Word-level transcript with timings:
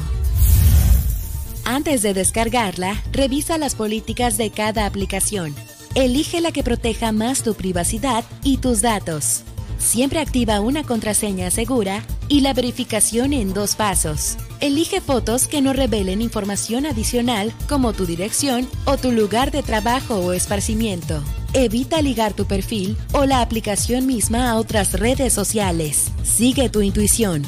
Antes 1.65 2.03
de 2.03 2.15
descargarla, 2.15 3.03
revisa 3.13 3.59
las 3.59 3.75
políticas 3.75 4.37
de 4.37 4.51
cada 4.51 4.87
aplicación. 4.87 5.55
Elige 5.95 6.41
la 6.41 6.53
que 6.53 6.63
proteja 6.63 7.13
más 7.13 7.43
tu 7.43 7.55
privacidad 7.55 8.25
y 8.43 8.59
tus 8.59 8.81
datos. 8.81 9.43
Siempre 9.79 10.21
activa 10.21 10.61
una 10.61 10.85
contraseña 10.85 11.51
segura 11.51 12.05
y 12.29 12.43
la 12.43 12.53
verificación 12.53 13.33
en 13.33 13.55
dos 13.55 13.77
pasos. 13.77 14.37
Elige 14.61 15.01
fotos 15.01 15.49
que 15.49 15.63
no 15.63 15.73
revelen 15.73 16.21
información 16.21 16.85
adicional 16.85 17.53
como 17.69 17.95
tu 17.95 18.05
dirección 18.05 18.69
o 18.85 18.99
tu 18.99 19.11
lugar 19.11 19.51
de 19.51 19.63
trabajo 19.63 20.17
o 20.17 20.33
esparcimiento. 20.33 21.23
Evita 21.55 22.03
ligar 22.03 22.35
tu 22.35 22.45
perfil 22.45 22.97
o 23.13 23.25
la 23.25 23.41
aplicación 23.41 24.07
misma 24.07 24.51
a 24.51 24.57
otras 24.57 24.93
redes 24.93 25.33
sociales. 25.33 26.13
Sigue 26.23 26.69
tu 26.69 26.83
intuición. 26.83 27.43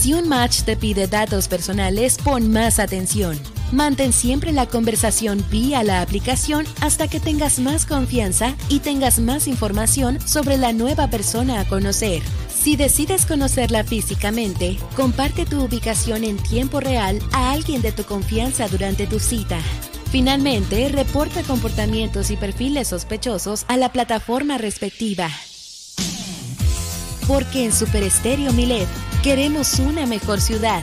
Si 0.00 0.14
un 0.14 0.28
match 0.28 0.62
te 0.62 0.78
pide 0.78 1.08
datos 1.08 1.46
personales, 1.46 2.16
pon 2.24 2.50
más 2.50 2.78
atención. 2.78 3.38
Mantén 3.70 4.14
siempre 4.14 4.50
la 4.50 4.64
conversación 4.64 5.44
vía 5.50 5.82
la 5.82 6.00
aplicación 6.00 6.64
hasta 6.80 7.06
que 7.06 7.20
tengas 7.20 7.58
más 7.58 7.84
confianza 7.84 8.56
y 8.70 8.78
tengas 8.78 9.18
más 9.18 9.46
información 9.46 10.18
sobre 10.26 10.56
la 10.56 10.72
nueva 10.72 11.08
persona 11.08 11.60
a 11.60 11.66
conocer. 11.66 12.22
Si 12.48 12.76
decides 12.76 13.26
conocerla 13.26 13.84
físicamente, 13.84 14.78
comparte 14.96 15.44
tu 15.44 15.64
ubicación 15.64 16.24
en 16.24 16.38
tiempo 16.38 16.80
real 16.80 17.18
a 17.32 17.52
alguien 17.52 17.82
de 17.82 17.92
tu 17.92 18.04
confianza 18.04 18.68
durante 18.68 19.06
tu 19.06 19.20
cita. 19.20 19.58
Finalmente, 20.10 20.88
reporta 20.88 21.42
comportamientos 21.42 22.30
y 22.30 22.38
perfiles 22.38 22.88
sospechosos 22.88 23.66
a 23.68 23.76
la 23.76 23.92
plataforma 23.92 24.56
respectiva. 24.56 25.28
Porque 27.30 27.64
en 27.64 27.72
Super 27.72 28.02
Estéreo 28.02 28.52
Milet 28.52 28.88
queremos 29.22 29.78
una 29.78 30.04
mejor 30.04 30.40
ciudad. 30.40 30.82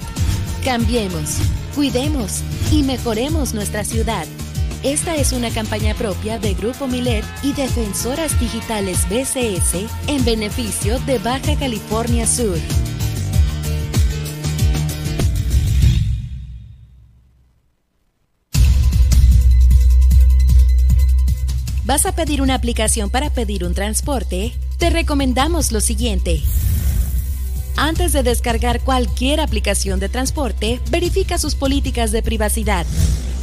Cambiemos, 0.63 1.39
cuidemos 1.75 2.39
y 2.71 2.83
mejoremos 2.83 3.53
nuestra 3.53 3.83
ciudad. 3.83 4.25
Esta 4.81 5.17
es 5.17 5.33
una 5.33 5.49
campaña 5.49 5.93
propia 5.93 6.39
de 6.39 6.53
Grupo 6.53 6.87
Milet 6.87 7.25
y 7.43 7.51
Defensoras 7.51 8.39
Digitales 8.39 9.09
BCS 9.09 9.91
en 10.07 10.23
beneficio 10.23 10.99
de 10.99 11.19
Baja 11.19 11.57
California 11.59 12.25
Sur. 12.25 12.57
¿Vas 21.83 22.05
a 22.05 22.15
pedir 22.15 22.41
una 22.41 22.55
aplicación 22.55 23.09
para 23.09 23.31
pedir 23.31 23.65
un 23.65 23.73
transporte? 23.73 24.53
Te 24.77 24.91
recomendamos 24.91 25.71
lo 25.71 25.81
siguiente. 25.81 26.43
Antes 27.77 28.13
de 28.13 28.21
descargar 28.21 28.81
cualquier 28.81 29.39
aplicación 29.39 29.99
de 29.99 30.07
transporte, 30.07 30.79
verifica 30.91 31.39
sus 31.39 31.55
políticas 31.55 32.11
de 32.11 32.21
privacidad. 32.21 32.85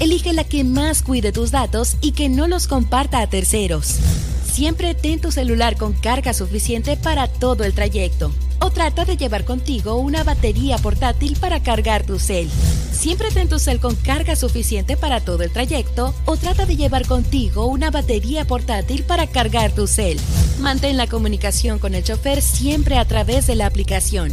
Elige 0.00 0.32
la 0.32 0.44
que 0.44 0.64
más 0.64 1.02
cuide 1.02 1.30
tus 1.30 1.50
datos 1.50 1.96
y 2.00 2.12
que 2.12 2.28
no 2.28 2.48
los 2.48 2.66
comparta 2.66 3.20
a 3.20 3.28
terceros. 3.28 3.96
Siempre 4.44 4.94
ten 4.94 5.20
tu 5.20 5.30
celular 5.30 5.76
con 5.76 5.92
carga 5.92 6.34
suficiente 6.34 6.96
para 6.96 7.28
todo 7.28 7.64
el 7.64 7.74
trayecto. 7.74 8.32
O 8.60 8.70
trata 8.70 9.04
de 9.04 9.16
llevar 9.16 9.44
contigo 9.44 9.96
una 9.96 10.24
batería 10.24 10.78
portátil 10.78 11.36
para 11.36 11.62
cargar 11.62 12.04
tu 12.04 12.18
cel. 12.18 12.48
Siempre 12.92 13.30
ten 13.30 13.48
tu 13.48 13.58
cel 13.58 13.78
con 13.78 13.94
carga 13.94 14.36
suficiente 14.36 14.96
para 14.96 15.20
todo 15.20 15.42
el 15.42 15.50
trayecto 15.50 16.14
o 16.24 16.36
trata 16.36 16.66
de 16.66 16.76
llevar 16.76 17.06
contigo 17.06 17.66
una 17.66 17.90
batería 17.90 18.46
portátil 18.46 19.04
para 19.04 19.26
cargar 19.26 19.72
tu 19.72 19.86
cel. 19.86 20.18
Mantén 20.60 20.96
la 20.96 21.06
comunicación 21.06 21.78
con 21.78 21.94
el 21.94 22.04
chofer 22.04 22.42
siempre 22.42 22.96
a 22.96 23.04
través 23.04 23.46
de 23.46 23.54
la 23.54 23.66
aplicación. 23.66 24.32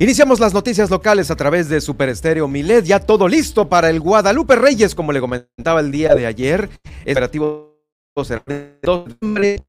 Iniciamos 0.00 0.40
las 0.40 0.54
noticias 0.54 0.88
locales 0.88 1.30
a 1.30 1.36
través 1.36 1.68
de 1.68 1.78
Super 1.78 2.08
Estéreo 2.08 2.48
Milet. 2.48 2.86
Ya 2.86 3.00
todo 3.00 3.28
listo 3.28 3.68
para 3.68 3.90
el 3.90 4.00
Guadalupe 4.00 4.56
Reyes, 4.56 4.94
como 4.94 5.12
le 5.12 5.20
comentaba 5.20 5.80
el 5.80 5.92
día 5.92 6.14
de 6.14 6.24
ayer. 6.24 6.70
El 7.04 7.12
operativo 7.12 7.76
de 8.16 9.60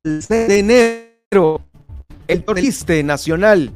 enero. 0.57 1.61
El 2.29 2.45
turista 2.45 2.93
nacional 3.03 3.73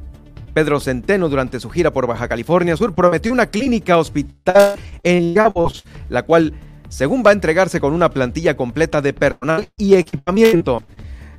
Pedro 0.54 0.80
Centeno, 0.80 1.28
durante 1.28 1.60
su 1.60 1.70
gira 1.70 1.92
por 1.92 2.08
Baja 2.08 2.30
California 2.30 2.78
Sur, 2.78 2.96
prometió 2.96 3.34
una 3.34 3.48
clínica 3.48 3.98
hospital 3.98 4.80
en 5.04 5.34
Gabos, 5.34 5.84
la 6.08 6.24
cual, 6.24 6.54
según 6.88 7.22
va 7.22 7.32
a 7.32 7.34
entregarse 7.34 7.82
con 7.82 7.92
una 7.92 8.10
plantilla 8.10 8.56
completa 8.56 9.02
de 9.02 9.12
personal 9.12 9.68
y 9.76 9.96
equipamiento. 9.96 10.84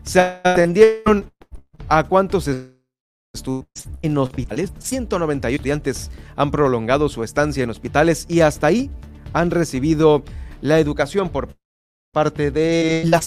Se 0.02 0.20
atendieron 0.20 1.32
a 1.88 2.04
cuántos 2.04 2.50
estudiantes 3.36 3.88
en 4.02 4.18
hospitales. 4.18 4.72
198 4.78 5.56
estudiantes 5.56 6.10
han 6.36 6.50
prolongado 6.50 7.08
su 7.08 7.24
estancia 7.24 7.64
en 7.64 7.70
hospitales 7.70 8.26
y 8.28 8.40
hasta 8.40 8.66
ahí 8.68 8.90
han 9.32 9.50
recibido 9.50 10.22
la 10.60 10.78
educación 10.78 11.28
por 11.30 11.48
parte 12.12 12.50
de 12.50 13.04
la 13.06 13.20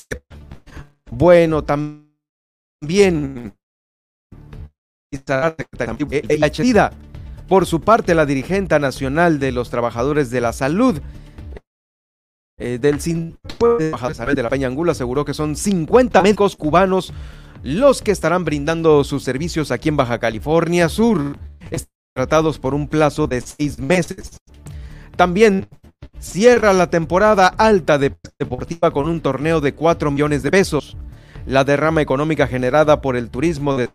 Bueno, 1.12 1.64
también 1.64 3.54
por 7.48 7.66
su 7.66 7.82
parte, 7.82 8.14
la 8.14 8.26
dirigente 8.26 8.80
nacional 8.80 9.40
de 9.40 9.52
los 9.52 9.70
trabajadores 9.70 10.30
de 10.30 10.42
la 10.42 10.54
salud 10.54 11.02
eh, 12.60 12.78
del 12.80 13.00
de 13.00 14.44
la 14.44 14.50
Peña 14.50 14.68
Angula 14.68 14.92
aseguró 14.92 15.26
que 15.26 15.34
son 15.34 15.56
50 15.56 16.22
médicos 16.22 16.56
cubanos 16.56 17.12
los 17.64 18.02
que 18.02 18.12
estarán 18.12 18.46
brindando 18.46 19.04
sus 19.04 19.24
servicios 19.24 19.72
aquí 19.72 19.90
en 19.90 19.98
Baja 19.98 20.20
California 20.20 20.90
Sur, 20.90 21.38
tratados 22.16 22.60
por 22.60 22.74
un 22.74 22.88
plazo 22.88 23.28
de 23.28 23.42
seis 23.42 23.80
meses. 23.80 24.40
También 25.16 25.68
cierra 26.20 26.74
la 26.74 26.90
temporada 26.90 27.48
alta 27.48 27.98
de 27.98 28.14
deportiva 28.38 28.92
con 28.92 29.08
un 29.08 29.22
torneo 29.22 29.62
de 29.62 29.74
4 29.74 30.12
millones 30.12 30.44
de 30.44 30.52
pesos. 30.52 30.98
La 31.46 31.64
derrama 31.64 32.02
económica 32.02 32.48
generada 32.48 33.02
por 33.02 33.16
el 33.16 33.30
turismo 33.30 33.78
de 33.78 33.90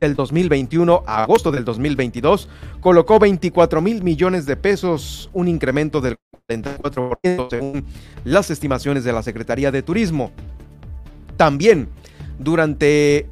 del 0.00 0.14
2021 0.16 1.04
a 1.06 1.22
agosto 1.22 1.52
del 1.52 1.64
2022 1.64 2.48
colocó 2.80 3.18
24 3.18 3.80
mil 3.80 4.02
millones 4.02 4.44
de 4.44 4.56
pesos, 4.56 5.30
un 5.32 5.48
incremento 5.48 6.00
del 6.00 6.16
44% 6.50 7.48
según 7.48 7.84
las 8.24 8.50
estimaciones 8.50 9.04
de 9.04 9.12
la 9.12 9.22
Secretaría 9.22 9.70
de 9.70 9.82
Turismo. 9.82 10.32
También 11.36 11.88
durante 12.38 13.28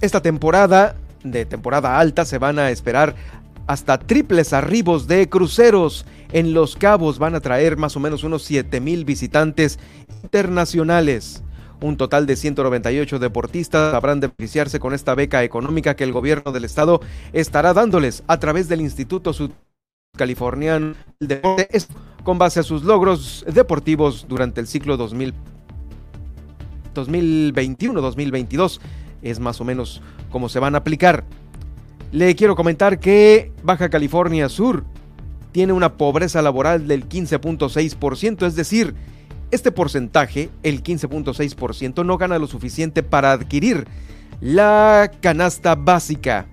esta 0.00 0.20
temporada 0.20 0.96
de 1.24 1.46
temporada 1.46 1.98
alta 1.98 2.24
se 2.24 2.38
van 2.38 2.58
a 2.58 2.70
esperar 2.70 3.14
hasta 3.66 3.98
triples 3.98 4.52
arribos 4.52 5.08
de 5.08 5.28
cruceros. 5.28 6.06
En 6.32 6.52
Los 6.52 6.76
Cabos 6.76 7.18
van 7.18 7.34
a 7.34 7.40
traer 7.40 7.76
más 7.76 7.96
o 7.96 8.00
menos 8.00 8.24
unos 8.24 8.42
7 8.42 8.80
mil 8.80 9.04
visitantes 9.04 9.78
internacionales. 10.22 11.42
Un 11.80 11.96
total 11.96 12.26
de 12.26 12.36
198 12.36 13.18
deportistas 13.18 13.94
habrán 13.94 14.20
de 14.20 14.28
beneficiarse 14.28 14.80
con 14.80 14.94
esta 14.94 15.14
beca 15.14 15.44
económica 15.44 15.94
que 15.96 16.04
el 16.04 16.12
gobierno 16.12 16.52
del 16.52 16.64
estado 16.64 17.00
estará 17.32 17.72
dándoles 17.72 18.22
a 18.26 18.38
través 18.38 18.68
del 18.68 18.80
Instituto 18.80 19.32
Sudcaliforniano 19.32 20.94
del 21.20 21.28
Deporte, 21.28 21.68
con 22.22 22.38
base 22.38 22.60
a 22.60 22.62
sus 22.62 22.84
logros 22.84 23.44
deportivos 23.52 24.26
durante 24.28 24.60
el 24.60 24.66
ciclo 24.66 24.96
2021-2022. 26.94 28.80
Es 29.22 29.40
más 29.40 29.60
o 29.60 29.64
menos 29.64 30.02
como 30.30 30.48
se 30.48 30.58
van 30.58 30.74
a 30.74 30.78
aplicar. 30.78 31.24
Le 32.12 32.34
quiero 32.36 32.54
comentar 32.54 33.00
que 33.00 33.52
Baja 33.62 33.88
California 33.88 34.48
Sur 34.48 34.84
tiene 35.52 35.72
una 35.72 35.96
pobreza 35.96 36.42
laboral 36.42 36.88
del 36.88 37.08
15.6%, 37.08 38.46
es 38.46 38.56
decir, 38.56 38.94
este 39.50 39.70
porcentaje, 39.70 40.50
el 40.62 40.82
15.6%, 40.82 42.04
no 42.04 42.18
gana 42.18 42.38
lo 42.38 42.46
suficiente 42.46 43.02
para 43.02 43.32
adquirir 43.32 43.86
la 44.40 45.10
canasta 45.20 45.74
básica. 45.76 46.46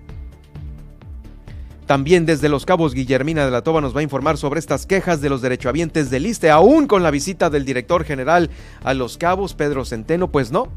También 1.92 2.24
desde 2.24 2.48
Los 2.48 2.64
Cabos, 2.64 2.94
Guillermina 2.94 3.44
de 3.44 3.50
la 3.50 3.60
Toba 3.60 3.82
nos 3.82 3.94
va 3.94 4.00
a 4.00 4.02
informar 4.02 4.38
sobre 4.38 4.60
estas 4.60 4.86
quejas 4.86 5.20
de 5.20 5.28
los 5.28 5.42
derechohabientes 5.42 6.08
del 6.08 6.24
ISTE, 6.24 6.48
aún 6.48 6.86
con 6.86 7.02
la 7.02 7.10
visita 7.10 7.50
del 7.50 7.66
director 7.66 8.04
general 8.04 8.48
a 8.82 8.94
Los 8.94 9.18
Cabos, 9.18 9.52
Pedro 9.52 9.84
Centeno, 9.84 10.28
pues 10.28 10.50
no. 10.50 10.68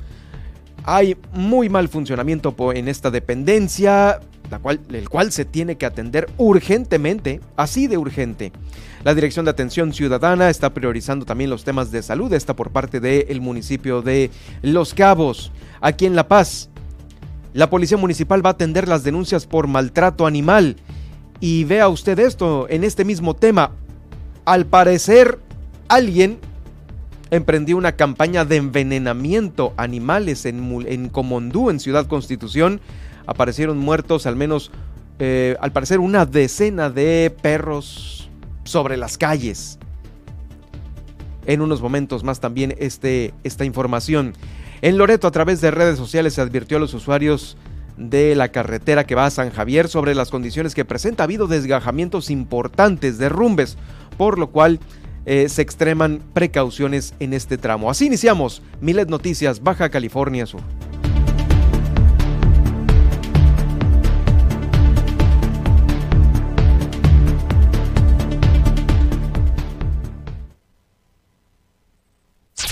Hay 0.83 1.15
muy 1.31 1.69
mal 1.69 1.87
funcionamiento 1.87 2.53
en 2.73 2.89
esta 2.89 3.11
dependencia, 3.11 4.19
la 4.51 4.59
cual, 4.59 4.81
el 4.91 5.07
cual 5.07 5.31
se 5.31 5.45
tiene 5.45 5.77
que 5.77 5.85
atender 5.85 6.27
urgentemente, 6.35 7.39
así 7.55 7.87
de 7.87 7.97
urgente. 7.97 8.51
La 9.05 9.15
Dirección 9.15 9.45
de 9.45 9.51
Atención 9.51 9.93
Ciudadana 9.93 10.49
está 10.49 10.73
priorizando 10.73 11.25
también 11.25 11.49
los 11.49 11.63
temas 11.63 11.91
de 11.91 12.03
salud, 12.03 12.33
esta 12.33 12.57
por 12.57 12.71
parte 12.71 12.99
del 12.99 13.39
municipio 13.39 14.01
de 14.01 14.31
Los 14.61 14.93
Cabos. 14.93 15.53
Aquí 15.79 16.07
en 16.07 16.17
La 16.17 16.27
Paz, 16.27 16.67
la 17.53 17.69
Policía 17.69 17.95
Municipal 17.97 18.45
va 18.45 18.49
a 18.49 18.51
atender 18.51 18.89
las 18.89 19.05
denuncias 19.05 19.45
por 19.45 19.67
maltrato 19.67 20.27
animal. 20.27 20.75
Y 21.47 21.63
vea 21.63 21.89
usted 21.89 22.17
esto 22.17 22.65
en 22.71 22.83
este 22.83 23.05
mismo 23.05 23.35
tema. 23.35 23.69
Al 24.45 24.65
parecer, 24.65 25.37
alguien 25.89 26.39
emprendió 27.29 27.77
una 27.77 27.91
campaña 27.91 28.45
de 28.45 28.55
envenenamiento 28.55 29.71
animales 29.77 30.47
en, 30.47 31.07
Comondú, 31.09 31.69
en 31.69 31.79
Ciudad 31.79 32.07
Constitución. 32.07 32.81
Aparecieron 33.27 33.77
muertos 33.77 34.25
al 34.25 34.35
menos, 34.35 34.71
eh, 35.19 35.55
al 35.61 35.71
parecer, 35.71 35.99
una 35.99 36.25
decena 36.25 36.89
de 36.89 37.31
perros 37.43 38.27
sobre 38.63 38.97
las 38.97 39.15
calles. 39.15 39.77
En 41.45 41.61
unos 41.61 41.79
momentos 41.79 42.23
más 42.23 42.39
también 42.39 42.73
este, 42.79 43.35
esta 43.43 43.65
información. 43.65 44.33
En 44.81 44.97
Loreto, 44.97 45.27
a 45.27 45.31
través 45.31 45.61
de 45.61 45.69
redes 45.69 45.99
sociales, 45.99 46.33
se 46.33 46.41
advirtió 46.41 46.77
a 46.77 46.79
los 46.79 46.95
usuarios 46.95 47.55
de 47.97 48.35
la 48.35 48.49
carretera 48.49 49.05
que 49.05 49.15
va 49.15 49.25
a 49.25 49.31
San 49.31 49.51
Javier 49.51 49.87
sobre 49.87 50.15
las 50.15 50.29
condiciones 50.29 50.75
que 50.75 50.85
presenta. 50.85 51.23
Ha 51.23 51.25
habido 51.25 51.47
desgajamientos 51.47 52.29
importantes, 52.29 53.17
derrumbes, 53.17 53.77
por 54.17 54.37
lo 54.37 54.51
cual 54.51 54.79
eh, 55.25 55.49
se 55.49 55.61
extreman 55.61 56.21
precauciones 56.33 57.13
en 57.19 57.33
este 57.33 57.57
tramo. 57.57 57.89
Así 57.89 58.05
iniciamos 58.05 58.61
Milet 58.81 59.09
Noticias, 59.09 59.63
Baja 59.63 59.89
California 59.89 60.45
Sur. 60.45 60.61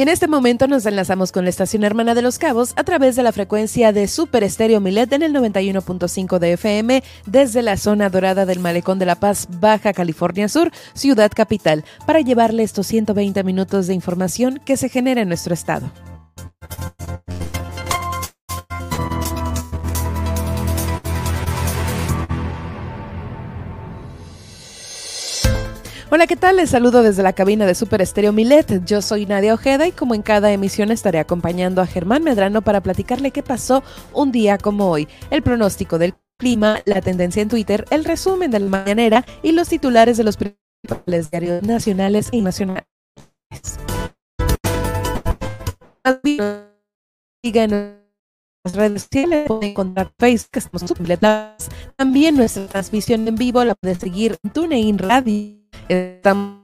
Y 0.00 0.02
en 0.02 0.08
este 0.08 0.28
momento 0.28 0.66
nos 0.66 0.86
enlazamos 0.86 1.30
con 1.30 1.44
la 1.44 1.50
estación 1.50 1.84
hermana 1.84 2.14
de 2.14 2.22
Los 2.22 2.38
Cabos 2.38 2.72
a 2.76 2.84
través 2.84 3.16
de 3.16 3.22
la 3.22 3.32
frecuencia 3.32 3.92
de 3.92 4.08
Super 4.08 4.42
Estéreo 4.42 4.80
Milet 4.80 5.12
en 5.12 5.22
el 5.22 5.34
91.5 5.34 6.38
de 6.38 6.54
FM 6.54 7.02
desde 7.26 7.60
la 7.60 7.76
zona 7.76 8.08
dorada 8.08 8.46
del 8.46 8.60
Malecón 8.60 8.98
de 8.98 9.04
la 9.04 9.16
Paz, 9.16 9.46
Baja 9.60 9.92
California 9.92 10.48
Sur, 10.48 10.72
ciudad 10.94 11.30
capital, 11.30 11.84
para 12.06 12.22
llevarle 12.22 12.62
estos 12.62 12.86
120 12.86 13.44
minutos 13.44 13.88
de 13.88 13.92
información 13.92 14.58
que 14.64 14.78
se 14.78 14.88
genera 14.88 15.20
en 15.20 15.28
nuestro 15.28 15.52
estado. 15.52 15.92
Hola, 26.12 26.26
¿qué 26.26 26.34
tal? 26.34 26.56
Les 26.56 26.70
saludo 26.70 27.04
desde 27.04 27.22
la 27.22 27.34
cabina 27.34 27.66
de 27.66 27.76
Super 27.76 28.02
Estéreo 28.02 28.32
Milet. 28.32 28.84
Yo 28.84 29.00
soy 29.00 29.26
Nadia 29.26 29.54
Ojeda 29.54 29.86
y 29.86 29.92
como 29.92 30.16
en 30.16 30.22
cada 30.22 30.50
emisión 30.50 30.90
estaré 30.90 31.20
acompañando 31.20 31.80
a 31.80 31.86
Germán 31.86 32.24
Medrano 32.24 32.62
para 32.62 32.80
platicarle 32.80 33.30
qué 33.30 33.44
pasó 33.44 33.84
un 34.12 34.32
día 34.32 34.58
como 34.58 34.90
hoy, 34.90 35.06
el 35.30 35.42
pronóstico 35.42 35.98
del 35.98 36.14
clima, 36.36 36.80
la 36.84 37.00
tendencia 37.00 37.42
en 37.42 37.48
Twitter, 37.48 37.84
el 37.90 38.04
resumen 38.04 38.50
de 38.50 38.58
la 38.58 38.68
mañanera 38.68 39.24
y 39.44 39.52
los 39.52 39.68
titulares 39.68 40.16
de 40.16 40.24
los 40.24 40.36
principales 40.36 41.30
diarios 41.30 41.62
nacionales 41.62 42.28
y 42.32 42.40
nacionales. 42.40 42.88
redes 48.64 49.02
sociales, 49.02 49.46
pueden 49.46 49.70
encontrar 49.70 50.12
Facebook, 50.18 50.50
estamos. 50.56 50.92
También 51.94 52.36
nuestra 52.36 52.66
transmisión 52.66 53.28
en 53.28 53.36
vivo 53.36 53.64
la 53.64 53.76
pueden 53.76 54.00
seguir 54.00 54.36
en 54.42 54.50
TuneIn 54.50 54.98
Radio. 54.98 55.59
Estamos 55.90 56.60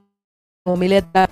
como 0.65 0.77
Mileta 0.77 1.29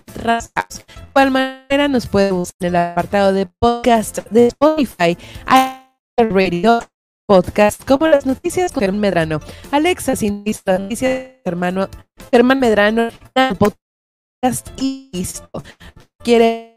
igual 1.10 1.30
manera 1.30 1.86
nos 1.86 2.08
puede 2.08 2.32
buscar 2.32 2.56
en 2.68 2.74
el 2.74 2.76
apartado 2.76 3.32
de 3.32 3.46
podcast 3.46 4.18
de 4.30 4.48
Spotify, 4.48 5.16
Radio 6.16 6.80
Podcast, 7.28 7.84
como 7.84 8.08
las 8.08 8.26
noticias 8.26 8.72
con 8.72 8.80
Germán 8.80 9.00
Medrano. 9.00 9.38
Alexa, 9.70 10.16
sin 10.16 10.42
noticias, 10.66 11.40
hermano 11.44 11.88
Germán 12.32 12.58
Medrano, 12.58 13.10
podcast 13.58 14.68
y 14.80 15.10
listo. 15.12 15.48
Quiere 16.18 16.74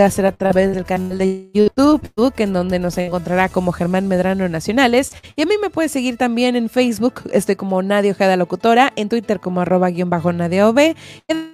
hacer 0.00 0.24
a 0.24 0.32
través 0.32 0.74
del 0.74 0.86
canal 0.86 1.18
de 1.18 1.50
YouTube, 1.52 2.32
en 2.38 2.54
donde 2.54 2.78
nos 2.78 2.96
encontrará 2.96 3.50
como 3.50 3.72
Germán 3.72 4.08
Medrano 4.08 4.48
Nacionales. 4.48 5.12
Y 5.36 5.42
a 5.42 5.46
mí 5.46 5.54
me 5.60 5.68
puede 5.68 5.90
seguir 5.90 6.16
también 6.16 6.56
en 6.56 6.70
Facebook, 6.70 7.22
estoy 7.32 7.56
como 7.56 7.82
Nadia 7.82 8.12
Ojeda 8.12 8.38
Locutora, 8.38 8.92
en 8.96 9.10
Twitter 9.10 9.38
como 9.38 9.60
arroba 9.60 9.90
guion 9.90 10.08
bajo 10.08 10.32
Nadia 10.32 10.66
OB, 10.68 10.94
en 11.28 11.52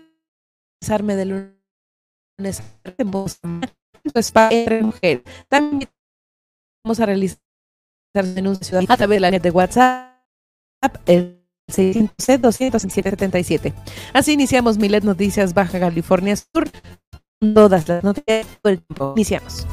de 0.80 1.25
lunes 1.25 2.62
en 2.97 3.11
voz 3.11 3.40
entre 4.50 4.83
mujeres. 4.83 5.23
También 5.49 5.90
vamos 6.85 7.00
a 7.00 7.07
realizar 7.07 7.38
denuncias 8.23 8.85
a 8.88 8.97
través 8.97 9.16
de 9.16 9.21
la 9.21 9.33
net 9.33 9.42
de 9.42 9.50
WhatsApp, 9.50 10.14
el 11.07 11.45
600 11.68 12.40
207 12.40 13.75
Así 14.14 14.33
iniciamos 14.33 14.78
Milet 14.78 15.04
Noticias 15.04 15.52
Baja 15.52 15.80
California 15.80 16.37
Sur 16.37 16.71
todas 17.54 17.88
las 17.88 18.04
noticias 18.04 18.47
todo 18.62 18.73
el 18.73 18.83
tiempo. 18.83 19.12
Iniciamos. 19.16 19.66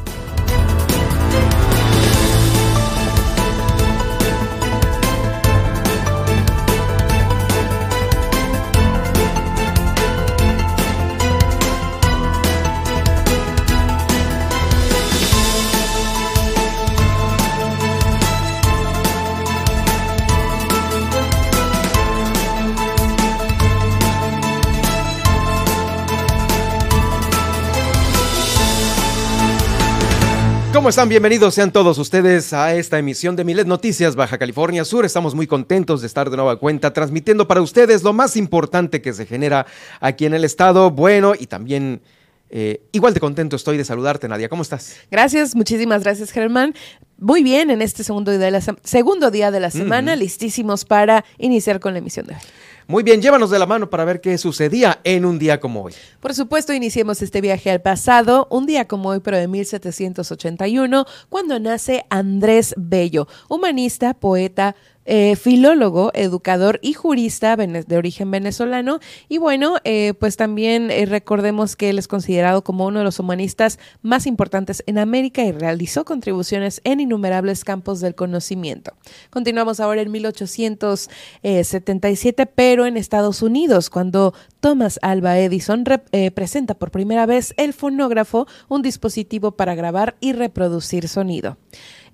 ¿Cómo 30.85 30.91
están? 30.91 31.09
Bienvenidos 31.09 31.55
sean 31.55 31.71
todos 31.71 31.97
ustedes 31.97 32.53
a 32.53 32.75
esta 32.75 32.99
emisión 32.99 33.35
de 33.35 33.43
Milet 33.43 33.65
Noticias 33.65 34.15
Baja 34.15 34.37
California 34.37 34.85
Sur. 34.85 35.03
Estamos 35.03 35.33
muy 35.33 35.47
contentos 35.47 36.01
de 36.01 36.05
estar 36.05 36.29
de 36.29 36.37
nueva 36.37 36.59
cuenta 36.59 36.93
transmitiendo 36.93 37.47
para 37.47 37.63
ustedes 37.63 38.03
lo 38.03 38.13
más 38.13 38.37
importante 38.37 39.01
que 39.01 39.11
se 39.11 39.25
genera 39.25 39.65
aquí 39.99 40.27
en 40.27 40.35
el 40.35 40.43
estado. 40.43 40.91
Bueno, 40.91 41.33
y 41.33 41.47
también 41.47 42.03
eh, 42.51 42.83
igual 42.91 43.15
de 43.15 43.19
contento 43.19 43.55
estoy 43.55 43.77
de 43.77 43.83
saludarte, 43.83 44.27
Nadia. 44.27 44.47
¿Cómo 44.47 44.61
estás? 44.61 44.97
Gracias, 45.09 45.55
muchísimas 45.55 46.03
gracias, 46.03 46.29
Germán. 46.29 46.75
Muy 47.17 47.41
bien, 47.41 47.71
en 47.71 47.81
este 47.81 48.03
segundo 48.03 48.29
día 48.29 48.41
de 48.41 48.51
la, 48.51 48.61
segundo 48.83 49.31
día 49.31 49.49
de 49.49 49.59
la 49.59 49.71
semana, 49.71 50.15
listísimos 50.15 50.85
para 50.85 51.25
iniciar 51.39 51.79
con 51.79 51.93
la 51.93 51.97
emisión 51.97 52.27
de 52.27 52.35
hoy. 52.35 52.41
Muy 52.87 53.01
bien, 53.01 53.19
llévanos 53.19 53.49
de 53.49 53.57
la 53.57 53.65
mano 53.65 53.89
para 53.89 54.05
ver 54.05 54.21
qué 54.21 54.37
sucedía 54.37 54.99
en 55.03 55.25
un 55.25 55.39
día 55.39 55.59
como 55.59 55.81
hoy. 55.81 55.93
Por 56.19 56.35
supuesto, 56.35 56.71
iniciemos 56.71 57.19
este 57.23 57.41
viaje 57.41 57.71
al 57.71 57.81
pasado, 57.81 58.47
un 58.51 58.67
día 58.67 58.87
como 58.87 59.09
hoy, 59.09 59.21
pero 59.21 59.37
de 59.37 59.47
1781, 59.47 61.05
cuando 61.29 61.59
nace 61.59 62.05
Andrés 62.11 62.75
Bello, 62.77 63.27
humanista, 63.49 64.13
poeta, 64.13 64.75
eh, 65.07 65.35
filólogo, 65.35 66.09
educador 66.15 66.79
y 66.81 66.93
jurista 66.93 67.55
de 67.55 67.97
origen 67.97 68.31
venezolano. 68.31 68.99
Y 69.29 69.37
bueno, 69.37 69.75
eh, 69.83 70.15
pues 70.19 70.35
también 70.35 70.89
eh, 70.89 71.05
recordemos 71.05 71.75
que 71.75 71.91
él 71.91 71.99
es 71.99 72.07
considerado 72.07 72.63
como 72.63 72.87
uno 72.87 72.97
de 72.99 73.05
los 73.05 73.19
humanistas 73.19 73.77
más 74.01 74.25
importantes 74.25 74.83
en 74.87 74.97
América 74.97 75.43
y 75.43 75.51
realizó 75.51 76.05
contribuciones 76.05 76.81
en 76.83 77.01
innumerables 77.01 77.63
campos 77.63 77.99
del 77.99 78.15
conocimiento. 78.15 78.93
Continuamos 79.29 79.79
ahora 79.79 80.01
en 80.01 80.11
1877, 80.11 82.47
pero 82.47 82.87
en 82.87 82.97
Estados 82.97 83.43
Unidos, 83.43 83.91
cuando 83.91 84.33
Thomas 84.59 84.97
Alba 85.03 85.37
Edison 85.37 85.83
presenta 86.33 86.73
por 86.73 86.89
primera 86.89 87.27
vez 87.27 87.53
el 87.57 87.73
fonógrafo, 87.73 88.47
un 88.69 88.81
dispositivo 88.81 89.51
para 89.51 89.75
grabar 89.75 90.15
y 90.19 90.33
reproducir 90.33 91.07
sonido. 91.07 91.57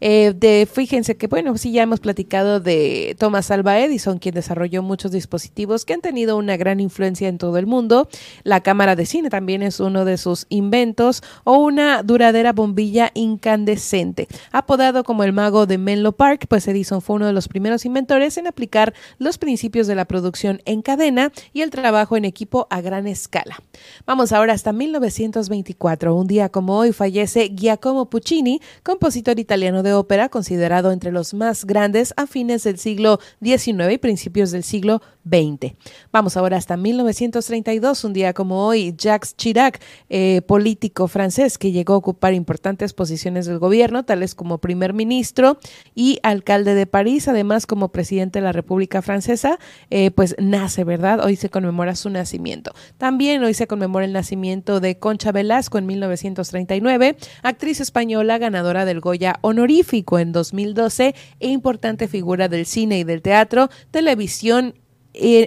Eh, 0.01 0.34
de, 0.36 0.67
fíjense 0.72 1.15
que, 1.15 1.27
bueno, 1.27 1.58
sí, 1.58 1.72
ya 1.72 1.84
hemos 1.84 2.00
platicado 2.00 2.60
de 2.60 3.15
Thomas 3.20 3.51
Alva 3.51 3.79
Edison, 3.79 4.17
quien 4.17 4.34
desarrolló 4.34 4.81
muchos 4.81 5.12
dispositivos 5.12 5.86
que 5.86 5.93
han 5.93 6.01
tenido 6.01 6.38
una 6.38 6.58
gran 6.58 6.79
influencia 6.79 7.27
en 7.27 7.38
todo 7.38 7.58
el 7.58 7.67
mundo. 7.67 8.10
La 8.43 8.62
cámara 8.62 8.96
de 8.96 9.05
cine 9.05 9.29
también 9.29 9.62
es 9.62 9.79
uno 9.79 10.03
de 10.03 10.17
sus 10.17 10.48
inventos, 10.50 11.22
o 11.43 11.58
una 11.58 12.01
duradera 12.03 12.51
bombilla 12.51 13.12
incandescente. 13.13 14.27
Apodado 14.51 15.03
como 15.03 15.24
el 15.24 15.34
mago 15.34 15.67
de 15.67 15.77
Menlo 15.77 16.13
Park, 16.13 16.48
pues 16.50 16.67
Edison 16.67 17.01
fue 17.01 17.17
uno 17.17 17.27
de 17.27 17.34
los 17.34 17.48
primeros 17.48 17.86
inventores 17.86 18.38
en 18.38 18.48
aplicar 18.48 18.93
los 19.20 19.38
principios 19.38 19.86
de 19.86 19.96
la 19.96 20.05
producción 20.05 20.62
en 20.65 20.81
cadena 20.81 21.31
y 21.53 21.62
el 21.62 21.70
trabajo 21.70 22.17
en 22.17 22.25
equipo 22.25 22.65
a 22.72 22.81
gran 22.81 23.05
escala. 23.05 23.62
Vamos 24.08 24.31
ahora 24.31 24.53
hasta 24.53 24.74
1924. 24.74 26.15
Un 26.15 26.27
día 26.27 26.50
como 26.50 26.77
hoy 26.77 26.91
fallece 26.91 27.50
Giacomo 27.55 28.10
Puccini, 28.10 28.62
compositor 28.84 29.39
italiano 29.39 29.84
de 29.84 29.90
ópera, 29.93 30.29
considerado 30.29 30.91
entre 30.91 31.12
los 31.12 31.33
más 31.33 31.65
grandes 31.65 32.13
a 32.17 32.27
fines 32.27 32.63
del 32.63 32.77
siglo 32.77 33.19
XIX 33.43 33.91
y 33.91 33.98
principios 33.98 34.51
del 34.51 34.63
siglo 34.63 35.01
XX. 35.29 35.75
Vamos 36.11 36.37
ahora 36.37 36.57
hasta 36.57 36.77
1932, 36.77 38.03
un 38.03 38.13
día 38.13 38.33
como 38.33 38.65
hoy, 38.65 38.93
Jacques 38.97 39.35
Chirac, 39.35 39.81
eh, 40.09 40.41
político 40.47 41.07
francés 41.07 41.57
que 41.57 41.71
llegó 41.71 41.93
a 41.93 41.97
ocupar 41.97 42.33
importantes 42.33 42.93
posiciones 42.93 43.45
del 43.45 43.59
gobierno, 43.59 44.03
tales 44.03 44.35
como 44.35 44.57
primer 44.59 44.93
ministro 44.93 45.59
y 45.95 46.19
alcalde 46.23 46.75
de 46.75 46.87
París, 46.87 47.27
además 47.27 47.65
como 47.65 47.89
presidente 47.89 48.39
de 48.39 48.43
la 48.43 48.51
República 48.51 49.01
Francesa, 49.01 49.59
eh, 49.89 50.11
pues 50.11 50.35
nace, 50.39 50.83
¿verdad? 50.83 51.23
Hoy 51.23 51.35
se 51.35 51.49
conmemora 51.49 51.95
su 51.95 52.09
nacimiento. 52.09 52.73
También 52.97 53.43
hoy 53.43 53.53
se 53.53 53.67
conmemora 53.67 54.05
el 54.05 54.13
nacimiento 54.13 54.79
de 54.79 54.97
Concha 54.97 55.31
Velasco 55.31 55.77
en 55.77 55.85
1939, 55.85 57.17
actriz 57.43 57.79
española 57.79 58.37
ganadora 58.37 58.85
del 58.85 58.99
Goya 58.99 59.39
Honorífico 59.41 60.19
en 60.19 60.31
2012 60.31 61.15
e 61.39 61.47
importante 61.47 62.07
figura 62.07 62.47
del 62.47 62.65
cine 62.65 62.99
y 62.99 63.03
del 63.03 63.21
teatro, 63.21 63.69
televisión 63.91 64.75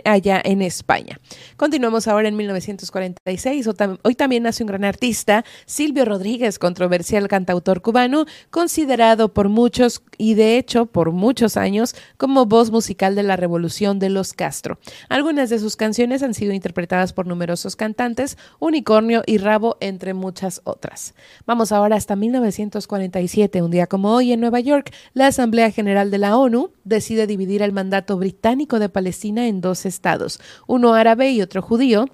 allá 0.05 0.41
en 0.45 0.63
España. 0.63 1.21
Continuamos 1.57 2.09
ahora 2.09 2.29
en 2.29 2.37
1946. 2.37 3.69
Hoy 4.03 4.15
también 4.15 4.43
nace 4.43 4.63
un 4.63 4.69
gran 4.69 4.85
artista, 4.85 5.45
Silvio 5.67 6.05
Rodríguez, 6.05 6.59
controversial 6.59 7.29
cantautor 7.29 7.83
cubano, 7.83 8.27
considerado 8.51 9.33
por 9.33 9.49
muchos 9.49 10.03
y 10.19 10.35
de 10.35 10.59
hecho 10.59 10.87
por 10.87 11.13
muchos 11.13 11.57
años 11.57 11.95
como 12.17 12.47
voz 12.47 12.71
musical 12.71 13.15
de 13.15 13.23
la 13.23 13.37
revolución 13.37 13.99
de 13.99 14.11
los 14.11 14.33
Castro. 14.33 14.79
Algunas 15.09 15.51
de 15.51 15.59
sus 15.59 15.77
canciones 15.77 16.23
han 16.23 16.35
sido 16.35 16.53
interpretadas 16.53 17.13
por 17.13 17.27
numerosos 17.27 17.77
cantantes, 17.77 18.37
Unicornio 18.59 19.23
y 19.27 19.39
Rabo, 19.39 19.77
entre 19.81 20.15
muchas 20.15 20.61
otras. 20.65 21.15
Vamos 21.47 21.73
ahora 21.73 21.97
hasta 21.97 22.17
1947, 22.17 23.63
un 23.63 23.71
día 23.71 23.87
como 23.87 24.13
hoy 24.15 24.33
en 24.33 24.41
Nueva 24.41 24.61
York, 24.61 24.93
la 25.13 25.29
Asamblea 25.29 25.71
General 25.71 26.11
de 26.11 26.19
la 26.19 26.37
ONU 26.37 26.73
decide 26.85 27.27
dividir 27.27 27.63
el 27.63 27.73
mandato 27.73 28.17
británico 28.17 28.79
de 28.79 28.89
Palestina 28.89 29.47
en 29.47 29.54
dos 29.61 29.87
estados, 29.87 30.41
uno 30.67 30.95
árabe 30.95 31.31
y 31.31 31.43
otro 31.43 31.63
judío, 31.63 32.07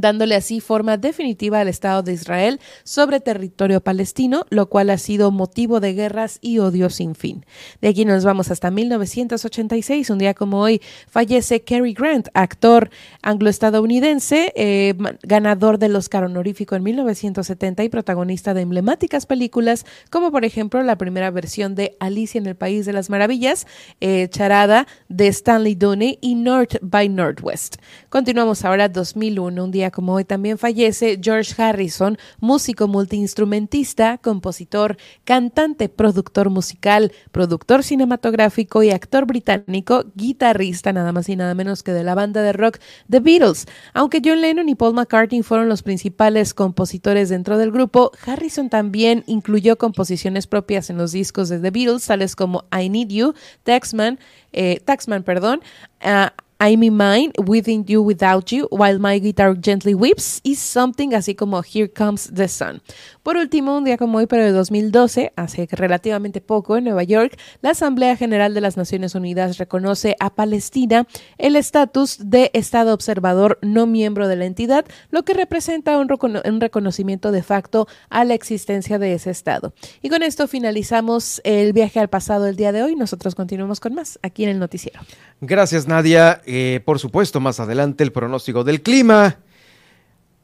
dándole 0.00 0.34
así 0.34 0.60
forma 0.60 0.96
definitiva 0.96 1.60
al 1.60 1.68
Estado 1.68 2.02
de 2.02 2.12
Israel 2.12 2.60
sobre 2.82 3.20
territorio 3.20 3.80
palestino, 3.80 4.46
lo 4.50 4.68
cual 4.68 4.90
ha 4.90 4.98
sido 4.98 5.30
motivo 5.30 5.80
de 5.80 5.94
guerras 5.94 6.38
y 6.40 6.58
odio 6.58 6.90
sin 6.90 7.14
fin. 7.14 7.44
De 7.80 7.88
aquí 7.88 8.04
nos 8.04 8.24
vamos 8.24 8.50
hasta 8.50 8.70
1986, 8.70 10.10
un 10.10 10.18
día 10.18 10.34
como 10.34 10.60
hoy 10.60 10.80
fallece 11.08 11.62
Cary 11.62 11.94
Grant, 11.94 12.28
actor 12.34 12.90
anglo-estadounidense, 13.22 14.52
eh, 14.56 14.94
ganador 15.22 15.78
del 15.78 15.96
Oscar 15.96 16.24
honorífico 16.24 16.76
en 16.76 16.82
1970 16.82 17.84
y 17.84 17.88
protagonista 17.88 18.54
de 18.54 18.62
emblemáticas 18.62 19.26
películas 19.26 19.84
como 20.10 20.30
por 20.30 20.44
ejemplo 20.44 20.82
la 20.82 20.96
primera 20.96 21.30
versión 21.30 21.74
de 21.74 21.96
Alicia 22.00 22.38
en 22.38 22.46
el 22.46 22.56
País 22.56 22.86
de 22.86 22.92
las 22.92 23.10
Maravillas, 23.10 23.66
eh, 24.00 24.28
charada 24.28 24.86
de 25.08 25.28
Stanley 25.28 25.74
Dooney 25.74 26.18
y 26.20 26.34
North 26.34 26.76
by 26.82 27.08
Northwest. 27.08 27.76
Continuamos 28.08 28.64
ahora 28.64 28.88
2001, 28.88 29.64
un 29.64 29.70
día 29.70 29.83
como 29.90 30.14
hoy 30.14 30.24
también 30.24 30.58
fallece 30.58 31.18
George 31.22 31.60
Harrison, 31.60 32.18
músico 32.40 32.88
multiinstrumentista, 32.88 34.18
compositor, 34.18 34.96
cantante, 35.24 35.88
productor 35.88 36.50
musical, 36.50 37.12
productor 37.32 37.82
cinematográfico 37.82 38.82
y 38.82 38.90
actor 38.90 39.26
británico, 39.26 40.04
guitarrista 40.14 40.92
nada 40.92 41.12
más 41.12 41.28
y 41.28 41.36
nada 41.36 41.54
menos 41.54 41.82
que 41.82 41.92
de 41.92 42.04
la 42.04 42.14
banda 42.14 42.42
de 42.42 42.52
rock 42.52 42.78
The 43.08 43.20
Beatles. 43.20 43.66
Aunque 43.92 44.20
John 44.24 44.40
Lennon 44.40 44.68
y 44.68 44.74
Paul 44.74 44.94
McCartney 44.94 45.42
fueron 45.42 45.68
los 45.68 45.82
principales 45.82 46.54
compositores 46.54 47.28
dentro 47.28 47.58
del 47.58 47.70
grupo, 47.70 48.12
Harrison 48.26 48.70
también 48.70 49.24
incluyó 49.26 49.76
composiciones 49.76 50.46
propias 50.46 50.90
en 50.90 50.96
los 50.96 51.12
discos 51.12 51.48
de 51.48 51.58
The 51.58 51.70
Beatles, 51.70 52.06
tales 52.06 52.36
como 52.36 52.64
I 52.72 52.88
Need 52.88 53.08
You, 53.08 53.34
Taxman, 53.62 54.18
eh, 54.52 54.80
Taxman, 54.84 55.22
perdón, 55.22 55.60
uh, 56.04 56.28
I'm 56.60 56.82
in 56.82 56.96
mine, 56.96 57.32
within 57.46 57.84
you, 57.86 58.02
without 58.02 58.50
you, 58.52 58.68
while 58.70 58.98
my 58.98 59.18
guitar 59.18 59.54
gently 59.54 59.94
weeps, 59.94 60.40
is 60.44 60.58
something 60.58 61.12
así 61.14 61.34
como 61.34 61.62
Here 61.62 61.88
Comes 61.88 62.30
the 62.32 62.48
Sun. 62.48 62.80
Por 63.22 63.36
último, 63.36 63.76
un 63.76 63.84
día 63.84 63.96
como 63.96 64.18
hoy, 64.18 64.26
pero 64.26 64.44
de 64.44 64.52
2012, 64.52 65.32
hace 65.36 65.66
relativamente 65.70 66.40
poco, 66.40 66.76
en 66.76 66.84
Nueva 66.84 67.02
York, 67.02 67.38
la 67.62 67.70
Asamblea 67.70 68.16
General 68.16 68.54
de 68.54 68.60
las 68.60 68.76
Naciones 68.76 69.14
Unidas 69.14 69.58
reconoce 69.58 70.16
a 70.20 70.34
Palestina 70.34 71.06
el 71.38 71.56
estatus 71.56 72.18
de 72.20 72.50
Estado 72.54 72.94
observador 72.94 73.58
no 73.62 73.86
miembro 73.86 74.28
de 74.28 74.36
la 74.36 74.44
entidad, 74.44 74.84
lo 75.10 75.24
que 75.24 75.34
representa 75.34 75.98
un, 75.98 76.08
un 76.44 76.60
reconocimiento 76.60 77.32
de 77.32 77.42
facto 77.42 77.88
a 78.10 78.24
la 78.24 78.34
existencia 78.34 78.98
de 78.98 79.14
ese 79.14 79.30
Estado. 79.30 79.74
Y 80.02 80.08
con 80.08 80.22
esto 80.22 80.46
finalizamos 80.48 81.40
el 81.44 81.72
viaje 81.72 82.00
al 82.00 82.08
pasado 82.08 82.46
el 82.46 82.56
día 82.56 82.72
de 82.72 82.82
hoy. 82.82 82.94
Nosotros 82.94 83.34
continuamos 83.34 83.80
con 83.80 83.94
más 83.94 84.18
aquí 84.22 84.44
en 84.44 84.50
el 84.50 84.58
noticiero. 84.58 85.00
Gracias, 85.40 85.86
Nadia. 85.86 86.42
Eh, 86.56 86.78
por 86.84 87.00
supuesto, 87.00 87.40
más 87.40 87.58
adelante 87.58 88.04
el 88.04 88.12
pronóstico 88.12 88.62
del 88.62 88.80
clima 88.80 89.38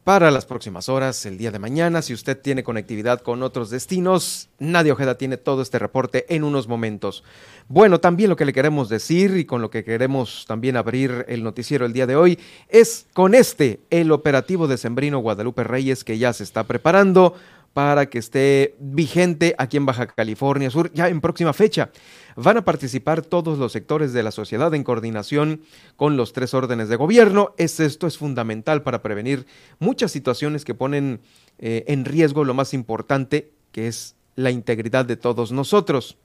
para 0.02 0.32
las 0.32 0.44
próximas 0.44 0.88
horas, 0.88 1.24
el 1.24 1.38
día 1.38 1.52
de 1.52 1.60
mañana. 1.60 2.02
Si 2.02 2.12
usted 2.12 2.36
tiene 2.36 2.64
conectividad 2.64 3.20
con 3.20 3.44
otros 3.44 3.70
destinos, 3.70 4.48
Nadia 4.58 4.92
Ojeda 4.92 5.16
tiene 5.16 5.36
todo 5.36 5.62
este 5.62 5.78
reporte 5.78 6.26
en 6.34 6.42
unos 6.42 6.66
momentos. 6.66 7.22
Bueno, 7.68 8.00
también 8.00 8.28
lo 8.28 8.34
que 8.34 8.44
le 8.44 8.52
queremos 8.52 8.88
decir 8.88 9.36
y 9.36 9.44
con 9.44 9.62
lo 9.62 9.70
que 9.70 9.84
queremos 9.84 10.46
también 10.48 10.76
abrir 10.76 11.26
el 11.28 11.44
noticiero 11.44 11.86
el 11.86 11.92
día 11.92 12.08
de 12.08 12.16
hoy 12.16 12.40
es 12.68 13.06
con 13.12 13.36
este, 13.36 13.78
el 13.90 14.10
operativo 14.10 14.66
de 14.66 14.78
Sembrino 14.78 15.20
Guadalupe 15.20 15.62
Reyes 15.62 16.02
que 16.02 16.18
ya 16.18 16.32
se 16.32 16.42
está 16.42 16.64
preparando 16.64 17.36
para 17.72 18.06
que 18.06 18.18
esté 18.18 18.74
vigente 18.78 19.54
aquí 19.58 19.76
en 19.76 19.86
Baja 19.86 20.06
California 20.06 20.70
Sur 20.70 20.92
ya 20.92 21.08
en 21.08 21.20
próxima 21.20 21.52
fecha. 21.52 21.90
Van 22.36 22.56
a 22.56 22.64
participar 22.64 23.22
todos 23.22 23.58
los 23.58 23.72
sectores 23.72 24.12
de 24.12 24.22
la 24.22 24.30
sociedad 24.30 24.74
en 24.74 24.84
coordinación 24.84 25.62
con 25.96 26.16
los 26.16 26.32
tres 26.32 26.54
órdenes 26.54 26.88
de 26.88 26.96
gobierno. 26.96 27.54
Es, 27.58 27.78
esto 27.80 28.06
es 28.06 28.18
fundamental 28.18 28.82
para 28.82 29.02
prevenir 29.02 29.46
muchas 29.78 30.10
situaciones 30.10 30.64
que 30.64 30.74
ponen 30.74 31.20
eh, 31.58 31.84
en 31.88 32.04
riesgo 32.04 32.44
lo 32.44 32.54
más 32.54 32.74
importante, 32.74 33.52
que 33.72 33.86
es 33.86 34.16
la 34.34 34.50
integridad 34.50 35.04
de 35.04 35.16
todos 35.16 35.52
nosotros. 35.52 36.18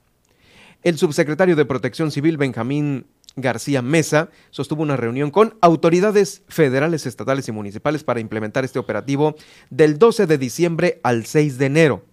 El 0.84 0.98
subsecretario 0.98 1.56
de 1.56 1.66
Protección 1.66 2.12
Civil, 2.12 2.38
Benjamín 2.38 3.08
García 3.36 3.82
Mesa 3.82 4.30
sostuvo 4.50 4.84
una 4.84 4.98
reunión 4.98 5.32
con 5.32 5.58
autoridades 5.62 6.44
federales, 6.48 7.06
estatales 7.06 7.48
y 7.48 7.52
municipales 7.52 8.04
para 8.04 8.20
implementar 8.20 8.64
este 8.64 8.80
operativo 8.80 9.36
del 9.70 9.98
12 10.00 10.28
de 10.28 10.38
diciembre 10.38 11.00
al 11.04 11.26
6 11.26 11.58
de 11.58 11.66
enero. 11.66 12.04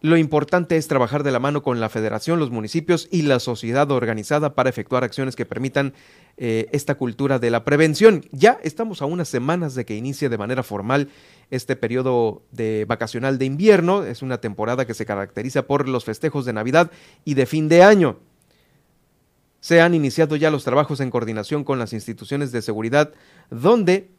Lo 0.00 0.16
importante 0.16 0.76
es 0.76 0.86
trabajar 0.86 1.24
de 1.24 1.32
la 1.32 1.40
mano 1.40 1.64
con 1.64 1.80
la 1.80 1.88
federación, 1.88 2.38
los 2.38 2.52
municipios 2.52 3.08
y 3.10 3.22
la 3.22 3.40
sociedad 3.40 3.90
organizada 3.90 4.54
para 4.54 4.70
efectuar 4.70 5.02
acciones 5.02 5.34
que 5.34 5.44
permitan 5.44 5.92
eh, 6.36 6.68
esta 6.70 6.94
cultura 6.94 7.40
de 7.40 7.50
la 7.50 7.64
prevención. 7.64 8.24
Ya 8.30 8.60
estamos 8.62 9.02
a 9.02 9.06
unas 9.06 9.28
semanas 9.28 9.74
de 9.74 9.84
que 9.84 9.96
inicie 9.96 10.28
de 10.28 10.38
manera 10.38 10.62
formal 10.62 11.08
este 11.50 11.74
periodo 11.74 12.42
de 12.52 12.84
vacacional 12.86 13.38
de 13.38 13.46
invierno. 13.46 14.04
Es 14.04 14.22
una 14.22 14.40
temporada 14.40 14.86
que 14.86 14.94
se 14.94 15.04
caracteriza 15.04 15.66
por 15.66 15.88
los 15.88 16.04
festejos 16.04 16.44
de 16.44 16.52
Navidad 16.52 16.92
y 17.24 17.34
de 17.34 17.46
fin 17.46 17.68
de 17.68 17.82
año. 17.82 18.18
Se 19.60 19.80
han 19.80 19.94
iniciado 19.94 20.36
ya 20.36 20.50
los 20.50 20.64
trabajos 20.64 21.00
en 21.00 21.10
coordinación 21.10 21.64
con 21.64 21.78
las 21.78 21.92
instituciones 21.92 22.52
de 22.52 22.62
seguridad 22.62 23.12
donde 23.50 24.10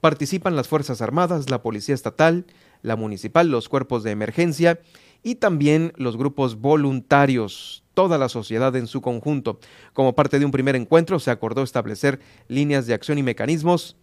participan 0.00 0.56
las 0.56 0.68
Fuerzas 0.68 1.02
Armadas, 1.02 1.50
la 1.50 1.62
Policía 1.62 1.94
Estatal, 1.94 2.46
la 2.82 2.96
Municipal, 2.96 3.50
los 3.50 3.68
cuerpos 3.68 4.02
de 4.02 4.12
emergencia 4.12 4.80
y 5.22 5.36
también 5.36 5.92
los 5.96 6.16
grupos 6.16 6.60
voluntarios, 6.60 7.84
toda 7.94 8.18
la 8.18 8.28
sociedad 8.28 8.74
en 8.76 8.86
su 8.86 9.00
conjunto. 9.00 9.58
Como 9.92 10.14
parte 10.14 10.38
de 10.38 10.44
un 10.44 10.52
primer 10.52 10.76
encuentro 10.76 11.18
se 11.18 11.30
acordó 11.30 11.62
establecer 11.62 12.20
líneas 12.46 12.86
de 12.86 12.94
acción 12.94 13.18
y 13.18 13.22
mecanismos, 13.22 13.96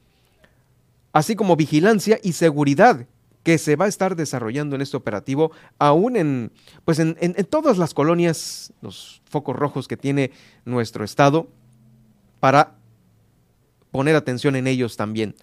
así 1.13 1.35
como 1.35 1.55
vigilancia 1.55 2.19
y 2.21 2.33
seguridad 2.33 3.07
que 3.45 3.59
se 3.59 3.75
va 3.75 3.85
a 3.85 3.87
estar 3.87 4.15
desarrollando 4.15 4.75
en 4.75 4.81
este 4.81 4.97
operativo, 4.97 5.51
aún 5.77 6.17
en, 6.17 6.51
pues 6.83 6.97
en, 6.97 7.15
todas 7.47 7.77
las 7.77 7.93
colonias, 7.93 8.73
los 8.81 9.21
focos 9.29 9.55
rojos 9.55 9.87
que 9.87 9.97
tiene 9.97 10.31
nuestro 10.65 11.05
estado, 11.05 11.47
para 12.39 12.73
poner 13.91 14.15
atención 14.15 14.55
en 14.55 14.65
ellos 14.65 14.97
también. 14.97 15.35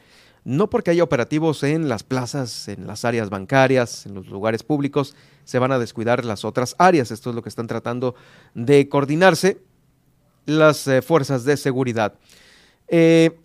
No 0.42 0.68
porque 0.68 0.90
haya 0.90 1.04
operativos 1.04 1.62
en 1.62 1.88
las 1.88 2.02
plazas, 2.02 2.66
en 2.66 2.88
las 2.88 3.04
áreas 3.04 3.30
bancarias, 3.30 4.04
en 4.04 4.14
los 4.14 4.26
lugares 4.26 4.64
públicos, 4.64 5.14
se 5.44 5.60
van 5.60 5.70
a 5.70 5.78
descuidar 5.78 6.24
las 6.24 6.44
otras 6.44 6.74
áreas. 6.78 7.12
Esto 7.12 7.30
es 7.30 7.36
lo 7.36 7.42
que 7.42 7.50
están 7.50 7.68
tratando 7.68 8.16
de 8.54 8.88
coordinarse 8.88 9.60
las 10.44 10.88
eh, 10.88 11.02
fuerzas 11.02 11.44
de 11.44 11.56
seguridad. 11.56 12.14
Eh, 12.88 13.38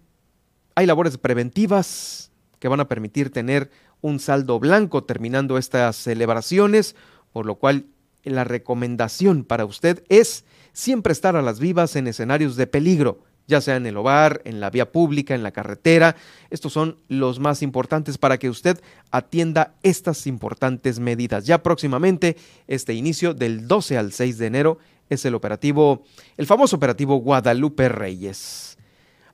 hay 0.73 0.87
labores 0.87 1.19
preventivas 1.19 2.31
que 2.59 2.67
van 2.67 2.79
a 2.79 2.87
permitir 2.87 3.31
tener 3.31 3.69
un 4.01 4.19
saldo 4.19 4.59
blanco 4.59 5.03
terminando 5.03 5.57
estas 5.57 5.95
celebraciones, 5.95 6.95
por 7.31 7.45
lo 7.45 7.55
cual 7.55 7.85
la 8.23 8.43
recomendación 8.43 9.43
para 9.43 9.65
usted 9.65 10.03
es 10.09 10.45
siempre 10.73 11.13
estar 11.13 11.35
a 11.35 11.41
las 11.41 11.59
vivas 11.59 11.95
en 11.95 12.07
escenarios 12.07 12.55
de 12.55 12.67
peligro, 12.67 13.19
ya 13.47 13.61
sea 13.61 13.77
en 13.77 13.85
el 13.85 13.97
hogar, 13.97 14.41
en 14.43 14.59
la 14.59 14.69
vía 14.69 14.91
pública, 14.91 15.33
en 15.33 15.43
la 15.43 15.51
carretera. 15.51 16.15
Estos 16.49 16.73
son 16.73 16.97
los 17.07 17.39
más 17.39 17.61
importantes 17.61 18.17
para 18.17 18.37
que 18.37 18.49
usted 18.49 18.79
atienda 19.09 19.75
estas 19.83 20.27
importantes 20.27 20.99
medidas. 20.99 21.45
Ya 21.45 21.63
próximamente, 21.63 22.35
este 22.67 22.93
inicio 22.93 23.33
del 23.33 23.67
12 23.67 23.97
al 23.97 24.11
6 24.11 24.37
de 24.37 24.45
enero 24.45 24.77
es 25.09 25.23
el 25.25 25.35
operativo, 25.35 26.03
el 26.35 26.45
famoso 26.45 26.75
operativo 26.75 27.17
Guadalupe 27.17 27.87
Reyes. 27.87 28.77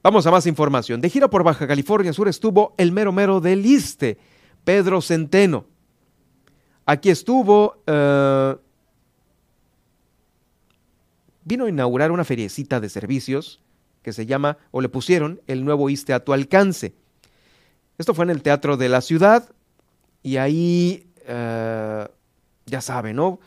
Vamos 0.04 0.28
a 0.28 0.32
más 0.32 0.46
información. 0.46 1.02
De 1.02 1.10
gira 1.10 1.30
por 1.30 1.44
Baja 1.44 1.66
California 1.66 2.14
Sur 2.14 2.28
estuvo 2.28 2.76
el 2.78 2.92
mero 2.92 3.12
mero 3.12 3.40
del 3.40 3.66
ISTE 3.66 4.18
Pedro 4.64 5.02
Centeno. 5.02 5.66
Aquí 6.86 7.10
estuvo, 7.10 7.82
eh, 7.88 8.56
vino 11.44 11.66
a 11.66 11.70
inaugurar 11.70 12.12
una 12.12 12.24
feriecita 12.24 12.80
de 12.80 12.90
servicios 12.90 13.62
que 14.02 14.12
se 14.12 14.26
llama, 14.26 14.58
o 14.72 14.82
le 14.82 14.90
pusieron, 14.90 15.42
el 15.48 15.64
nuevo 15.64 15.90
ISTE 15.90 16.14
a 16.14 16.24
tu 16.24 16.34
alcance. 16.34 16.94
Esto 17.98 18.14
fue 18.14 18.26
en 18.26 18.32
el 18.32 18.42
Teatro 18.42 18.76
de 18.76 18.90
la 18.90 19.00
Ciudad 19.02 19.50
y 20.22 20.38
ahí, 20.38 21.08
eh, 21.26 22.08
ya 22.66 22.82
saben, 22.82 23.16
¿no? 23.16 23.40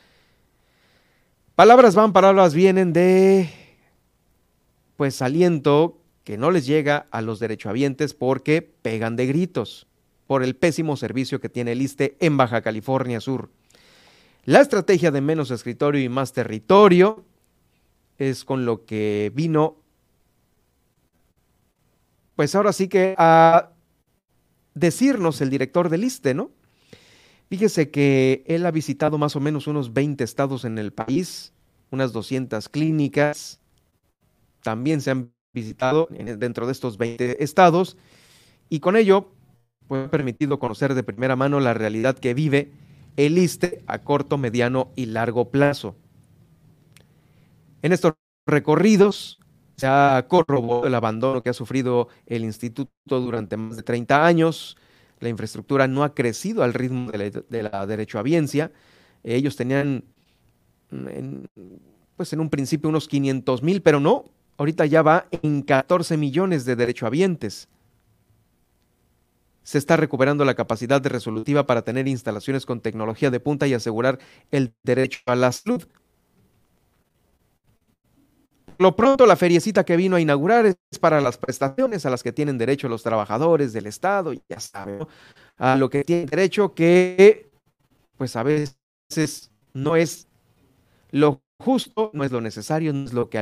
Palabras 1.54 1.94
van, 1.94 2.12
palabras 2.12 2.54
vienen 2.54 2.92
de, 2.94 3.50
pues, 4.96 5.20
aliento 5.20 5.98
que 6.24 6.38
no 6.38 6.50
les 6.50 6.66
llega 6.66 7.06
a 7.10 7.20
los 7.20 7.38
derechohabientes 7.38 8.14
porque 8.14 8.62
pegan 8.62 9.16
de 9.16 9.26
gritos 9.26 9.86
por 10.26 10.42
el 10.42 10.56
pésimo 10.56 10.96
servicio 10.96 11.40
que 11.40 11.48
tiene 11.48 11.72
el 11.72 11.82
ISTE 11.82 12.16
en 12.20 12.36
Baja 12.36 12.62
California 12.62 13.20
Sur. 13.20 13.50
La 14.44 14.60
estrategia 14.60 15.10
de 15.10 15.20
menos 15.20 15.50
escritorio 15.50 16.02
y 16.02 16.08
más 16.08 16.32
territorio 16.32 17.24
es 18.18 18.44
con 18.44 18.64
lo 18.64 18.84
que 18.84 19.30
vino, 19.34 19.76
pues 22.34 22.54
ahora 22.54 22.72
sí 22.72 22.88
que 22.88 23.14
a 23.18 23.70
decirnos 24.74 25.40
el 25.40 25.50
director 25.50 25.88
del 25.88 26.04
ISTE, 26.04 26.34
¿no? 26.34 26.50
Fíjese 27.48 27.90
que 27.90 28.44
él 28.46 28.66
ha 28.66 28.70
visitado 28.70 29.18
más 29.18 29.36
o 29.36 29.40
menos 29.40 29.66
unos 29.66 29.92
20 29.92 30.24
estados 30.24 30.64
en 30.64 30.78
el 30.78 30.92
país, 30.92 31.52
unas 31.90 32.12
200 32.12 32.68
clínicas, 32.68 33.60
también 34.62 35.00
se 35.00 35.12
han 35.12 35.32
visitado 35.52 36.08
dentro 36.10 36.66
de 36.66 36.72
estos 36.72 36.98
20 36.98 37.42
estados, 37.42 37.96
y 38.68 38.80
con 38.80 38.96
ello 38.96 39.32
pues, 39.88 40.08
permitido 40.08 40.58
conocer 40.58 40.94
de 40.94 41.02
primera 41.02 41.36
mano 41.36 41.60
la 41.60 41.74
realidad 41.74 42.18
que 42.18 42.34
vive 42.34 42.72
el 43.16 43.38
ISTE 43.38 43.82
a 43.86 44.00
corto, 44.00 44.38
mediano 44.38 44.92
y 44.96 45.06
largo 45.06 45.50
plazo. 45.50 45.96
En 47.82 47.92
estos 47.92 48.14
recorridos 48.46 49.38
se 49.76 49.86
ha 49.86 50.24
corroborado 50.28 50.86
el 50.86 50.94
abandono 50.94 51.42
que 51.42 51.50
ha 51.50 51.54
sufrido 51.54 52.08
el 52.26 52.44
instituto 52.44 52.90
durante 53.20 53.56
más 53.56 53.76
de 53.76 53.82
30 53.82 54.26
años. 54.26 54.76
La 55.20 55.28
infraestructura 55.28 55.86
no 55.88 56.02
ha 56.02 56.14
crecido 56.14 56.62
al 56.62 56.74
ritmo 56.74 57.10
de 57.10 57.18
la, 57.18 57.30
de 57.30 57.62
la 57.62 57.86
derechohabiencia. 57.86 58.72
Ellos 59.22 59.56
tenían, 59.56 60.04
en, 60.90 61.48
pues 62.16 62.32
en 62.32 62.40
un 62.40 62.50
principio, 62.50 62.88
unos 62.88 63.08
500 63.08 63.62
mil, 63.62 63.82
pero 63.82 64.00
no, 64.00 64.24
ahorita 64.56 64.86
ya 64.86 65.02
va 65.02 65.26
en 65.42 65.62
14 65.62 66.16
millones 66.16 66.64
de 66.64 66.76
derechohabientes 66.76 67.68
se 69.66 69.78
está 69.78 69.96
recuperando 69.96 70.44
la 70.44 70.54
capacidad 70.54 71.00
de 71.02 71.08
resolutiva 71.08 71.66
para 71.66 71.82
tener 71.82 72.06
instalaciones 72.06 72.64
con 72.64 72.80
tecnología 72.80 73.32
de 73.32 73.40
punta 73.40 73.66
y 73.66 73.74
asegurar 73.74 74.20
el 74.52 74.72
derecho 74.84 75.18
a 75.26 75.34
la 75.34 75.50
salud. 75.50 75.82
Lo 78.78 78.94
pronto, 78.94 79.26
la 79.26 79.34
feriecita 79.34 79.84
que 79.84 79.96
vino 79.96 80.14
a 80.14 80.20
inaugurar 80.20 80.66
es 80.66 80.76
para 81.00 81.20
las 81.20 81.36
prestaciones 81.36 82.06
a 82.06 82.10
las 82.10 82.22
que 82.22 82.32
tienen 82.32 82.58
derecho 82.58 82.88
los 82.88 83.02
trabajadores 83.02 83.72
del 83.72 83.86
Estado, 83.86 84.32
ya 84.48 84.60
saben, 84.60 85.04
a 85.56 85.74
lo 85.74 85.90
que 85.90 86.04
tienen 86.04 86.26
derecho 86.26 86.72
que, 86.72 87.50
pues 88.16 88.36
a 88.36 88.44
veces 88.44 89.50
no 89.74 89.96
es 89.96 90.28
lo 91.10 91.42
justo, 91.58 92.12
no 92.14 92.22
es 92.22 92.30
lo 92.30 92.40
necesario, 92.40 92.92
no 92.92 93.04
es 93.04 93.12
lo 93.12 93.28
que 93.30 93.38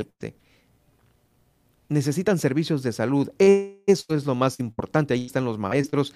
necesitan 1.89 2.39
servicios 2.39 2.83
de 2.83 2.93
salud. 2.93 3.31
Eso 3.39 4.15
es 4.15 4.27
lo 4.27 4.35
más 4.35 4.61
importante. 4.61 5.15
Ahí 5.15 5.27
están 5.27 5.45
los 5.45 5.59
maestros 5.59 6.15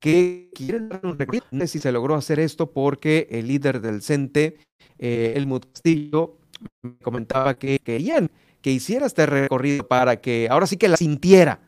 que 0.00 0.50
quieren 0.54 0.88
dar 0.88 1.04
un 1.04 1.18
recorrido. 1.18 1.44
Si 1.66 1.78
se 1.78 1.92
logró 1.92 2.14
hacer 2.14 2.40
esto 2.40 2.70
porque 2.70 3.28
el 3.30 3.48
líder 3.48 3.80
del 3.80 4.02
CENTE, 4.02 4.58
eh, 4.98 5.32
el 5.36 5.48
Castillo, 5.60 6.38
me 6.82 6.96
comentaba 6.98 7.54
que 7.54 7.78
querían 7.78 8.30
que 8.62 8.70
hiciera 8.70 9.06
este 9.06 9.26
recorrido 9.26 9.86
para 9.86 10.20
que 10.20 10.48
ahora 10.50 10.66
sí 10.66 10.76
que 10.76 10.88
la 10.88 10.96
sintiera. 10.96 11.60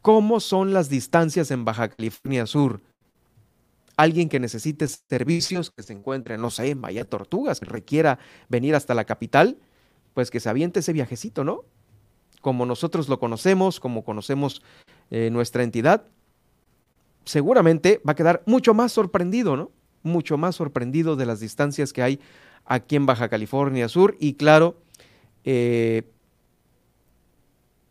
¿Cómo 0.00 0.40
son 0.40 0.72
las 0.74 0.88
distancias 0.88 1.50
en 1.50 1.64
Baja 1.64 1.88
California 1.88 2.46
Sur? 2.46 2.82
Alguien 3.96 4.28
que 4.28 4.40
necesite 4.40 4.86
servicios, 4.88 5.70
que 5.70 5.82
se 5.82 5.92
encuentre, 5.92 6.36
no 6.36 6.50
sé, 6.50 6.70
en 6.70 6.80
Bahía 6.80 7.04
Tortugas, 7.04 7.60
que 7.60 7.66
requiera 7.66 8.18
venir 8.48 8.74
hasta 8.74 8.92
la 8.92 9.04
capital, 9.04 9.56
pues 10.12 10.30
que 10.30 10.40
se 10.40 10.48
aviente 10.48 10.80
ese 10.80 10.92
viajecito, 10.92 11.44
¿no? 11.44 11.64
Como 12.44 12.66
nosotros 12.66 13.08
lo 13.08 13.18
conocemos, 13.18 13.80
como 13.80 14.04
conocemos 14.04 14.60
eh, 15.10 15.30
nuestra 15.32 15.62
entidad, 15.62 16.04
seguramente 17.24 18.02
va 18.06 18.12
a 18.12 18.14
quedar 18.14 18.42
mucho 18.44 18.74
más 18.74 18.92
sorprendido, 18.92 19.56
¿no? 19.56 19.70
Mucho 20.02 20.36
más 20.36 20.54
sorprendido 20.54 21.16
de 21.16 21.24
las 21.24 21.40
distancias 21.40 21.94
que 21.94 22.02
hay 22.02 22.20
aquí 22.66 22.96
en 22.96 23.06
Baja 23.06 23.30
California 23.30 23.88
Sur 23.88 24.18
y 24.20 24.34
claro, 24.34 24.76
eh, 25.44 26.02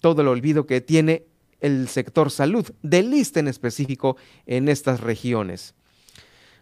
todo 0.02 0.22
el 0.22 0.28
olvido 0.28 0.68
que 0.68 0.82
tiene 0.82 1.26
el 1.60 1.88
sector 1.88 2.30
salud, 2.30 2.70
del 2.84 3.10
lista 3.10 3.40
en 3.40 3.48
específico 3.48 4.18
en 4.46 4.70
estas 4.70 5.00
regiones. 5.00 5.74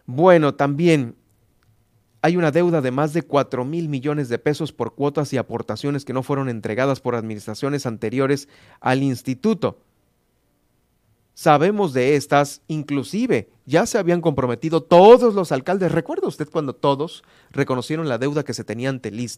Bueno, 0.06 0.54
también 0.54 1.14
hay 2.22 2.36
una 2.36 2.52
deuda 2.52 2.80
de 2.80 2.92
más 2.92 3.12
de 3.12 3.22
4 3.22 3.64
mil 3.64 3.88
millones 3.88 4.28
de 4.28 4.38
pesos 4.38 4.72
por 4.72 4.94
cuotas 4.94 5.32
y 5.32 5.38
aportaciones 5.38 6.04
que 6.04 6.12
no 6.12 6.22
fueron 6.22 6.48
entregadas 6.48 7.00
por 7.00 7.16
administraciones 7.16 7.84
anteriores 7.84 8.48
al 8.80 9.02
instituto. 9.02 9.80
Sabemos 11.34 11.92
de 11.92 12.14
estas, 12.14 12.62
inclusive 12.68 13.48
ya 13.66 13.86
se 13.86 13.98
habían 13.98 14.20
comprometido 14.20 14.82
todos 14.82 15.34
los 15.34 15.50
alcaldes. 15.50 15.90
¿Recuerda 15.90 16.28
usted 16.28 16.48
cuando 16.48 16.74
todos 16.74 17.24
reconocieron 17.50 18.08
la 18.08 18.18
deuda 18.18 18.44
que 18.44 18.54
se 18.54 18.62
tenía 18.62 18.90
ante 18.90 19.08
el 19.08 19.28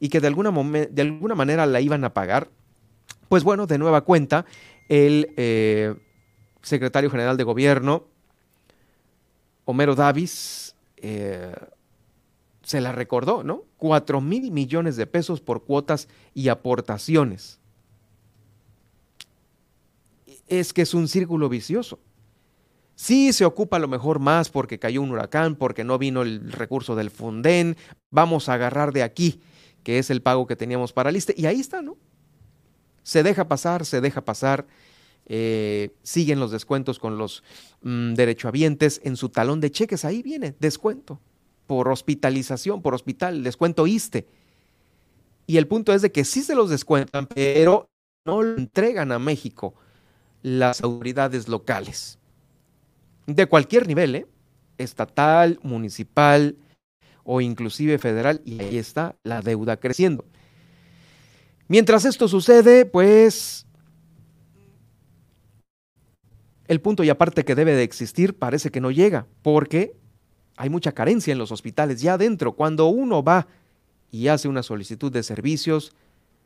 y 0.00 0.08
que 0.08 0.20
de 0.20 0.26
alguna, 0.26 0.50
de 0.50 1.02
alguna 1.02 1.36
manera 1.36 1.64
la 1.66 1.80
iban 1.80 2.04
a 2.04 2.12
pagar? 2.12 2.48
Pues 3.28 3.44
bueno, 3.44 3.66
de 3.68 3.78
nueva 3.78 4.00
cuenta, 4.00 4.46
el 4.88 5.32
eh, 5.36 5.94
secretario 6.62 7.10
general 7.10 7.36
de 7.36 7.44
gobierno, 7.44 8.04
Homero 9.64 9.94
Davis, 9.94 10.74
eh, 10.96 11.54
se 12.66 12.80
la 12.80 12.90
recordó, 12.90 13.44
¿no? 13.44 13.62
Cuatro 13.76 14.20
mil 14.20 14.50
millones 14.50 14.96
de 14.96 15.06
pesos 15.06 15.40
por 15.40 15.62
cuotas 15.62 16.08
y 16.34 16.48
aportaciones. 16.48 17.60
Es 20.48 20.72
que 20.72 20.82
es 20.82 20.92
un 20.92 21.06
círculo 21.06 21.48
vicioso. 21.48 22.00
Sí 22.96 23.32
se 23.32 23.44
ocupa 23.44 23.76
a 23.76 23.78
lo 23.78 23.86
mejor 23.86 24.18
más 24.18 24.50
porque 24.50 24.80
cayó 24.80 25.00
un 25.00 25.12
huracán, 25.12 25.54
porque 25.54 25.84
no 25.84 25.96
vino 25.96 26.22
el 26.22 26.50
recurso 26.50 26.96
del 26.96 27.12
Funden, 27.12 27.76
vamos 28.10 28.48
a 28.48 28.54
agarrar 28.54 28.92
de 28.92 29.04
aquí, 29.04 29.40
que 29.84 30.00
es 30.00 30.10
el 30.10 30.20
pago 30.20 30.48
que 30.48 30.56
teníamos 30.56 30.92
para 30.92 31.12
liste, 31.12 31.36
y 31.36 31.46
ahí 31.46 31.60
está, 31.60 31.82
¿no? 31.82 31.96
Se 33.04 33.22
deja 33.22 33.46
pasar, 33.46 33.86
se 33.86 34.00
deja 34.00 34.24
pasar, 34.24 34.66
eh, 35.26 35.94
siguen 36.02 36.40
los 36.40 36.50
descuentos 36.50 36.98
con 36.98 37.16
los 37.16 37.44
mm, 37.82 38.14
derechohabientes 38.14 39.00
en 39.04 39.16
su 39.16 39.28
talón 39.28 39.60
de 39.60 39.70
cheques, 39.70 40.04
ahí 40.04 40.20
viene, 40.20 40.56
descuento, 40.58 41.20
por 41.66 41.88
hospitalización, 41.88 42.82
por 42.82 42.94
hospital, 42.94 43.42
descuento 43.42 43.86
ISTE. 43.86 44.26
Y 45.46 45.58
el 45.58 45.66
punto 45.66 45.92
es 45.92 46.02
de 46.02 46.12
que 46.12 46.24
sí 46.24 46.42
se 46.42 46.54
los 46.54 46.70
descuentan, 46.70 47.26
pero 47.26 47.88
no 48.24 48.42
lo 48.42 48.56
entregan 48.56 49.12
a 49.12 49.18
México 49.18 49.74
las 50.42 50.82
autoridades 50.82 51.48
locales. 51.48 52.18
De 53.26 53.46
cualquier 53.46 53.86
nivel, 53.86 54.14
¿eh? 54.14 54.26
estatal, 54.78 55.58
municipal 55.62 56.56
o 57.24 57.40
inclusive 57.40 57.98
federal, 57.98 58.40
y 58.44 58.60
ahí 58.60 58.78
está 58.78 59.16
la 59.24 59.42
deuda 59.42 59.78
creciendo. 59.78 60.24
Mientras 61.68 62.04
esto 62.04 62.28
sucede, 62.28 62.84
pues 62.84 63.66
el 66.68 66.80
punto 66.80 67.02
y 67.02 67.10
aparte 67.10 67.44
que 67.44 67.54
debe 67.54 67.74
de 67.74 67.82
existir 67.82 68.36
parece 68.36 68.70
que 68.70 68.80
no 68.80 68.90
llega, 68.90 69.26
porque 69.42 69.96
hay 70.56 70.70
mucha 70.70 70.92
carencia 70.92 71.32
en 71.32 71.38
los 71.38 71.52
hospitales 71.52 72.00
ya 72.00 72.14
adentro. 72.14 72.52
Cuando 72.52 72.86
uno 72.86 73.22
va 73.22 73.46
y 74.10 74.28
hace 74.28 74.48
una 74.48 74.62
solicitud 74.62 75.12
de 75.12 75.22
servicios, 75.22 75.94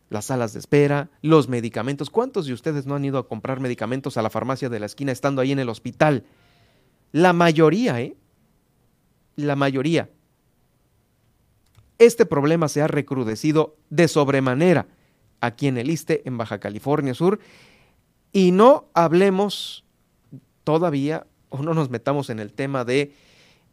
las 0.09 0.27
salas 0.27 0.53
de 0.53 0.59
espera, 0.59 1.09
los 1.23 1.49
medicamentos. 1.49 2.11
¿Cuántos 2.11 2.47
de 2.47 2.53
ustedes 2.53 2.87
no 2.87 2.97
han 2.97 3.05
ido 3.05 3.19
a 3.19 3.29
comprar 3.29 3.61
medicamentos 3.61 4.17
a 4.17 4.23
la 4.23 4.31
farmacia 4.31 4.69
de 4.69 4.81
la 4.81 4.87
esquina 4.87 5.13
estando 5.13 5.41
ahí 5.41 5.53
en 5.53 5.61
el 5.61 5.69
hospital? 5.69 6.25
La 7.13 7.33
mayoría, 7.33 8.01
¿eh? 8.01 8.17
La 9.37 9.55
mayoría. 9.55 10.11
Este 11.99 12.27
problema 12.27 12.69
se 12.69 12.83
ha 12.83 12.89
recrudecido 12.89 13.77
de 13.91 14.09
sobremanera 14.09 14.89
aquí 15.41 15.69
en 15.69 15.79
el 15.79 15.91
ISTE, 15.91 16.23
en 16.25 16.37
Baja 16.37 16.59
California 16.59 17.15
Sur, 17.15 17.39
y 18.33 18.53
no 18.53 18.89
hablemos 18.95 19.85
todavía 20.65 21.27
o 21.51 21.63
no 21.63 21.75
nos 21.75 21.91
metamos 21.91 22.31
en 22.31 22.41
el 22.41 22.53
tema 22.53 22.85
de 22.85 23.13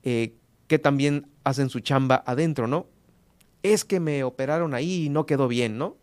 eh, 0.10 0.36
que 0.67 0.80
también 0.80 1.28
hacen 1.43 1.70
su 1.70 1.82
chamba 1.82 2.24
adentro, 2.26 2.65
¿no? 2.65 2.88
Es 3.62 3.84
que 3.84 4.00
me 4.00 4.24
operaron 4.24 4.74
ahí 4.74 5.04
y 5.04 5.10
no 5.10 5.26
quedó 5.26 5.50
bien, 5.50 5.78
¿no? 5.78 5.98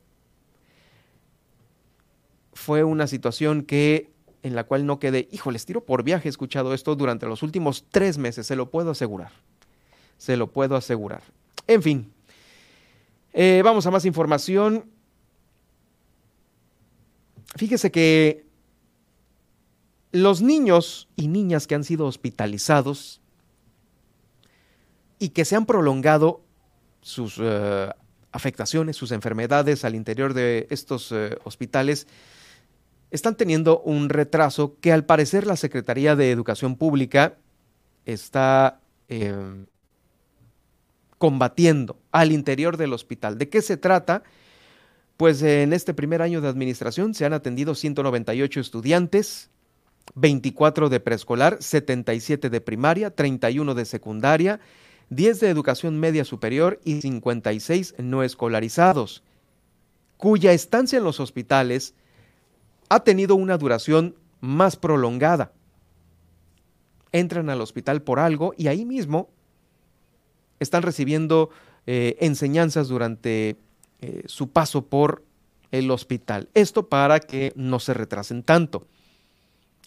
Fue 2.53 2.85
una 2.85 3.07
situación 3.07 3.63
que 3.63 4.11
en 4.43 4.55
la 4.55 4.65
cual 4.65 4.85
no 4.85 4.99
quedé, 4.99 5.27
hijo, 5.33 5.51
les 5.51 5.65
tiro 5.65 5.87
por 5.87 6.03
viaje, 6.03 6.29
he 6.29 6.31
escuchado 6.31 6.75
esto 6.75 6.95
durante 6.97 7.25
los 7.25 7.43
últimos 7.43 7.87
tres 7.91 8.19
meses, 8.19 8.47
se 8.47 8.57
lo 8.57 8.71
puedo 8.71 8.91
asegurar, 8.91 9.33
se 10.19 10.37
lo 10.37 10.53
puedo 10.53 10.77
asegurar. 10.77 11.23
En 11.67 11.83
fin, 11.83 12.13
eh, 13.33 13.63
vamos 13.65 13.87
a 13.87 13.91
más 13.91 14.05
información. 14.05 14.85
Fíjese 17.57 17.91
que 17.91 18.45
los 20.13 20.43
niños 20.43 21.09
y 21.17 21.29
niñas 21.29 21.67
que 21.67 21.75
han 21.75 21.85
sido 21.85 22.05
hospitalizados 22.05 23.23
y 25.25 25.31
que 25.31 25.47
se 25.47 25.57
han 25.57 25.65
prolongado 25.65 26.43
sus 27.01 27.37
eh, 27.41 27.89
afectaciones, 28.31 28.95
sus 28.95 29.11
enfermedades 29.11 29.87
al 29.87 29.95
interior 29.95 30.35
de 30.35 30.67
estos 30.69 31.11
eh, 31.13 31.39
hospitales, 31.45 32.07
están 33.11 33.35
teniendo 33.35 33.81
un 33.81 34.11
retraso 34.11 34.77
que 34.83 34.93
al 34.93 35.07
parecer 35.07 35.47
la 35.47 35.57
Secretaría 35.57 36.15
de 36.15 36.31
Educación 36.31 36.77
Pública 36.77 37.39
está 38.05 38.83
em, 39.09 39.65
combatiendo 41.17 41.99
al 42.13 42.31
interior 42.31 42.77
del 42.77 42.93
hospital. 42.93 43.39
¿De 43.39 43.49
qué 43.49 43.63
se 43.63 43.79
trata? 43.79 44.25
Pues 45.17 45.41
en 45.41 45.73
este 45.73 45.95
primer 45.95 46.21
año 46.21 46.43
de 46.43 46.49
administración 46.49 47.15
se 47.15 47.25
han 47.25 47.33
atendido 47.33 47.75
198 47.75 48.61
estudiantes, 48.61 49.49
24 50.17 50.91
de 50.91 51.01
preescolar, 51.01 51.57
77 51.61 52.51
de 52.51 52.61
primaria, 52.61 53.15
31 53.15 53.75
de 53.75 53.85
secundaria, 53.87 54.61
10 55.11 55.41
de 55.41 55.51
educación 55.51 56.01
media 56.01 56.25
superior 56.25 56.81
y 56.85 57.01
56 57.01 57.95
no 57.99 58.23
escolarizados, 58.23 59.23
cuya 60.17 60.53
estancia 60.53 60.99
en 60.99 61.05
los 61.05 61.21
hospitales 61.21 61.95
ha 62.89 63.01
tenido 63.01 63.35
una 63.35 63.59
duración 63.59 64.17
más 64.41 64.77
prolongada. 64.77 65.53
Entran 67.13 67.51
al 67.51 67.61
hospital 67.61 68.03
por 68.03 68.19
algo 68.19 68.55
y 68.57 68.69
ahí 68.69 68.85
mismo 68.85 69.31
están 70.61 70.83
recibiendo 70.83 71.51
eh, 71.87 72.17
enseñanzas 72.21 72.89
durante 72.89 73.59
eh, 74.01 74.23
su 74.27 74.51
paso 74.51 74.87
por 74.87 75.25
el 75.71 75.91
hospital. 75.91 76.49
Esto 76.55 76.89
para 76.89 77.21
que 77.21 77.53
no 77.57 77.81
se 77.81 77.95
retrasen 77.95 78.43
tanto. 78.43 78.87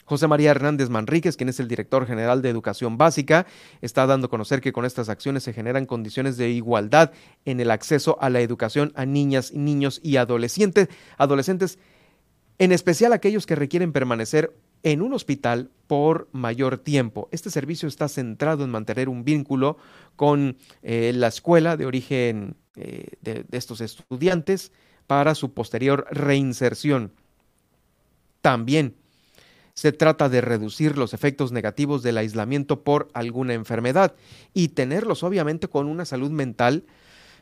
José 0.08 0.28
María 0.28 0.52
Hernández 0.52 0.90
Manríquez, 0.90 1.36
quien 1.36 1.50
es 1.50 1.60
el 1.60 1.68
director 1.68 2.08
general 2.08 2.42
de 2.42 2.50
Educación 2.50 2.98
Básica, 2.98 3.46
está 3.82 4.08
dando 4.08 4.28
a 4.28 4.30
conocer 4.30 4.62
que 4.62 4.72
con 4.72 4.86
estas 4.86 5.10
acciones 5.10 5.44
se 5.44 5.52
generan 5.52 5.86
condiciones 5.86 6.38
de 6.38 6.50
igualdad 6.50 7.12
en 7.44 7.60
el 7.60 7.70
acceso 7.72 8.18
a 8.22 8.30
la 8.30 8.40
educación 8.40 8.94
a 8.96 9.06
niñas, 9.06 9.52
niños 9.52 10.00
y 10.02 10.16
adolescentes, 10.16 10.88
adolescentes, 11.18 11.78
en 12.58 12.72
especial 12.72 13.12
aquellos 13.12 13.46
que 13.46 13.56
requieren 13.56 13.92
permanecer 13.92 14.56
en 14.82 15.02
un 15.02 15.12
hospital 15.12 15.72
por 15.88 16.30
mayor 16.32 16.78
tiempo. 16.78 17.28
Este 17.34 17.50
servicio 17.50 17.90
está 17.90 18.08
centrado 18.08 18.64
en 18.64 18.70
mantener 18.70 19.10
un 19.10 19.26
vínculo 19.26 19.78
con 20.16 20.56
eh, 20.84 21.12
la 21.14 21.28
escuela 21.28 21.76
de 21.76 21.86
origen 21.86 22.56
eh, 22.78 23.08
de, 23.20 23.44
de 23.46 23.58
estos 23.58 23.82
estudiantes 23.82 24.72
para 25.06 25.36
su 25.36 25.54
posterior 25.54 26.08
reinserción. 26.12 27.12
También 28.40 28.96
se 29.78 29.92
trata 29.92 30.28
de 30.28 30.42
reducir 30.42 30.98
los 30.98 31.14
efectos 31.14 31.52
negativos 31.52 32.02
del 32.02 32.18
aislamiento 32.18 32.82
por 32.82 33.10
alguna 33.14 33.54
enfermedad 33.54 34.16
y 34.56 34.70
tenerlos 34.70 35.22
obviamente 35.22 35.68
con 35.68 35.86
una 35.86 36.04
salud 36.04 36.32
mental 36.32 36.84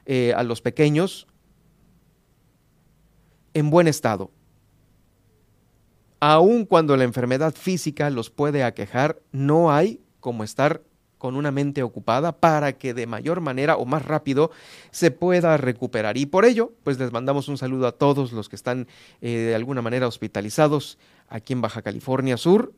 eh, 0.06 0.34
a 0.36 0.44
los 0.44 0.60
pequeños 0.60 1.28
en 3.54 3.70
buen 3.70 3.88
estado. 3.88 4.32
Aun 6.20 6.66
cuando 6.66 6.98
la 6.98 7.06
enfermedad 7.06 7.56
física 7.56 8.10
los 8.10 8.32
puede 8.32 8.66
aquejar, 8.66 9.22
no 9.32 9.72
hay 9.72 10.02
como 10.20 10.44
estar 10.44 10.82
con 11.18 11.38
una 11.38 11.52
mente 11.52 11.84
ocupada 11.84 12.34
para 12.34 12.74
que 12.74 12.94
de 12.94 13.08
mayor 13.08 13.40
manera 13.40 13.78
o 13.78 13.86
más 13.86 14.04
rápido 14.04 14.52
se 14.92 15.10
pueda 15.10 15.56
recuperar. 15.56 16.18
Y 16.18 16.26
por 16.26 16.44
ello, 16.44 16.74
pues 16.84 17.00
les 17.00 17.14
mandamos 17.14 17.48
un 17.48 17.58
saludo 17.58 17.88
a 17.88 17.94
todos 17.94 18.34
los 18.34 18.50
que 18.50 18.58
están 18.58 18.88
eh, 19.22 19.30
de 19.30 19.56
alguna 19.56 19.82
manera 19.82 20.06
hospitalizados 20.06 20.98
aquí 21.30 21.54
en 21.54 21.62
Baja 21.62 21.82
California 21.82 22.38
Sur. 22.38 22.74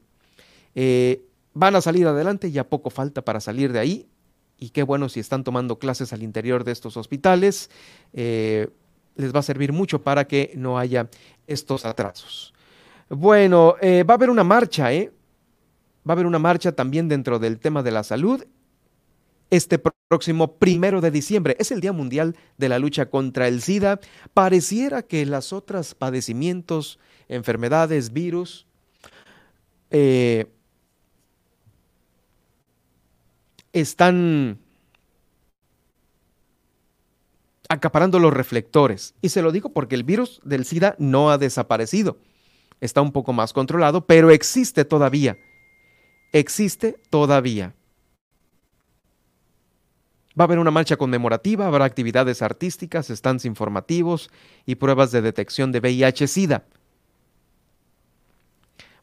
Eh, 0.75 1.23
van 1.53 1.75
a 1.75 1.81
salir 1.81 2.07
adelante, 2.07 2.51
ya 2.51 2.63
poco 2.63 2.89
falta 2.89 3.23
para 3.23 3.39
salir 3.39 3.73
de 3.73 3.79
ahí. 3.79 4.07
Y 4.59 4.69
qué 4.69 4.83
bueno 4.83 5.09
si 5.09 5.19
están 5.19 5.43
tomando 5.43 5.77
clases 5.77 6.13
al 6.13 6.23
interior 6.23 6.63
de 6.63 6.71
estos 6.71 6.97
hospitales. 6.97 7.69
Eh, 8.13 8.69
les 9.15 9.33
va 9.33 9.39
a 9.39 9.43
servir 9.43 9.73
mucho 9.73 10.01
para 10.01 10.27
que 10.27 10.53
no 10.55 10.77
haya 10.77 11.09
estos 11.47 11.85
atrasos. 11.85 12.53
Bueno, 13.09 13.75
eh, 13.81 14.03
va 14.03 14.13
a 14.13 14.17
haber 14.17 14.29
una 14.29 14.43
marcha. 14.43 14.85
Va 14.85 16.11
a 16.11 16.11
haber 16.13 16.25
una 16.25 16.39
marcha 16.39 16.71
también 16.71 17.07
dentro 17.07 17.39
del 17.39 17.59
tema 17.59 17.83
de 17.83 17.91
la 17.91 18.03
salud. 18.03 18.43
Este 19.49 19.79
próximo 19.79 20.57
primero 20.57 20.99
de 20.99 21.09
diciembre 21.09 21.55
es 21.57 21.71
el 21.71 21.79
Día 21.79 21.93
Mundial 21.93 22.35
de 22.57 22.67
la 22.67 22.79
Lucha 22.79 23.09
contra 23.09 23.47
el 23.47 23.61
SIDA. 23.61 23.99
Pareciera 24.33 25.03
que 25.03 25.25
las 25.25 25.53
otras 25.53 25.95
padecimientos 25.95 26.99
enfermedades, 27.29 28.11
virus, 28.11 28.67
eh, 29.89 30.47
están 33.71 34.59
acaparando 37.69 38.19
los 38.19 38.33
reflectores. 38.33 39.13
Y 39.21 39.29
se 39.29 39.41
lo 39.41 39.51
digo 39.51 39.69
porque 39.69 39.95
el 39.95 40.03
virus 40.03 40.41
del 40.43 40.65
SIDA 40.65 40.95
no 40.99 41.31
ha 41.31 41.37
desaparecido. 41.37 42.17
Está 42.81 43.01
un 43.01 43.11
poco 43.13 43.33
más 43.33 43.53
controlado, 43.53 44.05
pero 44.05 44.29
existe 44.29 44.83
todavía. 44.83 45.37
Existe 46.33 46.99
todavía. 47.09 47.76
Va 50.37 50.43
a 50.43 50.45
haber 50.45 50.59
una 50.59 50.71
marcha 50.71 50.97
conmemorativa, 50.97 51.65
habrá 51.65 51.85
actividades 51.85 52.41
artísticas, 52.41 53.07
stands 53.07 53.45
informativos 53.45 54.29
y 54.65 54.75
pruebas 54.75 55.11
de 55.11 55.21
detección 55.21 55.71
de 55.71 55.81
VIH-Sida. 55.81 56.65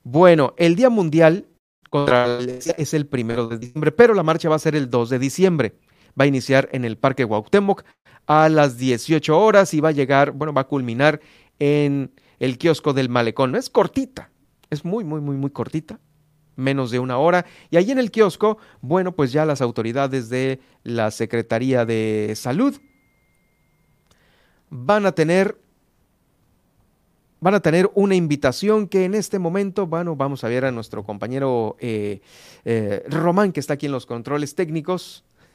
Bueno, 0.04 0.54
el 0.58 0.76
Día 0.76 0.90
Mundial 0.90 1.46
contra 1.90 2.26
la 2.26 2.52
es 2.76 2.94
el 2.94 3.06
primero 3.06 3.48
de 3.48 3.58
diciembre, 3.58 3.90
pero 3.90 4.14
la 4.14 4.22
marcha 4.22 4.48
va 4.48 4.56
a 4.56 4.60
ser 4.60 4.76
el 4.76 4.90
2 4.90 5.10
de 5.10 5.18
diciembre. 5.18 5.74
Va 6.18 6.24
a 6.24 6.26
iniciar 6.26 6.68
en 6.72 6.84
el 6.84 6.98
Parque 6.98 7.26
Cuauhtémoc 7.26 7.84
a 8.26 8.48
las 8.48 8.78
18 8.78 9.38
horas 9.38 9.74
y 9.74 9.80
va 9.80 9.90
a 9.90 9.92
llegar, 9.92 10.32
bueno, 10.32 10.52
va 10.52 10.62
a 10.62 10.68
culminar 10.68 11.20
en 11.58 12.12
el 12.38 12.58
kiosco 12.58 12.92
del 12.92 13.08
Malecón. 13.08 13.56
Es 13.56 13.70
cortita, 13.70 14.30
es 14.70 14.84
muy, 14.84 15.04
muy, 15.04 15.20
muy, 15.20 15.36
muy 15.36 15.50
cortita, 15.50 15.98
menos 16.56 16.90
de 16.90 16.98
una 16.98 17.18
hora. 17.18 17.46
Y 17.70 17.76
ahí 17.76 17.90
en 17.90 17.98
el 17.98 18.10
kiosco, 18.10 18.58
bueno, 18.80 19.12
pues 19.12 19.32
ya 19.32 19.44
las 19.44 19.60
autoridades 19.60 20.28
de 20.28 20.60
la 20.82 21.10
Secretaría 21.10 21.84
de 21.84 22.32
Salud 22.36 22.80
van 24.70 25.06
a 25.06 25.12
tener 25.12 25.56
van 27.44 27.54
a 27.54 27.60
tener 27.60 27.90
una 27.94 28.14
invitación 28.14 28.88
que 28.88 29.04
en 29.04 29.14
este 29.14 29.38
momento, 29.38 29.86
bueno, 29.86 30.16
vamos 30.16 30.42
a 30.44 30.48
ver 30.48 30.64
a 30.64 30.72
nuestro 30.72 31.04
compañero 31.04 31.76
eh, 31.78 32.22
eh, 32.64 33.04
Román, 33.10 33.52
que 33.52 33.60
está 33.60 33.74
aquí 33.74 33.84
en 33.84 33.92
los 33.92 34.06
controles 34.06 34.54
técnicos, 34.54 35.26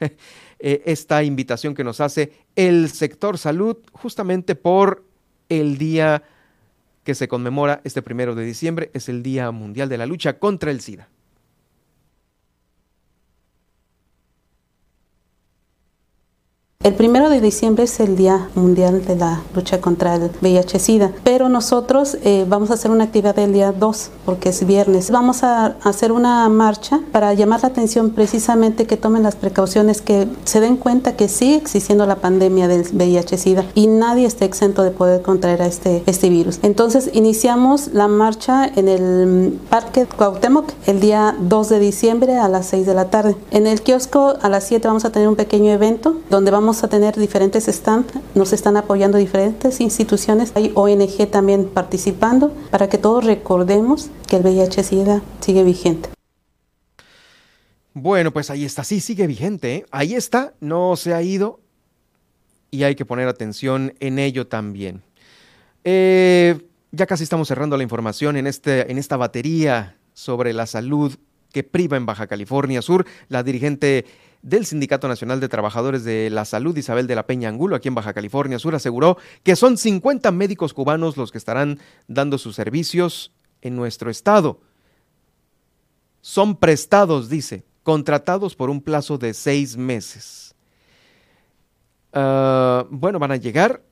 eh, 0.60 0.84
esta 0.86 1.24
invitación 1.24 1.74
que 1.74 1.84
nos 1.84 2.00
hace 2.00 2.32
el 2.56 2.92
sector 2.92 3.40
salud 3.40 3.78
justamente 3.92 4.54
por 4.54 5.04
el 5.50 5.80
día 5.80 6.22
que 7.10 7.16
se 7.16 7.28
conmemora 7.28 7.82
este 7.86 8.04
primero 8.04 8.36
de 8.36 8.46
diciembre, 8.46 8.92
es 8.94 9.10
el 9.10 9.24
Día 9.24 9.50
Mundial 9.50 9.90
de 9.90 9.98
la 9.98 10.06
Lucha 10.06 10.38
contra 10.38 10.70
el 10.70 10.80
SIDA. 10.80 11.10
El 16.82 16.94
primero 16.96 17.30
de 17.30 17.42
diciembre 17.42 17.84
es 17.84 18.00
el 18.00 18.16
Día 18.16 18.48
Mundial 18.56 19.04
de 19.04 19.18
la 19.18 19.42
Lucha 19.54 19.82
contra 19.82 20.16
el 20.16 20.32
VIH-Sida, 20.42 21.12
pero 21.26 21.50
nosotros 21.50 22.18
eh, 22.24 22.46
vamos 22.48 22.72
a 22.72 22.76
hacer 22.76 22.90
una 22.90 23.04
actividad 23.04 23.38
el 23.38 23.52
día 23.52 23.74
2, 23.74 24.12
porque 24.24 24.48
es 24.48 24.66
viernes. 24.66 25.12
Vamos 25.12 25.44
a 25.44 25.76
hacer 25.84 26.14
una 26.14 26.48
marcha 26.48 27.02
para 27.12 27.34
llamar 27.34 27.64
la 27.64 27.68
atención 27.68 28.12
precisamente 28.12 28.88
que 28.88 28.96
tomen 28.96 29.24
las 29.24 29.36
precauciones, 29.36 30.02
que 30.02 30.30
se 30.46 30.62
den 30.62 30.78
cuenta 30.78 31.18
que 31.18 31.28
sigue 31.28 31.58
existiendo 31.58 32.06
la 32.06 32.16
pandemia 32.16 32.70
del 32.70 32.86
VIH-Sida 32.86 33.66
y 33.76 33.88
nadie 33.88 34.26
está 34.26 34.46
exento 34.46 34.82
de 34.84 34.92
poder 34.92 35.22
contraer 35.22 35.62
a 35.62 35.66
este, 35.66 36.02
este 36.06 36.30
virus. 36.30 36.60
Entonces 36.64 37.10
iniciamos 37.12 37.90
la 37.90 38.08
marcha 38.08 38.66
en 38.66 38.88
el 38.88 39.60
Parque 39.70 40.06
Cuauhtémoc 40.06 40.72
el 40.88 41.02
día 41.02 41.36
2 41.42 41.68
de 41.68 41.80
diciembre 41.80 42.38
a 42.38 42.48
las 42.48 42.68
6 42.68 42.86
de 42.86 42.94
la 42.94 43.10
tarde. 43.10 43.36
En 43.52 43.68
el 43.68 43.82
kiosco 43.82 44.36
a 44.42 44.48
las 44.48 44.64
7 44.64 44.88
vamos 44.88 45.04
a 45.04 45.12
tener 45.12 45.28
un 45.28 45.36
pequeño 45.36 45.74
evento 45.74 46.16
donde 46.30 46.52
vamos 46.52 46.69
a 46.84 46.88
tener 46.88 47.18
diferentes 47.18 47.66
stands, 47.66 48.14
nos 48.36 48.54
están 48.54 48.78
apoyando 48.78 49.18
diferentes 49.18 49.82
instituciones, 49.82 50.52
hay 50.56 50.72
ONG 50.76 51.30
también 51.30 51.68
participando 51.68 52.54
para 52.70 52.88
que 52.90 52.98
todos 52.98 53.26
recordemos 53.26 54.10
que 54.28 54.38
el 54.38 54.44
VIH-Sida 54.44 55.22
sigue 55.40 55.64
vigente. 55.64 56.10
Bueno, 57.94 58.32
pues 58.32 58.50
ahí 58.50 58.64
está, 58.66 58.84
sí, 58.84 59.00
sigue 59.00 59.26
vigente, 59.26 59.76
¿eh? 59.76 59.86
ahí 59.92 60.14
está, 60.14 60.54
no 60.60 60.96
se 60.96 61.14
ha 61.14 61.22
ido 61.24 61.60
y 62.72 62.84
hay 62.84 62.96
que 62.96 63.06
poner 63.06 63.28
atención 63.28 63.94
en 64.00 64.20
ello 64.20 64.48
también. 64.48 65.02
Eh, 65.84 66.60
ya 66.92 67.08
casi 67.08 67.24
estamos 67.24 67.48
cerrando 67.48 67.78
la 67.78 67.84
información 67.84 68.38
en, 68.38 68.46
este, 68.46 68.92
en 68.92 68.98
esta 68.98 69.18
batería 69.18 69.98
sobre 70.14 70.54
la 70.54 70.68
salud 70.68 71.18
que 71.52 71.64
priva 71.64 71.98
en 71.98 72.06
Baja 72.06 72.28
California 72.28 72.82
Sur. 72.82 73.06
La 73.28 73.44
dirigente 73.44 74.06
del 74.42 74.66
Sindicato 74.66 75.08
Nacional 75.08 75.40
de 75.40 75.50
Trabajadores 75.50 76.04
de 76.04 76.30
la 76.30 76.46
Salud, 76.46 76.76
Isabel 76.78 77.08
de 77.08 77.16
la 77.16 77.28
Peña 77.28 77.50
Angulo, 77.50 77.76
aquí 77.76 77.88
en 77.88 77.96
Baja 77.96 78.14
California 78.14 78.60
Sur, 78.60 78.76
aseguró 78.76 79.18
que 79.44 79.56
son 79.56 79.78
50 79.78 80.32
médicos 80.32 80.74
cubanos 80.74 81.18
los 81.18 81.32
que 81.32 81.38
estarán 81.38 81.80
dando 82.08 82.38
sus 82.38 82.56
servicios 82.56 83.32
en 83.62 83.76
nuestro 83.76 84.10
estado. 84.10 84.62
Son 86.22 86.56
prestados, 86.56 87.30
dice, 87.30 87.66
contratados 87.84 88.56
por 88.56 88.70
un 88.70 88.82
plazo 88.82 89.18
de 89.18 89.34
seis 89.34 89.76
meses. 89.78 90.56
Ah, 92.14 92.86
bueno, 92.90 93.20
van 93.20 93.32
a 93.32 93.38
llegar, 93.38 93.84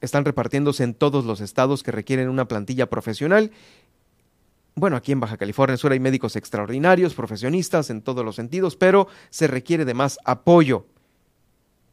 están 0.00 0.24
repartiéndose 0.24 0.82
en 0.82 0.94
todos 0.94 1.24
los 1.24 1.40
estados 1.40 1.82
que 1.82 1.92
requieren 1.92 2.28
una 2.28 2.48
plantilla 2.48 2.88
profesional 2.88 3.52
bueno, 4.74 4.96
aquí 4.96 5.12
en 5.12 5.20
Baja 5.20 5.36
California 5.36 5.76
Sur 5.76 5.92
hay 5.92 6.00
médicos 6.00 6.36
extraordinarios, 6.36 7.14
profesionistas 7.14 7.90
en 7.90 8.02
todos 8.02 8.24
los 8.24 8.36
sentidos, 8.36 8.76
pero 8.76 9.08
se 9.30 9.46
requiere 9.46 9.84
de 9.84 9.94
más 9.94 10.18
apoyo. 10.24 10.86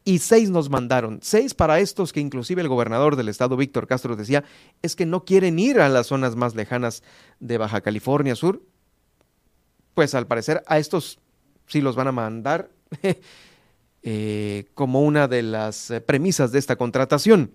Y 0.04 0.20
seis 0.20 0.50
nos 0.50 0.70
mandaron, 0.70 1.20
seis 1.22 1.54
para 1.54 1.80
estos 1.80 2.14
que 2.14 2.22
inclusive 2.22 2.62
el 2.62 2.70
gobernador 2.70 3.18
del 3.18 3.28
estado, 3.28 3.58
Víctor 3.58 3.88
Castro, 3.88 4.16
decía, 4.16 4.46
es 4.82 4.96
que 4.96 5.06
no 5.06 5.26
quieren 5.26 5.60
ir 5.60 5.82
a 5.82 5.90
las 5.90 6.08
zonas 6.08 6.38
más 6.38 6.56
lejanas 6.56 7.04
de 7.42 7.58
Baja 7.58 7.82
California 7.82 8.36
Sur. 8.36 8.62
Pues 9.94 10.16
al 10.16 10.28
parecer 10.28 10.64
a 10.68 10.78
estos 10.78 11.20
sí 11.66 11.82
los 11.82 11.98
van 11.98 12.08
a 12.08 12.14
mandar 12.14 12.70
eh, 14.04 14.66
como 14.76 15.02
una 15.02 15.28
de 15.28 15.44
las 15.44 15.92
eh, 15.92 16.00
premisas 16.00 16.54
de 16.54 16.60
esta 16.60 16.78
contratación. 16.78 17.52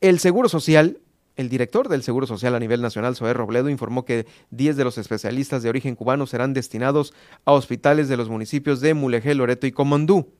El 0.00 0.20
Seguro 0.20 0.48
Social 0.48 1.00
el 1.38 1.48
director 1.48 1.88
del 1.88 2.02
Seguro 2.02 2.26
Social 2.26 2.56
a 2.56 2.58
nivel 2.58 2.82
nacional, 2.82 3.14
Zoé 3.14 3.32
Robledo, 3.32 3.68
informó 3.68 4.04
que 4.04 4.26
10 4.50 4.76
de 4.76 4.82
los 4.82 4.98
especialistas 4.98 5.62
de 5.62 5.68
origen 5.68 5.94
cubano 5.94 6.26
serán 6.26 6.52
destinados 6.52 7.14
a 7.44 7.52
hospitales 7.52 8.08
de 8.08 8.16
los 8.16 8.28
municipios 8.28 8.80
de 8.80 8.92
Mulegé, 8.92 9.36
Loreto 9.36 9.68
y 9.68 9.70
Comondú. 9.70 10.32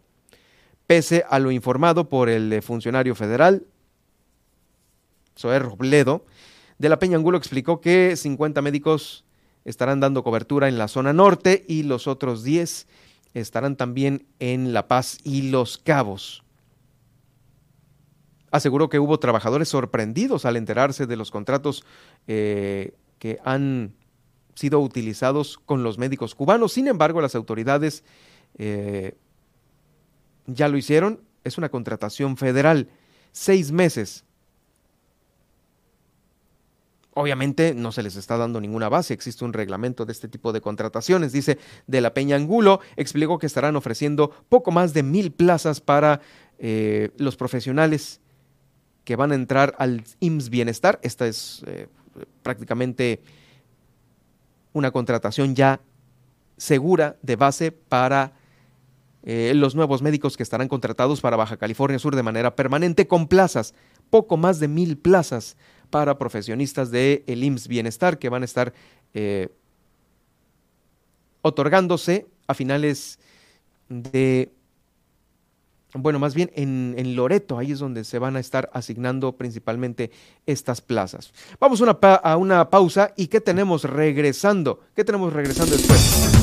Pese 0.88 1.24
a 1.30 1.38
lo 1.38 1.52
informado 1.52 2.08
por 2.08 2.28
el 2.28 2.60
funcionario 2.62 3.14
federal, 3.14 3.64
Zoé 5.38 5.60
Robledo, 5.60 6.26
de 6.78 6.88
la 6.88 6.98
Peña 6.98 7.16
Angulo 7.16 7.38
explicó 7.38 7.80
que 7.80 8.16
50 8.16 8.60
médicos 8.60 9.24
estarán 9.64 10.00
dando 10.00 10.24
cobertura 10.24 10.66
en 10.66 10.78
la 10.78 10.88
zona 10.88 11.12
norte 11.12 11.64
y 11.68 11.84
los 11.84 12.08
otros 12.08 12.42
10 12.42 12.88
estarán 13.34 13.76
también 13.76 14.26
en 14.40 14.72
La 14.72 14.88
Paz 14.88 15.18
y 15.22 15.50
Los 15.50 15.78
Cabos. 15.78 16.42
Aseguró 18.50 18.88
que 18.88 18.98
hubo 18.98 19.18
trabajadores 19.18 19.68
sorprendidos 19.68 20.44
al 20.44 20.56
enterarse 20.56 21.06
de 21.06 21.16
los 21.16 21.30
contratos 21.30 21.84
eh, 22.26 22.94
que 23.18 23.38
han 23.44 23.94
sido 24.54 24.80
utilizados 24.80 25.58
con 25.58 25.82
los 25.82 25.98
médicos 25.98 26.34
cubanos. 26.34 26.72
Sin 26.72 26.88
embargo, 26.88 27.20
las 27.20 27.34
autoridades 27.34 28.04
eh, 28.56 29.16
ya 30.46 30.68
lo 30.68 30.76
hicieron. 30.76 31.20
Es 31.44 31.58
una 31.58 31.68
contratación 31.68 32.36
federal. 32.36 32.88
Seis 33.32 33.70
meses. 33.70 34.24
Obviamente 37.14 37.74
no 37.74 37.90
se 37.90 38.02
les 38.04 38.14
está 38.14 38.36
dando 38.36 38.60
ninguna 38.60 38.88
base, 38.88 39.12
existe 39.12 39.44
un 39.44 39.52
reglamento 39.52 40.06
de 40.06 40.12
este 40.12 40.28
tipo 40.28 40.52
de 40.52 40.60
contrataciones. 40.60 41.32
Dice 41.32 41.58
de 41.88 42.00
la 42.00 42.14
Peña 42.14 42.36
Angulo, 42.36 42.80
explicó 42.94 43.38
que 43.38 43.46
estarán 43.46 43.74
ofreciendo 43.74 44.30
poco 44.48 44.70
más 44.70 44.94
de 44.94 45.02
mil 45.02 45.32
plazas 45.32 45.80
para 45.80 46.20
eh, 46.60 47.10
los 47.16 47.36
profesionales 47.36 48.20
que 49.08 49.16
van 49.16 49.32
a 49.32 49.36
entrar 49.36 49.74
al 49.78 50.04
IMSS 50.20 50.50
Bienestar. 50.50 51.00
Esta 51.02 51.26
es 51.26 51.62
eh, 51.66 51.88
prácticamente 52.42 53.22
una 54.74 54.90
contratación 54.90 55.54
ya 55.54 55.80
segura 56.58 57.16
de 57.22 57.36
base 57.36 57.72
para 57.72 58.34
eh, 59.22 59.54
los 59.54 59.74
nuevos 59.74 60.02
médicos 60.02 60.36
que 60.36 60.42
estarán 60.42 60.68
contratados 60.68 61.22
para 61.22 61.38
Baja 61.38 61.56
California 61.56 61.98
Sur 61.98 62.16
de 62.16 62.22
manera 62.22 62.54
permanente 62.54 63.06
con 63.06 63.28
plazas, 63.28 63.72
poco 64.10 64.36
más 64.36 64.60
de 64.60 64.68
mil 64.68 64.98
plazas 64.98 65.56
para 65.88 66.18
profesionistas 66.18 66.90
de 66.90 67.24
el 67.26 67.42
IMSS 67.42 67.66
Bienestar 67.66 68.18
que 68.18 68.28
van 68.28 68.42
a 68.42 68.44
estar 68.44 68.74
eh, 69.14 69.48
otorgándose 71.40 72.26
a 72.46 72.52
finales 72.52 73.18
de 73.88 74.52
bueno, 76.02 76.18
más 76.18 76.34
bien 76.34 76.50
en, 76.54 77.16
Loreto, 77.16 77.58
ahí 77.58 77.72
es 77.72 77.78
donde 77.78 78.04
se 78.04 78.18
van 78.18 78.36
a 78.36 78.40
estar 78.40 78.70
asignando 78.72 79.32
principalmente 79.36 80.10
estas 80.46 80.80
plazas. 80.80 81.32
Vamos 81.60 81.82
a 81.82 82.36
una 82.36 82.70
pausa 82.70 83.12
y 83.16 83.28
¿qué 83.28 83.40
tenemos 83.40 83.84
regresando? 83.84 84.80
¿Qué 84.94 85.04
tenemos 85.04 85.32
regresando 85.32 85.76
después? 85.76 86.37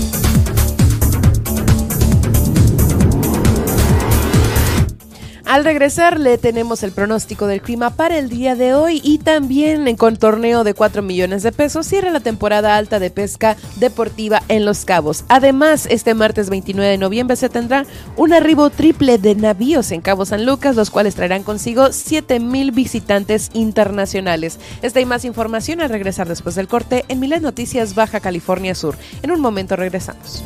Al 5.56 5.64
regresar 5.64 6.20
le 6.20 6.38
tenemos 6.38 6.84
el 6.84 6.92
pronóstico 6.92 7.48
del 7.48 7.62
clima 7.62 7.92
para 7.92 8.18
el 8.18 8.28
día 8.28 8.56
de 8.56 8.74
hoy 8.74 9.00
y 9.02 9.20
también 9.20 9.96
con 9.96 10.18
torneo 10.18 10.66
de 10.66 10.74
4 10.74 11.02
millones 11.02 11.44
de 11.44 11.54
pesos 11.54 11.88
cierra 11.88 12.12
la 12.12 12.20
temporada 12.20 12.76
alta 12.76 13.00
de 13.00 13.10
pesca 13.10 13.56
deportiva 13.78 14.44
en 14.50 14.66
Los 14.66 14.84
Cabos. 14.84 15.24
Además, 15.30 15.88
este 15.90 16.14
martes 16.14 16.50
29 16.50 16.92
de 16.92 16.98
noviembre 16.98 17.38
se 17.38 17.48
tendrá 17.48 17.86
un 18.18 18.34
arribo 18.34 18.70
triple 18.70 19.18
de 19.18 19.34
navíos 19.34 19.94
en 19.94 20.02
Cabo 20.02 20.26
San 20.26 20.46
Lucas, 20.46 20.76
los 20.76 20.90
cuales 20.90 21.16
traerán 21.16 21.44
consigo 21.44 21.94
7 21.94 22.42
mil 22.42 22.74
visitantes 22.74 23.50
internacionales. 23.54 24.60
Esta 24.82 25.00
y 25.00 25.06
más 25.06 25.24
información 25.24 25.80
al 25.80 25.88
regresar 25.88 26.28
después 26.28 26.56
del 26.56 26.68
corte 26.68 27.06
en 27.08 27.22
Miles 27.22 27.42
Noticias 27.42 27.96
Baja 27.96 28.20
California 28.20 28.76
Sur. 28.76 28.98
En 29.22 29.32
un 29.32 29.40
momento 29.40 29.78
regresamos. 29.78 30.44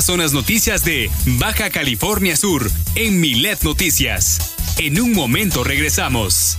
Estas 0.00 0.14
son 0.14 0.20
las 0.20 0.32
noticias 0.32 0.82
de 0.82 1.10
Baja 1.26 1.68
California 1.68 2.34
Sur 2.34 2.70
en 2.94 3.20
Milet 3.20 3.62
Noticias. 3.64 4.54
En 4.78 4.98
un 4.98 5.12
momento 5.12 5.62
regresamos. 5.62 6.56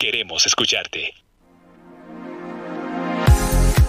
Queremos 0.00 0.46
escucharte. 0.46 1.14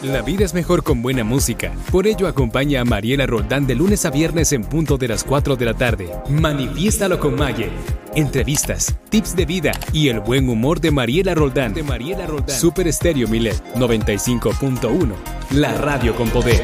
La 0.04 0.22
vida 0.22 0.46
es 0.46 0.54
mejor 0.54 0.82
con 0.82 1.02
buena 1.02 1.26
música. 1.26 1.74
Por 1.92 2.08
ello 2.08 2.28
acompaña 2.28 2.80
a 2.80 2.86
Mariela 2.86 3.26
Roldán 3.26 3.68
de 3.68 3.76
lunes 3.76 4.06
a 4.06 4.10
viernes 4.10 4.54
en 4.54 4.64
punto 4.64 4.98
de 4.98 5.10
las 5.10 5.26
4 5.26 5.58
de 5.58 5.66
la 5.66 5.74
tarde. 5.74 6.10
Manifiéstalo 6.30 7.20
con 7.20 7.36
Maye. 7.36 7.70
Entrevistas, 8.16 8.96
tips 9.10 9.36
de 9.36 9.46
vida 9.46 9.72
y 9.92 10.08
el 10.08 10.22
buen 10.22 10.48
humor 10.48 10.80
de 10.80 10.92
Mariela 10.92 11.36
Roldán. 11.36 11.74
De 11.74 11.84
Mariela 11.84 12.26
Roldán. 12.28 12.58
Super 12.58 12.88
Estéreo 12.88 13.28
Milet 13.28 13.62
95.1. 13.76 15.14
La 15.52 15.74
radio 15.74 16.16
con 16.16 16.30
poder. 16.30 16.64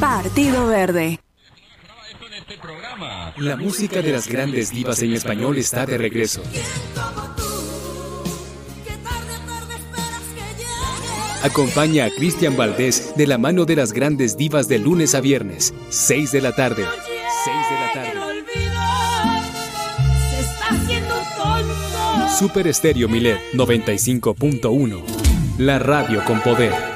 Partido 0.00 0.66
Verde. 0.66 1.20
La 3.38 3.56
música 3.56 4.02
de 4.02 4.12
las 4.12 4.28
grandes 4.28 4.70
divas 4.70 5.02
en 5.02 5.14
español 5.14 5.56
está 5.56 5.86
de 5.86 5.96
regreso. 5.96 6.42
Acompaña 11.42 12.04
a 12.06 12.10
Cristian 12.10 12.56
Valdés 12.56 13.14
de 13.16 13.26
la 13.26 13.38
mano 13.38 13.64
de 13.64 13.76
las 13.76 13.92
grandes 13.92 14.36
divas 14.36 14.68
de 14.68 14.78
lunes 14.78 15.14
a 15.14 15.20
viernes, 15.20 15.72
6 15.90 16.32
de 16.32 16.40
la 16.40 16.54
tarde. 16.54 16.84
6 17.44 17.56
de 17.70 17.80
la 17.80 17.92
tarde. 17.92 18.20
Super 22.38 22.66
Estéreo 22.66 23.08
Milet 23.08 23.40
95.1. 23.54 25.02
La 25.58 25.78
radio 25.78 26.22
con 26.24 26.40
poder. 26.40 26.95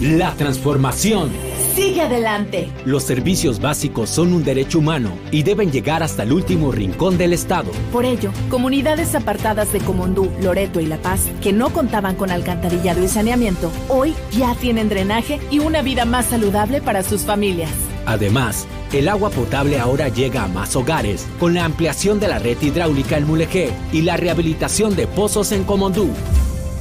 La 0.00 0.34
transformación. 0.34 1.30
Sigue 1.74 2.02
adelante. 2.02 2.68
Los 2.84 3.02
servicios 3.02 3.60
básicos 3.60 4.10
son 4.10 4.34
un 4.34 4.44
derecho 4.44 4.80
humano 4.80 5.12
y 5.30 5.42
deben 5.42 5.72
llegar 5.72 6.02
hasta 6.02 6.22
el 6.22 6.32
último 6.32 6.70
rincón 6.70 7.16
del 7.16 7.32
Estado. 7.32 7.70
Por 7.92 8.04
ello, 8.04 8.30
comunidades 8.50 9.14
apartadas 9.14 9.72
de 9.72 9.80
Comondú, 9.80 10.30
Loreto 10.42 10.80
y 10.80 10.86
La 10.86 10.98
Paz, 10.98 11.28
que 11.42 11.54
no 11.54 11.70
contaban 11.70 12.14
con 12.14 12.30
alcantarillado 12.30 13.02
y 13.02 13.08
saneamiento, 13.08 13.72
hoy 13.88 14.14
ya 14.32 14.54
tienen 14.56 14.90
drenaje 14.90 15.40
y 15.50 15.60
una 15.60 15.80
vida 15.80 16.04
más 16.04 16.26
saludable 16.26 16.82
para 16.82 17.02
sus 17.02 17.22
familias. 17.22 17.72
Además, 18.04 18.66
el 18.92 19.08
agua 19.08 19.30
potable 19.30 19.80
ahora 19.80 20.08
llega 20.08 20.44
a 20.44 20.48
más 20.48 20.76
hogares 20.76 21.26
con 21.40 21.54
la 21.54 21.64
ampliación 21.64 22.20
de 22.20 22.28
la 22.28 22.38
red 22.38 22.60
hidráulica 22.60 23.16
en 23.16 23.26
Mulegé 23.26 23.70
y 23.94 24.02
la 24.02 24.18
rehabilitación 24.18 24.94
de 24.94 25.06
pozos 25.06 25.52
en 25.52 25.64
Comondú. 25.64 26.10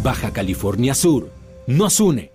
Baja 0.03 0.31
California 0.31 0.93
Sur 0.93 1.29
nos 1.65 2.01
une. 2.01 2.34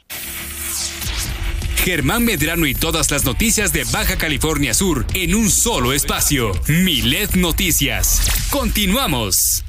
Germán 1.84 2.24
Medrano 2.24 2.66
y 2.66 2.74
todas 2.74 3.12
las 3.12 3.26
noticias 3.26 3.74
de 3.74 3.84
Baja 3.84 4.18
California 4.18 4.74
Sur 4.74 5.06
en 5.14 5.36
un 5.36 5.52
solo 5.52 5.92
espacio. 5.92 6.54
Milet 6.68 7.36
Noticias. 7.36 8.22
Continuamos. 8.50 9.66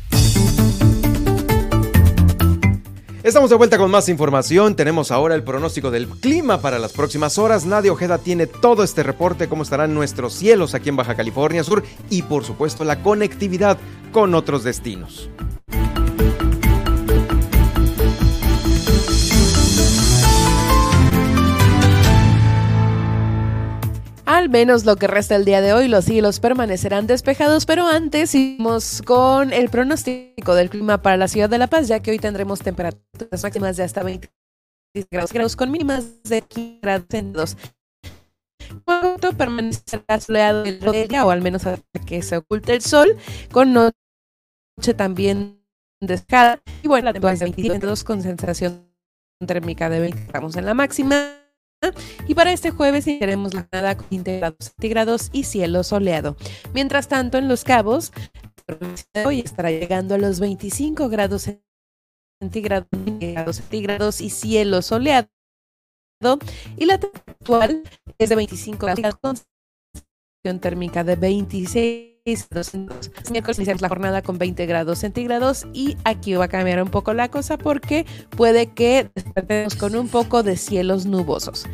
Estamos 3.24 3.48
de 3.48 3.56
vuelta 3.56 3.78
con 3.78 3.90
más 3.90 4.10
información. 4.10 4.76
Tenemos 4.76 5.10
ahora 5.10 5.34
el 5.34 5.42
pronóstico 5.42 5.90
del 5.90 6.06
clima 6.06 6.60
para 6.60 6.78
las 6.78 6.92
próximas 6.92 7.38
horas. 7.38 7.64
Nadia 7.64 7.90
Ojeda 7.90 8.18
tiene 8.18 8.46
todo 8.46 8.84
este 8.84 9.02
reporte, 9.02 9.48
cómo 9.48 9.62
estarán 9.62 9.94
nuestros 9.94 10.34
cielos 10.34 10.74
aquí 10.74 10.90
en 10.90 10.96
Baja 10.96 11.14
California 11.14 11.64
Sur 11.64 11.82
y 12.10 12.20
por 12.20 12.44
supuesto 12.44 12.84
la 12.84 13.02
conectividad 13.02 13.78
con 14.12 14.34
otros 14.34 14.62
destinos. 14.62 15.30
Al 24.26 24.48
menos 24.48 24.86
lo 24.86 24.96
que 24.96 25.06
resta 25.06 25.36
el 25.36 25.44
día 25.44 25.60
de 25.60 25.74
hoy, 25.74 25.86
los 25.86 26.06
cielos 26.06 26.40
permanecerán 26.40 27.06
despejados, 27.06 27.66
pero 27.66 27.86
antes 27.86 28.34
iremos 28.34 29.02
con 29.02 29.52
el 29.52 29.68
pronóstico 29.68 30.54
del 30.54 30.70
clima 30.70 31.02
para 31.02 31.18
la 31.18 31.28
ciudad 31.28 31.50
de 31.50 31.58
La 31.58 31.66
Paz, 31.66 31.88
ya 31.88 32.00
que 32.00 32.10
hoy 32.10 32.18
tendremos 32.18 32.60
temperaturas 32.60 33.42
máximas 33.42 33.76
de 33.76 33.82
hasta 33.82 34.02
20 34.02 34.30
grados, 35.10 35.56
con 35.56 35.70
mínimas 35.70 36.22
de 36.22 36.40
15 36.40 36.78
grados 36.80 37.06
centígrados. 37.10 37.56
permanecerá 39.36 40.20
soleado 40.20 40.64
el 40.64 41.08
día, 41.08 41.26
o 41.26 41.30
al 41.30 41.42
menos 41.42 41.66
hasta 41.66 42.00
que 42.06 42.22
se 42.22 42.38
oculte 42.38 42.72
el 42.72 42.80
sol, 42.80 43.18
con 43.52 43.74
noche 43.74 44.94
también 44.96 45.62
despejada. 46.00 46.62
Y 46.82 46.88
bueno, 46.88 47.06
la 47.06 47.12
temperatura 47.12 47.46
de 47.46 47.62
22 47.62 48.04
con 48.04 48.22
sensación 48.22 48.88
térmica 49.46 49.90
de 49.90 50.00
20 50.00 50.26
gramos 50.28 50.56
en 50.56 50.64
la 50.64 50.72
máxima 50.72 51.43
y 52.26 52.34
para 52.34 52.52
este 52.52 52.70
jueves 52.70 53.06
iniciaremos 53.06 53.54
la 53.54 53.62
jornada 53.62 53.96
con 53.96 54.06
20 54.10 54.38
grados 54.38 54.56
centígrados 54.60 55.30
y 55.32 55.44
cielo 55.44 55.82
soleado. 55.82 56.36
Mientras 56.72 57.08
tanto, 57.08 57.38
en 57.38 57.48
Los 57.48 57.64
Cabos, 57.64 58.12
hoy 59.24 59.40
estará 59.40 59.70
llegando 59.70 60.14
a 60.14 60.18
los 60.18 60.40
25 60.40 61.08
grados 61.08 61.50
centígrados, 62.40 62.88
centígrados 63.56 64.20
y 64.20 64.30
cielo 64.30 64.82
soleado. 64.82 65.28
Y 66.76 66.86
la 66.86 66.98
temperatura 66.98 67.36
actual 67.40 67.82
es 68.18 68.28
de 68.28 68.36
25 68.36 68.86
grados 68.86 69.44
con 70.42 70.60
térmica 70.60 71.04
de 71.04 71.16
26 71.16 72.13
Miércoles 72.26 73.58
iniciamos 73.58 73.82
la 73.82 73.88
jornada 73.90 74.22
con 74.22 74.38
20 74.38 74.64
grados 74.64 75.00
centígrados 75.00 75.66
y 75.74 75.98
aquí 76.04 76.32
va 76.34 76.46
a 76.46 76.48
cambiar 76.48 76.82
un 76.82 76.88
poco 76.88 77.12
la 77.12 77.28
cosa 77.28 77.58
porque 77.58 78.06
puede 78.30 78.68
que 78.68 79.10
despertemos 79.14 79.74
con 79.76 79.94
un 79.94 80.08
poco 80.08 80.42
de 80.42 80.56
cielos 80.56 81.04
nubosos. 81.04 81.66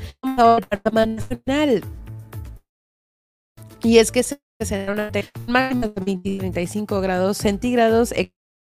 Y 3.84 3.98
es 3.98 4.10
que 4.10 4.24
se 4.24 4.40
será 4.60 4.92
una 4.92 5.12
máxima 5.46 5.86
de 5.86 6.02
20 6.04 6.38
35 6.38 7.00
grados 7.00 7.38
centígrados 7.38 8.12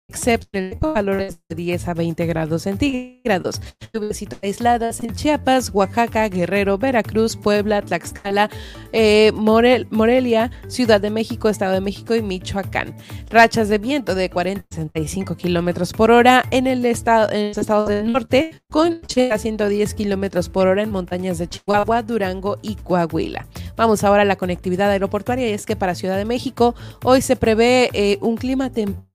excepto 0.09 0.59
en 0.59 0.79
valores 0.81 1.39
de 1.49 1.55
10 1.55 1.89
a 1.89 1.95
20 1.95 2.27
grados 2.27 2.63
centígrados. 2.63 3.61
Lluvias 3.93 4.25
aisladas 4.43 5.03
en 5.05 5.15
Chiapas, 5.15 5.71
Oaxaca, 5.73 6.29
Guerrero, 6.29 6.79
Veracruz, 6.79 7.37
Puebla, 7.37 7.83
Tlaxcala, 7.83 8.49
eh, 8.93 9.33
Morelia, 9.35 10.51
Ciudad 10.69 11.01
de 11.01 11.11
México, 11.11 11.49
Estado 11.49 11.75
de 11.75 11.81
México 11.81 12.15
y 12.15 12.23
Michoacán. 12.23 12.97
Rachas 13.29 13.69
de 13.69 13.79
viento 13.79 14.15
de 14.15 14.31
40 14.31 14.65
a 14.71 14.75
65 14.75 15.37
kilómetros 15.37 15.93
por 15.93 16.11
hora 16.11 16.45
en 16.51 16.67
el 16.67 16.85
estado, 16.87 17.31
en 17.31 17.49
los 17.49 17.59
estados 17.59 17.89
del 17.89 18.11
norte, 18.11 18.63
con 18.71 19.01
a 19.31 19.39
110 19.39 19.95
kilómetros 19.95 20.49
por 20.49 20.69
hora 20.69 20.83
en 20.83 20.91
montañas 20.91 21.39
de 21.39 21.49
Chihuahua, 21.49 22.03
Durango 22.03 22.59
y 22.63 22.77
Coahuila. 22.77 23.47
Vamos 23.77 24.05
ahora 24.05 24.23
a 24.23 24.25
la 24.25 24.37
conectividad 24.37 24.91
aeroportuaria 24.91 25.49
y 25.49 25.53
es 25.53 25.67
que 25.67 25.77
para 25.77 25.95
Ciudad 25.95 26.17
de 26.17 26.25
México 26.25 26.75
hoy 27.05 27.21
se 27.21 27.37
prevé 27.37 27.91
eh, 27.93 28.19
un 28.21 28.37
clima 28.37 28.71
templado 28.71 29.08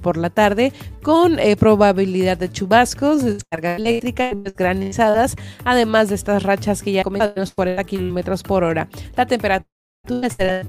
por 0.00 0.16
la 0.16 0.30
tarde 0.30 0.72
con 1.02 1.38
eh, 1.38 1.56
probabilidad 1.56 2.38
de 2.38 2.50
chubascos, 2.50 3.24
descarga 3.24 3.76
eléctrica 3.76 4.30
granizadas, 4.56 5.36
además 5.64 6.08
de 6.08 6.14
estas 6.14 6.44
rachas 6.44 6.82
que 6.82 6.92
ya 6.92 7.02
comentan 7.02 7.32
los 7.36 7.52
40 7.52 7.82
kilómetros 7.84 8.42
por 8.42 8.62
hora. 8.64 8.88
La 9.16 9.26
temperatura 9.26 9.66
será 10.30 10.62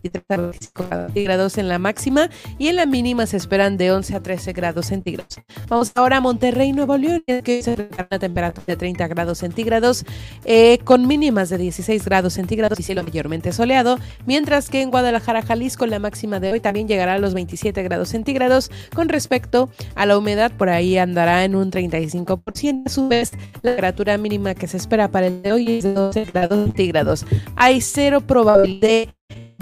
de 1.13 1.23
grados 1.23 1.57
en 1.57 1.67
la 1.67 1.79
máxima 1.79 2.29
y 2.57 2.67
en 2.67 2.75
la 2.75 2.85
mínima 2.85 3.25
se 3.25 3.37
esperan 3.37 3.77
de 3.77 3.91
11 3.91 4.15
a 4.15 4.19
13 4.21 4.53
grados 4.53 4.87
centígrados. 4.87 5.39
Vamos 5.67 5.91
ahora 5.95 6.17
a 6.17 6.21
Monterrey, 6.21 6.73
Nuevo 6.73 6.97
León, 6.97 7.23
que 7.25 7.63
se 7.63 7.71
espera 7.71 8.07
una 8.09 8.19
temperatura 8.19 8.63
de 8.67 8.75
30 8.75 9.07
grados 9.07 9.37
centígrados 9.39 10.05
eh, 10.45 10.79
con 10.83 11.07
mínimas 11.07 11.49
de 11.49 11.57
16 11.57 12.03
grados 12.05 12.33
centígrados 12.33 12.79
y 12.79 12.83
cielo 12.83 13.03
mayormente 13.03 13.53
soleado, 13.53 13.97
mientras 14.25 14.69
que 14.69 14.81
en 14.81 14.91
Guadalajara, 14.91 15.41
Jalisco, 15.41 15.85
la 15.85 15.99
máxima 15.99 16.39
de 16.39 16.51
hoy 16.51 16.59
también 16.59 16.87
llegará 16.87 17.13
a 17.13 17.19
los 17.19 17.33
27 17.33 17.81
grados 17.83 18.09
centígrados. 18.09 18.69
Con 18.93 19.09
respecto 19.09 19.69
a 19.95 20.05
la 20.05 20.17
humedad, 20.17 20.51
por 20.51 20.69
ahí 20.69 20.97
andará 20.97 21.45
en 21.45 21.55
un 21.55 21.71
35%. 21.71 22.83
A 22.85 22.89
su 22.89 23.07
vez, 23.07 23.31
la 23.61 23.71
temperatura 23.71 24.17
mínima 24.17 24.55
que 24.55 24.67
se 24.67 24.77
espera 24.77 25.09
para 25.09 25.27
el 25.27 25.41
de 25.41 25.53
hoy 25.53 25.77
es 25.77 25.83
de 25.83 25.93
12 25.93 26.25
grados 26.25 26.63
centígrados. 26.65 27.25
Hay 27.55 27.81
cero 27.81 28.21
probabilidad 28.21 29.07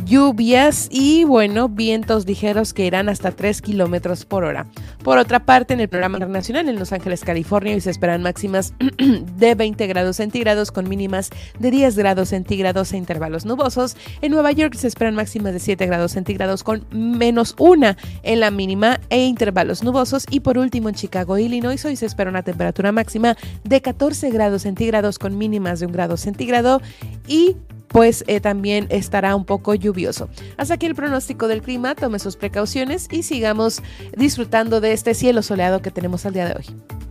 lluvias 0.06 0.88
y 0.90 1.24
bueno, 1.24 1.70
vientos 1.70 2.26
ligeros 2.26 2.74
que 2.74 2.86
irán 2.86 3.10
hasta 3.10 3.32
3 3.32 3.62
kilómetros 3.62 4.26
por 4.26 4.44
hora. 4.44 4.66
Por 5.04 5.18
otra 5.18 5.46
parte, 5.46 5.74
en 5.74 5.80
el 5.80 5.88
programa 5.90 6.18
internacional 6.18 6.68
en 6.68 6.80
Los 6.80 6.92
Ángeles, 6.92 7.24
California, 7.24 7.76
hoy 7.76 7.82
se 7.82 7.92
esperan 7.92 8.24
máximas 8.24 8.74
de 9.38 9.56
20 9.56 9.86
grados 9.88 10.18
centígrados 10.18 10.72
con 10.72 10.90
mínimas 10.90 11.30
de 11.60 11.70
10 11.72 11.98
grados 11.98 12.30
centígrados 12.30 12.92
e 12.94 12.98
intervalos 12.98 13.46
nubosos. 13.46 13.96
En 14.22 14.32
Nueva 14.32 14.52
York 14.52 14.74
se 14.74 14.88
esperan 14.88 15.16
máximas 15.16 15.54
de 15.54 15.60
7 15.60 15.86
grados 15.86 16.14
centígrados 16.14 16.64
con 16.64 16.86
menos 16.92 17.56
1 17.60 17.96
en 18.24 18.40
la 18.40 18.50
mínima 18.50 19.00
e 19.10 19.26
intervalos 19.26 19.84
nubosos. 19.84 20.26
Y 20.32 20.40
por 20.40 20.58
último, 20.58 20.90
en 20.90 20.96
Chicago, 20.96 21.38
Illinois, 21.38 21.84
hoy 21.86 21.96
se 21.96 22.08
espera 22.08 22.30
una 22.30 22.44
temperatura 22.44 22.92
máxima 22.92 23.38
de 23.64 23.82
14 23.82 24.32
grados 24.32 24.64
centígrados 24.64 25.20
con 25.20 25.38
mínimas 25.38 25.80
de 25.80 25.86
1 25.86 26.00
grado 26.00 26.16
centígrado 26.16 26.82
y 27.28 27.58
pues 27.90 28.24
eh, 28.28 28.40
también 28.40 28.88
estará 28.90 29.36
un 29.36 29.46
poco 29.46 29.76
lluvioso. 29.76 30.30
Hasta 30.58 30.76
aquí 30.76 30.86
el 30.86 30.96
pronóstico 30.96 31.48
del 31.48 31.62
clima, 31.62 31.96
tome 31.96 32.20
sus 32.20 32.36
precauciones 32.36 33.08
y 33.12 33.24
sigamos 33.24 33.82
disfrutando 34.18 34.80
de 34.82 34.94
este 34.94 35.14
cielo 35.14 35.42
soleado 35.42 35.82
que 35.82 35.92
tenemos 35.92 36.26
al 36.26 36.34
día 36.34 36.46
de 36.46 36.54
hoy. 36.54 37.09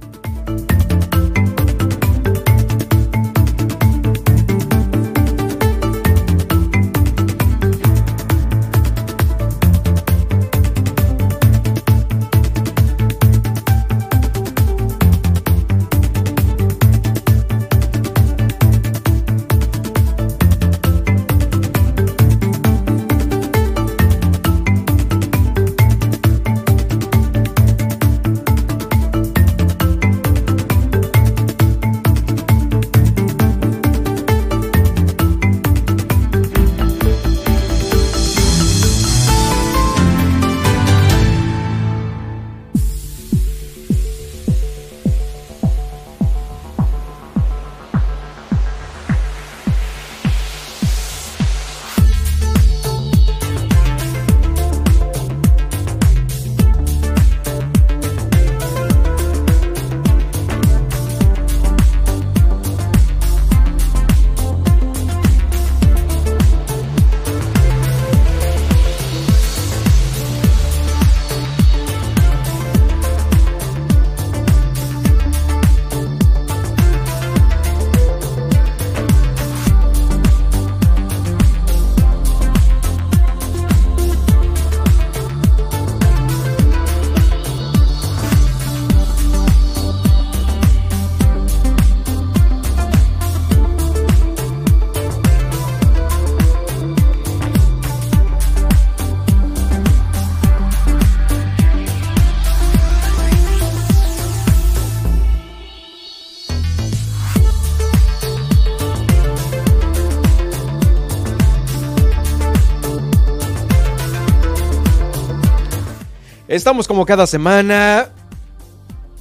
Estamos 116.59 116.89
como 116.89 117.07
cada 117.07 117.29
semana 117.29 118.09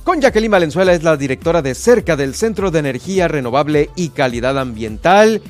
con 0.04 0.20
Jacqueline 0.20 0.50
Valenzuela, 0.50 0.92
es 0.94 1.04
la 1.04 1.18
directora 1.18 1.62
de 1.62 1.76
Cerca 1.76 2.16
del 2.16 2.34
Centro 2.34 2.72
de 2.72 2.80
Energía 2.80 3.28
Renovable 3.28 3.92
y 3.96 4.10
Calidad 4.10 4.58
Ambiental, 4.58 5.44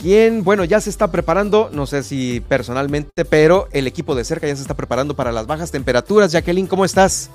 quien, 0.00 0.44
bueno, 0.44 0.62
ya 0.62 0.80
se 0.80 0.90
está 0.90 1.10
preparando, 1.10 1.70
no 1.72 1.86
sé 1.86 2.04
si 2.04 2.38
personalmente, 2.38 3.24
pero 3.24 3.66
el 3.72 3.88
equipo 3.88 4.14
de 4.14 4.22
Cerca 4.22 4.46
ya 4.46 4.54
se 4.54 4.62
está 4.62 4.74
preparando 4.74 5.16
para 5.16 5.32
las 5.32 5.48
bajas 5.48 5.72
temperaturas. 5.72 6.30
Jacqueline, 6.30 6.68
¿cómo 6.68 6.84
estás? 6.84 7.30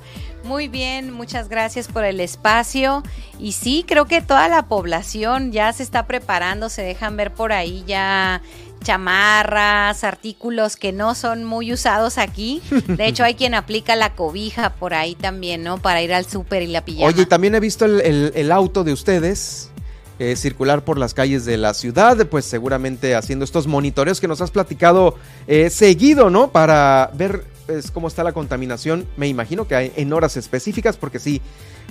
Muy 0.46 0.70
bien, 0.70 1.12
muchas 1.12 1.50
gracias 1.50 1.90
por 1.90 2.06
el 2.06 2.22
espacio. 2.22 3.04
Y 3.38 3.52
sí, 3.52 3.84
creo 3.86 4.06
que 4.06 4.22
toda 4.22 4.48
la 4.48 4.68
población 4.68 5.52
ya 5.52 5.74
se 5.74 5.84
está 5.84 6.08
preparando, 6.08 6.70
se 6.70 6.84
dejan 6.84 7.18
ver 7.18 7.34
por 7.34 7.52
ahí 7.52 7.84
ya 7.86 8.42
chamarras, 8.84 10.04
artículos 10.04 10.76
que 10.76 10.92
no 10.92 11.16
son 11.16 11.44
muy 11.44 11.74
usados 11.74 12.18
aquí. 12.18 12.62
De 12.88 13.08
hecho, 13.08 13.24
hay 13.24 13.36
quien 13.36 13.54
aplica 13.54 13.96
la 13.96 14.16
cobija 14.16 14.74
por 14.76 14.94
ahí 14.94 15.16
también, 15.16 15.64
¿no? 15.64 15.78
Para 15.78 16.02
ir 16.02 16.14
al 16.14 16.26
súper 16.26 16.64
y 16.64 16.68
la 16.68 16.84
pijama. 16.84 17.08
Oye, 17.08 17.26
también 17.26 17.56
he 17.56 17.60
visto 17.60 17.86
el, 17.86 18.52
auto 18.52 18.84
de 18.84 18.94
ustedes. 18.94 19.72
Eh, 20.22 20.36
circular 20.36 20.84
por 20.84 20.98
las 20.98 21.14
calles 21.14 21.46
de 21.46 21.56
la 21.56 21.74
ciudad, 21.74 22.28
pues 22.28 22.44
seguramente 22.44 23.16
haciendo 23.16 23.46
estos 23.46 23.68
monitoreos 23.68 24.20
que 24.20 24.28
nos 24.28 24.42
has 24.42 24.52
platicado 24.52 25.16
eh, 25.48 25.70
seguido, 25.70 26.30
¿no? 26.30 26.52
Para 26.52 27.10
ver 27.14 27.46
pues, 27.68 27.90
cómo 27.90 28.10
está 28.10 28.26
la 28.26 28.34
contaminación, 28.34 29.08
me 29.16 29.30
imagino 29.30 29.66
que 29.66 29.94
en 29.96 30.12
horas 30.12 30.36
específicas, 30.36 30.98
porque 30.98 31.20
sí, 31.20 31.42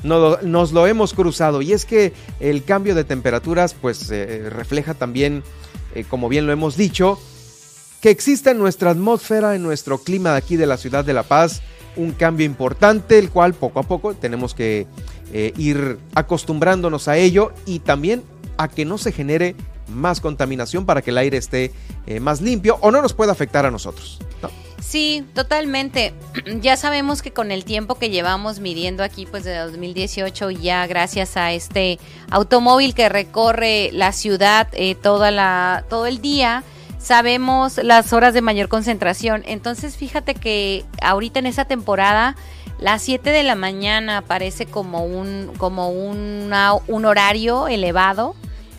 no, 0.02 0.38
nos 0.42 0.72
lo 0.72 0.86
hemos 0.86 1.14
cruzado. 1.14 1.62
Y 1.62 1.72
es 1.72 1.84
que 1.84 2.12
el 2.40 2.64
cambio 2.64 2.94
de 2.94 3.04
temperaturas, 3.04 3.74
pues 3.74 4.10
eh, 4.10 4.50
refleja 4.50 4.94
también 4.94 5.42
eh, 5.94 6.04
como 6.08 6.28
bien 6.28 6.46
lo 6.46 6.52
hemos 6.52 6.76
dicho, 6.76 7.18
que 8.00 8.10
existe 8.10 8.50
en 8.50 8.58
nuestra 8.58 8.90
atmósfera, 8.90 9.54
en 9.54 9.62
nuestro 9.62 9.98
clima 9.98 10.32
de 10.32 10.38
aquí 10.38 10.56
de 10.56 10.66
la 10.66 10.76
ciudad 10.76 11.04
de 11.04 11.14
La 11.14 11.24
Paz, 11.24 11.62
un 11.96 12.12
cambio 12.12 12.46
importante, 12.46 13.18
el 13.18 13.30
cual 13.30 13.54
poco 13.54 13.80
a 13.80 13.82
poco 13.82 14.14
tenemos 14.14 14.54
que 14.54 14.86
eh, 15.32 15.52
ir 15.56 15.98
acostumbrándonos 16.14 17.08
a 17.08 17.16
ello 17.16 17.52
y 17.66 17.80
también 17.80 18.22
a 18.56 18.68
que 18.68 18.84
no 18.84 18.98
se 18.98 19.12
genere 19.12 19.56
más 19.88 20.20
contaminación 20.20 20.86
para 20.86 21.02
que 21.02 21.10
el 21.10 21.18
aire 21.18 21.36
esté 21.36 21.72
eh, 22.06 22.20
más 22.20 22.40
limpio 22.40 22.78
o 22.80 22.90
no 22.90 23.02
nos 23.02 23.14
pueda 23.14 23.32
afectar 23.32 23.66
a 23.66 23.70
nosotros. 23.70 24.18
Sí, 24.88 25.24
totalmente. 25.34 26.14
Ya 26.60 26.76
sabemos 26.76 27.20
que 27.20 27.32
con 27.32 27.50
el 27.50 27.64
tiempo 27.64 27.96
que 27.96 28.10
llevamos 28.10 28.58
midiendo 28.58 29.02
aquí, 29.02 29.26
pues 29.26 29.44
de 29.44 29.56
2018, 29.56 30.50
ya 30.50 30.86
gracias 30.86 31.36
a 31.36 31.52
este 31.52 31.98
automóvil 32.30 32.94
que 32.94 33.08
recorre 33.08 33.90
la 33.92 34.12
ciudad 34.12 34.68
eh, 34.72 34.94
toda 34.94 35.30
la, 35.30 35.84
todo 35.90 36.06
el 36.06 36.20
día, 36.20 36.64
sabemos 36.98 37.76
las 37.76 38.12
horas 38.14 38.32
de 38.32 38.40
mayor 38.40 38.68
concentración. 38.68 39.42
Entonces, 39.46 39.96
fíjate 39.96 40.34
que 40.34 40.84
ahorita 41.02 41.38
en 41.38 41.46
esa 41.46 41.66
temporada, 41.66 42.34
las 42.80 43.02
7 43.02 43.30
de 43.30 43.42
la 43.42 43.56
mañana 43.56 44.22
parece 44.22 44.64
como 44.64 45.04
un, 45.04 45.52
como 45.58 45.90
un 45.90 47.04
horario 47.04 47.68
elevado 47.68 48.34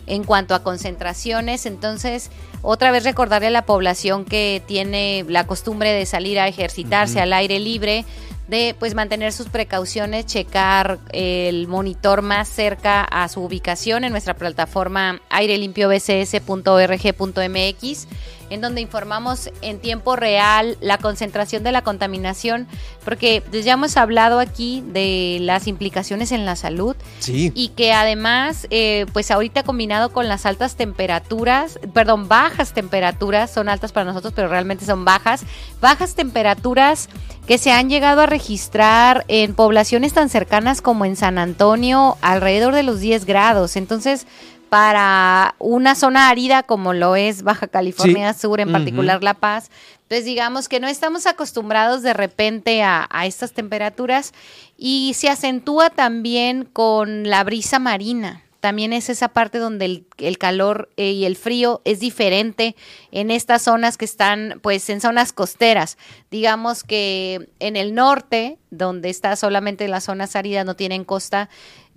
en 0.06 0.24
cuanto 0.24 0.54
a 0.54 0.62
concentraciones. 0.62 1.66
Entonces, 1.66 2.30
otra 2.62 2.90
vez 2.90 3.04
recordarle 3.04 3.48
a 3.48 3.50
la 3.50 3.66
población 3.66 4.24
que 4.24 4.62
tiene 4.66 5.24
la 5.28 5.46
costumbre 5.46 5.92
de 5.92 6.06
salir 6.06 6.38
a 6.38 6.48
ejercitarse 6.48 7.20
al 7.20 7.32
aire 7.32 7.58
libre, 7.58 8.04
de 8.48 8.74
pues 8.78 8.94
mantener 8.94 9.32
sus 9.32 9.48
precauciones, 9.48 10.26
checar 10.26 10.98
el 11.12 11.68
monitor 11.68 12.22
más 12.22 12.48
cerca 12.48 13.04
a 13.04 13.28
su 13.28 13.42
ubicación 13.42 14.04
en 14.04 14.10
nuestra 14.10 14.34
plataforma 14.34 15.20
airelimpio.bcs.org.mx 15.30 18.06
en 18.50 18.60
donde 18.60 18.80
informamos 18.80 19.50
en 19.62 19.78
tiempo 19.78 20.16
real 20.16 20.76
la 20.80 20.98
concentración 20.98 21.62
de 21.62 21.72
la 21.72 21.82
contaminación, 21.82 22.66
porque 23.04 23.42
pues, 23.48 23.64
ya 23.64 23.74
hemos 23.74 23.96
hablado 23.96 24.40
aquí 24.40 24.82
de 24.86 25.38
las 25.40 25.66
implicaciones 25.66 26.32
en 26.32 26.44
la 26.44 26.56
salud 26.56 26.96
sí. 27.20 27.52
y 27.54 27.68
que 27.68 27.92
además, 27.92 28.66
eh, 28.70 29.06
pues 29.12 29.30
ahorita 29.30 29.62
combinado 29.62 30.12
con 30.12 30.28
las 30.28 30.46
altas 30.46 30.76
temperaturas, 30.76 31.78
perdón, 31.94 32.28
bajas 32.28 32.74
temperaturas, 32.74 33.50
son 33.50 33.68
altas 33.68 33.92
para 33.92 34.04
nosotros, 34.04 34.32
pero 34.34 34.48
realmente 34.48 34.84
son 34.84 35.04
bajas, 35.04 35.44
bajas 35.80 36.14
temperaturas 36.14 37.08
que 37.46 37.58
se 37.58 37.72
han 37.72 37.88
llegado 37.88 38.20
a 38.20 38.26
registrar 38.26 39.24
en 39.28 39.54
poblaciones 39.54 40.12
tan 40.12 40.28
cercanas 40.28 40.82
como 40.82 41.04
en 41.04 41.16
San 41.16 41.38
Antonio, 41.38 42.16
alrededor 42.20 42.74
de 42.74 42.82
los 42.82 43.00
10 43.00 43.24
grados. 43.24 43.76
Entonces, 43.76 44.26
para 44.70 45.56
una 45.58 45.94
zona 45.96 46.28
árida 46.28 46.62
como 46.62 46.94
lo 46.94 47.16
es 47.16 47.42
Baja 47.42 47.66
California 47.66 48.32
Sur, 48.32 48.60
en 48.60 48.72
particular 48.72 49.22
La 49.22 49.34
Paz. 49.34 49.70
Entonces 50.02 50.24
digamos 50.24 50.68
que 50.68 50.80
no 50.80 50.88
estamos 50.88 51.26
acostumbrados 51.26 52.02
de 52.02 52.14
repente 52.14 52.82
a, 52.82 53.06
a, 53.10 53.26
estas 53.26 53.52
temperaturas 53.52 54.32
y 54.78 55.12
se 55.14 55.28
acentúa 55.28 55.90
también 55.90 56.64
con 56.64 57.28
la 57.28 57.44
brisa 57.44 57.78
marina 57.78 58.44
también 58.60 58.92
es 58.92 59.08
esa 59.08 59.28
parte 59.28 59.58
donde 59.58 60.04
el, 60.18 60.38
calor 60.38 60.90
eh, 60.96 61.12
y 61.12 61.24
el 61.24 61.36
frío 61.36 61.80
es 61.84 61.98
diferente 61.98 62.76
en 63.10 63.30
estas 63.30 63.62
zonas 63.62 63.96
que 63.96 64.04
están 64.04 64.60
pues 64.62 64.88
en 64.90 65.00
zonas 65.00 65.32
costeras. 65.32 65.96
Digamos 66.30 66.84
que 66.84 67.48
en 67.58 67.76
el 67.76 67.94
norte, 67.94 68.58
donde 68.70 69.08
está 69.08 69.34
solamente 69.36 69.88
las 69.88 70.04
zonas 70.04 70.36
áridas, 70.36 70.66
no 70.66 70.76
tienen 70.76 71.04
costa, 71.04 71.48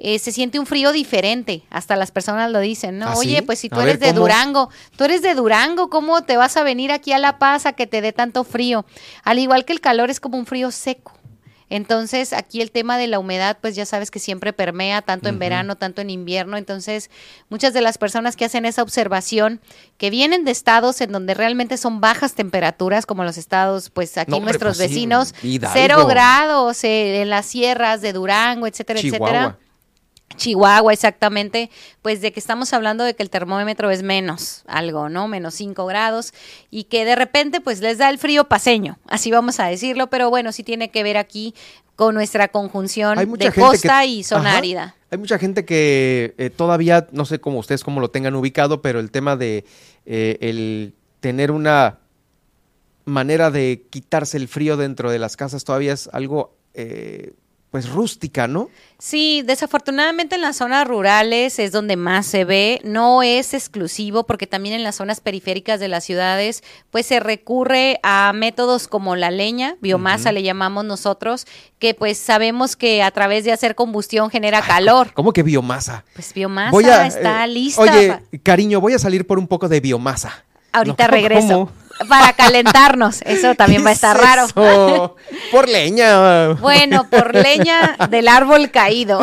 eh, 0.06 0.20
se 0.20 0.34
siente 0.34 0.60
un 0.60 0.66
frío 0.66 0.92
diferente. 0.92 1.64
Hasta 1.70 1.96
las 1.96 2.12
personas 2.12 2.52
lo 2.52 2.60
dicen, 2.60 3.00
¿no? 3.00 3.08
¿Ah, 3.08 3.14
Oye, 3.16 3.42
pues 3.42 3.60
si 3.60 3.70
tú 3.70 3.80
eres 3.80 4.02
de 4.02 4.12
Durango, 4.12 4.70
tú 4.98 5.06
eres 5.06 5.22
de 5.22 5.34
Durango, 5.34 5.90
¿cómo 5.90 6.24
te 6.24 6.36
vas 6.36 6.58
a 6.58 6.64
venir 6.64 6.92
aquí 6.92 7.14
a 7.14 7.20
La 7.20 7.40
Paz 7.40 7.66
a 7.66 7.72
que 7.72 7.88
te 7.88 8.02
dé 8.02 8.12
tanto 8.12 8.44
frío? 8.44 8.86
Al 9.24 9.40
igual 9.40 9.64
que 9.64 9.72
el 9.72 9.80
calor 9.80 10.10
es 10.10 10.20
como 10.20 10.38
un 10.38 10.46
frío 10.46 10.72
seco. 10.72 11.14
Entonces, 11.70 12.34
aquí 12.34 12.60
el 12.60 12.70
tema 12.70 12.98
de 12.98 13.08
la 13.08 13.18
humedad, 13.18 13.58
pues 13.62 13.78
ya 13.78 13.86
sabes 13.86 14.12
que 14.12 14.20
siempre 14.20 14.52
permea, 14.52 15.02
tanto 15.02 15.30
en 15.30 15.40
verano, 15.40 15.78
tanto 15.78 16.02
en 16.02 16.10
invierno. 16.10 16.58
Entonces, 16.58 17.10
muchas 17.48 17.72
de 17.72 17.80
las 17.80 17.98
personas 17.98 18.36
que 18.36 18.44
hacen 18.44 18.66
esa 18.66 18.84
observación, 18.84 19.62
que 19.98 20.10
vienen 20.10 20.44
de 20.44 20.52
estados 20.52 21.00
en 21.00 21.14
donde 21.14 21.34
realmente 21.34 21.78
son 21.78 22.02
bajas 22.02 22.34
temperaturas, 22.34 23.06
como 23.06 23.24
los 23.24 23.38
estados, 23.38 23.90
pues 23.90 24.18
aquí 24.18 24.38
nuestros 24.42 24.78
pues 24.78 24.90
vecinos, 24.90 25.34
cero 25.72 26.06
grados 26.08 26.84
eh, 26.84 27.22
en 27.22 27.30
las 27.30 27.46
sierras 27.46 28.02
de 28.02 28.12
Durango, 28.12 28.68
etcétera, 28.68 29.00
etcétera 29.00 29.58
Chihuahua, 30.36 30.94
exactamente, 30.94 31.70
pues 32.02 32.22
de 32.22 32.32
que 32.32 32.40
estamos 32.40 32.74
hablando 32.74 33.04
de 33.04 33.16
que 33.16 33.24
el 33.24 33.30
termómetro 33.30 33.92
es 33.92 34.04
menos 34.04 34.64
algo, 34.68 35.10
¿no? 35.10 35.28
Menos 35.28 35.54
5 35.56 35.86
grados 35.86 36.34
y 36.70 36.86
que 36.86 37.06
de 37.06 37.16
repente 37.16 37.62
pues 37.62 37.80
les 37.82 37.98
da 37.98 38.10
el 38.10 38.18
frío 38.18 38.46
paseño, 38.46 38.98
así 39.08 39.32
vamos 39.32 39.60
a 39.60 39.68
decirlo, 39.68 40.08
pero 40.08 40.30
bueno, 40.30 40.52
sí 40.52 40.64
tiene 40.64 40.90
que 40.90 41.04
ver 41.04 41.18
aquí 41.18 41.54
con 41.96 42.16
nuestra 42.16 42.48
conjunción 42.48 43.18
de 43.38 43.52
costa 43.52 44.06
y 44.06 44.24
zona 44.24 44.58
árida. 44.58 44.96
Hay 45.12 45.18
mucha 45.20 45.38
gente 45.38 45.64
que 45.64 46.34
eh, 46.38 46.50
todavía, 46.50 47.08
no 47.12 47.26
sé 47.26 47.40
cómo 47.40 47.60
ustedes 47.60 47.84
cómo 47.84 48.02
lo 48.02 48.10
tengan 48.10 48.36
ubicado, 48.36 48.82
pero 48.82 49.00
el 49.00 49.12
tema 49.12 49.36
de 49.36 49.64
eh, 50.06 50.38
el 50.42 50.96
tener 51.20 51.52
una 51.52 52.00
manera 53.06 53.52
de 53.52 53.86
quitarse 53.90 54.38
el 54.38 54.48
frío 54.48 54.78
dentro 54.78 55.12
de 55.12 55.20
las 55.20 55.38
casas 55.38 55.64
todavía 55.64 55.94
es 55.94 56.10
algo 56.14 56.56
eh, 56.74 57.34
pues 57.74 57.90
rústica, 57.90 58.48
¿no? 58.48 58.70
Sí, 59.00 59.42
desafortunadamente 59.44 60.36
en 60.36 60.42
las 60.42 60.58
zonas 60.58 60.88
rurales 60.88 61.58
es 61.58 61.72
donde 61.72 61.96
más 61.96 62.28
se 62.28 62.46
ve, 62.46 62.80
no 62.84 63.24
es 63.24 63.56
exclusivo 63.56 64.28
porque 64.28 64.46
también 64.46 64.76
en 64.76 64.84
las 64.84 64.98
zonas 64.98 65.22
periféricas 65.22 65.80
de 65.80 65.88
las 65.88 66.04
ciudades 66.04 66.62
pues 66.92 67.08
se 67.08 67.20
recurre 67.20 68.00
a 68.04 68.32
métodos 68.32 68.88
como 68.88 69.16
la 69.16 69.32
leña, 69.32 69.76
biomasa 69.82 70.32
le 70.32 70.44
llamamos 70.44 70.86
nosotros, 70.86 71.48
que 71.80 71.96
pues 71.96 72.20
sabemos 72.20 72.76
que 72.76 73.02
a 73.02 73.10
través 73.10 73.44
de 73.44 73.52
hacer 73.52 73.74
combustión 73.74 74.30
genera 74.30 74.62
calor. 74.62 75.12
¿Cómo 75.16 75.34
que 75.34 75.42
biomasa? 75.42 76.06
Pues 76.14 76.32
biomasa 76.32 77.08
está 77.08 77.44
eh, 77.44 77.48
lista. 77.48 77.82
Oye, 77.82 78.22
cariño, 78.44 78.82
voy 78.82 78.94
a 78.94 79.00
salir 79.00 79.26
por 79.26 79.40
un 79.40 79.48
poco 79.48 79.68
de 79.68 79.80
biomasa. 79.80 80.46
Ahorita 80.74 81.08
regreso 81.08 81.72
para 82.08 82.34
calentarnos. 82.34 83.22
Eso 83.22 83.56
también 83.56 83.86
va 83.86 83.90
a 83.90 83.94
estar 83.94 84.18
raro. 84.18 84.48
Por 85.52 85.70
leña. 85.70 86.54
Bueno, 86.54 87.10
por 87.10 87.36
leña 87.36 87.98
del 88.10 88.28
árbol 88.28 88.72
caído. 88.72 89.22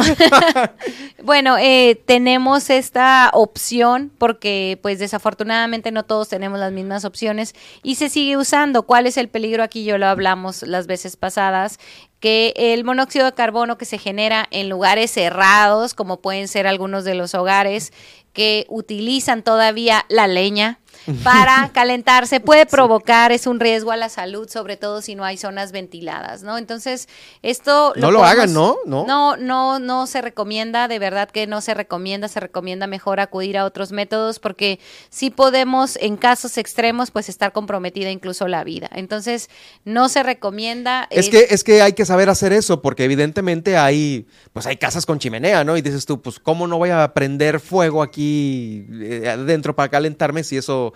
bueno, 1.23 1.57
eh, 1.59 2.01
tenemos 2.07 2.71
esta 2.71 3.31
opción 3.33 4.11
porque 4.18 4.79
pues 4.83 4.99
desafortunadamente 4.99 5.91
no 5.91 6.05
todos 6.05 6.29
tenemos 6.29 6.59
las 6.59 6.73
mismas 6.73 7.05
opciones 7.05 7.55
y 7.83 7.97
se 7.97 8.09
sigue 8.09 8.37
usando. 8.37 8.83
¿Cuál 8.85 9.07
es 9.07 9.16
el 9.16 9.29
peligro 9.29 9.62
aquí? 9.62 9.85
Yo 9.85 9.99
lo 9.99 10.07
hablamos 10.07 10.62
las 10.62 10.87
veces 10.87 11.16
pasadas 11.16 11.79
que 12.21 12.53
el 12.55 12.85
monóxido 12.85 13.25
de 13.25 13.33
carbono 13.33 13.79
que 13.79 13.87
se 13.87 13.99
genera 13.99 14.47
en 14.51 14.68
lugares 14.68 15.11
cerrados, 15.11 15.95
como 15.95 16.21
pueden 16.21 16.49
ser 16.49 16.66
algunos 16.66 17.05
de 17.05 17.14
los 17.14 17.35
hogares 17.35 17.93
que 18.35 18.66
utilizan 18.68 19.43
todavía 19.43 20.05
la 20.09 20.27
leña, 20.27 20.79
para 21.22 21.68
calentarse 21.74 22.40
puede 22.40 22.66
provocar, 22.66 23.32
es 23.32 23.46
un 23.46 23.61
riesgo 23.61 23.92
a 23.92 23.96
la 23.96 24.09
salud, 24.09 24.48
sobre 24.48 24.76
todo 24.76 25.03
si 25.03 25.14
no 25.14 25.24
hay 25.24 25.36
zonas 25.36 25.72
ventiladas, 25.72 26.42
¿no? 26.42 26.59
Entonces, 26.59 27.09
esto... 27.42 27.92
no 27.96 28.11
lo 28.11 28.24
hagan, 28.24 28.53
¿no? 28.53 28.78
¿no? 28.86 29.07
No, 29.07 29.36
no, 29.36 29.78
no 29.78 30.07
se 30.07 30.20
recomienda, 30.20 30.88
de 30.88 30.98
verdad 30.98 31.30
que 31.30 31.46
no 31.46 31.61
se 31.61 31.74
recomienda, 31.74 32.28
se 32.28 32.40
recomienda 32.40 32.86
mejor 32.86 33.20
acudir 33.20 33.59
a 33.59 33.64
otros 33.64 33.92
métodos 33.92 34.38
porque 34.38 34.80
sí 35.09 35.30
podemos, 35.30 35.96
en 35.96 36.16
casos 36.16 36.59
extremos, 36.59 37.11
pues 37.11 37.28
estar 37.28 37.53
comprometida 37.53 38.11
incluso 38.11 38.48
la 38.48 38.64
vida. 38.64 38.88
Entonces, 38.92 39.48
no 39.84 40.09
se 40.09 40.22
recomienda... 40.22 41.07
Es, 41.11 41.28
que, 41.28 41.46
es 41.51 41.64
que 41.64 41.82
hay 41.82 41.92
que 41.92 42.05
saber 42.05 42.28
hacer 42.28 42.53
eso 42.53 42.82
porque 42.82 43.05
evidentemente 43.05 43.76
hay, 43.76 44.26
pues 44.53 44.66
hay 44.66 44.76
casas 44.76 45.07
con 45.07 45.18
chimenea, 45.18 45.64
¿no? 45.64 45.76
Y 45.76 45.82
dices 45.82 46.07
tú, 46.07 46.20
pues, 46.20 46.38
¿cómo 46.38 46.66
no 46.66 46.78
voy 46.78 46.90
a 46.90 47.12
prender 47.14 47.61
fuego 47.61 48.03
aquí 48.03 48.86
eh, 48.90 49.28
adentro 49.28 49.74
para 49.74 49.88
calentarme 49.88 50.44
si 50.44 50.57
eso 50.57 50.89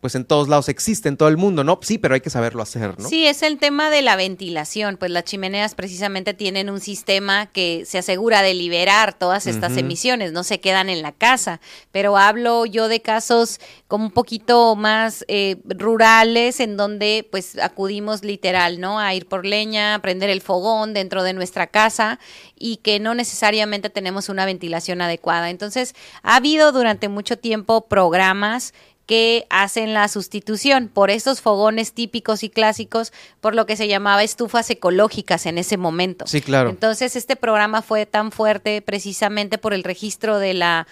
pues 0.00 0.14
en 0.14 0.24
todos 0.24 0.48
lados 0.48 0.68
existe, 0.68 1.08
en 1.08 1.16
todo 1.16 1.28
el 1.28 1.36
mundo, 1.36 1.62
¿no? 1.62 1.78
Sí, 1.82 1.98
pero 1.98 2.14
hay 2.14 2.22
que 2.22 2.30
saberlo 2.30 2.62
hacer, 2.62 2.98
¿no? 2.98 3.08
Sí, 3.08 3.26
es 3.26 3.42
el 3.42 3.58
tema 3.58 3.90
de 3.90 4.00
la 4.00 4.16
ventilación, 4.16 4.96
pues 4.96 5.10
las 5.10 5.24
chimeneas 5.24 5.74
precisamente 5.74 6.32
tienen 6.32 6.70
un 6.70 6.80
sistema 6.80 7.46
que 7.46 7.84
se 7.86 7.98
asegura 7.98 8.40
de 8.42 8.54
liberar 8.54 9.12
todas 9.12 9.46
estas 9.46 9.76
emisiones, 9.76 10.32
no 10.32 10.42
se 10.42 10.58
quedan 10.58 10.88
en 10.88 11.02
la 11.02 11.12
casa, 11.12 11.60
pero 11.92 12.16
hablo 12.16 12.64
yo 12.64 12.88
de 12.88 13.02
casos 13.02 13.60
como 13.88 14.06
un 14.06 14.10
poquito 14.10 14.74
más 14.74 15.24
eh, 15.28 15.56
rurales 15.64 16.60
en 16.60 16.76
donde 16.76 17.28
pues 17.30 17.58
acudimos 17.58 18.24
literal, 18.24 18.80
¿no? 18.80 18.98
A 18.98 19.14
ir 19.14 19.26
por 19.26 19.44
leña, 19.44 19.94
a 19.94 19.98
prender 20.00 20.30
el 20.30 20.40
fogón 20.40 20.94
dentro 20.94 21.22
de 21.22 21.34
nuestra 21.34 21.66
casa 21.66 22.18
y 22.56 22.76
que 22.76 23.00
no 23.00 23.14
necesariamente 23.14 23.90
tenemos 23.90 24.28
una 24.28 24.46
ventilación 24.46 25.02
adecuada. 25.02 25.50
Entonces, 25.50 25.94
ha 26.22 26.36
habido 26.36 26.72
durante 26.72 27.08
mucho 27.08 27.38
tiempo 27.38 27.86
programas 27.86 28.72
que 29.10 29.44
hacen 29.50 29.92
la 29.92 30.06
sustitución 30.06 30.86
por 30.86 31.10
estos 31.10 31.40
fogones 31.40 31.94
típicos 31.94 32.44
y 32.44 32.48
clásicos, 32.48 33.12
por 33.40 33.56
lo 33.56 33.66
que 33.66 33.74
se 33.74 33.88
llamaba 33.88 34.22
estufas 34.22 34.70
ecológicas 34.70 35.46
en 35.46 35.58
ese 35.58 35.76
momento. 35.76 36.28
Sí, 36.28 36.40
claro. 36.40 36.70
Entonces, 36.70 37.16
este 37.16 37.34
programa 37.34 37.82
fue 37.82 38.06
tan 38.06 38.30
fuerte 38.30 38.80
precisamente 38.82 39.58
por 39.58 39.74
el 39.74 39.82
registro 39.82 40.38
de 40.38 40.54
la 40.54 40.86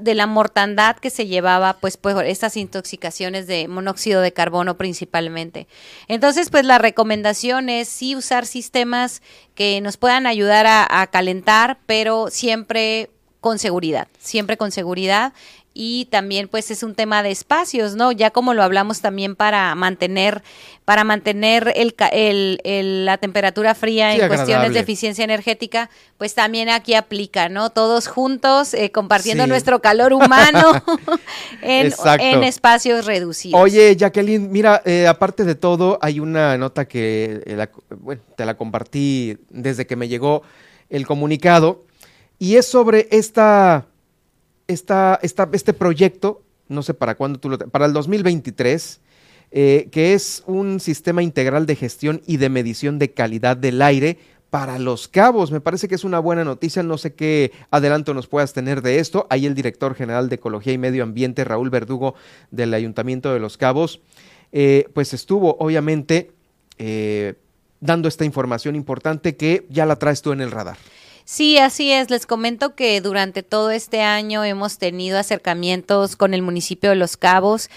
de 0.00 0.14
la 0.14 0.26
mortandad 0.26 0.96
que 0.96 1.10
se 1.10 1.26
llevaba 1.26 1.74
pues 1.74 1.98
por 1.98 2.24
estas 2.24 2.56
intoxicaciones 2.56 3.46
de 3.46 3.68
monóxido 3.68 4.22
de 4.22 4.32
carbono 4.32 4.78
principalmente. 4.78 5.66
Entonces, 6.06 6.48
pues 6.48 6.64
la 6.64 6.78
recomendación 6.78 7.68
es 7.68 7.86
sí 7.90 8.16
usar 8.16 8.46
sistemas 8.46 9.20
que 9.54 9.82
nos 9.82 9.98
puedan 9.98 10.26
ayudar 10.26 10.64
a 10.66 11.06
calentar, 11.08 11.78
pero 11.84 12.30
siempre 12.30 13.10
con 13.40 13.58
seguridad, 13.58 14.08
siempre 14.18 14.56
con 14.56 14.72
seguridad 14.72 15.32
y 15.80 16.06
también 16.06 16.48
pues 16.48 16.72
es 16.72 16.82
un 16.82 16.96
tema 16.96 17.22
de 17.22 17.30
espacios, 17.30 17.94
¿no? 17.94 18.10
Ya 18.10 18.32
como 18.32 18.52
lo 18.52 18.64
hablamos 18.64 19.00
también 19.00 19.36
para 19.36 19.72
mantener 19.76 20.42
para 20.84 21.04
mantener 21.04 21.72
el, 21.76 21.94
el, 22.64 23.04
la 23.04 23.18
temperatura 23.18 23.76
fría 23.76 24.12
en 24.16 24.26
cuestiones 24.26 24.72
de 24.74 24.80
eficiencia 24.80 25.22
energética, 25.22 25.88
pues 26.16 26.34
también 26.34 26.68
aquí 26.68 26.94
aplica, 26.94 27.48
¿no? 27.48 27.70
Todos 27.70 28.08
juntos 28.08 28.74
eh, 28.74 28.90
compartiendo 28.90 29.46
nuestro 29.46 29.80
calor 29.80 30.12
humano 30.12 30.82
en, 31.62 31.92
en, 32.18 32.42
espacios 32.42 33.06
reducidos. 33.06 33.60
Oye, 33.60 33.94
Jacqueline, 33.94 34.50
mira, 34.50 34.82
eh, 34.84 35.06
aparte 35.06 35.44
de 35.44 35.54
todo, 35.54 36.00
hay 36.02 36.18
una 36.18 36.58
nota 36.58 36.88
que 36.88 37.40
eh, 37.46 37.66
bueno, 38.00 38.22
te 38.34 38.44
la 38.44 38.56
compartí 38.56 39.36
desde 39.48 39.86
que 39.86 39.94
me 39.94 40.08
llegó 40.08 40.42
el 40.90 41.06
comunicado 41.06 41.84
y 42.40 42.56
es 42.56 42.66
sobre 42.66 43.06
esta 43.12 43.86
este 44.68 45.72
proyecto, 45.72 46.42
no 46.68 46.82
sé 46.82 46.94
para 46.94 47.16
cuándo 47.16 47.40
tú 47.40 47.48
lo... 47.48 47.58
para 47.58 47.86
el 47.86 47.92
2023, 47.92 49.00
eh, 49.50 49.88
que 49.90 50.12
es 50.12 50.42
un 50.46 50.78
sistema 50.78 51.22
integral 51.22 51.66
de 51.66 51.74
gestión 51.74 52.22
y 52.26 52.36
de 52.36 52.50
medición 52.50 52.98
de 52.98 53.12
calidad 53.12 53.56
del 53.56 53.80
aire 53.80 54.18
para 54.50 54.78
los 54.78 55.08
cabos. 55.08 55.50
Me 55.50 55.60
parece 55.60 55.88
que 55.88 55.94
es 55.94 56.04
una 56.04 56.18
buena 56.18 56.44
noticia. 56.44 56.82
No 56.82 56.98
sé 56.98 57.14
qué 57.14 57.52
adelanto 57.70 58.14
nos 58.14 58.26
puedas 58.26 58.52
tener 58.52 58.82
de 58.82 58.98
esto. 58.98 59.26
Ahí 59.30 59.46
el 59.46 59.54
director 59.54 59.94
general 59.94 60.28
de 60.28 60.36
Ecología 60.36 60.72
y 60.72 60.78
Medio 60.78 61.02
Ambiente, 61.02 61.44
Raúl 61.44 61.70
Verdugo, 61.70 62.14
del 62.50 62.74
Ayuntamiento 62.74 63.32
de 63.32 63.40
Los 63.40 63.56
Cabos, 63.56 64.00
eh, 64.52 64.88
pues 64.94 65.12
estuvo 65.14 65.56
obviamente 65.58 66.32
eh, 66.78 67.34
dando 67.80 68.08
esta 68.08 68.24
información 68.24 68.76
importante 68.76 69.36
que 69.36 69.66
ya 69.68 69.86
la 69.86 69.96
traes 69.96 70.22
tú 70.22 70.32
en 70.32 70.40
el 70.40 70.50
radar. 70.50 70.76
Sí, 71.30 71.58
así 71.58 71.92
es. 71.92 72.08
Les 72.08 72.24
comento 72.24 72.74
que 72.74 72.98
durante 73.02 73.42
todo 73.42 73.70
este 73.70 74.00
año 74.00 74.44
hemos 74.44 74.78
tenido 74.78 75.18
acercamientos 75.18 76.16
con 76.16 76.32
el 76.32 76.40
municipio 76.40 76.88
de 76.88 76.96
Los 76.96 77.18
Cabos 77.18 77.68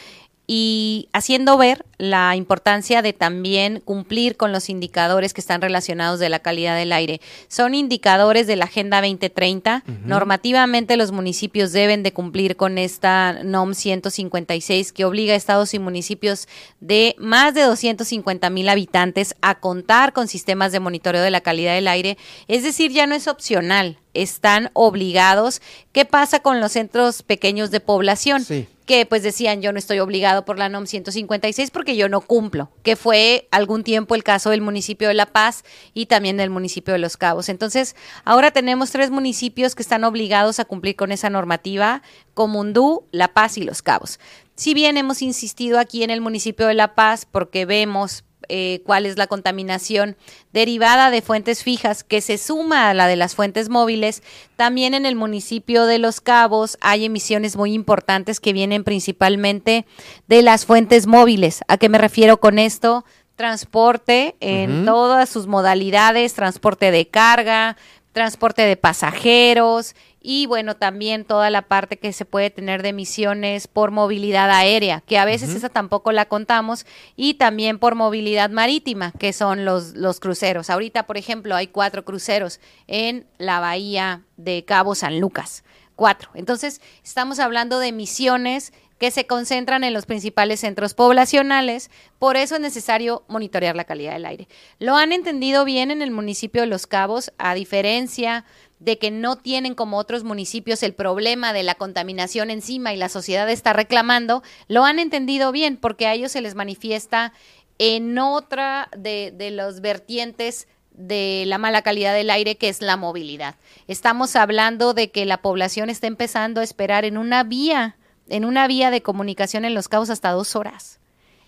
y 0.48 1.08
haciendo 1.14 1.58
ver 1.58 1.86
la 1.98 2.36
importancia 2.36 3.02
de 3.02 3.14
también 3.14 3.80
cumplir 3.80 4.36
con 4.36 4.52
los 4.52 4.70
indicadores 4.70 5.34
que 5.34 5.42
están 5.42 5.62
relacionados 5.62 6.20
de 6.20 6.30
la 6.30 6.40
calidad 6.40 6.76
del 6.76 6.92
aire. 6.94 7.22
Son 7.48 7.74
indicadores 7.74 8.48
de 8.48 8.56
la 8.56 8.66
Agenda 8.66 9.02
2030. 9.02 9.84
Normativamente 10.04 10.98
los 10.98 11.12
municipios 11.12 11.72
deben 11.72 12.04
de 12.04 12.12
cumplir 12.12 12.58
con 12.58 12.78
esta 12.78 13.44
NOM 13.44 13.74
156 13.74 14.92
que 14.92 15.06
obliga 15.06 15.34
a 15.34 15.38
estados 15.38 15.74
y 15.74 15.80
municipios 15.80 16.48
de 16.80 17.16
más 17.18 17.54
de 17.54 17.62
250 17.62 18.50
mil 18.50 18.68
habitantes 18.68 19.36
a 19.42 19.60
contar 19.60 20.12
con 20.12 20.28
sistemas 20.28 20.72
de 20.72 20.80
monitoreo 20.80 21.22
de 21.22 21.32
la 21.32 21.42
calidad 21.42 21.76
del 21.76 21.88
aire. 21.88 22.18
Es 22.48 22.64
decir, 22.64 22.92
ya 22.92 23.06
no 23.06 23.16
es 23.16 23.28
opcional, 23.28 24.00
están 24.14 24.72
obligados. 24.74 25.62
¿Qué 25.92 26.04
pasa 26.04 26.40
con 26.42 26.60
los 26.60 26.74
centros 26.74 27.22
pequeños 27.22 27.72
de 27.72 27.80
población? 27.80 28.44
Sí 28.44 28.68
que 28.92 29.06
pues 29.06 29.24
decían 29.24 29.62
yo 29.62 29.72
no 29.72 29.80
estoy 29.80 30.00
obligado 30.00 30.44
por 30.44 30.60
la 30.60 30.68
NOM 30.68 30.86
156 30.86 31.72
porque 31.72 31.96
yo 31.96 32.10
no 32.10 32.20
cumplo, 32.20 32.72
que 32.84 32.98
fue 32.98 33.48
algún 33.50 33.86
tiempo 33.86 34.16
el 34.16 34.24
caso 34.26 34.50
del 34.50 34.60
municipio 34.60 35.08
de 35.08 35.14
La 35.14 35.28
Paz 35.28 35.64
y 35.94 36.08
también 36.08 36.36
del 36.36 36.50
municipio 36.50 36.92
de 36.92 37.00
Los 37.00 37.16
Cabos. 37.16 37.48
Entonces, 37.48 37.96
ahora 38.26 38.52
tenemos 38.52 38.92
tres 38.92 39.10
municipios 39.10 39.76
que 39.76 39.82
están 39.82 40.04
obligados 40.04 40.60
a 40.60 40.66
cumplir 40.66 40.98
con 40.98 41.14
esa 41.14 41.30
normativa, 41.30 42.02
Comundú, 42.34 43.06
La 43.12 43.30
Paz 43.30 43.58
y 43.58 43.64
Los 43.64 43.82
Cabos. 43.82 44.20
Si 44.56 44.74
bien 44.74 44.98
hemos 44.98 45.22
insistido 45.22 45.80
aquí 45.80 46.04
en 46.04 46.10
el 46.10 46.20
municipio 46.20 46.68
de 46.68 46.74
La 46.74 46.94
Paz 46.94 47.26
porque 47.26 47.64
vemos 47.64 48.26
eh, 48.50 48.82
cuál 48.86 49.06
es 49.06 49.18
la 49.18 49.28
contaminación 49.28 50.18
derivada 50.54 51.12
de 51.12 51.22
fuentes 51.22 51.64
fijas 51.64 52.04
que 52.04 52.22
se 52.22 52.38
suma 52.38 52.90
a 52.90 52.94
la 52.94 53.08
de 53.08 53.16
las 53.16 53.36
fuentes 53.36 53.70
móviles. 53.70 54.24
También 54.56 54.94
en 54.94 55.06
el 55.06 55.16
municipio 55.16 55.86
de 55.86 56.00
Los 56.00 56.22
Cabos 56.22 56.78
hay 56.82 57.06
emisiones 57.06 57.56
muy 57.56 57.74
importantes 57.74 58.40
que 58.40 58.54
vienen 58.54 58.84
principalmente 58.84 59.86
de 60.28 60.42
las 60.42 60.66
fuentes 60.66 61.08
móviles. 61.08 61.62
¿A 61.68 61.78
qué 61.78 61.90
me 61.90 61.98
refiero 61.98 62.40
con 62.40 62.60
esto? 62.60 63.06
Transporte 63.36 64.36
en 64.40 64.86
todas 64.86 65.30
sus 65.30 65.48
modalidades, 65.48 66.34
transporte 66.34 66.92
de 66.92 67.08
carga, 67.08 67.78
transporte 68.12 68.64
de 68.64 68.78
pasajeros, 68.78 69.96
y 70.22 70.46
bueno, 70.46 70.76
también 70.76 71.26
toda 71.26 71.50
la 71.50 71.64
parte 71.64 71.98
que 71.98 72.14
se 72.14 72.26
puede 72.26 72.52
tener 72.52 72.84
de 72.84 72.90
emisiones 72.90 73.68
por 73.68 73.90
movilidad 73.92 74.52
aérea, 74.52 75.02
que 75.02 75.18
a 75.18 75.26
veces 75.26 75.56
esa 75.56 75.70
tampoco 75.70 76.12
la 76.12 76.26
contamos, 76.26 76.86
y 77.16 77.34
también 77.36 77.80
por 77.80 77.96
movilidad 77.96 78.52
marítima, 78.52 79.12
que 79.18 79.34
son 79.34 79.66
los, 79.66 79.96
los 79.96 80.20
cruceros. 80.20 80.70
Ahorita, 80.70 81.08
por 81.08 81.18
ejemplo, 81.18 81.56
hay 81.56 81.68
cuatro 81.68 82.06
cruceros 82.06 82.60
en 82.88 83.26
la 83.40 83.60
bahía 83.60 84.22
de 84.38 84.64
Cabo 84.64 84.94
San 84.94 85.20
Lucas. 85.20 85.64
Cuatro. 85.96 86.30
Entonces, 86.36 86.82
estamos 87.04 87.40
hablando 87.40 87.80
de 87.80 87.88
emisiones 87.88 88.74
que 89.02 89.10
se 89.10 89.26
concentran 89.26 89.84
en 89.84 89.96
los 89.96 90.06
principales 90.06 90.60
centros 90.60 90.94
poblacionales, 90.94 91.90
por 92.20 92.38
eso 92.38 92.54
es 92.54 92.62
necesario 92.62 93.24
monitorear 93.28 93.76
la 93.76 93.86
calidad 93.86 94.14
del 94.14 94.28
aire. 94.28 94.48
Lo 94.78 94.96
han 94.96 95.12
entendido 95.12 95.66
bien 95.66 95.90
en 95.90 96.04
el 96.04 96.12
municipio 96.12 96.62
de 96.62 96.68
Los 96.68 96.86
Cabos, 96.86 97.34
a 97.40 97.56
diferencia 97.56 98.46
de 98.82 98.98
que 98.98 99.12
no 99.12 99.38
tienen 99.38 99.76
como 99.76 99.98
otros 99.98 100.24
municipios 100.24 100.82
el 100.82 100.94
problema 100.94 101.54
de 101.54 101.62
la 101.62 101.76
contaminación 101.76 102.50
encima 102.50 102.94
y 102.94 102.98
la 102.98 103.10
sociedad 103.10 103.48
está 103.50 103.74
reclamando, 103.74 104.42
lo 104.68 104.84
han 104.84 104.98
entendido 104.98 105.52
bien 105.52 105.78
porque 105.78 106.08
a 106.08 106.14
ellos 106.14 106.32
se 106.32 106.42
les 106.42 106.56
manifiesta 106.56 107.32
en 107.78 108.18
otra 108.18 108.90
de, 108.98 109.32
de 109.38 109.52
los 109.52 109.82
vertientes 109.82 110.68
de 110.94 111.44
la 111.46 111.60
mala 111.60 111.84
calidad 111.84 112.14
del 112.14 112.32
aire 112.32 112.58
que 112.58 112.70
es 112.70 112.82
la 112.82 112.98
movilidad. 112.98 113.56
Estamos 113.88 114.36
hablando 114.36 114.96
de 114.96 115.12
que 115.12 115.26
la 115.26 115.42
población 115.42 115.92
está 115.92 116.08
empezando 116.08 116.60
a 116.60 116.64
esperar 116.64 117.06
en 117.06 117.20
una 117.20 117.44
vía, 117.44 117.98
en 118.30 118.46
una 118.46 118.68
vía 118.68 118.90
de 118.90 119.04
comunicación 119.04 119.64
en 119.64 119.76
los 119.76 119.90
cabos 119.90 120.10
hasta 120.10 120.32
dos 120.32 120.56
horas. 120.56 121.01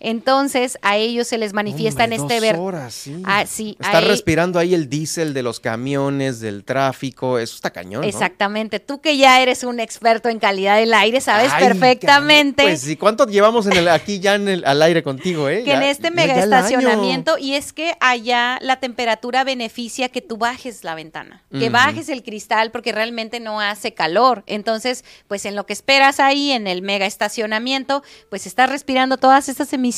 Entonces, 0.04 0.78
a 0.82 0.98
ellos 0.98 1.28
se 1.28 1.38
les 1.38 1.54
manifiesta 1.54 2.04
Hombre, 2.04 2.18
en 2.18 2.22
este 2.22 2.34
dos 2.36 2.42
ver. 2.42 2.56
horas, 2.58 2.94
sí. 2.94 3.22
Ah, 3.26 3.46
sí, 3.48 3.78
Está 3.80 4.00
ahí- 4.00 4.06
respirando 4.08 4.60
ahí 4.60 4.74
el 4.74 4.90
diésel 4.90 5.34
de 5.34 5.42
los 5.44 5.60
camiones, 5.62 6.40
del 6.42 6.66
tráfico, 6.66 7.40
eso 7.40 7.56
está 7.56 7.72
cañón, 7.72 8.02
¿no? 8.02 8.08
Exactamente. 8.08 8.80
Tú 8.82 9.00
que 9.00 9.16
ya 9.18 9.42
eres 9.42 9.64
un 9.64 9.80
experto 9.80 10.28
en 10.28 10.40
calidad 10.40 10.76
del 10.78 10.94
aire, 10.94 11.22
sabes 11.22 11.52
Ay, 11.54 11.64
perfectamente. 11.66 12.64
Pues 12.64 12.82
sí, 12.82 12.98
¿cuánto 12.98 13.26
llevamos 13.28 13.66
en 13.68 13.74
el, 13.78 13.88
aquí 13.88 14.20
ya 14.20 14.36
en 14.36 14.50
el, 14.50 14.66
al 14.66 14.82
aire 14.82 15.04
contigo, 15.04 15.48
eh? 15.48 15.60
que 15.64 15.70
Ya- 15.70 15.78
en 15.78 15.84
este 15.84 16.12
mega 16.12 16.38
estacionamiento 16.38 17.38
y 17.38 17.54
es 17.54 17.72
que 17.72 17.96
allá 18.02 18.60
la 18.62 18.82
temperatura 18.82 19.44
beneficia 19.46 20.10
que 20.10 20.22
tú 20.22 20.36
bajes 20.38 20.84
la 20.84 20.96
ventana, 20.96 21.44
que 21.50 21.70
bajes 21.70 22.10
el 22.10 22.24
cristal 22.24 22.72
porque 22.72 22.92
realmente 22.92 23.40
no 23.40 23.62
hace 23.62 23.94
calor. 23.94 24.44
Entonces, 24.48 25.06
pues 25.30 25.46
en 25.46 25.56
lo 25.56 25.66
que 25.66 25.72
esperas 25.74 26.20
ahí 26.20 26.52
en 26.52 26.68
el 26.68 26.82
mega 26.82 27.06
estacionamiento, 27.06 28.04
pues 28.30 28.46
estás 28.48 28.70
respirando 28.70 29.16
todas 29.18 29.48
estas 29.48 29.72
emisiones 29.72 29.93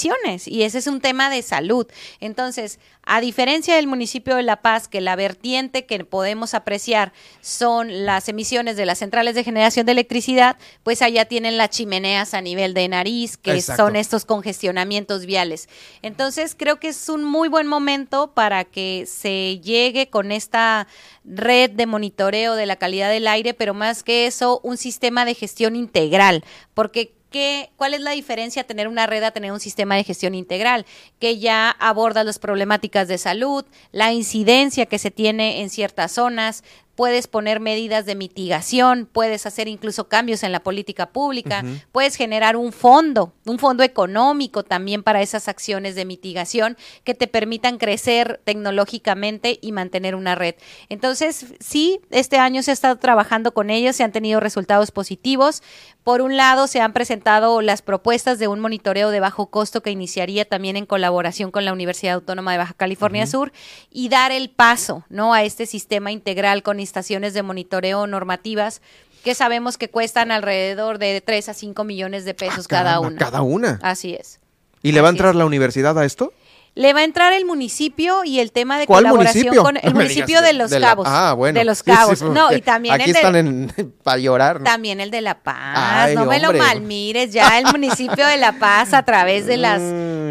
y 0.45 0.63
ese 0.63 0.79
es 0.79 0.87
un 0.87 0.99
tema 0.99 1.29
de 1.29 1.41
salud. 1.41 1.87
Entonces, 2.19 2.79
a 3.03 3.21
diferencia 3.21 3.75
del 3.75 3.87
municipio 3.87 4.35
de 4.35 4.43
La 4.43 4.61
Paz, 4.61 4.87
que 4.87 4.99
la 4.99 5.15
vertiente 5.15 5.85
que 5.85 6.03
podemos 6.03 6.53
apreciar 6.53 7.13
son 7.41 8.05
las 8.05 8.27
emisiones 8.27 8.77
de 8.77 8.85
las 8.85 8.99
centrales 8.99 9.35
de 9.35 9.43
generación 9.43 9.85
de 9.85 9.91
electricidad, 9.91 10.57
pues 10.83 11.01
allá 11.01 11.25
tienen 11.25 11.57
las 11.57 11.69
chimeneas 11.69 12.33
a 12.33 12.41
nivel 12.41 12.73
de 12.73 12.87
nariz, 12.87 13.37
que 13.37 13.53
Exacto. 13.53 13.83
son 13.83 13.95
estos 13.95 14.25
congestionamientos 14.25 15.25
viales. 15.25 15.69
Entonces, 16.01 16.55
creo 16.57 16.79
que 16.79 16.89
es 16.89 17.09
un 17.09 17.23
muy 17.23 17.47
buen 17.47 17.67
momento 17.67 18.33
para 18.33 18.63
que 18.63 19.05
se 19.07 19.59
llegue 19.59 20.09
con 20.09 20.31
esta 20.31 20.87
red 21.23 21.71
de 21.71 21.85
monitoreo 21.85 22.55
de 22.55 22.65
la 22.65 22.75
calidad 22.75 23.09
del 23.09 23.27
aire, 23.27 23.53
pero 23.53 23.73
más 23.73 24.03
que 24.03 24.25
eso, 24.27 24.59
un 24.63 24.77
sistema 24.77 25.25
de 25.25 25.35
gestión 25.35 25.75
integral, 25.75 26.43
porque 26.73 27.14
¿Qué, 27.31 27.71
¿Cuál 27.75 27.93
es 27.93 28.01
la 28.01 28.11
diferencia 28.11 28.63
tener 28.63 28.87
una 28.87 29.07
red 29.07 29.23
a 29.23 29.31
tener 29.31 29.51
un 29.51 29.59
sistema 29.59 29.95
de 29.95 30.03
gestión 30.03 30.35
integral? 30.35 30.85
Que 31.19 31.37
ya 31.37 31.69
aborda 31.71 32.23
las 32.23 32.39
problemáticas 32.39 33.07
de 33.07 33.17
salud, 33.17 33.65
la 33.91 34.13
incidencia 34.13 34.85
que 34.85 34.99
se 34.99 35.11
tiene 35.11 35.61
en 35.61 35.69
ciertas 35.69 36.13
zonas, 36.13 36.63
puedes 36.95 37.27
poner 37.27 37.59
medidas 37.59 38.05
de 38.05 38.15
mitigación, 38.15 39.07
puedes 39.11 39.45
hacer 39.45 39.67
incluso 39.67 40.07
cambios 40.07 40.43
en 40.43 40.51
la 40.51 40.61
política 40.61 41.07
pública, 41.07 41.63
puedes 41.91 42.15
generar 42.15 42.55
un 42.55 42.71
fondo, 42.71 43.33
un 43.45 43.59
fondo 43.59 43.83
económico 43.83 44.63
también 44.63 45.03
para 45.03 45.21
esas 45.21 45.47
acciones 45.47 45.95
de 45.95 46.05
mitigación 46.05 46.77
que 47.03 47.13
te 47.13 47.27
permitan 47.27 47.77
crecer 47.77 48.39
tecnológicamente 48.43 49.59
y 49.61 49.71
mantener 49.71 50.15
una 50.15 50.35
red. 50.35 50.55
Entonces, 50.89 51.45
sí, 51.59 51.99
este 52.09 52.37
año 52.37 52.63
se 52.63 52.71
ha 52.71 52.73
estado 52.73 52.97
trabajando 52.97 53.53
con 53.53 53.69
ellos, 53.69 53.95
se 53.95 54.03
han 54.03 54.11
tenido 54.11 54.39
resultados 54.39 54.91
positivos. 54.91 55.61
Por 56.03 56.21
un 56.21 56.37
lado, 56.37 56.67
se 56.67 56.81
han 56.81 56.93
presentado 56.93 57.61
las 57.61 57.81
propuestas 57.81 58.39
de 58.39 58.47
un 58.47 58.59
monitoreo 58.59 59.09
de 59.09 59.19
bajo 59.19 59.47
costo 59.47 59.81
que 59.81 59.91
iniciaría 59.91 60.45
también 60.45 60.77
en 60.77 60.85
colaboración 60.85 61.51
con 61.51 61.65
la 61.65 61.73
Universidad 61.73 62.15
Autónoma 62.15 62.51
de 62.51 62.59
Baja 62.59 62.73
California. 62.73 63.27
Sur 63.27 63.51
y 63.91 64.09
dar 64.09 64.31
el 64.31 64.49
paso, 64.49 65.03
¿no? 65.09 65.33
a 65.33 65.43
este 65.43 65.65
sistema 65.65 66.11
integral 66.11 66.63
con 66.63 66.79
estaciones 66.85 67.33
de 67.33 67.43
monitoreo 67.43 68.07
normativas 68.07 68.81
que 69.23 69.35
sabemos 69.35 69.77
que 69.77 69.89
cuestan 69.89 70.31
alrededor 70.31 70.99
de 70.99 71.19
3 71.19 71.49
a 71.49 71.53
5 71.53 71.83
millones 71.83 72.23
de 72.25 72.33
pesos 72.35 72.67
cada 72.67 72.91
Caramba, 72.91 73.07
una. 73.07 73.17
Cada 73.17 73.41
una. 73.41 73.79
Así 73.81 74.13
es. 74.13 74.39
¿Y 74.83 74.91
le 74.91 75.01
va 75.01 75.07
a 75.07 75.11
entrar 75.11 75.31
es. 75.31 75.35
la 75.35 75.45
universidad 75.45 75.97
a 75.97 76.05
esto? 76.05 76.31
Le 76.75 76.91
va 76.93 76.99
a 76.99 77.03
entrar 77.05 77.31
el 77.31 77.45
municipio 77.45 78.25
y 78.25 78.39
el 78.41 78.51
tema 78.51 78.77
de 78.77 78.85
¿Cuál 78.85 79.05
colaboración 79.05 79.45
municipio? 79.45 79.63
con 79.63 79.77
el 79.81 79.93
municipio 79.95 80.41
de 80.41 80.51
Los 80.53 80.71
Cabos. 80.71 81.07
ah, 81.09 81.33
bueno. 81.33 81.57
De 81.57 81.63
Los 81.65 81.77
Sí, 81.77 81.83
sí, 81.85 81.91
Cabos. 81.91 82.21
no, 82.21 82.51
y 82.53 82.61
también 82.61 82.93
Aquí 82.95 83.05
el 83.05 83.13
de, 83.13 83.19
están 83.19 83.35
en, 83.37 83.73
para 84.03 84.17
llorar. 84.17 84.57
¿no? 84.59 84.65
también 84.65 84.99
el 84.99 85.09
de 85.09 85.21
La 85.21 85.41
Paz. 85.41 85.55
Ay, 85.77 86.15
no 86.15 86.25
me 86.25 86.37
lo 86.39 86.51
malmires, 86.51 87.31
ya 87.31 87.57
el 87.59 87.65
municipio 87.67 88.27
de 88.27 88.35
La 88.37 88.59
Paz 88.59 88.93
a 88.93 89.03
través 89.03 89.45
de 89.47 89.55
las 89.57 89.81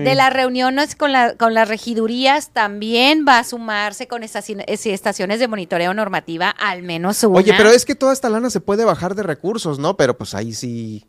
de 0.04 0.14
las 0.14 0.32
reuniones 0.32 0.94
con 0.94 1.12
la, 1.12 1.36
con 1.36 1.54
las 1.54 1.68
regidurías 1.68 2.50
también 2.50 3.24
va 3.26 3.38
a 3.38 3.44
sumarse 3.44 4.06
con 4.06 4.22
sí, 4.28 4.90
estaciones 4.90 5.40
de 5.40 5.48
monitoreo 5.48 5.94
normativa, 5.94 6.50
al 6.50 6.82
menos 6.82 7.22
una. 7.24 7.38
Oye, 7.38 7.54
pero 7.56 7.70
es 7.70 7.84
que 7.84 7.94
toda 7.94 8.12
esta 8.12 8.28
lana 8.28 8.50
se 8.50 8.60
puede 8.60 8.84
bajar 8.84 9.14
de 9.14 9.22
recursos, 9.22 9.78
¿no? 9.78 9.96
Pero 9.96 10.16
pues 10.16 10.34
ahí 10.34 10.52
sí. 10.52 11.06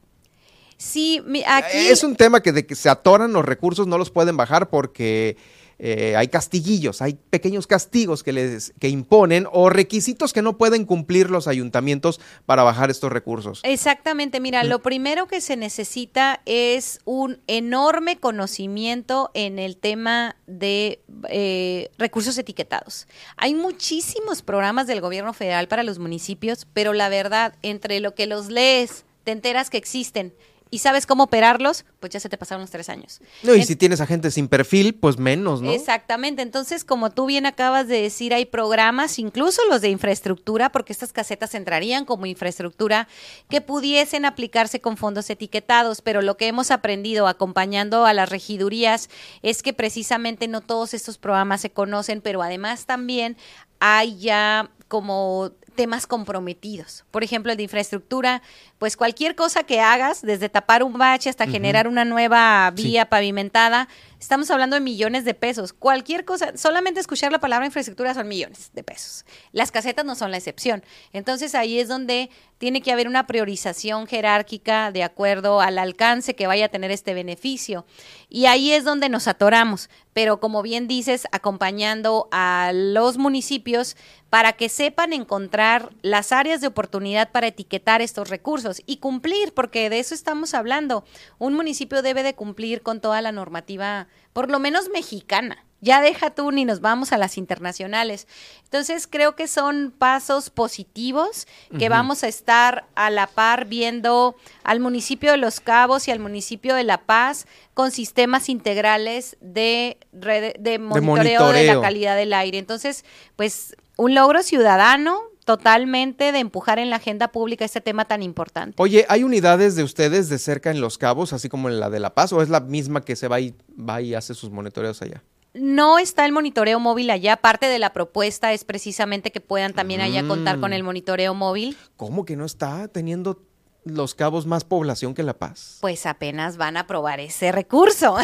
Sí, 0.78 1.24
aquí 1.48 1.78
Es 1.78 2.04
un 2.04 2.16
tema 2.16 2.42
que 2.42 2.52
de 2.52 2.66
que 2.66 2.76
se 2.76 2.90
atoran 2.90 3.32
los 3.32 3.46
recursos 3.46 3.88
no 3.88 3.98
los 3.98 4.10
pueden 4.10 4.36
bajar 4.36 4.70
porque 4.70 5.38
eh, 5.78 6.16
hay 6.16 6.30
castiguillos, 6.30 7.02
hay 7.02 7.18
pequeños 7.30 7.68
castigos 7.68 8.24
que 8.24 8.32
les 8.32 8.74
que 8.80 8.90
imponen 8.90 9.48
o 9.52 9.70
requisitos 9.70 10.32
que 10.32 10.42
no 10.42 10.58
pueden 10.58 10.86
cumplir 10.86 11.30
los 11.30 11.48
ayuntamientos 11.48 12.22
para 12.46 12.64
bajar 12.64 12.90
estos 12.90 13.12
recursos. 13.12 13.60
Exactamente, 13.64 14.40
mira, 14.40 14.64
lo 14.64 14.82
primero 14.82 15.28
que 15.28 15.42
se 15.42 15.58
necesita 15.58 16.42
es 16.46 17.00
un 17.06 17.42
enorme 17.48 18.18
conocimiento 18.18 19.32
en 19.34 19.60
el 19.60 19.78
tema 19.78 20.38
de 20.48 21.02
eh, 21.30 21.90
recursos 21.98 22.38
etiquetados. 22.38 23.08
Hay 23.36 23.54
muchísimos 23.54 24.42
programas 24.42 24.88
del 24.88 25.02
gobierno 25.02 25.34
federal 25.34 25.68
para 25.68 25.84
los 25.84 26.00
municipios, 26.00 26.68
pero 26.74 26.94
la 26.94 27.10
verdad, 27.10 27.56
entre 27.62 28.00
lo 28.00 28.16
que 28.16 28.28
los 28.28 28.48
lees, 28.48 29.06
te 29.24 29.32
enteras 29.32 29.70
que 29.70 29.78
existen 29.78 30.34
y 30.72 30.80
sabes 30.80 31.06
cómo 31.06 31.24
operarlos, 31.24 31.86
pues 32.00 32.12
ya 32.12 32.20
se 32.20 32.28
te 32.28 32.38
pasaron 32.38 32.62
los 32.62 32.72
tres 32.72 32.90
años. 32.90 33.22
No, 33.44 33.54
y 33.56 33.62
En- 33.62 33.66
si 33.68 33.76
tienes 33.76 34.02
a 34.02 34.06
gente 34.08 34.32
sin 34.32 34.48
perfil, 34.48 34.96
pues 34.96 35.18
menos, 35.18 35.62
¿no? 35.62 35.72
Exactamente. 35.72 36.42
Entonces, 36.42 36.84
como 36.84 37.12
tú 37.12 37.28
bien 37.28 37.46
acabas 37.46 37.88
de 37.88 38.02
decir, 38.02 38.34
hay 38.34 38.46
programas, 38.46 39.20
incluso 39.20 39.62
los 39.70 39.82
de 39.82 39.90
infraestructura, 39.90 40.72
porque 40.72 40.92
estas 40.92 41.14
casetas 41.14 41.54
entrarían 41.56 42.04
como 42.06 42.26
infraestructura, 42.26 43.08
que 43.50 43.62
pudiesen 43.62 44.26
aplicarse 44.26 44.82
con 44.82 44.98
fondos 44.98 45.30
etiquetados, 45.30 46.02
pero 46.02 46.22
lo 46.22 46.36
que 46.38 46.48
hemos 46.48 46.72
aprendido 46.72 47.28
acompañando 47.28 48.06
a 48.06 48.14
las 48.14 48.30
regidurías 48.30 49.10
es 49.44 49.62
que 49.64 49.74
precisamente 49.74 50.48
no 50.48 50.62
todos 50.62 50.94
estos 50.94 51.18
programas 51.18 51.62
se 51.62 51.70
conocen, 51.70 52.22
pero 52.22 52.42
además 52.42 52.86
también 52.86 53.38
hay 53.80 54.18
ya 54.18 54.70
como 54.88 55.52
temas 55.76 56.08
comprometidos. 56.08 57.06
Por 57.12 57.24
ejemplo, 57.24 57.52
el 57.52 57.58
de 57.58 57.64
infraestructura, 57.64 58.42
pues 58.80 58.98
cualquier 58.98 59.36
cosa 59.36 59.64
que 59.64 59.82
hagas, 59.82 60.22
desde 60.22 60.50
tapar 60.50 60.84
un 60.84 60.98
bache 60.98 61.30
hasta 61.30 61.46
generar 61.46 61.88
una 61.88 62.06
nueva 62.06 62.72
vía 62.72 63.10
pavimentada, 63.10 63.88
estamos 64.20 64.50
hablando 64.52 64.76
de 64.76 64.82
millones 64.82 65.26
de 65.26 65.34
pesos. 65.34 65.74
Cualquier 65.74 66.26
cosa, 66.26 66.56
solamente 66.56 67.00
escuchar 67.00 67.32
la 67.32 67.40
palabra 67.40 67.66
infraestructura 67.66 68.14
son 68.14 68.28
millones 68.28 68.72
de 68.74 68.84
pesos. 68.84 69.26
Las 69.52 69.72
casetas 69.72 70.06
no 70.06 70.16
son 70.16 70.32
la 70.32 70.38
excepción. 70.38 70.84
Entonces 71.14 71.56
ahí 71.56 71.80
es 71.80 71.88
donde 71.88 72.30
tiene 72.58 72.82
que 72.82 72.92
haber 72.92 73.08
una 73.08 73.28
priorización 73.28 74.08
jerárquica 74.08 74.92
de 74.92 75.04
acuerdo 75.04 75.60
al 75.62 75.78
alcance 75.78 76.36
que 76.36 76.48
vaya 76.48 76.66
a 76.66 76.70
tener 76.70 76.92
este 76.92 77.14
beneficio. 77.14 77.86
Y 78.30 78.46
ahí 78.46 78.72
es 78.72 78.84
donde 78.84 79.10
nos 79.10 79.28
atoramos. 79.28 79.90
Pero 80.14 80.40
como 80.40 80.62
bien 80.62 80.88
dices, 80.88 81.28
acompañando 81.34 82.30
a 82.32 82.72
los 82.74 83.18
municipios 83.18 83.98
para 84.30 84.54
que 84.54 84.70
sepan 84.70 85.12
encontrar 85.14 85.92
las 86.02 86.32
áreas 86.32 86.62
de 86.62 86.68
oportunidad 86.68 87.32
para 87.32 87.48
etiquetar 87.48 88.02
estos 88.02 88.30
recursos 88.30 88.82
y 88.86 88.98
cumplir, 88.98 89.54
porque 89.54 89.90
de 89.90 90.00
eso 90.00 90.16
estamos 90.16 90.54
hablando. 90.54 91.04
Un 91.38 91.54
municipio 91.54 92.02
debe 92.02 92.24
de 92.24 92.36
cumplir 92.36 92.82
con 92.82 93.02
toda 93.02 93.22
la 93.22 93.32
normativa, 93.34 94.08
por 94.34 94.50
lo 94.52 94.60
menos 94.60 94.90
mexicana. 94.90 95.58
Ya 95.82 96.02
deja 96.02 96.32
tú 96.32 96.52
ni 96.52 96.66
nos 96.66 96.82
vamos 96.82 97.12
a 97.12 97.18
las 97.20 97.38
internacionales. 97.38 98.28
Entonces 98.64 99.06
creo 99.08 99.36
que 99.36 99.48
son 99.48 99.94
pasos 99.96 100.50
positivos 100.50 101.46
que 101.78 101.90
vamos 101.90 102.24
a 102.24 102.28
estar 102.28 102.86
a 102.96 103.10
la 103.12 103.28
par 103.28 103.66
viendo 103.66 104.36
al 104.64 104.80
municipio 104.80 105.32
de 105.32 105.38
Los 105.38 105.60
Cabos 105.60 106.08
y 106.08 106.12
al 106.12 106.20
municipio 106.20 106.74
de 106.74 106.86
La 106.86 107.02
Paz 107.06 107.46
con 107.76 107.92
sistemas 107.92 108.50
integrales 108.50 109.38
de, 109.42 109.98
red- 110.12 110.56
de 110.58 110.80
monitoreo 110.80 111.22
de 111.24 111.38
la 111.38 111.74
monitoreo. 111.74 111.82
calidad 111.82 112.16
del 112.16 112.34
aire. 112.34 112.58
Entonces, 112.58 113.06
pues 113.36 113.76
un 113.98 114.16
logro 114.16 114.42
ciudadano 114.42 115.22
totalmente 115.46 116.32
de 116.32 116.40
empujar 116.40 116.80
en 116.80 116.90
la 116.90 116.98
agenda 116.98 117.30
pública 117.32 117.64
este 117.64 117.80
tema 117.80 118.06
tan 118.06 118.22
importante. 118.24 118.76
Oye, 118.82 119.06
¿hay 119.08 119.24
unidades 119.24 119.76
de 119.76 119.84
ustedes 119.84 120.28
de 120.28 120.38
cerca 120.40 120.72
en 120.72 120.82
Los 120.82 120.98
Cabos, 120.98 121.32
así 121.34 121.48
como 121.50 121.70
en 121.70 121.80
la 121.80 121.90
de 121.90 122.00
La 122.00 122.14
Paz, 122.14 122.34
o 122.34 122.42
es 122.42 122.50
la 122.50 122.60
misma 122.60 123.02
que 123.02 123.16
se 123.16 123.28
va 123.28 123.40
y, 123.40 123.54
va 123.80 124.02
y 124.02 124.16
hace 124.16 124.34
sus 124.34 124.50
monitoreos 124.52 125.02
allá? 125.02 125.24
No 125.54 126.00
está 126.00 126.26
el 126.26 126.34
monitoreo 126.34 126.82
móvil 126.82 127.10
allá. 127.10 127.38
Parte 127.38 127.68
de 127.68 127.80
la 127.80 127.94
propuesta 127.94 128.52
es 128.52 128.66
precisamente 128.66 129.32
que 129.32 129.40
puedan 129.40 129.72
también 129.74 130.02
allá 130.02 130.28
contar 130.28 130.60
con 130.60 130.72
Mm. 130.72 130.74
el 130.74 130.84
monitoreo 130.84 131.34
móvil. 131.34 131.78
¿Cómo 131.96 132.26
que 132.26 132.36
no 132.36 132.44
está 132.44 132.90
teniendo 132.90 133.40
Los 133.86 134.16
Cabos 134.16 134.46
más 134.48 134.64
población 134.64 135.14
que 135.14 135.24
La 135.24 135.36
Paz? 135.36 135.78
Pues 135.80 136.06
apenas 136.08 136.58
van 136.58 136.76
a 136.76 136.82
aprobar 136.82 137.20
ese 137.20 137.52
recurso. 137.52 138.18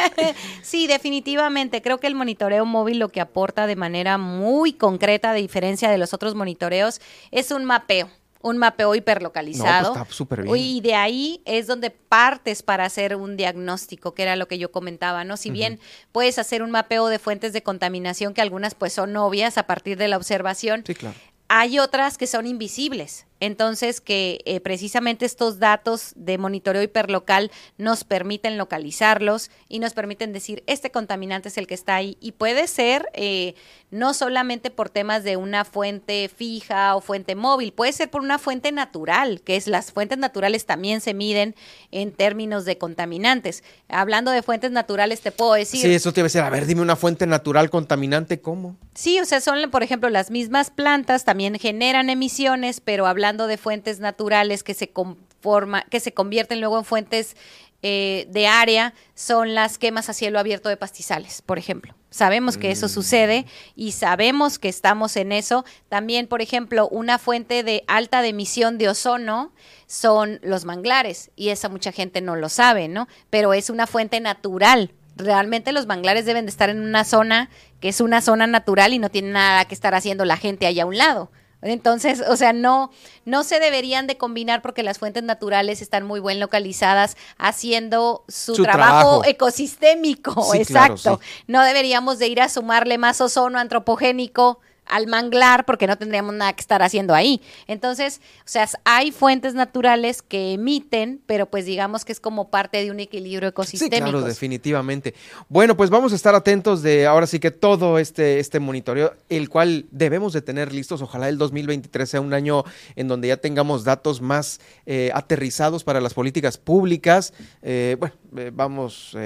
sí, 0.62 0.86
definitivamente. 0.86 1.82
Creo 1.82 1.98
que 1.98 2.06
el 2.06 2.14
monitoreo 2.14 2.64
móvil 2.66 2.98
lo 2.98 3.08
que 3.08 3.20
aporta 3.20 3.66
de 3.66 3.76
manera 3.76 4.18
muy 4.18 4.72
concreta, 4.74 5.32
de 5.32 5.40
diferencia 5.40 5.90
de 5.90 5.98
los 5.98 6.12
otros 6.14 6.34
monitoreos, 6.34 7.00
es 7.30 7.50
un 7.50 7.64
mapeo. 7.64 8.10
Un 8.40 8.56
mapeo 8.58 8.94
hiperlocalizado. 8.94 9.88
No, 9.88 9.94
pues 9.94 10.02
está 10.02 10.14
súper 10.14 10.42
bien. 10.42 10.56
Y 10.56 10.80
de 10.80 10.94
ahí 10.94 11.42
es 11.44 11.66
donde 11.66 11.90
partes 11.90 12.62
para 12.62 12.84
hacer 12.84 13.16
un 13.16 13.36
diagnóstico, 13.36 14.14
que 14.14 14.22
era 14.22 14.36
lo 14.36 14.46
que 14.46 14.58
yo 14.58 14.70
comentaba, 14.70 15.24
¿no? 15.24 15.36
Si 15.36 15.50
bien 15.50 15.80
puedes 16.12 16.38
hacer 16.38 16.62
un 16.62 16.70
mapeo 16.70 17.08
de 17.08 17.18
fuentes 17.18 17.52
de 17.52 17.64
contaminación, 17.64 18.34
que 18.34 18.40
algunas 18.40 18.76
pues 18.76 18.92
son 18.92 19.16
obvias 19.16 19.58
a 19.58 19.64
partir 19.64 19.98
de 19.98 20.06
la 20.06 20.16
observación, 20.16 20.84
Sí, 20.86 20.94
claro. 20.94 21.16
hay 21.48 21.80
otras 21.80 22.16
que 22.16 22.28
son 22.28 22.46
invisibles 22.46 23.26
Entonces, 23.40 24.00
que 24.00 24.40
eh, 24.44 24.60
precisamente 24.60 25.24
estos 25.24 25.58
datos 25.58 26.12
de 26.16 26.38
monitoreo 26.38 26.82
hiperlocal 26.82 27.50
nos 27.76 28.04
permiten 28.04 28.58
localizarlos 28.58 29.50
y 29.68 29.78
nos 29.78 29.94
permiten 29.94 30.32
decir, 30.32 30.64
este 30.66 30.90
contaminante 30.90 31.48
es 31.48 31.58
el 31.58 31.66
que 31.66 31.74
está 31.74 31.94
ahí. 31.94 32.16
Y 32.20 32.32
puede 32.32 32.66
ser 32.66 33.08
eh, 33.14 33.54
no 33.90 34.12
solamente 34.12 34.70
por 34.70 34.90
temas 34.90 35.22
de 35.24 35.36
una 35.36 35.64
fuente 35.64 36.28
fija 36.28 36.96
o 36.96 37.00
fuente 37.00 37.34
móvil, 37.36 37.72
puede 37.72 37.92
ser 37.92 38.10
por 38.10 38.22
una 38.22 38.38
fuente 38.38 38.72
natural, 38.72 39.40
que 39.42 39.56
es 39.56 39.66
las 39.68 39.92
fuentes 39.92 40.18
naturales 40.18 40.66
también 40.66 41.00
se 41.00 41.14
miden 41.14 41.54
en 41.92 42.12
términos 42.12 42.64
de 42.64 42.76
contaminantes. 42.76 43.62
Hablando 43.88 44.30
de 44.30 44.42
fuentes 44.42 44.72
naturales, 44.72 45.20
te 45.20 45.30
puedo 45.30 45.54
decir... 45.54 45.80
Sí, 45.80 45.94
eso 45.94 46.12
te 46.12 46.20
iba 46.20 46.26
a 46.26 46.28
decir, 46.28 46.40
a 46.40 46.50
ver, 46.50 46.66
dime 46.66 46.82
una 46.82 46.96
fuente 46.96 47.26
natural 47.26 47.70
contaminante, 47.70 48.40
¿cómo? 48.40 48.76
Sí, 48.94 49.20
o 49.20 49.24
sea, 49.24 49.40
son, 49.40 49.70
por 49.70 49.82
ejemplo, 49.82 50.10
las 50.10 50.30
mismas 50.30 50.70
plantas 50.70 51.24
también 51.24 51.58
generan 51.58 52.10
emisiones, 52.10 52.80
pero 52.80 53.06
hablando 53.06 53.27
de 53.36 53.58
fuentes 53.58 54.00
naturales 54.00 54.62
que 54.62 54.74
se 54.74 54.88
conforma, 54.88 55.82
que 55.82 56.00
se 56.00 56.12
convierten 56.12 56.60
luego 56.60 56.78
en 56.78 56.84
fuentes 56.84 57.36
eh, 57.82 58.26
de 58.30 58.46
área, 58.48 58.94
son 59.14 59.54
las 59.54 59.78
quemas 59.78 60.08
a 60.08 60.12
cielo 60.12 60.38
abierto 60.38 60.68
de 60.68 60.76
pastizales, 60.76 61.42
por 61.42 61.58
ejemplo. 61.58 61.94
Sabemos 62.10 62.56
que 62.56 62.70
eso 62.70 62.88
sucede 62.88 63.46
y 63.76 63.92
sabemos 63.92 64.58
que 64.58 64.68
estamos 64.68 65.16
en 65.16 65.30
eso. 65.30 65.64
También, 65.88 66.26
por 66.26 66.42
ejemplo, 66.42 66.88
una 66.88 67.18
fuente 67.18 67.62
de 67.62 67.84
alta 67.86 68.22
de 68.22 68.28
emisión 68.28 68.78
de 68.78 68.88
ozono 68.88 69.52
son 69.86 70.40
los 70.42 70.64
manglares 70.64 71.30
y 71.36 71.50
esa 71.50 71.68
mucha 71.68 71.92
gente 71.92 72.20
no 72.20 72.34
lo 72.34 72.48
sabe, 72.48 72.88
¿no? 72.88 73.06
Pero 73.30 73.52
es 73.52 73.70
una 73.70 73.86
fuente 73.86 74.20
natural 74.20 74.92
realmente 75.18 75.72
los 75.72 75.86
manglares 75.86 76.24
deben 76.24 76.46
de 76.46 76.50
estar 76.50 76.70
en 76.70 76.80
una 76.80 77.04
zona 77.04 77.50
que 77.80 77.88
es 77.88 78.00
una 78.00 78.20
zona 78.20 78.46
natural 78.46 78.92
y 78.92 78.98
no 78.98 79.10
tiene 79.10 79.32
nada 79.32 79.64
que 79.66 79.74
estar 79.74 79.94
haciendo 79.94 80.24
la 80.24 80.36
gente 80.36 80.66
allá 80.66 80.84
a 80.84 80.86
un 80.86 80.96
lado. 80.96 81.30
Entonces, 81.60 82.22
o 82.28 82.36
sea, 82.36 82.52
no, 82.52 82.90
no 83.24 83.42
se 83.42 83.58
deberían 83.58 84.06
de 84.06 84.16
combinar 84.16 84.62
porque 84.62 84.82
las 84.82 84.98
fuentes 84.98 85.22
naturales 85.24 85.82
están 85.82 86.06
muy 86.06 86.20
bien 86.20 86.38
localizadas 86.38 87.16
haciendo 87.36 88.24
su, 88.28 88.54
trabajo, 88.62 89.24
ecosistémico, 89.24 90.54
exacto. 90.54 91.20
No 91.46 91.62
deberíamos 91.64 92.18
de 92.18 92.28
ir 92.28 92.40
a 92.40 92.48
sumarle 92.48 92.98
más 92.98 93.20
ozono 93.20 93.58
antropogénico 93.58 94.60
al 94.88 95.06
manglar 95.06 95.64
porque 95.64 95.86
no 95.86 95.96
tendríamos 95.96 96.34
nada 96.34 96.52
que 96.52 96.60
estar 96.60 96.82
haciendo 96.82 97.14
ahí. 97.14 97.40
Entonces, 97.66 98.20
o 98.40 98.42
sea, 98.48 98.68
hay 98.84 99.12
fuentes 99.12 99.54
naturales 99.54 100.22
que 100.22 100.54
emiten, 100.54 101.20
pero 101.26 101.46
pues 101.46 101.64
digamos 101.64 102.04
que 102.04 102.12
es 102.12 102.20
como 102.20 102.50
parte 102.50 102.82
de 102.82 102.90
un 102.90 103.00
equilibrio 103.00 103.48
ecosistémico. 103.48 104.06
Sí, 104.06 104.12
claro, 104.12 104.22
definitivamente. 104.22 105.14
Bueno, 105.48 105.76
pues 105.76 105.90
vamos 105.90 106.12
a 106.12 106.16
estar 106.16 106.34
atentos 106.34 106.82
de 106.82 107.06
ahora 107.06 107.26
sí 107.26 107.38
que 107.38 107.50
todo 107.50 107.98
este, 107.98 108.38
este 108.38 108.60
monitoreo, 108.60 109.14
el 109.28 109.48
cual 109.48 109.86
debemos 109.90 110.32
de 110.32 110.42
tener 110.42 110.72
listos. 110.72 111.02
Ojalá 111.02 111.28
el 111.28 111.38
2023 111.38 112.08
sea 112.08 112.20
un 112.20 112.32
año 112.32 112.64
en 112.96 113.08
donde 113.08 113.28
ya 113.28 113.36
tengamos 113.36 113.84
datos 113.84 114.20
más 114.20 114.60
eh, 114.86 115.10
aterrizados 115.14 115.84
para 115.84 116.00
las 116.00 116.14
políticas 116.14 116.58
públicas. 116.58 117.32
Eh, 117.62 117.96
bueno, 117.98 118.14
eh, 118.36 118.50
vamos 118.52 119.16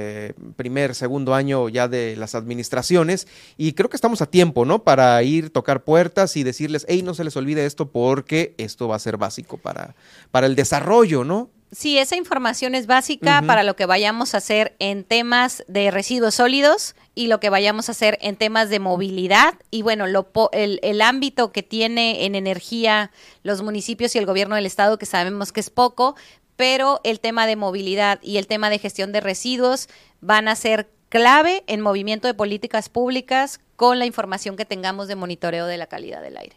primer, 0.56 0.94
segundo 0.94 1.34
año 1.34 1.68
ya 1.68 1.88
de 1.88 2.16
las 2.16 2.34
administraciones 2.34 3.26
y 3.56 3.72
creo 3.72 3.90
que 3.90 3.96
estamos 3.96 4.22
a 4.22 4.26
tiempo, 4.26 4.64
¿no? 4.64 4.82
Para 4.82 5.22
ir 5.22 5.50
tocar 5.52 5.84
puertas 5.84 6.36
y 6.36 6.42
decirles, 6.42 6.84
hey, 6.88 7.02
no 7.02 7.14
se 7.14 7.24
les 7.24 7.36
olvide 7.36 7.66
esto 7.66 7.90
porque 7.90 8.54
esto 8.58 8.88
va 8.88 8.96
a 8.96 8.98
ser 8.98 9.16
básico 9.16 9.58
para, 9.58 9.94
para 10.30 10.46
el 10.46 10.56
desarrollo, 10.56 11.24
¿no? 11.24 11.50
Sí, 11.72 11.96
esa 11.96 12.16
información 12.16 12.74
es 12.74 12.86
básica 12.86 13.42
para 13.46 13.62
lo 13.62 13.76
que 13.76 13.86
vayamos 13.86 14.34
a 14.34 14.38
hacer 14.38 14.76
en 14.78 15.04
temas 15.04 15.64
de 15.68 15.90
residuos 15.90 16.34
sólidos 16.34 16.94
y 17.14 17.28
lo 17.28 17.40
que 17.40 17.48
vayamos 17.48 17.88
a 17.88 17.92
hacer 17.92 18.18
en 18.20 18.36
temas 18.36 18.68
de 18.68 18.78
movilidad. 18.78 19.54
Y 19.70 19.80
bueno, 19.80 20.06
lo, 20.06 20.28
el, 20.52 20.80
el 20.82 21.00
ámbito 21.00 21.50
que 21.50 21.62
tiene 21.62 22.26
en 22.26 22.34
energía 22.34 23.10
los 23.42 23.62
municipios 23.62 24.14
y 24.14 24.18
el 24.18 24.26
gobierno 24.26 24.54
del 24.54 24.66
estado, 24.66 24.98
que 24.98 25.06
sabemos 25.06 25.50
que 25.50 25.60
es 25.60 25.70
poco, 25.70 26.14
pero 26.56 27.00
el 27.04 27.20
tema 27.20 27.46
de 27.46 27.56
movilidad 27.56 28.18
y 28.22 28.36
el 28.36 28.48
tema 28.48 28.68
de 28.68 28.78
gestión 28.78 29.10
de 29.10 29.22
residuos 29.22 29.88
van 30.20 30.48
a 30.48 30.56
ser 30.56 30.90
clave 31.08 31.64
en 31.66 31.80
movimiento 31.80 32.28
de 32.28 32.34
políticas 32.34 32.88
públicas 32.88 33.60
con 33.82 33.98
la 33.98 34.06
información 34.06 34.54
que 34.54 34.64
tengamos 34.64 35.08
de 35.08 35.16
monitoreo 35.16 35.66
de 35.66 35.76
la 35.76 35.88
calidad 35.88 36.22
del 36.22 36.36
aire. 36.36 36.54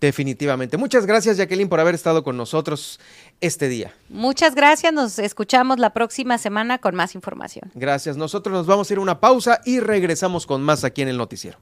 Definitivamente. 0.00 0.76
Muchas 0.76 1.06
gracias, 1.06 1.36
Jacqueline, 1.36 1.68
por 1.68 1.80
haber 1.80 1.96
estado 1.96 2.22
con 2.22 2.36
nosotros 2.36 3.00
este 3.40 3.68
día. 3.68 3.92
Muchas 4.08 4.54
gracias. 4.54 4.92
Nos 4.92 5.18
escuchamos 5.18 5.80
la 5.80 5.92
próxima 5.92 6.38
semana 6.38 6.78
con 6.78 6.94
más 6.94 7.16
información. 7.16 7.72
Gracias. 7.74 8.16
Nosotros 8.16 8.52
nos 8.52 8.68
vamos 8.68 8.88
a 8.88 8.92
ir 8.92 9.00
a 9.00 9.02
una 9.02 9.18
pausa 9.18 9.60
y 9.64 9.80
regresamos 9.80 10.46
con 10.46 10.62
más 10.62 10.84
aquí 10.84 11.02
en 11.02 11.08
el 11.08 11.16
noticiero. 11.16 11.58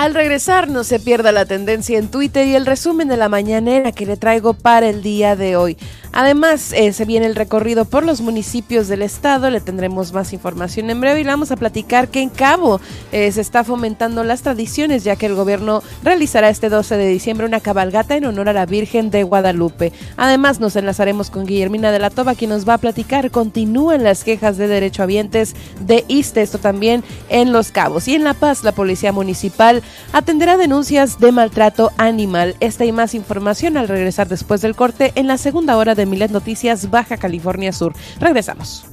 Al 0.00 0.14
regresar 0.14 0.70
no 0.70 0.82
se 0.82 0.98
pierda 0.98 1.30
la 1.30 1.44
tendencia 1.44 1.98
en 1.98 2.10
Twitter 2.10 2.46
y 2.46 2.54
el 2.54 2.64
resumen 2.64 3.08
de 3.08 3.18
la 3.18 3.28
mañanera 3.28 3.92
que 3.92 4.06
le 4.06 4.16
traigo 4.16 4.54
para 4.54 4.88
el 4.88 5.02
día 5.02 5.36
de 5.36 5.56
hoy. 5.56 5.76
Además, 6.12 6.72
eh, 6.72 6.92
se 6.92 7.04
viene 7.04 7.26
el 7.26 7.36
recorrido 7.36 7.84
por 7.84 8.04
los 8.04 8.20
municipios 8.20 8.88
del 8.88 9.02
estado, 9.02 9.48
le 9.50 9.60
tendremos 9.60 10.12
más 10.12 10.32
información 10.32 10.90
en 10.90 11.00
breve 11.00 11.20
y 11.20 11.24
le 11.24 11.30
vamos 11.30 11.50
a 11.52 11.56
platicar 11.56 12.08
que 12.08 12.20
en 12.20 12.30
Cabo 12.30 12.80
eh, 13.12 13.30
se 13.30 13.40
está 13.40 13.62
fomentando 13.62 14.24
las 14.24 14.42
tradiciones 14.42 15.04
ya 15.04 15.16
que 15.16 15.26
el 15.26 15.34
gobierno 15.34 15.82
realizará 16.02 16.48
este 16.48 16.68
12 16.68 16.96
de 16.96 17.08
diciembre 17.08 17.46
una 17.46 17.60
cabalgata 17.60 18.16
en 18.16 18.24
honor 18.24 18.48
a 18.48 18.52
la 18.52 18.66
Virgen 18.66 19.10
de 19.10 19.22
Guadalupe. 19.22 19.92
Además, 20.16 20.58
nos 20.58 20.76
enlazaremos 20.76 21.30
con 21.30 21.46
Guillermina 21.46 21.92
de 21.92 21.98
la 22.00 22.10
Toba 22.10 22.34
quien 22.34 22.50
nos 22.50 22.68
va 22.68 22.74
a 22.74 22.78
platicar, 22.78 23.30
continúan 23.30 24.02
las 24.02 24.24
quejas 24.24 24.56
de 24.56 24.68
derechohabientes 24.68 25.54
de 25.80 26.04
ISTE, 26.08 26.42
esto 26.42 26.58
también 26.58 27.04
en 27.28 27.52
Los 27.52 27.70
Cabos. 27.70 28.08
Y 28.08 28.14
en 28.14 28.24
La 28.24 28.34
Paz, 28.34 28.64
la 28.64 28.72
Policía 28.72 29.12
Municipal 29.12 29.82
atenderá 30.12 30.56
denuncias 30.56 31.18
de 31.20 31.32
maltrato 31.32 31.92
animal. 31.96 32.56
Esta 32.60 32.84
y 32.84 32.92
más 32.92 33.14
información 33.14 33.76
al 33.76 33.88
regresar 33.88 34.28
después 34.28 34.60
del 34.60 34.74
corte 34.74 35.12
en 35.14 35.26
la 35.26 35.38
segunda 35.38 35.76
hora 35.76 35.94
de 35.94 35.99
de 36.00 36.06
Milet 36.06 36.30
Noticias 36.30 36.90
Baja 36.90 37.18
California 37.18 37.72
Sur. 37.72 37.94
Regresamos. 38.18 38.84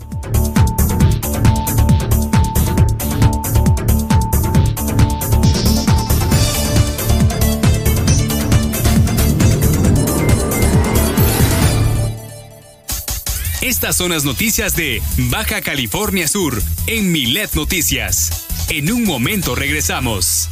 Estas 13.61 13.97
son 13.97 14.11
las 14.11 14.23
noticias 14.23 14.75
de 14.75 15.01
Baja 15.29 15.61
California 15.61 16.27
Sur 16.27 16.61
en 16.87 17.11
Milet 17.11 17.53
Noticias. 17.53 18.45
En 18.69 18.91
un 18.91 19.05
momento 19.05 19.55
regresamos. 19.55 20.49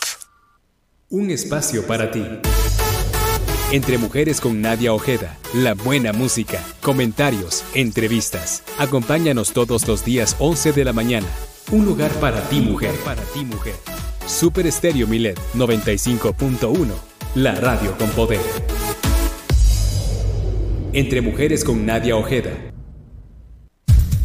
Un 1.10 1.32
espacio 1.32 1.88
para 1.88 2.12
ti. 2.12 2.24
Entre 3.72 3.98
Mujeres 3.98 4.40
con 4.40 4.62
Nadia 4.62 4.94
Ojeda. 4.94 5.36
La 5.56 5.74
buena 5.74 6.14
música, 6.14 6.64
comentarios, 6.82 7.64
entrevistas. 7.74 8.62
Acompáñanos 8.78 9.52
todos 9.52 9.88
los 9.88 10.06
días 10.06 10.36
11 10.38 10.74
de 10.74 10.86
la 10.86 10.94
mañana. 10.94 11.26
Un 11.72 11.86
lugar 11.86 12.12
para 12.20 12.48
ti, 12.50 12.62
mujer. 12.62 12.94
Para 13.04 13.24
ti, 13.24 13.44
mujer. 13.44 13.74
Super 14.28 14.68
Estéreo 14.68 15.08
Milet 15.08 15.40
95.1, 15.56 16.88
la 17.36 17.56
radio 17.56 17.98
con 17.98 18.10
poder. 18.10 18.42
Entre 20.92 21.22
mujeres 21.22 21.64
con 21.64 21.86
Nadia 21.86 22.18
Ojeda. 22.18 22.52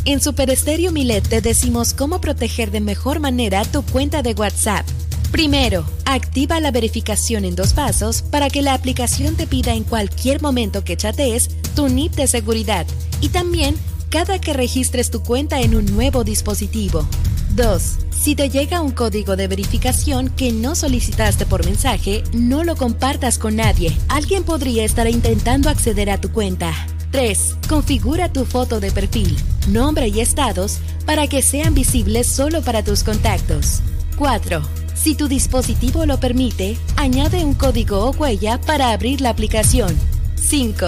En 0.04 0.20
Super 0.20 0.50
Estéreo 0.50 0.90
Milet 0.90 1.28
te 1.28 1.40
decimos 1.40 1.94
cómo 1.94 2.20
proteger 2.20 2.72
de 2.72 2.80
mejor 2.80 3.20
manera 3.20 3.64
tu 3.64 3.82
cuenta 3.82 4.22
de 4.22 4.32
WhatsApp. 4.32 4.84
Primero, 5.30 5.84
activa 6.04 6.58
la 6.58 6.72
verificación 6.72 7.44
en 7.44 7.54
dos 7.54 7.72
pasos 7.72 8.22
para 8.22 8.50
que 8.50 8.60
la 8.60 8.74
aplicación 8.74 9.36
te 9.36 9.46
pida 9.46 9.72
en 9.72 9.84
cualquier 9.84 10.42
momento 10.42 10.82
que 10.82 10.96
chatees 10.96 11.48
tu 11.76 11.88
NIP 11.88 12.14
de 12.14 12.26
seguridad 12.26 12.86
y 13.20 13.28
también 13.28 13.76
cada 14.10 14.40
que 14.40 14.52
registres 14.52 15.12
tu 15.12 15.22
cuenta 15.22 15.60
en 15.60 15.76
un 15.76 15.86
nuevo 15.86 16.24
dispositivo. 16.24 17.06
2. 17.54 17.98
Si 18.10 18.34
te 18.34 18.48
llega 18.48 18.80
un 18.80 18.92
código 18.92 19.36
de 19.36 19.48
verificación 19.48 20.30
que 20.30 20.52
no 20.52 20.74
solicitaste 20.74 21.44
por 21.44 21.64
mensaje, 21.64 22.22
no 22.32 22.64
lo 22.64 22.76
compartas 22.76 23.38
con 23.38 23.56
nadie. 23.56 23.96
Alguien 24.08 24.44
podría 24.44 24.84
estar 24.84 25.08
intentando 25.08 25.68
acceder 25.68 26.08
a 26.08 26.20
tu 26.20 26.30
cuenta. 26.30 26.72
3. 27.10 27.56
Configura 27.68 28.32
tu 28.32 28.46
foto 28.46 28.80
de 28.80 28.90
perfil, 28.90 29.36
nombre 29.68 30.08
y 30.08 30.20
estados 30.20 30.78
para 31.04 31.26
que 31.26 31.42
sean 31.42 31.74
visibles 31.74 32.26
solo 32.26 32.62
para 32.62 32.82
tus 32.82 33.02
contactos. 33.04 33.80
4. 34.16 34.62
Si 34.94 35.14
tu 35.14 35.28
dispositivo 35.28 36.06
lo 36.06 36.20
permite, 36.20 36.78
añade 36.96 37.44
un 37.44 37.54
código 37.54 38.06
o 38.06 38.10
huella 38.12 38.60
para 38.60 38.92
abrir 38.92 39.20
la 39.20 39.30
aplicación. 39.30 39.94
5. 40.36 40.86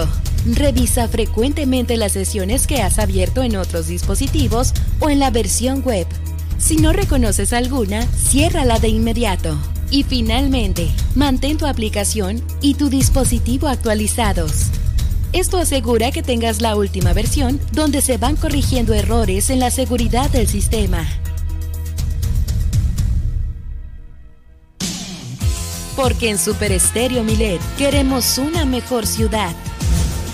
Revisa 0.53 1.07
frecuentemente 1.07 1.97
las 1.97 2.13
sesiones 2.13 2.65
que 2.65 2.81
has 2.81 2.97
abierto 2.97 3.43
en 3.43 3.55
otros 3.55 3.87
dispositivos 3.87 4.73
o 4.99 5.09
en 5.09 5.19
la 5.19 5.31
versión 5.31 5.83
web 5.83 6.07
Si 6.57 6.77
no 6.77 6.93
reconoces 6.93 7.53
alguna, 7.53 8.03
ciérrala 8.07 8.79
de 8.79 8.87
inmediato. 8.87 9.57
Y 9.91 10.03
finalmente, 10.03 10.89
mantén 11.13 11.57
tu 11.57 11.65
aplicación 11.67 12.41
y 12.61 12.73
tu 12.75 12.89
dispositivo 12.89 13.67
actualizados. 13.67 14.71
Esto 15.31 15.57
asegura 15.57 16.11
que 16.11 16.23
tengas 16.23 16.61
la 16.61 16.75
última 16.75 17.13
versión 17.13 17.59
donde 17.73 18.01
se 18.01 18.17
van 18.17 18.35
corrigiendo 18.37 18.93
errores 18.93 19.49
en 19.49 19.59
la 19.59 19.69
seguridad 19.69 20.29
del 20.29 20.47
sistema. 20.47 21.05
Porque 25.95 26.29
en 26.29 26.37
Super 26.37 26.71
Estéreo 26.71 27.23
Milet 27.23 27.61
queremos 27.77 28.37
una 28.37 28.65
mejor 28.65 29.05
ciudad. 29.05 29.53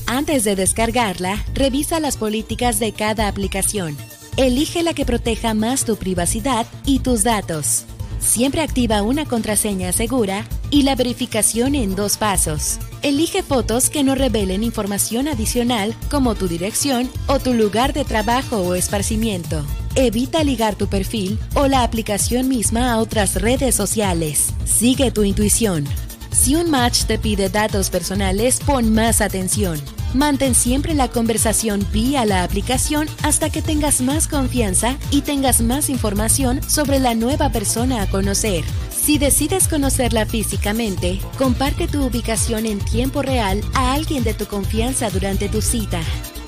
Antes 0.06 0.44
de 0.44 0.56
descargarla, 0.56 1.44
revisa 1.56 2.00
las 2.00 2.18
políticas 2.18 2.80
de 2.80 2.92
cada 2.92 3.28
aplicación. 3.28 3.98
Elige 4.38 4.84
la 4.84 4.94
que 4.94 5.04
proteja 5.04 5.56
más 5.56 5.84
tu 5.84 5.96
privacidad 5.96 6.68
y 6.86 7.00
tus 7.00 7.24
datos. 7.24 7.86
Siempre 8.26 8.62
activa 8.62 9.04
una 9.04 9.26
contraseña 9.26 9.94
segura 9.94 10.46
y 10.72 10.82
la 10.82 10.96
verificación 10.96 11.76
en 11.76 11.96
dos 11.96 12.18
pasos. 12.18 12.80
Elige 13.04 13.44
fotos 13.44 13.92
que 13.92 14.04
no 14.04 14.16
revelen 14.16 14.64
información 14.64 15.28
adicional 15.28 15.94
como 16.10 16.34
tu 16.34 16.48
dirección 16.48 17.08
o 17.28 17.40
tu 17.40 17.54
lugar 17.54 17.94
de 17.94 18.04
trabajo 18.04 18.58
o 18.58 18.74
esparcimiento. 18.74 19.64
Evita 19.94 20.44
ligar 20.44 20.76
tu 20.76 20.88
perfil 20.88 21.40
o 21.54 21.68
la 21.68 21.84
aplicación 21.84 22.50
misma 22.50 22.92
a 22.92 22.98
otras 22.98 23.40
redes 23.42 23.76
sociales. 23.76 24.54
Sigue 24.66 25.12
tu 25.12 25.24
intuición. 25.24 25.86
Si 26.32 26.56
un 26.56 26.70
match 26.72 27.04
te 27.04 27.20
pide 27.20 27.50
datos 27.50 27.92
personales, 27.92 28.60
pon 28.66 28.92
más 28.92 29.22
atención. 29.22 29.80
Mantén 30.14 30.56
siempre 30.56 30.94
la 30.94 31.10
conversación 31.10 31.86
vía 31.92 32.26
la 32.26 32.44
aplicación 32.44 33.08
hasta 33.24 33.50
que 33.50 33.62
tengas 33.62 34.02
más 34.02 34.28
confianza 34.28 34.98
y 35.12 35.22
tengas 35.22 35.62
más 35.62 35.90
información 35.90 36.62
sobre 36.64 37.00
la 37.00 37.16
nueva 37.16 37.50
persona 37.50 38.02
a 38.02 38.08
conocer. 38.08 38.64
Si 38.90 39.18
decides 39.18 39.68
conocerla 39.68 40.26
físicamente, 40.26 41.20
comparte 41.38 41.88
tu 41.88 42.04
ubicación 42.06 42.66
en 42.66 42.80
tiempo 42.80 43.22
real 43.22 43.62
a 43.74 43.94
alguien 43.94 44.24
de 44.24 44.34
tu 44.34 44.46
confianza 44.46 45.10
durante 45.10 45.50
tu 45.50 45.62
cita. 45.62 46.02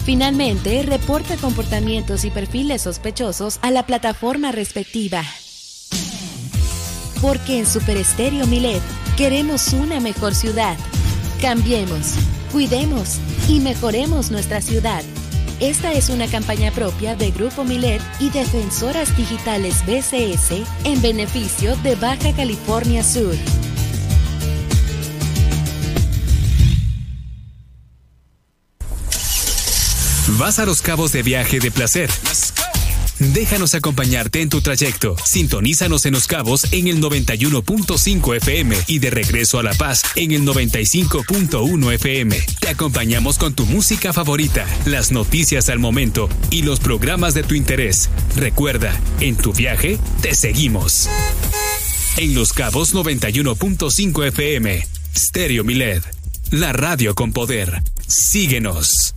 Finalmente, 0.05 0.83
reporta 0.83 1.35
comportamientos 1.35 2.23
y 2.23 2.31
perfiles 2.31 2.83
sospechosos 2.83 3.59
a 3.61 3.71
la 3.71 3.85
plataforma 3.85 4.53
respectiva. 4.53 5.21
Porque 7.21 7.59
en 7.59 7.65
Super 7.65 7.97
Estéreo 7.97 8.47
Milet 8.47 8.81
queremos 9.17 9.73
una 9.73 9.99
mejor 9.99 10.33
ciudad. 10.33 10.77
Cambiemos, 11.41 12.15
cuidemos 12.51 13.19
y 13.47 13.59
mejoremos 13.59 14.31
nuestra 14.31 14.59
ciudad. 14.59 15.03
Esta 15.59 15.93
es 15.93 16.09
una 16.09 16.27
campaña 16.27 16.71
propia 16.71 17.15
de 17.15 17.29
Grupo 17.29 17.63
Milet 17.63 18.01
y 18.19 18.31
Defensoras 18.31 19.15
Digitales 19.15 19.83
BCS 19.85 20.63
en 20.83 21.01
beneficio 21.01 21.75
de 21.77 21.95
Baja 21.95 22.33
California 22.35 23.03
Sur. 23.03 23.35
Vas 30.39 30.57
a 30.57 30.65
los 30.65 30.81
cabos 30.81 31.11
de 31.11 31.21
viaje 31.21 31.59
de 31.59 31.69
placer. 31.71 32.09
Déjanos 33.19 33.73
acompañarte 33.73 34.41
en 34.41 34.49
tu 34.49 34.61
trayecto. 34.61 35.15
Sintonízanos 35.23 36.05
en 36.05 36.13
Los 36.13 36.27
Cabos 36.27 36.71
en 36.71 36.87
el 36.87 37.01
91.5 37.01 38.35
FM 38.37 38.75
y 38.87 38.99
de 38.99 39.09
regreso 39.09 39.57
a 39.57 39.63
La 39.63 39.73
Paz 39.73 40.03
en 40.15 40.31
el 40.31 40.43
95.1 40.43 41.93
FM. 41.93 42.39
Te 42.59 42.69
acompañamos 42.69 43.37
con 43.37 43.53
tu 43.53 43.65
música 43.65 44.13
favorita, 44.13 44.65
las 44.85 45.11
noticias 45.11 45.69
al 45.69 45.79
momento 45.79 46.29
y 46.51 46.61
los 46.61 46.79
programas 46.79 47.33
de 47.33 47.43
tu 47.43 47.55
interés. 47.55 48.09
Recuerda, 48.35 48.95
en 49.19 49.35
tu 49.35 49.51
viaje 49.51 49.97
te 50.21 50.35
seguimos. 50.35 51.09
En 52.17 52.35
Los 52.35 52.53
Cabos 52.53 52.93
91.5 52.93 54.27
FM. 54.27 54.87
Stereo 55.15 55.63
Milet. 55.63 56.03
La 56.51 56.71
radio 56.71 57.15
con 57.15 57.33
poder. 57.33 57.81
Síguenos. 58.07 59.16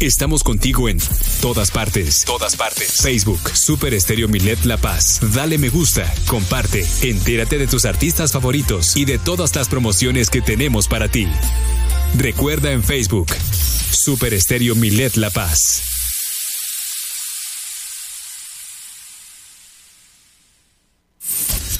Estamos 0.00 0.42
contigo 0.42 0.88
en 0.90 0.98
todas 1.40 1.70
partes. 1.70 2.24
Todas 2.26 2.54
partes. 2.54 3.00
Facebook, 3.00 3.40
Super 3.54 3.94
Estéreo 3.94 4.28
Milet 4.28 4.66
La 4.66 4.76
Paz. 4.76 5.20
Dale 5.32 5.56
me 5.56 5.70
gusta, 5.70 6.12
comparte, 6.26 6.86
entérate 7.00 7.56
de 7.56 7.66
tus 7.66 7.86
artistas 7.86 8.30
favoritos 8.30 8.94
y 8.94 9.06
de 9.06 9.18
todas 9.18 9.56
las 9.56 9.68
promociones 9.68 10.28
que 10.28 10.42
tenemos 10.42 10.86
para 10.86 11.08
ti. 11.08 11.26
Recuerda 12.14 12.72
en 12.72 12.84
Facebook, 12.84 13.28
Super 13.90 14.34
Estéreo 14.34 14.74
Milet 14.74 15.16
La 15.16 15.30
Paz. 15.30 15.80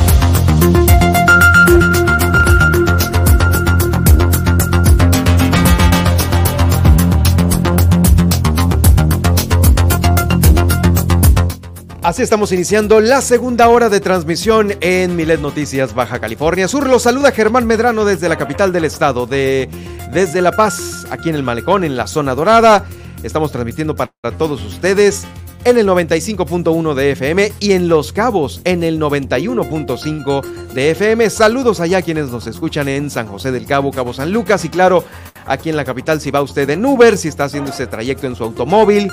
Así 12.11 12.23
estamos 12.23 12.51
iniciando 12.51 12.99
la 12.99 13.21
segunda 13.21 13.69
hora 13.69 13.87
de 13.87 14.01
transmisión 14.01 14.73
en 14.81 15.15
Milet 15.15 15.39
Noticias 15.39 15.93
Baja 15.93 16.19
California 16.19 16.67
Sur. 16.67 16.89
Los 16.89 17.03
saluda 17.03 17.31
Germán 17.31 17.65
Medrano 17.65 18.03
desde 18.03 18.27
la 18.27 18.37
capital 18.37 18.73
del 18.73 18.83
estado, 18.83 19.27
de, 19.27 19.69
desde 20.11 20.41
La 20.41 20.51
Paz, 20.51 21.07
aquí 21.09 21.29
en 21.29 21.35
el 21.35 21.43
Malecón, 21.43 21.85
en 21.85 21.95
la 21.95 22.07
zona 22.07 22.35
dorada. 22.35 22.83
Estamos 23.23 23.53
transmitiendo 23.53 23.95
para 23.95 24.11
todos 24.37 24.61
ustedes 24.61 25.23
en 25.63 25.77
el 25.77 25.87
95.1 25.87 26.93
de 26.95 27.11
FM 27.11 27.53
y 27.61 27.71
en 27.71 27.87
Los 27.87 28.11
Cabos 28.11 28.59
en 28.65 28.83
el 28.83 28.99
91.5 28.99 30.43
de 30.73 30.91
FM. 30.91 31.29
Saludos 31.29 31.79
allá 31.79 32.01
quienes 32.01 32.27
nos 32.27 32.45
escuchan 32.45 32.89
en 32.89 33.09
San 33.09 33.27
José 33.27 33.53
del 33.53 33.65
Cabo, 33.65 33.89
Cabo 33.91 34.11
San 34.11 34.33
Lucas 34.33 34.65
y 34.65 34.69
claro, 34.69 35.05
aquí 35.45 35.69
en 35.69 35.77
la 35.77 35.85
capital 35.85 36.19
si 36.19 36.29
va 36.29 36.41
usted 36.41 36.69
en 36.71 36.85
Uber, 36.85 37.17
si 37.17 37.29
está 37.29 37.45
haciendo 37.45 37.71
ese 37.71 37.87
trayecto 37.87 38.27
en 38.27 38.35
su 38.35 38.43
automóvil, 38.43 39.09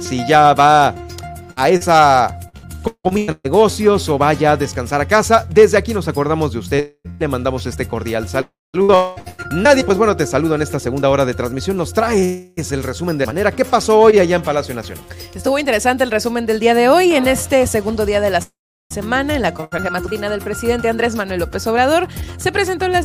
si 0.00 0.26
ya 0.26 0.54
va 0.54 0.92
a 1.56 1.68
esa 1.68 2.38
comida 3.00 3.32
de 3.34 3.40
negocios 3.44 4.08
o 4.08 4.18
vaya 4.18 4.52
a 4.52 4.56
descansar 4.56 5.00
a 5.00 5.06
casa. 5.06 5.46
Desde 5.50 5.78
aquí 5.78 5.94
nos 5.94 6.08
acordamos 6.08 6.52
de 6.52 6.58
usted, 6.58 6.96
le 7.18 7.28
mandamos 7.28 7.66
este 7.66 7.86
cordial 7.86 8.28
saludo. 8.28 9.16
Nadie, 9.52 9.84
pues 9.84 9.98
bueno, 9.98 10.16
te 10.16 10.26
saludo 10.26 10.54
en 10.54 10.62
esta 10.62 10.80
segunda 10.80 11.10
hora 11.10 11.24
de 11.24 11.34
transmisión. 11.34 11.76
Nos 11.76 11.92
traes 11.92 12.72
el 12.72 12.82
resumen 12.82 13.18
de 13.18 13.26
manera. 13.26 13.52
¿Qué 13.52 13.64
pasó 13.64 14.00
hoy 14.00 14.18
allá 14.18 14.36
en 14.36 14.42
Palacio 14.42 14.74
Nacional? 14.74 15.04
Estuvo 15.34 15.58
interesante 15.58 16.04
el 16.04 16.10
resumen 16.10 16.46
del 16.46 16.58
día 16.58 16.74
de 16.74 16.88
hoy 16.88 17.14
en 17.14 17.28
este 17.28 17.66
segundo 17.66 18.06
día 18.06 18.20
de 18.20 18.30
la 18.30 18.42
semana 18.90 19.34
en 19.34 19.42
la 19.42 19.54
conferencia 19.54 19.90
matutina 19.90 20.28
del 20.28 20.40
presidente 20.40 20.88
Andrés 20.88 21.14
Manuel 21.14 21.40
López 21.40 21.66
Obrador. 21.66 22.08
Se 22.38 22.52
presentó 22.52 22.88
la 22.88 23.04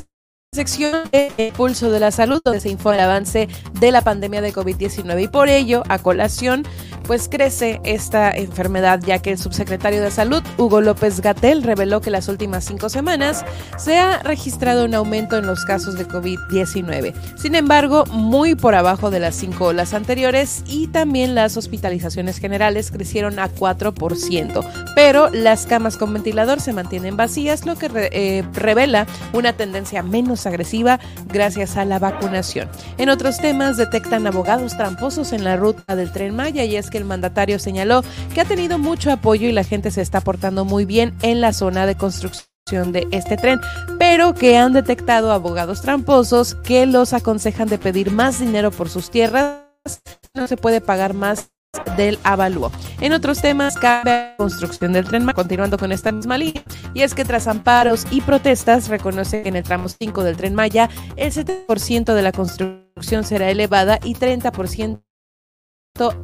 sección 0.57 1.07
de 1.11 1.53
Pulso 1.55 1.91
de 1.91 1.99
la 1.99 2.09
Salud, 2.09 2.41
donde 2.43 2.59
se 2.59 2.69
informa 2.69 2.95
el 2.95 3.03
avance 3.03 3.47
de 3.79 3.91
la 3.91 4.01
pandemia 4.01 4.41
de 4.41 4.51
COVID-19 4.51 5.25
y 5.25 5.27
por 5.27 5.49
ello, 5.49 5.83
a 5.87 5.99
colación, 5.99 6.63
pues 7.05 7.29
crece 7.29 7.79
esta 7.83 8.31
enfermedad, 8.31 8.99
ya 9.05 9.19
que 9.19 9.33
el 9.33 9.37
subsecretario 9.37 10.01
de 10.01 10.09
Salud, 10.09 10.41
Hugo 10.57 10.81
López 10.81 11.21
Gatel, 11.21 11.61
reveló 11.61 12.01
que 12.01 12.09
las 12.09 12.27
últimas 12.27 12.65
cinco 12.65 12.89
semanas 12.89 13.45
se 13.77 13.99
ha 13.99 14.23
registrado 14.23 14.85
un 14.85 14.95
aumento 14.95 15.37
en 15.37 15.45
los 15.45 15.63
casos 15.63 15.95
de 15.95 16.07
COVID-19. 16.07 17.13
Sin 17.37 17.53
embargo, 17.53 18.05
muy 18.07 18.55
por 18.55 18.73
abajo 18.73 19.11
de 19.11 19.19
las 19.19 19.35
cinco 19.35 19.67
olas 19.67 19.93
anteriores 19.93 20.63
y 20.65 20.87
también 20.87 21.35
las 21.35 21.55
hospitalizaciones 21.55 22.39
generales 22.39 22.89
crecieron 22.89 23.37
a 23.37 23.47
4%, 23.53 24.67
pero 24.95 25.29
las 25.29 25.67
camas 25.67 25.97
con 25.97 26.13
ventilador 26.13 26.61
se 26.61 26.73
mantienen 26.73 27.15
vacías, 27.15 27.67
lo 27.67 27.75
que 27.75 27.91
eh, 27.93 28.43
revela 28.53 29.05
una 29.33 29.53
tendencia 29.53 30.01
menos 30.01 30.46
agresiva 30.47 30.99
gracias 31.27 31.77
a 31.77 31.85
la 31.85 31.99
vacunación. 31.99 32.69
En 32.97 33.09
otros 33.09 33.37
temas, 33.37 33.77
detectan 33.77 34.27
abogados 34.27 34.75
tramposos 34.75 35.33
en 35.33 35.43
la 35.43 35.55
ruta 35.55 35.95
del 35.95 36.11
tren 36.11 36.35
Maya 36.35 36.63
y 36.63 36.75
es 36.75 36.89
que 36.89 36.97
el 36.97 37.05
mandatario 37.05 37.59
señaló 37.59 38.03
que 38.33 38.41
ha 38.41 38.45
tenido 38.45 38.77
mucho 38.77 39.11
apoyo 39.11 39.47
y 39.47 39.51
la 39.51 39.63
gente 39.63 39.91
se 39.91 40.01
está 40.01 40.21
portando 40.21 40.65
muy 40.65 40.85
bien 40.85 41.13
en 41.21 41.41
la 41.41 41.53
zona 41.53 41.85
de 41.85 41.95
construcción 41.95 42.47
de 42.91 43.07
este 43.11 43.37
tren, 43.37 43.61
pero 43.97 44.33
que 44.33 44.57
han 44.57 44.73
detectado 44.73 45.31
abogados 45.31 45.81
tramposos 45.81 46.55
que 46.55 46.85
los 46.85 47.13
aconsejan 47.13 47.69
de 47.69 47.77
pedir 47.77 48.11
más 48.11 48.39
dinero 48.39 48.71
por 48.71 48.89
sus 48.89 49.09
tierras, 49.09 49.61
no 50.33 50.47
se 50.47 50.57
puede 50.57 50.81
pagar 50.81 51.13
más 51.13 51.49
del 51.95 52.19
avalúo. 52.23 52.71
En 53.01 53.13
otros 53.13 53.41
temas, 53.41 53.75
cabe 53.75 54.09
la 54.09 54.35
construcción 54.37 54.93
del 54.93 55.05
tren, 55.05 55.25
continuando 55.27 55.77
con 55.77 55.91
esta 55.91 56.11
misma 56.11 56.37
línea, 56.37 56.63
y 56.93 57.01
es 57.01 57.13
que 57.13 57.25
tras 57.25 57.47
amparos 57.47 58.05
y 58.11 58.21
protestas, 58.21 58.87
reconoce 58.87 59.43
que 59.43 59.49
en 59.49 59.55
el 59.55 59.63
tramo 59.63 59.89
5 59.89 60.23
del 60.23 60.37
tren 60.37 60.55
Maya, 60.55 60.89
el 61.15 61.31
70% 61.31 62.13
de 62.13 62.21
la 62.21 62.31
construcción 62.31 63.23
será 63.23 63.49
elevada 63.49 63.99
y 64.03 64.15
30% 64.15 65.01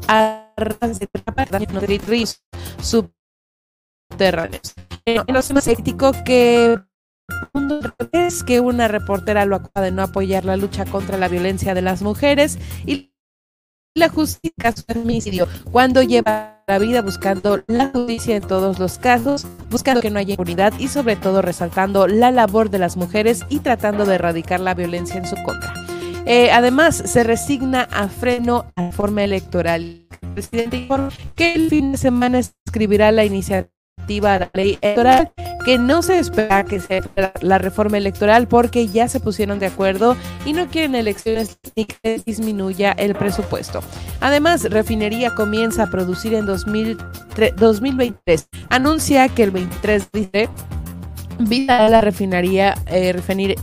a 0.07 0.43
subterráneos. 2.81 4.73
En 5.05 5.33
los 5.33 5.47
temas 5.47 5.67
éticos 5.67 6.15
que 6.23 6.79
es 8.11 8.43
que 8.43 8.59
una 8.59 8.87
reportera 8.87 9.45
lo 9.45 9.55
acusa 9.57 9.81
de 9.81 9.91
no 9.91 10.03
apoyar 10.03 10.45
la 10.45 10.57
lucha 10.57 10.85
contra 10.85 11.17
la 11.17 11.27
violencia 11.27 11.73
de 11.73 11.81
las 11.81 12.01
mujeres 12.01 12.57
y 12.85 13.12
la 13.95 14.09
justicia 14.09 14.73
su 14.75 14.99
homicidio 14.99 15.47
cuando 15.71 16.01
lleva 16.01 16.63
la 16.67 16.79
vida 16.79 17.01
buscando 17.01 17.61
la 17.67 17.89
justicia 17.89 18.35
en 18.35 18.41
todos 18.41 18.79
los 18.79 18.97
casos, 18.97 19.45
buscando 19.69 20.01
que 20.01 20.09
no 20.09 20.17
haya 20.17 20.31
impunidad 20.31 20.73
y 20.79 20.87
sobre 20.87 21.15
todo 21.15 21.41
resaltando 21.41 22.07
la 22.07 22.31
labor 22.31 22.69
de 22.69 22.79
las 22.79 22.97
mujeres 22.97 23.41
y 23.49 23.59
tratando 23.59 24.05
de 24.05 24.15
erradicar 24.15 24.61
la 24.61 24.73
violencia 24.73 25.17
en 25.17 25.27
su 25.27 25.35
contra. 25.43 25.73
Eh, 26.25 26.51
además, 26.51 26.95
se 26.95 27.23
resigna 27.23 27.81
a 27.91 28.07
freno 28.07 28.65
a 28.75 28.83
la 28.83 28.91
forma 28.93 29.25
electoral. 29.25 30.07
El 30.21 30.29
presidente 30.33 30.77
informa 30.77 31.09
que 31.35 31.53
el 31.53 31.69
fin 31.69 31.91
de 31.91 31.97
semana 31.97 32.39
escribirá 32.39 33.11
la 33.11 33.25
iniciativa 33.25 33.72
la 34.07 34.49
ley 34.53 34.77
electoral 34.81 35.31
que 35.65 35.77
no 35.77 36.01
se 36.01 36.19
espera 36.19 36.65
que 36.65 36.79
sea 36.79 37.01
la 37.41 37.57
reforma 37.57 37.97
electoral 37.97 38.47
porque 38.47 38.87
ya 38.87 39.07
se 39.07 39.19
pusieron 39.19 39.59
de 39.59 39.67
acuerdo 39.67 40.17
y 40.45 40.53
no 40.53 40.67
quieren 40.67 40.95
elecciones 40.95 41.57
ni 41.75 41.85
que 41.85 42.21
disminuya 42.25 42.91
el 42.91 43.15
presupuesto. 43.15 43.81
Además, 44.19 44.63
Refinería 44.63 45.33
comienza 45.35 45.83
a 45.83 45.89
producir 45.89 46.33
en 46.33 46.45
2023. 46.45 48.49
Anuncia 48.69 49.29
que 49.29 49.43
el 49.43 49.51
23 49.51 50.09
dice 50.11 50.49
Vida 51.39 51.85
a 51.85 51.89
la 51.89 52.01
refinería, 52.01 52.75
eh, 52.87 53.13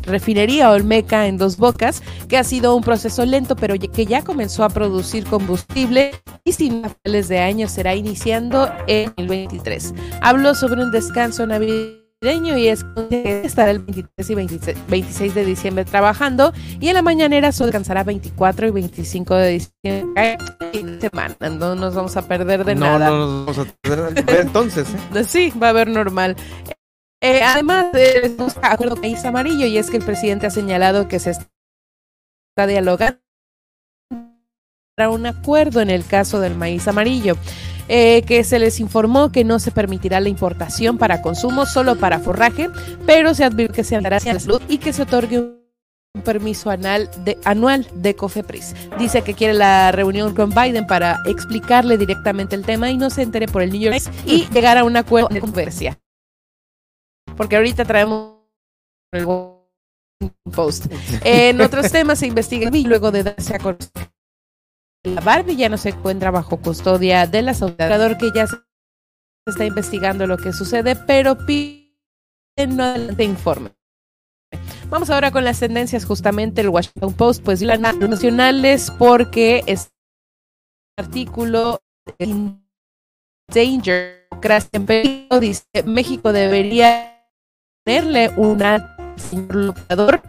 refinería 0.03 0.71
Olmeca 0.71 1.27
en 1.27 1.39
Dos 1.39 1.57
Bocas, 1.57 2.03
que 2.29 2.37
ha 2.37 2.45
sido 2.45 2.75
un 2.77 2.83
proceso 2.83 3.25
lento, 3.25 3.57
pero 3.57 3.75
que 3.79 4.07
ya 4.07 4.23
comenzó 4.23 4.65
a 4.65 4.69
producir 4.69 5.25
combustible 5.25 6.13
y 6.45 6.53
sin 6.53 6.83
finales 7.05 7.29
de 7.29 7.39
año 7.39 7.69
será 7.69 7.95
iniciando 7.95 8.71
en 8.87 9.13
el 9.17 9.29
23. 9.29 9.95
Habló 10.21 10.55
sobre 10.55 10.83
un 10.83 10.91
descanso 10.91 11.47
navideño 11.47 12.59
y 12.59 12.69
es 12.69 12.85
que 13.09 13.43
estará 13.45 13.71
el 13.71 13.79
23 13.79 14.31
y 14.31 14.35
26, 14.35 15.35
de 15.35 15.45
diciembre 15.45 15.85
trabajando 15.85 16.53
y 16.79 16.89
en 16.89 16.95
la 16.95 17.03
mañanera 17.03 17.51
solo 17.53 17.69
descansará 17.69 18.05
24 18.05 18.67
y 18.67 18.71
25 18.71 19.35
de 19.37 19.51
diciembre 19.53 20.37
semana, 21.01 21.37
no 21.51 21.75
nos 21.75 21.95
vamos 21.95 22.17
a 22.17 22.23
perder 22.23 22.65
de 22.65 22.75
nada. 22.75 23.11
No 23.11 23.19
nos 23.19 23.47
vamos 23.47 23.59
a 23.59 23.73
perder 23.81 24.41
entonces. 24.41 24.89
¿eh? 25.15 25.25
Sí, 25.31 25.53
va 25.61 25.69
a 25.69 25.71
haber 25.71 25.89
normal. 25.89 26.37
Eh, 27.23 27.43
además, 27.43 27.87
eh, 27.95 28.35
acuerdo 28.63 28.95
con 28.95 29.03
maíz 29.03 29.25
amarillo 29.25 29.67
y 29.67 29.77
es 29.77 29.91
que 29.91 29.99
el 29.99 30.05
presidente 30.05 30.47
ha 30.47 30.51
señalado 30.51 31.07
que 31.07 31.19
se 31.19 31.31
está 31.31 32.67
dialogando 32.67 33.21
para 34.97 35.11
un 35.11 35.27
acuerdo 35.27 35.81
en 35.81 35.91
el 35.91 36.05
caso 36.05 36.41
del 36.41 36.55
maíz 36.55 36.89
amarillo. 36.89 37.37
Eh, 37.93 38.23
que 38.23 38.45
se 38.45 38.61
les 38.61 38.79
informó 38.79 39.33
que 39.33 39.43
no 39.43 39.59
se 39.59 39.73
permitirá 39.73 40.21
la 40.21 40.29
importación 40.29 40.97
para 40.97 41.23
consumo, 41.23 41.67
solo 41.67 41.97
para 41.97 42.21
forraje, 42.21 42.71
pero 43.05 43.35
se 43.35 43.43
advierte 43.43 43.75
que 43.75 43.85
se 43.85 43.97
andará 43.97 44.19
hacia 44.19 44.33
la 44.33 44.39
salud 44.39 44.63
y 44.69 44.79
que 44.79 44.93
se 44.93 45.03
otorgue 45.03 45.41
un 45.41 46.23
permiso 46.23 46.71
anual 46.71 47.11
de, 47.25 47.37
anual 47.45 47.89
de 47.95 48.15
COFEPRIS. 48.15 48.77
Dice 48.97 49.23
que 49.23 49.35
quiere 49.35 49.55
la 49.55 49.91
reunión 49.91 50.37
con 50.37 50.51
Biden 50.51 50.87
para 50.87 51.19
explicarle 51.27 51.99
directamente 51.99 52.55
el 52.55 52.65
tema 52.65 52.91
y 52.91 52.97
no 52.97 53.11
se 53.11 53.23
entere 53.23 53.49
por 53.49 53.63
el 53.63 53.73
New 53.73 53.81
York 53.81 54.01
y 54.25 54.49
llegar 54.51 54.79
a 54.79 54.85
un 54.85 54.97
acuerdo 54.97 55.29
de 55.29 55.41
conversia 55.41 56.00
porque 57.41 57.57
ahorita 57.57 57.87
traemos 57.87 58.35
el 59.13 59.27
Post. 60.55 60.93
En 61.25 61.59
otros 61.63 61.91
temas 61.91 62.19
se 62.19 62.27
investiga 62.27 62.69
y 62.71 62.85
luego 62.85 63.11
de 63.11 63.23
darse 63.23 63.57
a 63.57 63.59
conocer 63.59 64.13
la 65.05 65.23
Barbie 65.23 65.57
ya 65.57 65.71
no 65.71 65.79
se 65.79 65.89
encuentra 65.89 66.31
bajo 66.31 66.59
custodia 66.59 67.27
del 67.27 67.49
asegurador 67.49 68.19
que 68.19 68.31
ya 68.35 68.47
se 68.47 68.59
está 69.47 69.65
investigando 69.65 70.27
lo 70.27 70.37
que 70.37 70.53
sucede, 70.53 70.95
pero 70.95 71.47
pide 71.47 71.97
no 72.69 72.85
adelante 72.85 73.25
informe. 73.25 73.71
Vamos 74.91 75.09
ahora 75.09 75.31
con 75.31 75.43
las 75.43 75.61
tendencias, 75.61 76.05
justamente 76.05 76.61
el 76.61 76.69
Washington 76.69 77.15
Post, 77.15 77.43
pues 77.43 77.63
las 77.63 77.81
nacionales, 77.81 78.93
porque 78.99 79.65
este 79.67 79.95
artículo 80.99 81.81
Danger, 83.49 84.29
en 84.73 84.85
peligro, 84.85 85.41
dice 85.41 85.65
México 85.87 86.35
debería 86.35 87.10
ponerle 87.91 88.31
una 88.37 88.97
luchador 89.49 90.23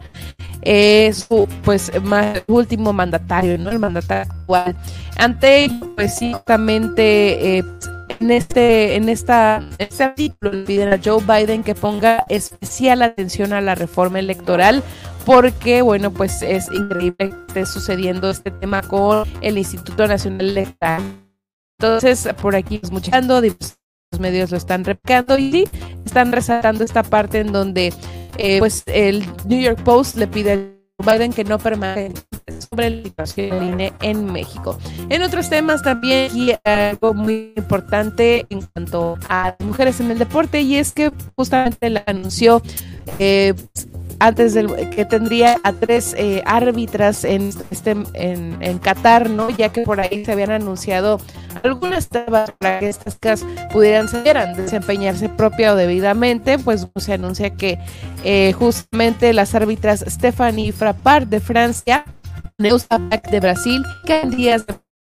es 0.62 1.26
su 1.28 1.48
pues 1.64 1.90
más 2.02 2.42
último 2.46 2.92
mandatario, 2.92 3.56
¿no? 3.58 3.70
El 3.70 3.78
mandatario 3.78 4.30
actual. 4.30 4.76
Ante 5.16 5.70
pues 5.96 6.20
eh, 6.20 7.62
en 8.20 8.30
este, 8.30 8.96
en 8.96 9.08
esta, 9.08 9.62
este 9.78 10.04
artículo 10.04 10.52
le 10.52 10.64
piden 10.64 10.92
a 10.92 11.00
Joe 11.02 11.22
Biden 11.22 11.62
que 11.62 11.74
ponga 11.74 12.24
especial 12.28 13.02
atención 13.02 13.52
a 13.52 13.60
la 13.60 13.74
reforma 13.74 14.18
electoral 14.18 14.82
porque 15.24 15.82
bueno 15.82 16.10
pues 16.10 16.42
es 16.42 16.70
increíble 16.72 17.16
que 17.30 17.36
esté 17.48 17.66
sucediendo 17.66 18.30
este 18.30 18.50
tema 18.50 18.82
con 18.82 19.26
el 19.40 19.58
Instituto 19.58 20.06
Nacional 20.06 20.50
Electoral. 20.50 21.02
Entonces, 21.78 22.28
por 22.40 22.54
aquí, 22.54 22.80
escuchando, 22.80 23.40
los 24.12 24.20
medios 24.20 24.50
lo 24.50 24.56
están 24.56 24.84
replicando 24.84 25.38
y 25.38 25.68
están 26.04 26.32
resaltando 26.32 26.84
esta 26.84 27.02
parte 27.02 27.40
en 27.40 27.52
donde 27.52 27.92
eh, 28.38 28.58
pues 28.58 28.84
el 28.86 29.24
New 29.46 29.60
York 29.60 29.82
Post 29.82 30.16
le 30.16 30.26
pide 30.26 30.52
a 30.98 31.12
Biden 31.12 31.32
que 31.32 31.44
no 31.44 31.58
permanezca 31.58 32.22
sobre 32.70 32.90
la 32.90 33.02
situación 33.04 33.80
en 34.00 34.32
México. 34.32 34.78
En 35.08 35.22
otros 35.22 35.48
temas 35.48 35.82
también 35.82 36.30
y 36.36 36.52
algo 36.64 37.14
muy 37.14 37.52
importante 37.56 38.46
en 38.50 38.62
cuanto 38.62 39.18
a 39.28 39.56
mujeres 39.60 40.00
en 40.00 40.10
el 40.10 40.18
deporte 40.18 40.60
y 40.60 40.76
es 40.76 40.92
que 40.92 41.10
justamente 41.34 41.90
la 41.90 42.04
anunció 42.06 42.62
eh, 43.18 43.54
antes 44.18 44.54
del 44.54 44.90
que 44.90 45.04
tendría 45.04 45.56
a 45.62 45.72
tres 45.72 46.14
eh, 46.18 46.42
árbitras 46.46 47.24
en 47.24 47.50
este 47.70 47.96
en, 48.14 48.78
Qatar, 48.78 49.30
¿no? 49.30 49.50
Ya 49.50 49.70
que 49.70 49.82
por 49.82 50.00
ahí 50.00 50.24
se 50.24 50.32
habían 50.32 50.50
anunciado 50.50 51.20
algunas 51.62 52.08
tabas 52.08 52.52
para 52.58 52.80
que 52.80 52.88
estas 52.88 53.16
casas 53.16 53.48
pudieran 53.72 54.06
desempeñarse 54.56 55.28
propia 55.28 55.72
o 55.72 55.76
debidamente, 55.76 56.58
pues 56.58 56.86
se 56.96 57.12
anuncia 57.12 57.50
que 57.50 57.78
eh, 58.24 58.52
justamente 58.52 59.32
las 59.32 59.54
árbitras 59.54 60.04
Stephanie 60.08 60.72
Frappard 60.72 61.26
de 61.26 61.40
Francia, 61.40 62.04
Neusta 62.58 62.98
de 62.98 63.40
Brasil, 63.40 63.82
días 64.36 64.64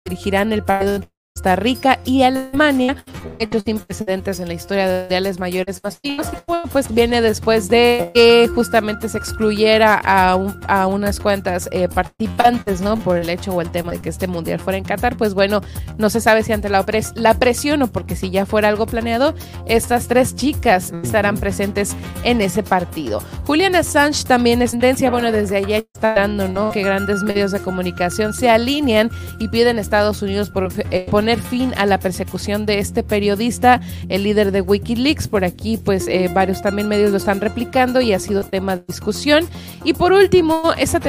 dirigirán 0.05 0.51
el 0.53 0.63
partido 0.63 0.99
de 0.99 1.09
Costa 1.35 1.55
Rica 1.55 1.99
y 2.05 2.23
Alemania 2.23 3.03
hechos 3.39 3.63
sin 3.65 3.79
precedentes 3.79 4.39
en 4.39 4.47
la 4.47 4.53
historia 4.53 4.87
de 4.87 5.01
mundiales 5.01 5.39
mayores 5.39 5.81
masivos. 5.83 6.27
Pues 6.71 6.93
viene 6.93 7.21
después 7.21 7.69
de 7.69 8.11
que 8.13 8.49
justamente 8.53 9.09
se 9.09 9.17
excluyera 9.17 9.95
a, 9.95 10.35
un, 10.35 10.59
a 10.67 10.87
unas 10.87 11.19
cuantas 11.19 11.69
eh, 11.71 11.87
participantes, 11.87 12.81
¿no? 12.81 12.97
Por 12.97 13.17
el 13.17 13.29
hecho 13.29 13.53
o 13.53 13.61
el 13.61 13.69
tema 13.69 13.91
de 13.91 13.99
que 13.99 14.09
este 14.09 14.27
mundial 14.27 14.59
fuera 14.59 14.77
en 14.77 14.83
Qatar. 14.83 15.17
Pues 15.17 15.33
bueno, 15.33 15.61
no 15.97 16.09
se 16.09 16.21
sabe 16.21 16.43
si 16.43 16.53
ante 16.53 16.69
la, 16.69 16.85
la 17.15 17.33
presión 17.35 17.81
o 17.81 17.87
porque 17.87 18.15
si 18.15 18.29
ya 18.29 18.45
fuera 18.45 18.67
algo 18.67 18.85
planeado, 18.85 19.33
estas 19.65 20.07
tres 20.07 20.35
chicas 20.35 20.93
estarán 21.03 21.37
presentes 21.37 21.95
en 22.23 22.41
ese 22.41 22.63
partido. 22.63 23.21
Julian 23.45 23.75
Assange 23.75 24.23
también 24.25 24.61
es 24.61 24.71
tendencia, 24.71 25.09
bueno, 25.09 25.31
desde 25.31 25.57
allá 25.57 25.77
está 25.77 26.13
dando, 26.13 26.47
¿no? 26.47 26.71
Que 26.71 26.83
grandes 26.83 27.23
medios 27.23 27.51
de 27.51 27.59
comunicación 27.59 28.33
se 28.33 28.49
alinean 28.49 29.09
y 29.39 29.47
piden 29.47 29.77
a 29.77 29.81
Estados 29.81 30.21
Unidos 30.21 30.49
por, 30.49 30.69
eh, 30.91 31.07
poner 31.09 31.39
fin 31.39 31.73
a 31.77 31.85
la 31.85 31.99
persecución 31.99 32.65
de 32.65 32.79
este 32.79 33.03
periodista, 33.29 33.79
el 34.09 34.23
líder 34.23 34.51
de 34.51 34.61
Wikileaks. 34.61 35.27
Por 35.27 35.43
aquí, 35.43 35.77
pues 35.77 36.07
eh, 36.07 36.29
varios 36.33 36.61
también 36.61 36.87
medios 36.87 37.11
lo 37.11 37.17
están 37.17 37.39
replicando 37.39 38.01
y 38.01 38.13
ha 38.13 38.19
sido 38.19 38.43
tema 38.43 38.75
de 38.77 38.83
discusión. 38.87 39.45
Y 39.83 39.93
por 39.93 40.13
último, 40.13 40.73
esa 40.77 40.99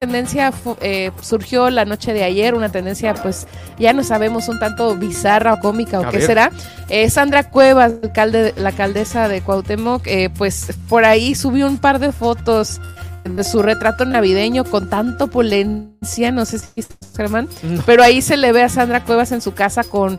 tendencia 0.00 0.52
eh, 0.80 1.10
surgió 1.20 1.70
la 1.70 1.84
noche 1.84 2.12
de 2.12 2.24
ayer, 2.24 2.54
una 2.54 2.68
tendencia 2.68 3.14
pues 3.14 3.46
ya 3.78 3.92
no 3.92 4.02
sabemos 4.04 4.48
un 4.48 4.58
tanto 4.58 4.94
bizarra 4.96 5.54
o 5.54 5.60
cómica 5.60 6.00
o 6.00 6.06
A 6.06 6.10
qué 6.10 6.18
ver. 6.18 6.26
será. 6.26 6.50
Eh, 6.88 7.10
Sandra 7.10 7.50
Cuevas, 7.50 7.94
alcalde, 8.02 8.54
la 8.56 8.70
alcaldesa 8.70 9.28
de 9.28 9.40
Cuauhtémoc, 9.40 10.06
eh, 10.06 10.30
pues 10.36 10.72
por 10.88 11.04
ahí 11.04 11.34
subió 11.34 11.66
un 11.66 11.78
par 11.78 11.98
de 12.00 12.12
fotos 12.12 12.80
de 13.24 13.44
su 13.44 13.62
retrato 13.62 14.04
navideño 14.04 14.64
con 14.64 14.88
tanto 14.88 15.28
polencia, 15.28 16.30
no 16.32 16.44
sé 16.44 16.60
si 16.60 16.84
Germán, 17.16 17.48
pero 17.84 18.02
ahí 18.02 18.22
se 18.22 18.36
le 18.36 18.52
ve 18.52 18.62
a 18.62 18.68
Sandra 18.68 19.04
Cuevas 19.04 19.32
en 19.32 19.40
su 19.42 19.52
casa 19.52 19.84
con 19.84 20.18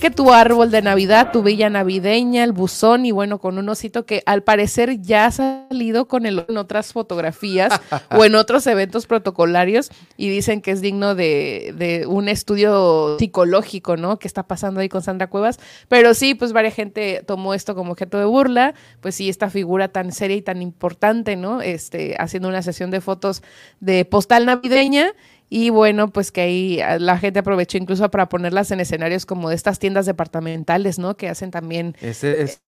que 0.00 0.10
tu 0.10 0.32
árbol 0.32 0.70
de 0.70 0.82
Navidad, 0.82 1.30
tu 1.32 1.42
villa 1.42 1.68
navideña, 1.70 2.42
el 2.42 2.52
buzón 2.52 3.06
y 3.06 3.12
bueno, 3.12 3.38
con 3.38 3.58
un 3.58 3.68
osito 3.68 4.06
que 4.06 4.22
al 4.26 4.42
parecer 4.42 5.00
ya 5.00 5.26
ha 5.26 5.30
salido 5.30 6.08
con 6.08 6.26
él 6.26 6.44
en 6.48 6.56
otras 6.56 6.92
fotografías 6.92 7.80
o 8.10 8.24
en 8.24 8.34
otros 8.34 8.66
eventos 8.66 9.06
protocolarios 9.06 9.90
y 10.16 10.30
dicen 10.30 10.62
que 10.62 10.70
es 10.72 10.80
digno 10.80 11.14
de, 11.14 11.74
de 11.76 12.06
un 12.06 12.28
estudio 12.28 13.18
psicológico, 13.18 13.96
¿no? 13.96 14.18
Que 14.18 14.26
está 14.26 14.44
pasando 14.44 14.80
ahí 14.80 14.88
con 14.88 15.02
Sandra 15.02 15.28
Cuevas. 15.28 15.60
Pero 15.88 16.14
sí, 16.14 16.34
pues 16.34 16.52
varias 16.52 16.74
gente 16.74 17.22
tomó 17.26 17.54
esto 17.54 17.74
como 17.74 17.92
objeto 17.92 18.18
de 18.18 18.24
burla, 18.24 18.74
pues 19.00 19.14
sí, 19.14 19.28
esta 19.28 19.50
figura 19.50 19.88
tan 19.88 20.12
seria 20.12 20.36
y 20.36 20.42
tan 20.42 20.62
importante, 20.62 21.36
¿no? 21.36 21.60
Este, 21.60 22.16
haciendo 22.18 22.48
una 22.48 22.62
sesión 22.62 22.90
de 22.90 23.00
fotos 23.00 23.42
de 23.80 24.04
postal 24.04 24.46
navideña 24.46 25.12
y 25.52 25.70
bueno, 25.70 26.10
pues 26.12 26.30
que 26.30 26.40
ahí 26.42 26.80
ah, 26.80 26.98
la 27.00 27.18
gente 27.18 27.40
aprovechó 27.40 27.76
incluso 27.76 28.08
para 28.10 28.28
ponerlas 28.28 28.70
en 28.70 28.78
escenarios 28.78 29.26
como 29.26 29.48
de 29.48 29.56
estas 29.56 29.80
tiendas 29.80 30.06
departamentales, 30.06 30.98
¿no? 31.00 31.16
Que 31.16 31.28
hacen 31.28 31.50
también... 31.50 31.96
Ese 32.00 32.42
es. 32.42 32.62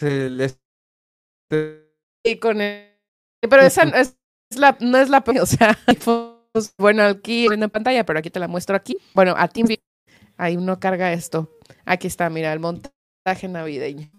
el- 0.00 0.40
este- 0.42 1.90
Y 2.24 2.36
con 2.36 2.60
el- 2.60 2.98
Pero 3.40 3.62
esa 3.62 3.86
no 3.86 3.96
es, 3.96 4.18
es 4.52 4.58
la, 4.58 4.76
no 4.80 4.98
es 4.98 5.08
la... 5.08 5.24
O 5.42 5.46
sea, 5.46 5.74
fotos, 6.00 6.74
bueno, 6.76 7.02
aquí 7.04 7.46
en 7.46 7.70
pantalla, 7.70 8.04
pero 8.04 8.18
aquí 8.18 8.28
te 8.28 8.38
la 8.38 8.48
muestro 8.48 8.76
aquí. 8.76 8.98
Bueno, 9.14 9.34
a 9.38 9.48
ti 9.48 9.64
ahí 10.36 10.56
uno 10.58 10.78
carga 10.80 11.14
esto. 11.14 11.58
Aquí 11.86 12.08
está, 12.08 12.28
mira, 12.28 12.52
el 12.52 12.60
montaje 12.60 13.48
navideño. 13.48 14.10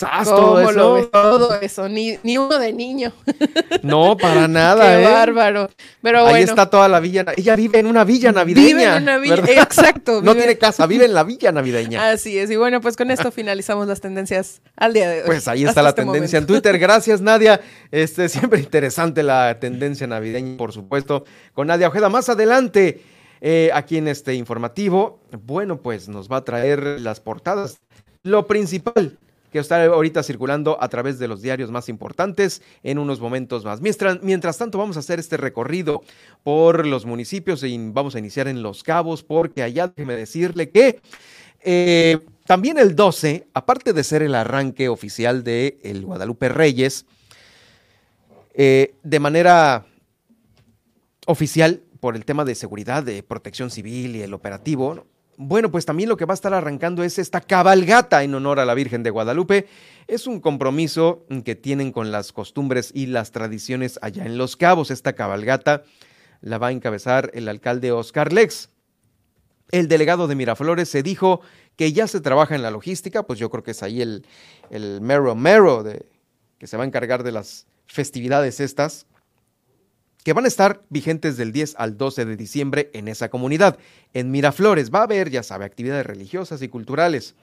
¡Sas! 0.00 0.28
¿Cómo 0.28 0.36
Todo 0.40 0.60
eso. 0.62 0.72
lo 0.72 0.94
ves? 0.94 1.10
Todo 1.10 1.60
eso, 1.60 1.88
ni, 1.88 2.18
ni 2.22 2.38
uno 2.38 2.58
de 2.58 2.72
niño. 2.72 3.12
No, 3.82 4.16
para 4.16 4.46
nada, 4.48 4.96
Qué 4.96 5.02
¿eh? 5.02 5.06
bárbaro. 5.06 5.68
Pero 6.02 6.22
bueno. 6.22 6.36
Ahí 6.36 6.42
está 6.42 6.68
toda 6.68 6.88
la 6.88 7.00
villa. 7.00 7.24
Ella 7.36 7.56
vive 7.56 7.78
en 7.78 7.86
una 7.86 8.04
villa 8.04 8.30
navideña. 8.32 8.66
Vive 8.66 8.84
en 8.84 9.02
una 9.02 9.18
villa, 9.18 9.36
¿verdad? 9.36 9.50
exacto, 9.62 10.20
No 10.22 10.32
vive- 10.32 10.42
tiene 10.42 10.58
casa, 10.58 10.86
vive 10.86 11.04
en 11.06 11.14
la 11.14 11.24
villa 11.24 11.52
navideña. 11.52 12.10
Así 12.10 12.38
es. 12.38 12.50
Y 12.50 12.56
bueno, 12.56 12.80
pues 12.80 12.96
con 12.96 13.10
esto 13.10 13.30
finalizamos 13.30 13.86
las 13.86 14.00
tendencias 14.00 14.60
al 14.76 14.92
día 14.92 15.08
de 15.08 15.20
hoy. 15.20 15.26
Pues 15.26 15.48
ahí 15.48 15.60
está 15.60 15.70
Hasta 15.70 15.82
la 15.82 15.88
este 15.90 16.02
tendencia 16.02 16.38
en. 16.38 16.46
Twitter. 16.46 16.78
Gracias, 16.78 17.20
Nadia. 17.20 17.60
Este, 17.90 18.28
siempre 18.28 18.60
interesante 18.60 19.22
la 19.22 19.58
tendencia 19.60 20.06
navideña, 20.06 20.56
por 20.56 20.72
supuesto, 20.72 21.24
con 21.54 21.66
Nadia 21.68 21.88
Ojeda. 21.88 22.08
Más 22.08 22.28
adelante, 22.28 23.02
eh, 23.40 23.70
aquí 23.74 23.96
en 23.98 24.08
este 24.08 24.34
informativo, 24.34 25.20
bueno, 25.44 25.80
pues 25.80 26.08
nos 26.08 26.30
va 26.30 26.38
a 26.38 26.44
traer 26.44 27.00
las 27.00 27.20
portadas. 27.20 27.78
Lo 28.22 28.46
principal 28.46 29.18
que 29.50 29.58
está 29.58 29.84
ahorita 29.84 30.22
circulando 30.22 30.82
a 30.82 30.88
través 30.88 31.18
de 31.18 31.28
los 31.28 31.42
diarios 31.42 31.70
más 31.70 31.88
importantes 31.88 32.62
en 32.82 32.98
unos 32.98 33.20
momentos 33.20 33.64
más. 33.64 33.80
Mientras, 33.80 34.22
mientras 34.22 34.58
tanto, 34.58 34.78
vamos 34.78 34.96
a 34.96 35.00
hacer 35.00 35.18
este 35.18 35.36
recorrido 35.36 36.02
por 36.42 36.86
los 36.86 37.06
municipios 37.06 37.62
y 37.64 37.76
vamos 37.78 38.14
a 38.14 38.18
iniciar 38.18 38.48
en 38.48 38.62
Los 38.62 38.82
Cabos, 38.82 39.22
porque 39.22 39.62
allá 39.62 39.88
déjeme 39.88 40.14
decirle 40.14 40.70
que 40.70 41.00
eh, 41.62 42.18
también 42.46 42.78
el 42.78 42.96
12, 42.96 43.46
aparte 43.54 43.92
de 43.92 44.04
ser 44.04 44.22
el 44.22 44.34
arranque 44.34 44.88
oficial 44.88 45.44
de 45.44 45.78
el 45.82 46.04
Guadalupe 46.04 46.48
Reyes, 46.48 47.06
eh, 48.54 48.94
de 49.02 49.20
manera 49.20 49.86
oficial 51.26 51.82
por 52.00 52.16
el 52.16 52.24
tema 52.24 52.44
de 52.44 52.54
seguridad, 52.54 53.02
de 53.02 53.22
protección 53.22 53.70
civil 53.70 54.16
y 54.16 54.22
el 54.22 54.34
operativo, 54.34 54.94
¿no? 54.94 55.06
Bueno, 55.42 55.70
pues 55.70 55.86
también 55.86 56.10
lo 56.10 56.18
que 56.18 56.26
va 56.26 56.34
a 56.34 56.36
estar 56.36 56.52
arrancando 56.52 57.02
es 57.02 57.18
esta 57.18 57.40
cabalgata 57.40 58.22
en 58.22 58.34
honor 58.34 58.60
a 58.60 58.66
la 58.66 58.74
Virgen 58.74 59.02
de 59.02 59.08
Guadalupe. 59.08 59.68
Es 60.06 60.26
un 60.26 60.38
compromiso 60.38 61.24
que 61.46 61.54
tienen 61.54 61.92
con 61.92 62.12
las 62.12 62.34
costumbres 62.34 62.90
y 62.92 63.06
las 63.06 63.30
tradiciones 63.30 63.98
allá 64.02 64.26
en 64.26 64.36
Los 64.36 64.56
Cabos. 64.56 64.90
Esta 64.90 65.14
cabalgata 65.14 65.82
la 66.42 66.58
va 66.58 66.66
a 66.66 66.72
encabezar 66.72 67.30
el 67.32 67.48
alcalde 67.48 67.90
Oscar 67.90 68.34
Lex. 68.34 68.68
El 69.70 69.88
delegado 69.88 70.28
de 70.28 70.34
Miraflores 70.34 70.90
se 70.90 71.02
dijo 71.02 71.40
que 71.74 71.94
ya 71.94 72.06
se 72.06 72.20
trabaja 72.20 72.54
en 72.54 72.60
la 72.60 72.70
logística, 72.70 73.22
pues 73.22 73.38
yo 73.38 73.48
creo 73.48 73.62
que 73.62 73.70
es 73.70 73.82
ahí 73.82 74.02
el, 74.02 74.26
el 74.68 75.00
mero 75.00 75.34
mero 75.36 75.82
de, 75.82 76.04
que 76.58 76.66
se 76.66 76.76
va 76.76 76.84
a 76.84 76.86
encargar 76.86 77.22
de 77.22 77.32
las 77.32 77.66
festividades 77.86 78.60
estas, 78.60 79.06
que 80.24 80.32
van 80.32 80.44
a 80.44 80.48
estar 80.48 80.82
vigentes 80.88 81.36
del 81.36 81.52
10 81.52 81.74
al 81.78 81.96
12 81.96 82.24
de 82.24 82.36
diciembre 82.36 82.90
en 82.92 83.08
esa 83.08 83.30
comunidad. 83.30 83.78
En 84.12 84.30
Miraflores 84.30 84.90
va 84.90 85.00
a 85.00 85.04
haber, 85.04 85.30
ya 85.30 85.42
sabe, 85.42 85.64
actividades 85.64 86.06
religiosas 86.06 86.62
y 86.62 86.68
culturales. 86.68 87.34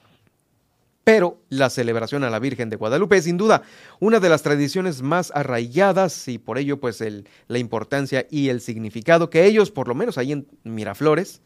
Pero 1.08 1.40
la 1.48 1.70
celebración 1.70 2.22
a 2.22 2.28
la 2.28 2.38
Virgen 2.38 2.68
de 2.68 2.76
Guadalupe 2.76 3.16
es 3.16 3.24
sin 3.24 3.38
duda 3.38 3.62
una 3.98 4.20
de 4.20 4.28
las 4.28 4.42
tradiciones 4.42 5.00
más 5.00 5.32
arraigadas 5.34 6.28
y 6.28 6.36
por 6.36 6.58
ello 6.58 6.80
pues 6.80 7.00
el, 7.00 7.26
la 7.46 7.58
importancia 7.58 8.26
y 8.30 8.50
el 8.50 8.60
significado 8.60 9.30
que 9.30 9.46
ellos, 9.46 9.70
por 9.70 9.88
lo 9.88 9.94
menos 9.94 10.18
ahí 10.18 10.32
en 10.32 10.46
Miraflores, 10.64 11.40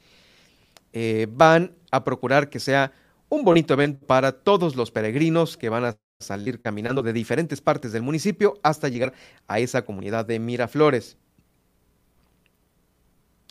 eh, 0.92 1.28
van 1.30 1.76
a 1.92 2.02
procurar 2.02 2.50
que 2.50 2.59
sea 2.59 2.92
un 3.28 3.44
bonito 3.44 3.74
evento 3.74 4.04
para 4.04 4.32
todos 4.32 4.74
los 4.74 4.90
peregrinos 4.90 5.56
que 5.56 5.68
van 5.68 5.84
a 5.84 5.96
salir 6.18 6.60
caminando 6.60 7.02
de 7.02 7.12
diferentes 7.12 7.60
partes 7.60 7.92
del 7.92 8.02
municipio 8.02 8.59
hasta 8.64 8.88
llegar 8.88 9.12
a 9.46 9.60
esa 9.60 9.84
comunidad 9.84 10.26
de 10.26 10.40
Miraflores. 10.40 11.18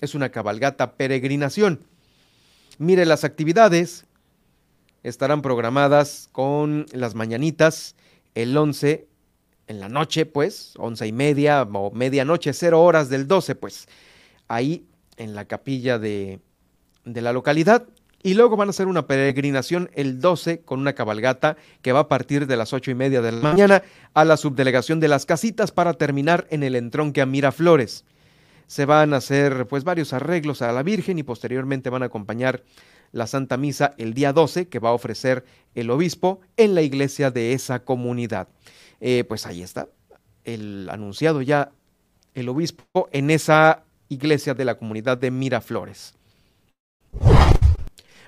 Es 0.02 0.16
una 0.16 0.30
cabalgata 0.30 0.96
peregrinación. 0.96 1.80
Mire, 2.78 3.06
las 3.06 3.24
actividades 3.24 4.06
estarán 5.04 5.42
programadas 5.42 6.30
con 6.32 6.86
las 6.92 7.16
mañanitas 7.16 7.96
el 8.36 8.56
11 8.56 9.08
en 9.68 9.80
la 9.80 9.90
noche, 9.90 10.26
pues, 10.26 10.74
once 10.78 11.08
y 11.08 11.12
media 11.12 11.64
o 11.64 11.92
medianoche, 11.92 12.54
cero 12.54 12.84
horas 12.84 13.10
del 13.10 13.28
12, 13.28 13.56
pues, 13.56 13.88
ahí 14.48 14.86
en 15.18 15.34
la 15.34 15.46
capilla 15.46 15.98
de, 15.98 16.40
de 17.06 17.22
la 17.22 17.34
localidad. 17.34 17.88
Y 18.24 18.36
luego 18.36 18.56
van 18.56 18.70
a 18.70 18.72
hacer 18.72 18.88
una 18.88 19.08
peregrinación 19.08 19.90
el 19.94 20.20
12 20.20 20.62
con 20.62 20.80
una 20.80 20.94
cabalgata 20.94 21.58
que 21.82 21.92
va 21.92 22.02
a 22.02 22.08
partir 22.08 22.46
de 22.46 22.58
las 22.58 22.72
ocho 22.74 22.92
y 22.92 22.96
media 22.96 23.22
de 23.22 23.32
la 23.32 23.40
mañana 23.40 23.82
a 24.14 24.26
la 24.26 24.38
subdelegación 24.38 25.00
de 25.00 25.08
las 25.08 25.26
casitas 25.26 25.72
para 25.72 25.94
terminar 25.94 26.46
en 26.52 26.62
el 26.62 26.76
entronque 26.76 27.22
a 27.22 27.26
Miraflores. 27.26 28.04
Se 28.68 28.86
van 28.86 29.14
a 29.14 29.18
hacer 29.18 29.68
pues 29.68 29.84
varios 29.84 30.14
arreglos 30.14 30.62
a 30.62 30.72
la 30.72 30.84
Virgen 30.84 31.20
y 31.20 31.24
posteriormente 31.24 31.90
van 31.90 32.04
a 32.04 32.08
acompañar 32.08 32.64
la 33.12 33.28
Santa 33.28 33.58
Misa 33.58 33.94
el 33.98 34.14
día 34.14 34.34
12 34.34 34.68
que 34.70 34.80
va 34.80 34.90
a 34.90 34.94
ofrecer 34.94 35.46
el 35.76 35.90
obispo 35.90 36.40
en 36.58 36.76
la 36.76 36.82
iglesia 36.82 37.32
de 37.32 37.54
esa 37.54 37.84
comunidad. 37.84 38.48
Eh, 39.00 39.24
pues 39.28 39.46
ahí 39.46 39.62
está, 39.62 39.88
el 40.44 40.88
anunciado 40.90 41.42
ya 41.42 41.72
el 42.34 42.50
obispo 42.50 43.10
en 43.12 43.30
esa 43.30 43.84
iglesia 44.10 44.54
de 44.54 44.66
la 44.66 44.76
comunidad 44.76 45.18
de 45.18 45.32
Miraflores. 45.32 46.14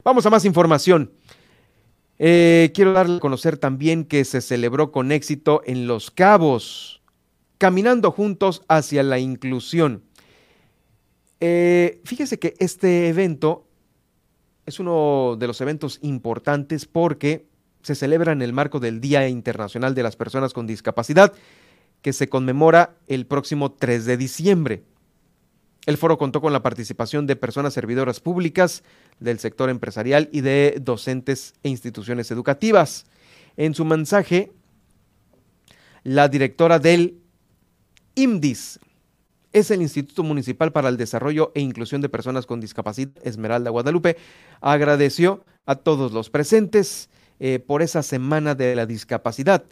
Vamos 0.03 0.25
a 0.25 0.29
más 0.29 0.45
información. 0.45 1.11
Eh, 2.19 2.71
quiero 2.73 2.93
darle 2.93 3.17
a 3.17 3.19
conocer 3.19 3.57
también 3.57 4.03
que 4.05 4.25
se 4.25 4.41
celebró 4.41 4.91
con 4.91 5.11
éxito 5.11 5.61
en 5.65 5.87
Los 5.87 6.11
Cabos, 6.11 7.01
caminando 7.57 8.11
juntos 8.11 8.63
hacia 8.67 9.03
la 9.03 9.19
inclusión. 9.19 10.03
Eh, 11.45 11.99
fíjese 12.05 12.39
que 12.39 12.53
este 12.59 13.09
evento 13.09 13.67
es 14.65 14.79
uno 14.79 15.35
de 15.37 15.45
los 15.45 15.59
eventos 15.59 15.99
importantes 16.01 16.85
porque 16.85 17.49
se 17.81 17.95
celebra 17.95 18.31
en 18.31 18.41
el 18.41 18.53
marco 18.53 18.79
del 18.79 19.01
Día 19.01 19.27
Internacional 19.27 19.93
de 19.93 20.03
las 20.03 20.15
Personas 20.15 20.53
con 20.53 20.67
Discapacidad, 20.67 21.33
que 22.01 22.13
se 22.13 22.29
conmemora 22.29 22.95
el 23.07 23.25
próximo 23.25 23.73
3 23.73 24.05
de 24.05 24.15
diciembre. 24.15 24.83
El 25.85 25.97
foro 25.97 26.17
contó 26.17 26.39
con 26.39 26.53
la 26.53 26.63
participación 26.63 27.27
de 27.27 27.35
personas 27.35 27.73
servidoras 27.73 28.21
públicas, 28.21 28.81
del 29.19 29.37
sector 29.37 29.69
empresarial 29.69 30.29
y 30.31 30.39
de 30.39 30.77
docentes 30.79 31.55
e 31.61 31.67
instituciones 31.67 32.31
educativas. 32.31 33.05
En 33.57 33.75
su 33.75 33.83
mensaje, 33.83 34.53
la 36.03 36.29
directora 36.29 36.79
del 36.79 37.19
IMDIS, 38.15 38.79
es 39.53 39.71
el 39.71 39.81
Instituto 39.81 40.23
Municipal 40.23 40.71
para 40.71 40.89
el 40.89 40.97
Desarrollo 40.97 41.51
e 41.55 41.61
Inclusión 41.61 42.01
de 42.01 42.09
Personas 42.09 42.45
con 42.45 42.59
Discapacidad, 42.59 43.11
Esmeralda 43.23 43.69
Guadalupe, 43.69 44.17
agradeció 44.59 45.45
a 45.65 45.75
todos 45.75 46.11
los 46.11 46.29
presentes 46.29 47.09
eh, 47.39 47.59
por 47.59 47.81
esa 47.81 48.03
semana 48.03 48.55
de 48.55 48.75
la 48.75 48.85
discapacidad, 48.85 49.63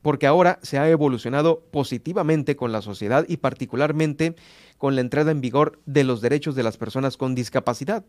porque 0.00 0.26
ahora 0.26 0.58
se 0.62 0.78
ha 0.78 0.88
evolucionado 0.88 1.60
positivamente 1.72 2.56
con 2.56 2.72
la 2.72 2.82
sociedad 2.82 3.26
y 3.28 3.38
particularmente 3.38 4.36
con 4.78 4.94
la 4.94 5.00
entrada 5.00 5.32
en 5.32 5.40
vigor 5.40 5.80
de 5.84 6.04
los 6.04 6.20
derechos 6.20 6.54
de 6.54 6.62
las 6.62 6.76
personas 6.76 7.16
con 7.16 7.34
discapacidad. 7.34 8.04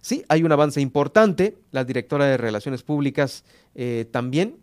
Sí, 0.00 0.24
hay 0.28 0.42
un 0.42 0.52
avance 0.52 0.80
importante. 0.80 1.58
La 1.70 1.84
directora 1.84 2.26
de 2.26 2.36
Relaciones 2.36 2.82
Públicas 2.82 3.44
eh, 3.74 4.06
también 4.10 4.58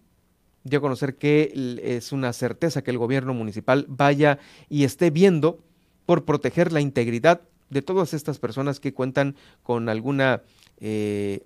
dio 0.65 0.79
a 0.79 0.81
conocer 0.81 1.15
que 1.15 1.79
es 1.81 2.11
una 2.11 2.33
certeza 2.33 2.83
que 2.83 2.91
el 2.91 2.97
gobierno 2.97 3.33
municipal 3.33 3.85
vaya 3.87 4.39
y 4.67 4.83
esté 4.83 5.11
viendo 5.11 5.59
por 6.05 6.25
proteger 6.25 6.73
la 6.73 6.81
integridad 6.81 7.41
de 7.69 7.83
todas 7.83 8.13
estas 8.13 8.39
personas 8.39 8.79
que 8.79 8.93
cuentan 8.93 9.35
con 9.63 9.89
alguna 9.89 10.41
eh, 10.79 11.45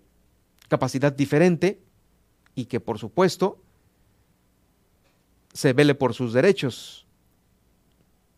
capacidad 0.69 1.11
diferente 1.11 1.79
y 2.55 2.65
que 2.65 2.79
por 2.79 2.97
supuesto 2.97 3.61
se 5.53 5.73
vele 5.73 5.95
por 5.95 6.13
sus 6.13 6.31
derechos. 6.31 7.05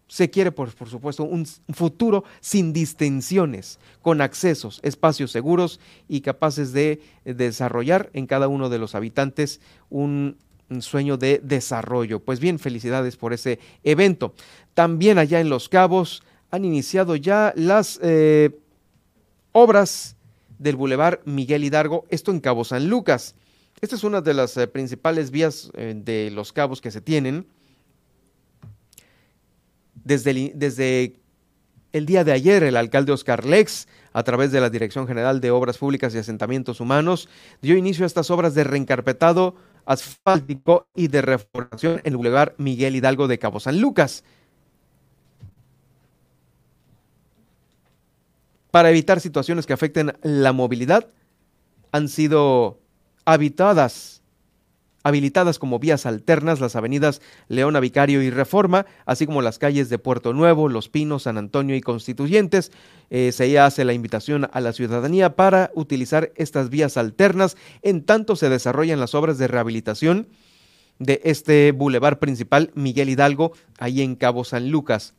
Se 0.07 0.29
quiere, 0.29 0.51
por, 0.51 0.75
por 0.75 0.89
supuesto, 0.89 1.23
un 1.23 1.45
futuro 1.45 2.25
sin 2.41 2.73
distensiones, 2.73 3.79
con 4.01 4.19
accesos, 4.19 4.81
espacios 4.83 5.31
seguros 5.31 5.79
y 6.09 6.19
capaces 6.19 6.73
de 6.73 7.01
desarrollar 7.23 8.09
en 8.13 8.27
cada 8.27 8.49
uno 8.49 8.67
de 8.67 8.79
los 8.79 8.93
habitantes 8.93 9.61
un 9.89 10.37
un 10.50 10.50
sueño 10.79 11.17
de 11.17 11.41
desarrollo. 11.43 12.21
Pues 12.21 12.39
bien, 12.39 12.59
felicidades 12.59 13.17
por 13.17 13.33
ese 13.33 13.59
evento. 13.83 14.33
También 14.73 15.17
allá 15.17 15.41
en 15.41 15.49
Los 15.49 15.67
Cabos 15.67 16.23
han 16.51 16.63
iniciado 16.63 17.15
ya 17.15 17.53
las 17.55 17.99
eh, 18.01 18.57
obras 19.51 20.15
del 20.59 20.75
Boulevard 20.75 21.19
Miguel 21.25 21.63
Hidalgo, 21.63 22.05
esto 22.09 22.31
en 22.31 22.39
Cabo 22.39 22.63
San 22.63 22.87
Lucas. 22.87 23.35
Esta 23.81 23.95
es 23.95 24.03
una 24.03 24.21
de 24.21 24.33
las 24.33 24.55
eh, 24.57 24.67
principales 24.67 25.31
vías 25.31 25.71
eh, 25.73 25.93
de 25.95 26.29
Los 26.31 26.53
Cabos 26.53 26.81
que 26.81 26.91
se 26.91 27.01
tienen. 27.01 27.47
Desde 30.03 30.51
desde 30.55 31.15
el 31.93 32.05
día 32.05 32.23
de 32.23 32.31
ayer, 32.31 32.63
el 32.63 32.77
alcalde 32.77 33.11
Oscar 33.11 33.45
Lex, 33.45 33.87
a 34.13 34.23
través 34.23 34.51
de 34.51 34.61
la 34.61 34.69
Dirección 34.69 35.07
General 35.07 35.41
de 35.41 35.51
Obras 35.51 35.77
Públicas 35.77 36.13
y 36.13 36.17
Asentamientos 36.17 36.79
Humanos, 36.79 37.27
dio 37.61 37.75
inicio 37.75 38.05
a 38.05 38.07
estas 38.07 38.29
obras 38.29 38.55
de 38.55 38.63
reencarpetado 38.63 39.55
asfáltico 39.85 40.87
y 40.95 41.07
de 41.07 41.21
reformación 41.21 42.01
en 42.03 42.13
el 42.13 42.17
Boulevard 42.17 42.53
Miguel 42.57 42.95
Hidalgo 42.95 43.27
de 43.27 43.39
Cabo 43.39 43.59
San 43.59 43.79
Lucas. 43.79 44.23
Para 48.71 48.89
evitar 48.89 49.19
situaciones 49.19 49.65
que 49.65 49.73
afecten 49.73 50.13
la 50.21 50.53
movilidad, 50.53 51.07
han 51.91 52.07
sido 52.07 52.79
habitadas 53.25 54.20
habilitadas 55.03 55.59
como 55.59 55.79
vías 55.79 56.05
alternas 56.05 56.59
las 56.59 56.75
avenidas 56.75 57.21
Leona 57.47 57.79
Vicario 57.79 58.21
y 58.21 58.29
Reforma, 58.29 58.85
así 59.05 59.25
como 59.25 59.41
las 59.41 59.59
calles 59.59 59.89
de 59.89 59.97
Puerto 59.97 60.33
Nuevo, 60.33 60.69
Los 60.69 60.89
Pinos, 60.89 61.23
San 61.23 61.37
Antonio 61.37 61.75
y 61.75 61.81
Constituyentes. 61.81 62.71
Eh, 63.09 63.31
se 63.31 63.59
hace 63.59 63.83
la 63.85 63.93
invitación 63.93 64.49
a 64.51 64.61
la 64.61 64.73
ciudadanía 64.73 65.35
para 65.35 65.71
utilizar 65.75 66.31
estas 66.35 66.69
vías 66.69 66.97
alternas 66.97 67.57
en 67.81 68.03
tanto 68.03 68.35
se 68.35 68.49
desarrollan 68.49 68.99
las 68.99 69.15
obras 69.15 69.37
de 69.37 69.47
rehabilitación 69.47 70.27
de 70.99 71.19
este 71.23 71.71
bulevar 71.71 72.19
principal 72.19 72.71
Miguel 72.75 73.09
Hidalgo, 73.09 73.53
ahí 73.79 74.01
en 74.01 74.15
Cabo 74.15 74.43
San 74.43 74.69
Lucas. 74.69 75.15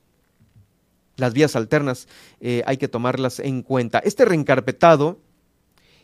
Las 1.17 1.35
vías 1.35 1.57
alternas 1.57 2.09
eh, 2.41 2.63
hay 2.67 2.77
que 2.77 2.89
tomarlas 2.89 3.41
en 3.41 3.63
cuenta. 3.63 3.99
Este 3.99 4.25
reencarpetado 4.25 5.19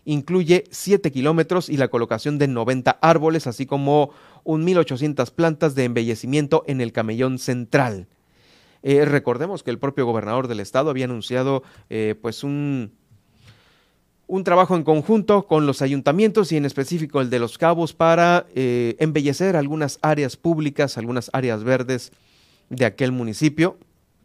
incluye 0.04 0.64
7 0.70 1.10
kilómetros 1.10 1.68
y 1.68 1.76
la 1.76 1.88
colocación 1.88 2.38
de 2.38 2.48
90 2.48 2.98
árboles, 3.02 3.46
así 3.46 3.66
como 3.66 4.10
un 4.44 4.66
1.800 4.66 5.30
plantas 5.32 5.74
de 5.74 5.84
embellecimiento 5.84 6.64
en 6.66 6.80
el 6.80 6.92
camellón 6.92 7.38
central. 7.38 8.06
Eh, 8.82 9.04
recordemos 9.04 9.62
que 9.62 9.70
el 9.70 9.78
propio 9.78 10.06
gobernador 10.06 10.48
del 10.48 10.60
estado 10.60 10.90
había 10.90 11.06
anunciado 11.06 11.62
eh, 11.90 12.14
pues 12.20 12.44
un, 12.44 12.92
un 14.28 14.44
trabajo 14.44 14.76
en 14.76 14.84
conjunto 14.84 15.46
con 15.46 15.66
los 15.66 15.82
ayuntamientos 15.82 16.52
y 16.52 16.56
en 16.56 16.64
específico 16.64 17.20
el 17.20 17.30
de 17.30 17.38
Los 17.38 17.58
Cabos 17.58 17.94
para 17.94 18.46
eh, 18.54 18.94
embellecer 18.98 19.56
algunas 19.56 19.98
áreas 20.02 20.36
públicas, 20.36 20.98
algunas 20.98 21.30
áreas 21.32 21.64
verdes 21.64 22.12
de 22.68 22.84
aquel 22.84 23.10
municipio. 23.10 23.78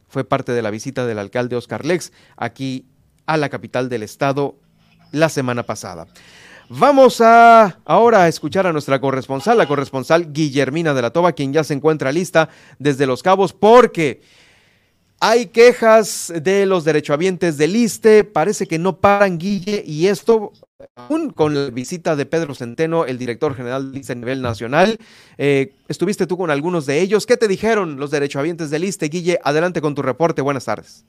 Fue 0.10 0.26
parte 0.26 0.52
de 0.52 0.62
la 0.62 0.72
visita 0.72 1.08
del 1.08 1.20
alcalde 1.20 1.56
Oscar 1.56 1.86
Lex 1.86 2.12
aquí 2.36 2.86
a 3.26 3.38
la 3.38 3.50
capital 3.50 3.90
del 3.90 4.04
estado 4.04 4.58
la 5.14 5.30
semana 5.30 5.64
pasada. 5.64 6.08
Vamos 6.68 7.22
a 7.22 7.78
ahora 7.86 8.24
a 8.24 8.28
escuchar 8.28 8.68
a 8.68 8.74
nuestra 8.74 9.00
corresponsal, 9.00 9.58
la 9.58 9.68
corresponsal 9.68 10.34
Guillermina 10.34 10.94
de 10.94 11.02
la 11.02 11.12
Toba, 11.12 11.32
quien 11.32 11.54
ya 11.54 11.64
se 11.64 11.74
encuentra 11.74 12.12
lista 12.12 12.50
desde 12.80 13.06
Los 13.06 13.24
Cabos, 13.24 13.54
porque 13.54 14.22
hay 15.20 15.46
quejas 15.48 16.34
de 16.36 16.66
los 16.66 16.84
derechohabientes 16.84 17.58
del 17.58 17.76
ISTE, 17.76 18.24
parece 18.24 18.66
que 18.66 18.80
no 18.80 19.00
paran, 19.00 19.38
Guille, 19.38 19.84
y 19.86 20.08
esto 20.08 20.52
aún 20.96 21.30
con 21.30 21.54
la 21.54 21.70
visita 21.70 22.16
de 22.16 22.26
Pedro 22.26 22.56
Centeno, 22.56 23.06
el 23.06 23.18
director 23.18 23.56
general 23.56 23.92
del 23.92 24.02
ISTE 24.02 24.14
a 24.14 24.16
nivel 24.16 24.42
nacional. 24.42 24.98
Eh, 25.38 25.76
estuviste 25.88 26.28
tú 26.28 26.38
con 26.38 26.50
algunos 26.50 26.86
de 26.86 27.00
ellos. 27.00 27.26
¿Qué 27.26 27.38
te 27.38 27.48
dijeron 27.48 27.98
los 27.98 28.12
derechohabientes 28.12 28.70
del 28.70 28.84
ISTE? 28.84 29.08
Guille, 29.08 29.40
adelante 29.44 29.80
con 29.80 29.96
tu 29.96 30.02
reporte. 30.02 30.42
Buenas 30.42 30.66
tardes. 30.66 31.06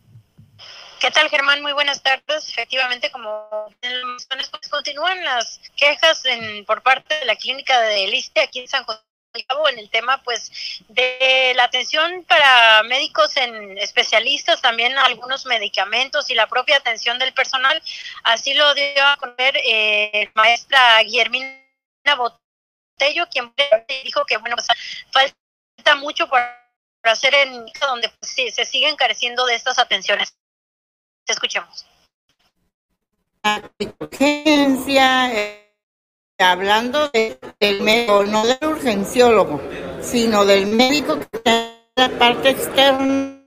¿Qué 1.05 1.11
tal, 1.11 1.29
Germán? 1.29 1.61
Muy 1.61 1.75
buenas 1.75 2.03
tardes. 2.03 2.49
Efectivamente, 2.49 3.11
como 3.11 3.47
pues 3.79 4.69
continúan 4.71 5.23
las 5.23 5.61
quejas 5.77 6.25
en, 6.25 6.65
por 6.65 6.83
parte 6.83 7.19
de 7.19 7.27
la 7.27 7.37
clínica 7.37 7.79
de 7.83 8.07
Liste 8.07 8.41
aquí 8.41 8.61
en 8.61 8.69
San 8.69 8.85
José 8.85 9.03
en 9.71 9.79
el 9.79 9.91
tema 9.91 10.23
pues 10.23 10.51
de 10.89 11.53
la 11.57 11.65
atención 11.65 12.25
para 12.25 12.85
médicos 12.85 13.37
en 13.37 13.77
especialistas, 13.77 14.63
también 14.63 14.97
algunos 14.97 15.45
medicamentos 15.45 16.31
y 16.31 16.35
la 16.35 16.47
propia 16.47 16.79
atención 16.79 17.19
del 17.19 17.35
personal. 17.35 17.83
Así 18.23 18.55
lo 18.55 18.73
dio 18.73 19.07
a 19.07 19.19
conocer 19.19 19.59
eh, 19.59 20.31
maestra 20.33 21.03
Guillermina 21.03 21.61
Botello, 22.17 23.29
quien 23.31 23.53
dijo 24.05 24.25
que 24.25 24.39
bueno, 24.39 24.57
pues, 24.57 24.69
falta 25.13 25.97
mucho 25.97 26.31
por 26.31 26.41
hacer 27.03 27.35
en 27.35 27.67
donde 27.79 28.09
pues, 28.09 28.55
se 28.55 28.65
siguen 28.65 28.97
careciendo 28.97 29.45
de 29.45 29.55
estas 29.55 29.79
atenciones. 29.79 30.35
Te 31.25 31.33
escuchamos. 31.33 31.87
Urgencia, 33.99 35.33
eh, 35.35 35.75
hablando 36.39 37.11
del 37.11 37.83
médico, 37.83 38.25
no 38.25 38.45
del 38.47 38.59
urgenciólogo, 38.63 39.61
sino 40.03 40.45
del 40.45 40.67
médico 40.67 41.19
que 41.19 41.29
está 41.33 41.67
en 41.67 41.93
la 41.97 42.09
parte 42.19 42.51
externa 42.51 43.43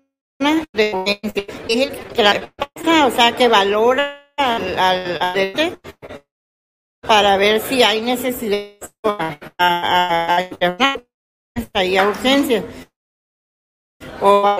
de 0.74 0.94
urgencia. 0.94 1.46
Es 1.68 1.92
el 1.92 1.98
que 2.14 2.24
la 2.24 2.52
pasa, 2.56 3.08
o 3.08 3.12
sea, 3.12 3.36
que 3.36 3.48
valora 3.48 4.32
al, 4.38 4.78
al, 5.22 5.80
para 7.02 7.38
ver 7.38 7.62
si 7.62 7.84
hay 7.84 8.02
necesidad 8.02 8.78
a, 9.58 10.48
internar 10.50 11.06
ahí 11.74 11.98
a 11.98 12.08
urgencia 12.08 12.64
o 14.22 14.46
a 14.46 14.60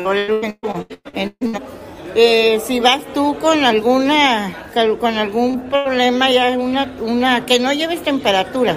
eh, 2.18 2.60
si 2.66 2.80
vas 2.80 3.02
tú 3.14 3.38
con 3.40 3.64
alguna 3.64 4.70
con 5.00 5.18
algún 5.18 5.70
problema 5.70 6.32
ya 6.32 6.58
una 6.58 6.92
una 7.00 7.46
que 7.46 7.60
no 7.60 7.72
lleves 7.74 8.04
temperatura. 8.04 8.76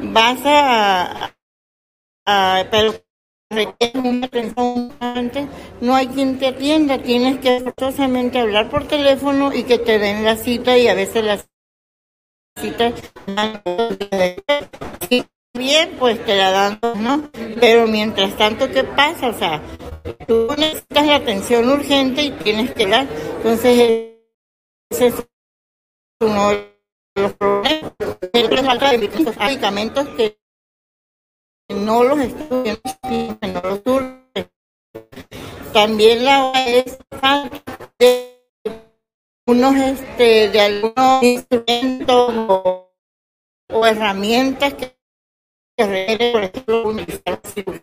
Vas 0.00 0.40
a, 0.44 1.32
a 2.26 2.64
pero 2.70 2.94
una 3.94 4.26
atención 4.26 4.92
no 5.80 5.94
hay 5.94 6.08
quien 6.08 6.38
te 6.38 6.48
atienda 6.48 6.98
tienes 6.98 7.38
que 7.38 7.60
forzosamente 7.60 8.40
hablar 8.40 8.70
por 8.70 8.88
teléfono 8.88 9.52
y 9.52 9.62
que 9.64 9.78
te 9.78 9.98
den 9.98 10.24
la 10.24 10.36
cita 10.36 10.76
y 10.78 10.88
a 10.88 10.94
veces 10.94 11.24
las 11.24 11.46
citas 12.58 12.94
bien, 15.54 15.96
pues 15.98 16.24
te 16.24 16.36
la 16.36 16.50
dan, 16.50 16.80
¿no? 16.98 17.30
Pero 17.60 17.86
mientras 17.86 18.36
tanto, 18.36 18.70
¿qué 18.70 18.84
pasa? 18.84 19.28
O 19.28 19.38
sea, 19.38 19.62
tú 20.26 20.48
necesitas 20.56 21.06
la 21.06 21.16
atención 21.16 21.68
urgente 21.68 22.22
y 22.22 22.30
tienes 22.30 22.72
que 22.72 22.86
dar. 22.86 23.06
Entonces, 23.36 24.16
ese 24.90 25.06
es 25.06 25.14
uno 26.20 26.50
de 26.50 26.72
los 27.16 27.32
problemas. 27.34 27.92
El 28.32 28.64
falta 28.64 28.90
de 28.90 28.98
medicamentos 28.98 30.08
que 30.16 30.38
no 31.68 32.02
los 32.04 32.18
estudian, 32.20 32.78
no 33.02 33.60
los 33.62 33.80
surgen. 33.84 34.50
también 35.72 36.24
la 36.24 36.52
es 36.66 36.98
de 37.98 38.38
unos 39.46 39.76
este 39.76 40.48
de 40.50 40.60
algunos 40.60 41.22
instrumentos 41.22 42.32
o, 42.48 42.90
o 43.70 43.86
herramientas 43.86 44.74
que, 44.74 45.01
que 45.76 45.86
requieren, 45.86 46.32
por 46.32 46.44
ejemplo, 46.44 46.88
una 46.88 47.06
cirugía 47.54 47.82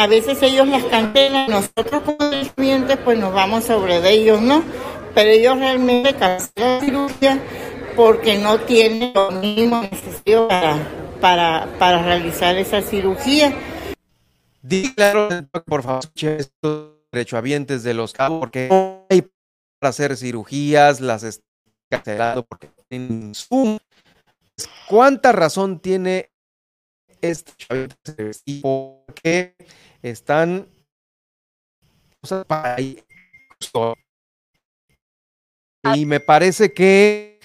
a 0.00 0.06
veces 0.06 0.42
ellos 0.42 0.66
las 0.66 0.82
cancelan, 0.84 1.50
nosotros 1.50 2.02
como 2.02 2.30
clientes 2.56 2.96
pues 3.04 3.18
nos 3.18 3.34
vamos 3.34 3.64
sobre 3.64 4.00
de 4.00 4.12
ellos, 4.12 4.40
¿no? 4.40 4.62
Pero 5.14 5.28
ellos 5.28 5.58
realmente 5.58 6.14
cancelan 6.14 6.78
la 6.78 6.80
cirugía 6.80 7.42
porque 7.96 8.38
no 8.38 8.60
tienen 8.60 9.12
lo 9.12 9.30
mínimo 9.30 9.82
necesario 9.82 10.48
para, 10.48 10.88
para, 11.20 11.68
para 11.78 12.02
realizar 12.02 12.56
esa 12.56 12.80
cirugía. 12.80 13.52
Di 14.62 14.94
claro, 14.94 15.28
por 15.66 15.82
favor, 15.82 16.04
estos 16.14 16.94
derechohabientes 17.12 17.82
de 17.82 17.92
los 17.92 18.14
cabos, 18.14 18.40
porque 18.40 18.70
hay 19.10 19.28
para 19.78 19.90
hacer 19.90 20.16
cirugías, 20.16 21.02
las 21.02 21.24
están 21.24 21.44
cancelando 21.90 22.46
porque 22.46 22.70
tienen 22.88 23.32
¿Cuánta 24.88 25.32
razón 25.32 25.78
tiene 25.80 26.29
este 27.22 27.52
y 28.44 28.60
por 28.60 29.04
qué 29.22 29.54
están 30.02 30.68
y 35.94 36.04
me 36.06 36.20
parece 36.20 36.72
que 36.72 37.40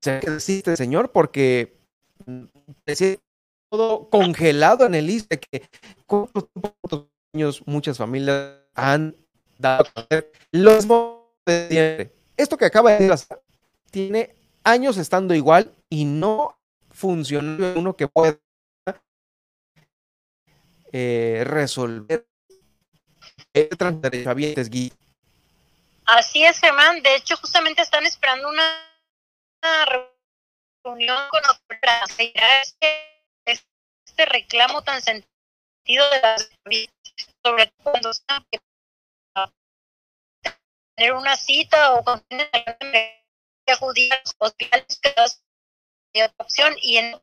se 0.00 0.18
existe 0.18 0.76
señor 0.76 1.12
porque 1.12 1.78
todo 3.70 4.08
congelado 4.08 4.86
en 4.86 4.94
el 4.94 5.10
ISTE 5.10 5.38
que 5.38 5.68
años 7.34 7.62
muchas 7.66 7.98
familias 7.98 8.56
han 8.74 9.16
dado 9.58 9.84
a 9.94 10.06
los 10.52 10.86
esto 12.36 12.56
que 12.56 12.64
acaba 12.64 12.92
de 12.92 13.08
decir 13.08 13.36
tiene 13.90 14.34
años 14.64 14.96
estando 14.96 15.34
igual 15.34 15.74
y 15.88 16.04
no 16.04 16.58
funciona 16.90 17.74
uno 17.76 17.96
que 17.96 18.08
pueda 18.08 18.38
eh, 20.92 21.42
resolver 21.44 22.26
Así 26.06 26.44
es, 26.44 26.58
Germán. 26.58 27.02
De 27.02 27.16
hecho, 27.16 27.36
justamente 27.36 27.82
están 27.82 28.04
esperando 28.06 28.48
una, 28.48 28.86
reunión 30.82 31.18
con 31.28 31.42
para 31.68 32.04
este, 34.06 34.26
reclamo 34.26 34.82
tan 34.82 35.02
sentido 35.02 36.08
de 36.10 36.20
las 36.20 36.50
sobre 37.42 37.66
todo 37.66 37.92
cuando 37.92 38.10
están 38.10 38.44
tener 40.96 41.14
una 41.14 41.36
cita 41.36 41.94
o 41.94 42.04
a 44.12 44.20
los 44.24 44.34
hospitales 44.38 45.00
que 45.00 45.14
opción 46.38 46.74
y 46.82 46.98
en 46.98 47.20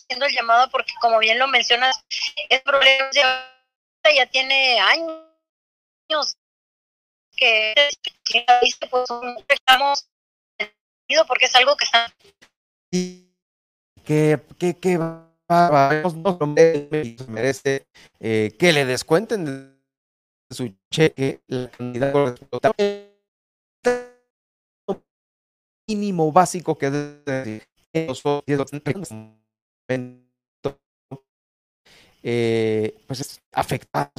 haciendo 0.00 0.26
el 0.26 0.32
llamado 0.32 0.70
porque 0.70 0.92
como 1.00 1.18
bien 1.18 1.38
lo 1.38 1.48
mencionas, 1.48 2.04
es 2.48 2.60
problema 2.62 3.10
ya 3.12 4.26
tiene 4.30 4.80
años 4.80 6.36
que, 7.36 7.74
pues 8.90 9.08
estamos 9.48 10.08
porque 11.26 11.44
es 11.44 11.54
algo 11.56 11.76
que 11.76 11.84
está 11.84 12.12
que 14.04 14.40
que 14.58 14.74
que 14.78 14.98
merece 17.28 17.86
eh, 18.20 18.56
que 18.58 18.72
le 18.72 18.86
descuenten 18.86 19.44
de 19.44 19.76
su 20.50 20.74
cheque 20.90 21.42
la 21.46 21.70
cantidad 21.70 22.34
mínimo 25.86 26.32
básico 26.32 26.78
que 26.78 26.90
debe 26.90 27.68
eh, 32.22 32.94
pues 33.06 33.40
afectados, 33.52 34.12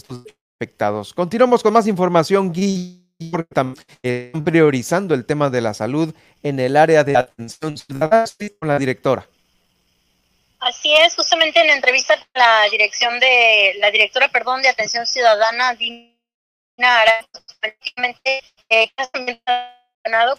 afectados. 0.60 1.14
Continuamos 1.14 1.64
con 1.64 1.74
más 1.74 1.88
información, 1.88 2.52
Guillermo. 2.52 3.04
Están 3.20 3.76
priorizando 4.44 5.14
el 5.14 5.26
tema 5.26 5.50
de 5.50 5.62
la 5.62 5.74
salud 5.74 6.14
en 6.42 6.60
el 6.60 6.76
área 6.76 7.04
de 7.04 7.16
atención 7.16 7.78
ciudadana 7.78 8.26
con 8.60 8.68
la 8.68 8.78
directora. 8.78 9.28
Así 10.60 10.94
es, 10.94 11.16
justamente 11.16 11.60
en 11.60 11.68
la 11.68 11.76
entrevista 11.76 12.16
la 12.34 12.64
dirección 12.72 13.20
de 13.20 13.76
la 13.80 13.92
directora, 13.92 14.30
perdón, 14.30 14.62
de 14.62 14.70
atención 14.70 15.06
ciudadana, 15.06 15.74
Dina 15.76 16.10
Ara, 16.80 17.28
eh, 18.70 18.92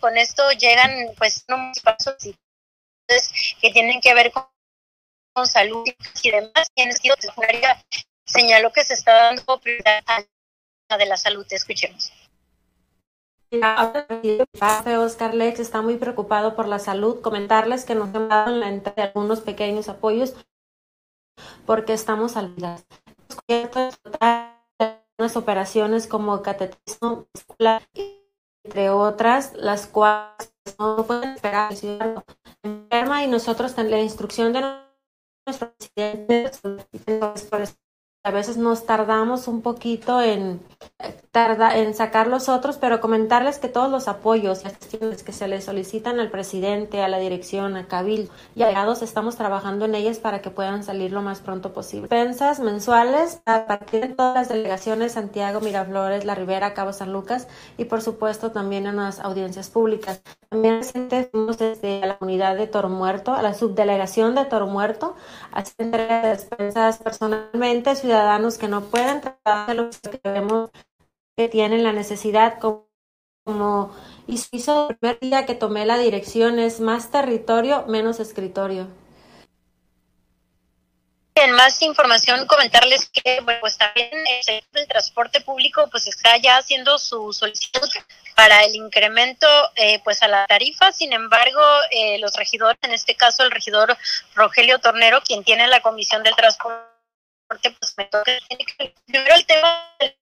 con 0.00 0.16
esto 0.16 0.50
llegan 0.52 0.90
pues 1.16 1.44
unos 1.48 1.78
pasos 1.80 2.16
que 3.60 3.70
tienen 3.70 4.00
que 4.00 4.14
ver 4.14 4.32
con 4.32 4.46
con 5.34 5.46
salud 5.46 5.84
y 6.22 6.30
demás, 6.30 6.68
y 6.74 6.82
en 6.82 6.88
el 6.88 6.94
sentido 6.94 7.16
señaló 8.24 8.72
que 8.72 8.84
se 8.84 8.94
está 8.94 9.12
dando 9.12 9.60
prioridad 9.60 10.02
a 10.06 10.96
de 10.96 11.06
la 11.06 11.16
salud. 11.16 11.46
Escuchemos. 11.50 12.12
Oscar 14.96 15.34
Lex 15.34 15.60
está 15.60 15.82
muy 15.82 15.96
preocupado 15.96 16.56
por 16.56 16.66
la 16.66 16.78
salud. 16.78 17.20
Comentarles 17.20 17.84
que 17.84 17.94
nos 17.94 18.14
han 18.14 18.28
dado 18.28 18.52
en 18.52 18.60
la 18.60 18.68
entrada 18.68 19.04
algunos 19.04 19.40
pequeños 19.40 19.88
apoyos 19.88 20.34
porque 21.66 21.92
estamos 21.92 22.36
al 22.36 22.54
unas 25.18 25.36
operaciones 25.36 26.06
como 26.06 26.42
cateterismo 26.42 27.26
entre 28.64 28.90
otras, 28.90 29.52
las 29.54 29.86
cuales 29.86 30.54
no 30.78 31.04
pueden 31.06 31.34
esperar 31.34 31.72
enferma 32.62 33.22
y 33.22 33.26
nosotros 33.28 33.76
la 33.76 34.00
instrucción 34.00 34.52
de 34.52 34.83
nuestro 35.46 35.74
presidente, 35.76 36.50
a 38.24 38.30
veces 38.30 38.56
nos 38.56 38.86
tardamos 38.86 39.48
un 39.48 39.60
poquito 39.60 40.22
en, 40.22 40.60
tarda, 41.30 41.76
en 41.76 41.92
sacar 41.92 42.26
los 42.26 42.48
otros, 42.48 42.78
pero 42.78 42.98
comentarles 42.98 43.58
que 43.58 43.68
todos 43.68 43.90
los 43.90 44.08
apoyos 44.08 44.62
y 44.64 44.96
que 44.98 45.32
se 45.32 45.46
le 45.46 45.60
solicitan 45.60 46.18
al 46.18 46.30
presidente, 46.30 47.02
a 47.02 47.08
la 47.08 47.18
dirección, 47.18 47.76
a 47.76 47.86
Cabildo 47.86 48.32
y 48.54 48.62
allegados, 48.62 49.02
estamos 49.02 49.36
trabajando 49.36 49.84
en 49.84 49.94
ellas 49.94 50.18
para 50.18 50.40
que 50.40 50.48
puedan 50.48 50.84
salir 50.84 51.12
lo 51.12 51.20
más 51.20 51.40
pronto 51.40 51.74
posible. 51.74 52.08
Pensas 52.08 52.60
mensuales 52.60 53.42
a 53.44 53.66
partir 53.66 54.00
de 54.00 54.14
todas 54.14 54.34
las 54.34 54.48
delegaciones 54.48 55.12
Santiago, 55.12 55.60
Miraflores, 55.60 56.24
La 56.24 56.34
Ribera, 56.34 56.72
Cabo 56.72 56.94
San 56.94 57.12
Lucas 57.12 57.46
y 57.76 57.84
por 57.84 58.00
supuesto 58.00 58.52
también 58.52 58.86
en 58.86 58.96
las 58.96 59.20
audiencias 59.20 59.68
públicas. 59.68 60.22
También 60.48 60.80
fuimos 60.82 61.58
desde 61.58 62.00
la 62.00 62.16
unidad 62.20 62.56
de 62.56 62.68
Toro 62.68 62.88
Muerto, 62.88 63.34
a 63.34 63.42
la 63.42 63.52
subdelegación 63.52 64.34
de 64.34 64.44
Toro 64.46 64.66
Muerto, 64.66 65.14
haciendo 65.52 65.98
despensas 65.98 66.98
personalmente, 66.98 67.96
ciudadanos 68.14 68.58
que 68.58 68.68
no 68.68 68.84
pueden 68.90 69.20
trabajar 69.20 69.74
los 69.74 69.98
que 69.98 70.20
vemos 70.22 70.70
que 71.36 71.48
tienen 71.48 71.82
la 71.82 71.92
necesidad 71.92 72.60
como, 72.60 72.86
como 73.44 73.92
hizo 74.28 74.90
el 74.90 74.96
primer 74.96 75.18
día 75.18 75.46
que 75.46 75.56
tomé 75.56 75.84
la 75.84 75.98
dirección 75.98 76.60
es 76.60 76.78
más 76.78 77.10
territorio, 77.10 77.84
menos 77.88 78.20
escritorio. 78.20 78.86
En 81.34 81.50
más 81.50 81.82
información, 81.82 82.46
comentarles 82.46 83.08
que 83.08 83.40
bueno, 83.40 83.58
pues 83.60 83.76
también 83.76 84.10
el 84.44 84.86
transporte 84.86 85.40
público 85.40 85.88
pues 85.90 86.06
está 86.06 86.36
ya 86.36 86.58
haciendo 86.58 86.98
su 86.98 87.32
solicitud 87.32 87.88
para 88.36 88.62
el 88.62 88.76
incremento 88.76 89.48
eh, 89.74 90.00
pues 90.04 90.22
a 90.22 90.28
la 90.28 90.46
tarifa. 90.46 90.92
Sin 90.92 91.12
embargo, 91.12 91.60
eh, 91.90 92.20
los 92.20 92.32
regidores, 92.34 92.78
en 92.82 92.92
este 92.92 93.16
caso 93.16 93.42
el 93.42 93.50
regidor 93.50 93.98
Rogelio 94.36 94.78
Tornero, 94.78 95.20
quien 95.22 95.42
tiene 95.42 95.66
la 95.66 95.80
comisión 95.80 96.22
del 96.22 96.36
transporte, 96.36 96.93
pues 97.58 97.94
me 97.96 98.04
toca 98.06 98.32
primero 99.06 99.34
el 99.34 99.46
tema 99.46 99.94
de 100.00 100.06
la 100.06 100.14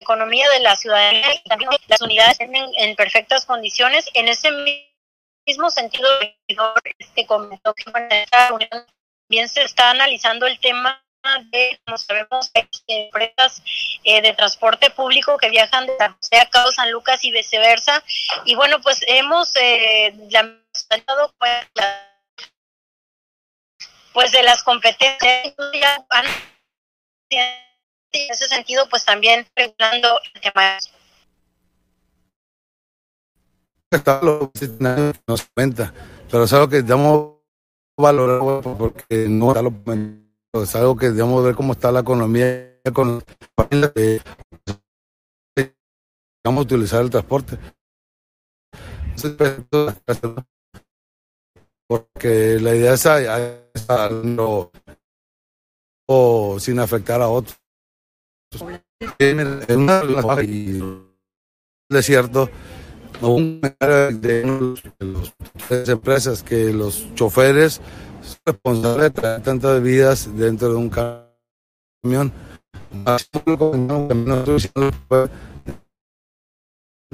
economía 0.00 0.48
de 0.50 0.60
la 0.60 0.76
ciudadanía 0.76 1.34
y 1.34 1.48
también 1.48 1.70
las 1.86 2.00
unidades 2.00 2.40
en, 2.40 2.54
en 2.54 2.96
perfectas 2.96 3.46
condiciones. 3.46 4.08
En 4.14 4.28
ese 4.28 4.50
mismo 5.46 5.70
sentido, 5.70 6.08
este, 6.98 7.26
comentó 7.26 7.74
que 7.74 7.84
en 7.90 8.12
esta 8.12 8.48
reunión 8.48 8.86
bien 9.28 9.48
se 9.48 9.62
está 9.62 9.90
analizando 9.90 10.46
el 10.46 10.58
tema 10.60 11.02
de, 11.50 11.80
como 11.84 11.98
sabemos, 11.98 12.50
empresas 12.86 13.62
eh, 14.04 14.22
de 14.22 14.32
transporte 14.34 14.90
público 14.90 15.36
que 15.36 15.50
viajan 15.50 15.86
de 15.86 15.96
San 15.98 16.14
José 16.14 16.40
a 16.40 16.48
Cabo 16.48 16.70
San 16.72 16.90
Lucas 16.90 17.24
y 17.24 17.32
viceversa. 17.32 18.02
Y 18.44 18.54
bueno, 18.54 18.80
pues 18.80 19.04
hemos 19.06 19.54
eh, 19.56 20.14
lamentado 20.30 21.34
pues, 21.38 21.66
pues 24.18 24.32
de 24.32 24.42
las 24.42 24.64
competencias 24.64 25.54
en 27.30 27.46
ese 28.10 28.48
sentido, 28.48 28.88
pues 28.90 29.04
también 29.04 29.46
regulando 29.54 30.18
el 30.34 30.40
tema. 30.40 30.76
Nos 35.28 35.44
cuenta, 35.54 35.94
pero 36.28 36.42
es 36.42 36.52
algo 36.52 36.68
que 36.68 36.82
damos 36.82 37.36
valorar 37.96 38.60
porque 38.60 39.28
no 39.28 39.52
es 39.52 40.74
algo 40.74 40.96
que 40.96 41.10
debemos 41.10 41.44
ver 41.44 41.54
cómo 41.54 41.74
está 41.74 41.92
la 41.92 42.00
economía 42.00 42.74
con 42.92 43.22
vamos 46.44 46.58
a 46.58 46.62
utilizar 46.62 47.02
el 47.02 47.10
transporte. 47.10 47.56
Porque 51.86 52.58
la 52.60 52.74
idea 52.74 52.94
es 52.94 53.06
hacerlo 53.86 54.72
sin 56.58 56.78
afectar 56.78 57.20
a 57.20 57.28
otros. 57.28 57.58
En 59.18 59.40
una 59.80 60.02
desierto, 61.88 62.50
de 63.20 64.74
las 65.68 65.88
empresas 65.88 66.42
que 66.42 66.72
los 66.72 67.14
choferes 67.14 67.80
son 68.22 68.38
responsables 68.46 69.02
de 69.02 69.10
traer 69.10 69.42
tantas 69.42 69.82
vidas 69.82 70.36
dentro 70.36 70.70
de 70.70 70.76
un 70.76 70.90
camión. 70.90 72.32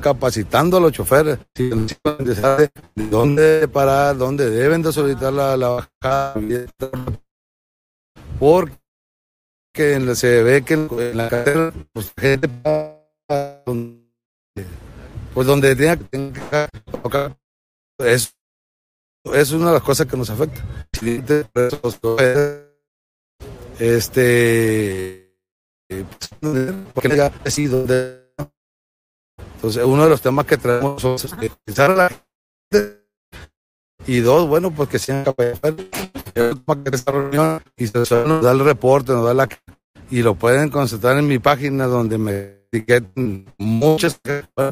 Capacitando 0.05 0.77
a 0.77 0.81
los 0.81 0.93
choferes, 0.93 1.39
de 1.55 2.71
dónde 2.95 3.67
parar, 3.69 4.15
dónde 4.19 4.51
deben 4.51 4.83
de 4.83 4.93
solicitar 4.93 5.33
la, 5.33 5.57
la 5.57 5.69
bajada, 5.69 6.35
porque 8.39 10.15
se 10.15 10.43
ve 10.43 10.63
que 10.63 10.75
en 10.75 11.17
la 11.17 11.31
carretera 11.31 11.73
pues, 11.95 12.13
gente 12.21 12.51
pues 15.33 15.47
donde 15.47 15.75
tenga 15.75 15.97
que 15.97 16.69
tocar 17.03 17.35
es, 17.99 18.37
es 19.33 19.53
una 19.53 19.69
de 19.69 19.73
las 19.73 19.83
cosas 19.83 20.07
que 20.07 20.19
nos 20.19 20.29
afecta. 20.29 20.63
Este, 23.79 25.35
porque 26.93 27.31
así 27.43 27.67
donde 27.69 28.24
entonces 29.65 29.85
uno 29.87 30.05
de 30.05 30.11
los 30.11 30.21
temas 30.21 30.45
que 30.45 30.59
traemos 30.59 31.03
es 31.65 31.79
a 31.79 31.89
la 31.89 32.11
gente 32.71 33.03
y 34.07 34.21
dos, 34.21 34.47
bueno, 34.47 34.71
pues 34.71 34.91
que 34.91 34.99
sean 34.99 35.25
capaces 35.25 35.59
de 35.65 36.91
esta 36.93 37.13
reunión 37.13 37.63
y 37.75 37.87
se 37.87 37.99
nos 37.99 38.43
da 38.43 38.53
el 38.53 38.59
reporte, 38.61 39.13
nos 39.13 39.25
da 39.25 39.33
la 39.33 39.49
y 40.11 40.21
lo 40.21 40.35
pueden 40.35 40.69
consultar 40.69 41.17
en 41.17 41.27
mi 41.27 41.39
página 41.39 41.87
donde 41.87 42.19
me 42.19 42.65
muchas, 43.57 44.21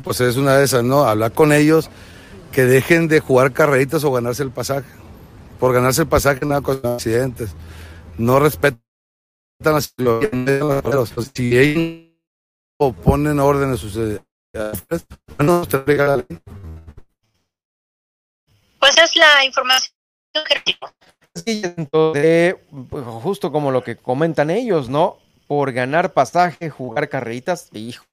pues 0.02 0.20
es 0.20 0.36
una 0.36 0.58
de 0.58 0.64
esas, 0.64 0.84
¿no? 0.84 1.04
Hablar 1.04 1.32
con 1.32 1.54
ellos 1.54 1.88
que 2.50 2.66
dejen 2.66 3.08
de 3.08 3.20
jugar 3.20 3.52
carreritas 3.52 4.04
o 4.04 4.12
ganarse 4.12 4.42
el 4.42 4.50
pasaje. 4.50 4.90
Por 5.58 5.72
ganarse 5.72 6.02
el 6.02 6.08
pasaje 6.08 6.44
nada 6.44 6.60
con 6.60 6.80
accidentes. 6.84 7.54
No 8.18 8.40
respetan 8.40 8.82
las 9.64 9.94
si 11.34 11.56
ellos 11.56 12.12
ponen 13.02 13.38
orden 13.40 13.70
a 13.70 13.76
sus 13.78 13.96
no 15.38 15.66
Pues 18.78 18.98
es 18.98 19.16
la 19.16 19.44
información 19.44 19.92
que 20.46 20.54
pues, 22.88 23.04
justo 23.04 23.52
como 23.52 23.70
lo 23.70 23.82
que 23.82 23.96
comentan 23.96 24.50
ellos, 24.50 24.88
¿no? 24.88 25.18
por 25.52 25.70
ganar 25.72 26.14
pasaje, 26.14 26.70
jugar 26.70 27.10
carreritas, 27.10 27.68
hijo, 27.74 28.06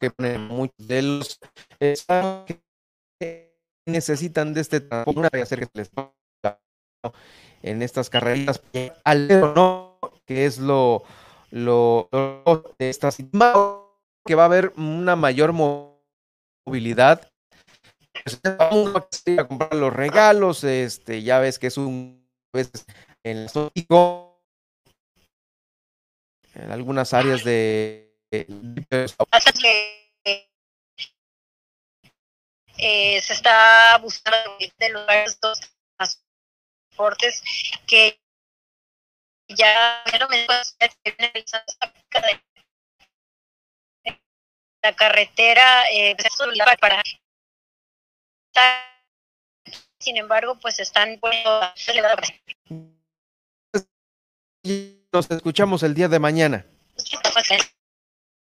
que 0.00 0.10
muchos 0.38 0.88
de 0.88 1.02
los 1.02 1.38
que 1.78 3.54
necesitan 3.86 4.54
de 4.54 4.62
este 4.62 4.80
transporte 4.80 5.42
hacer 5.42 5.68
que 5.68 5.86
en 7.62 7.82
estas 7.82 8.08
carreras 8.08 8.62
al 9.04 9.28
no 9.28 9.98
que 10.24 10.46
es 10.46 10.56
lo 10.56 11.02
lo, 11.50 12.08
de 12.78 12.88
estas 12.88 13.20
que 14.26 14.34
va 14.34 14.42
a 14.42 14.46
haber 14.46 14.72
una 14.76 15.16
mayor 15.16 15.52
movilidad. 15.52 17.30
A 18.58 19.46
comprar 19.46 19.74
los 19.74 19.92
regalos 19.92 20.64
este 20.64 21.22
ya 21.22 21.38
ves 21.38 21.58
que 21.58 21.66
es 21.68 21.76
un 21.76 22.26
en 23.22 23.38
el 23.38 23.50
en 26.54 26.72
algunas 26.72 27.12
áreas 27.12 27.44
de... 27.44 28.02
Eh, 32.78 33.20
se 33.22 33.32
está 33.32 33.98
buscando 33.98 34.58
de 34.78 34.88
lugares 34.90 35.38
dos 35.40 35.60
transportes 35.96 37.42
que 37.86 38.20
ya 39.48 40.02
la 44.86 44.94
carretera 44.94 45.82
eh, 45.92 46.16
para 46.80 47.02
sin 49.98 50.16
embargo 50.16 50.56
pues 50.60 50.78
están 50.78 51.18
nos 55.12 55.30
escuchamos 55.30 55.82
el 55.82 55.94
día 55.94 56.08
de 56.08 56.18
mañana. 56.18 56.66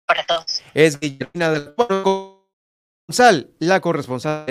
Para 0.06 0.26
todos. 0.26 0.62
Es 0.74 1.00
Guillermina 1.00 1.52
del 1.52 1.74
Gonzal, 3.08 3.52
la 3.60 3.80
corresponsal 3.82 4.46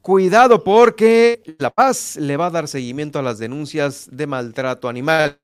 Cuidado 0.00 0.62
porque 0.62 1.42
La 1.58 1.70
Paz 1.70 2.16
le 2.16 2.36
va 2.36 2.46
a 2.46 2.50
dar 2.50 2.68
seguimiento 2.68 3.18
a 3.18 3.22
las 3.22 3.38
denuncias 3.38 4.08
de 4.12 4.26
maltrato 4.28 4.88
animal. 4.88 5.40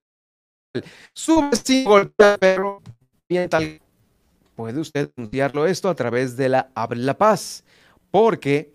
Su 1.13 1.51
vecino 1.51 1.91
golpea 1.91 2.39
perro. 2.39 2.81
Bien, 3.29 3.49
tal. 3.49 3.82
Puede 4.57 4.81
usted 4.81 5.11
denunciarlo 5.17 5.67
esto 5.67 5.89
a 5.89 5.95
través 5.95 6.37
de 6.37 6.49
la 6.49 6.71
Habla 6.75 7.17
Paz, 7.17 7.65
porque 8.11 8.75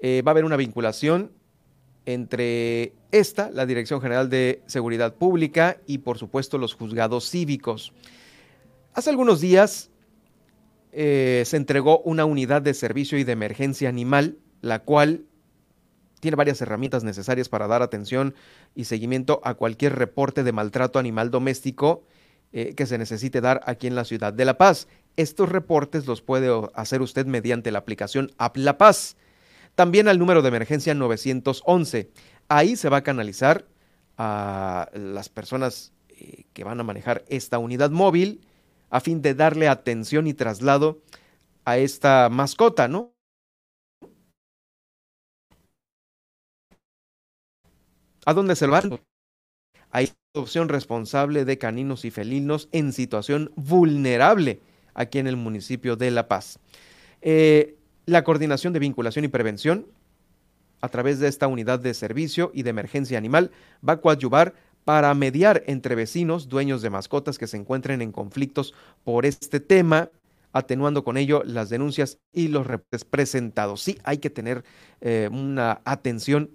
eh, 0.00 0.22
va 0.22 0.30
a 0.30 0.32
haber 0.32 0.44
una 0.44 0.56
vinculación 0.56 1.30
entre 2.06 2.92
esta, 3.12 3.50
la 3.50 3.64
Dirección 3.64 4.00
General 4.00 4.28
de 4.28 4.62
Seguridad 4.66 5.14
Pública 5.14 5.78
y 5.86 5.98
por 5.98 6.18
supuesto 6.18 6.58
los 6.58 6.74
juzgados 6.74 7.30
cívicos. 7.30 7.92
Hace 8.92 9.10
algunos 9.10 9.40
días 9.40 9.90
eh, 10.92 11.42
se 11.46 11.56
entregó 11.56 12.00
una 12.00 12.24
unidad 12.24 12.62
de 12.62 12.74
servicio 12.74 13.18
y 13.18 13.24
de 13.24 13.32
emergencia 13.32 13.88
animal, 13.88 14.38
la 14.60 14.80
cual 14.80 15.24
tiene 16.20 16.36
varias 16.36 16.60
herramientas 16.60 17.04
necesarias 17.04 17.48
para 17.48 17.66
dar 17.66 17.82
atención 17.82 18.34
y 18.74 18.84
seguimiento 18.84 19.40
a 19.44 19.54
cualquier 19.54 19.94
reporte 19.94 20.42
de 20.42 20.52
maltrato 20.52 20.98
animal 20.98 21.30
doméstico 21.30 22.04
eh, 22.56 22.74
que 22.74 22.86
se 22.86 22.98
necesite 22.98 23.40
dar 23.40 23.60
aquí 23.66 23.88
en 23.88 23.96
la 23.96 24.04
ciudad 24.04 24.32
de 24.32 24.44
La 24.44 24.56
Paz. 24.56 24.86
Estos 25.16 25.48
reportes 25.48 26.06
los 26.06 26.22
puede 26.22 26.48
hacer 26.74 27.02
usted 27.02 27.26
mediante 27.26 27.72
la 27.72 27.80
aplicación 27.80 28.30
App 28.38 28.56
La 28.56 28.78
Paz 28.78 29.16
también 29.74 30.08
al 30.08 30.18
número 30.18 30.42
de 30.42 30.48
emergencia 30.48 30.94
911. 30.94 32.10
Ahí 32.48 32.76
se 32.76 32.88
va 32.88 32.98
a 32.98 33.02
canalizar 33.02 33.66
a 34.16 34.88
las 34.94 35.28
personas 35.28 35.92
eh, 36.10 36.44
que 36.52 36.64
van 36.64 36.78
a 36.80 36.84
manejar 36.84 37.24
esta 37.28 37.58
unidad 37.58 37.90
móvil 37.90 38.46
a 38.90 39.00
fin 39.00 39.22
de 39.22 39.34
darle 39.34 39.68
atención 39.68 40.26
y 40.26 40.34
traslado 40.34 41.02
a 41.64 41.78
esta 41.78 42.28
mascota, 42.30 42.86
¿no? 42.86 43.12
¿A 48.26 48.32
dónde 48.32 48.56
se 48.56 48.66
lo 48.66 48.72
van? 48.72 49.00
Hay 49.94 50.12
opción 50.32 50.68
responsable 50.68 51.44
de 51.44 51.56
caninos 51.56 52.04
y 52.04 52.10
felinos 52.10 52.68
en 52.72 52.92
situación 52.92 53.52
vulnerable 53.54 54.60
aquí 54.92 55.20
en 55.20 55.28
el 55.28 55.36
municipio 55.36 55.94
de 55.94 56.10
La 56.10 56.26
Paz. 56.26 56.58
Eh, 57.22 57.76
la 58.04 58.24
coordinación 58.24 58.72
de 58.72 58.80
vinculación 58.80 59.24
y 59.24 59.28
prevención, 59.28 59.86
a 60.80 60.88
través 60.88 61.20
de 61.20 61.28
esta 61.28 61.46
unidad 61.46 61.78
de 61.78 61.94
servicio 61.94 62.50
y 62.52 62.64
de 62.64 62.70
emergencia 62.70 63.16
animal, 63.16 63.52
va 63.88 63.92
a 63.92 64.00
coadyuvar 64.00 64.54
para 64.84 65.14
mediar 65.14 65.62
entre 65.68 65.94
vecinos, 65.94 66.48
dueños 66.48 66.82
de 66.82 66.90
mascotas 66.90 67.38
que 67.38 67.46
se 67.46 67.56
encuentren 67.56 68.02
en 68.02 68.10
conflictos 68.10 68.74
por 69.04 69.24
este 69.24 69.60
tema, 69.60 70.10
atenuando 70.52 71.04
con 71.04 71.16
ello 71.16 71.44
las 71.44 71.70
denuncias 71.70 72.18
y 72.32 72.48
los 72.48 72.66
reportes 72.66 73.04
presentados. 73.04 73.80
Sí, 73.80 73.98
hay 74.02 74.18
que 74.18 74.30
tener 74.30 74.64
eh, 75.00 75.28
una 75.30 75.82
atención 75.84 76.50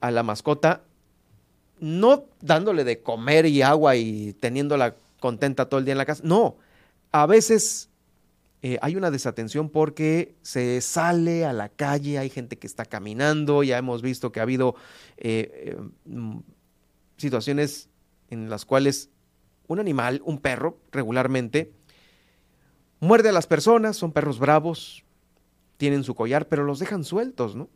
a 0.00 0.10
la 0.10 0.24
mascota, 0.24 0.82
no 1.82 2.26
dándole 2.40 2.84
de 2.84 3.02
comer 3.02 3.44
y 3.44 3.60
agua 3.60 3.96
y 3.96 4.34
teniéndola 4.34 4.94
contenta 5.18 5.68
todo 5.68 5.80
el 5.80 5.84
día 5.84 5.92
en 5.92 5.98
la 5.98 6.06
casa, 6.06 6.22
no, 6.24 6.56
a 7.10 7.26
veces 7.26 7.90
eh, 8.62 8.78
hay 8.82 8.94
una 8.94 9.10
desatención 9.10 9.68
porque 9.68 10.36
se 10.42 10.80
sale 10.80 11.44
a 11.44 11.52
la 11.52 11.68
calle, 11.68 12.18
hay 12.18 12.30
gente 12.30 12.56
que 12.56 12.68
está 12.68 12.84
caminando, 12.84 13.64
ya 13.64 13.78
hemos 13.78 14.00
visto 14.00 14.30
que 14.30 14.38
ha 14.38 14.44
habido 14.44 14.76
eh, 15.16 15.74
eh, 15.74 15.76
mm, 16.04 16.38
situaciones 17.16 17.88
en 18.30 18.48
las 18.48 18.64
cuales 18.64 19.10
un 19.66 19.80
animal, 19.80 20.22
un 20.24 20.38
perro, 20.38 20.78
regularmente, 20.92 21.72
muerde 23.00 23.30
a 23.30 23.32
las 23.32 23.48
personas, 23.48 23.96
son 23.96 24.12
perros 24.12 24.38
bravos, 24.38 25.02
tienen 25.78 26.04
su 26.04 26.14
collar, 26.14 26.46
pero 26.46 26.62
los 26.62 26.78
dejan 26.78 27.02
sueltos, 27.02 27.56
¿no? 27.56 27.68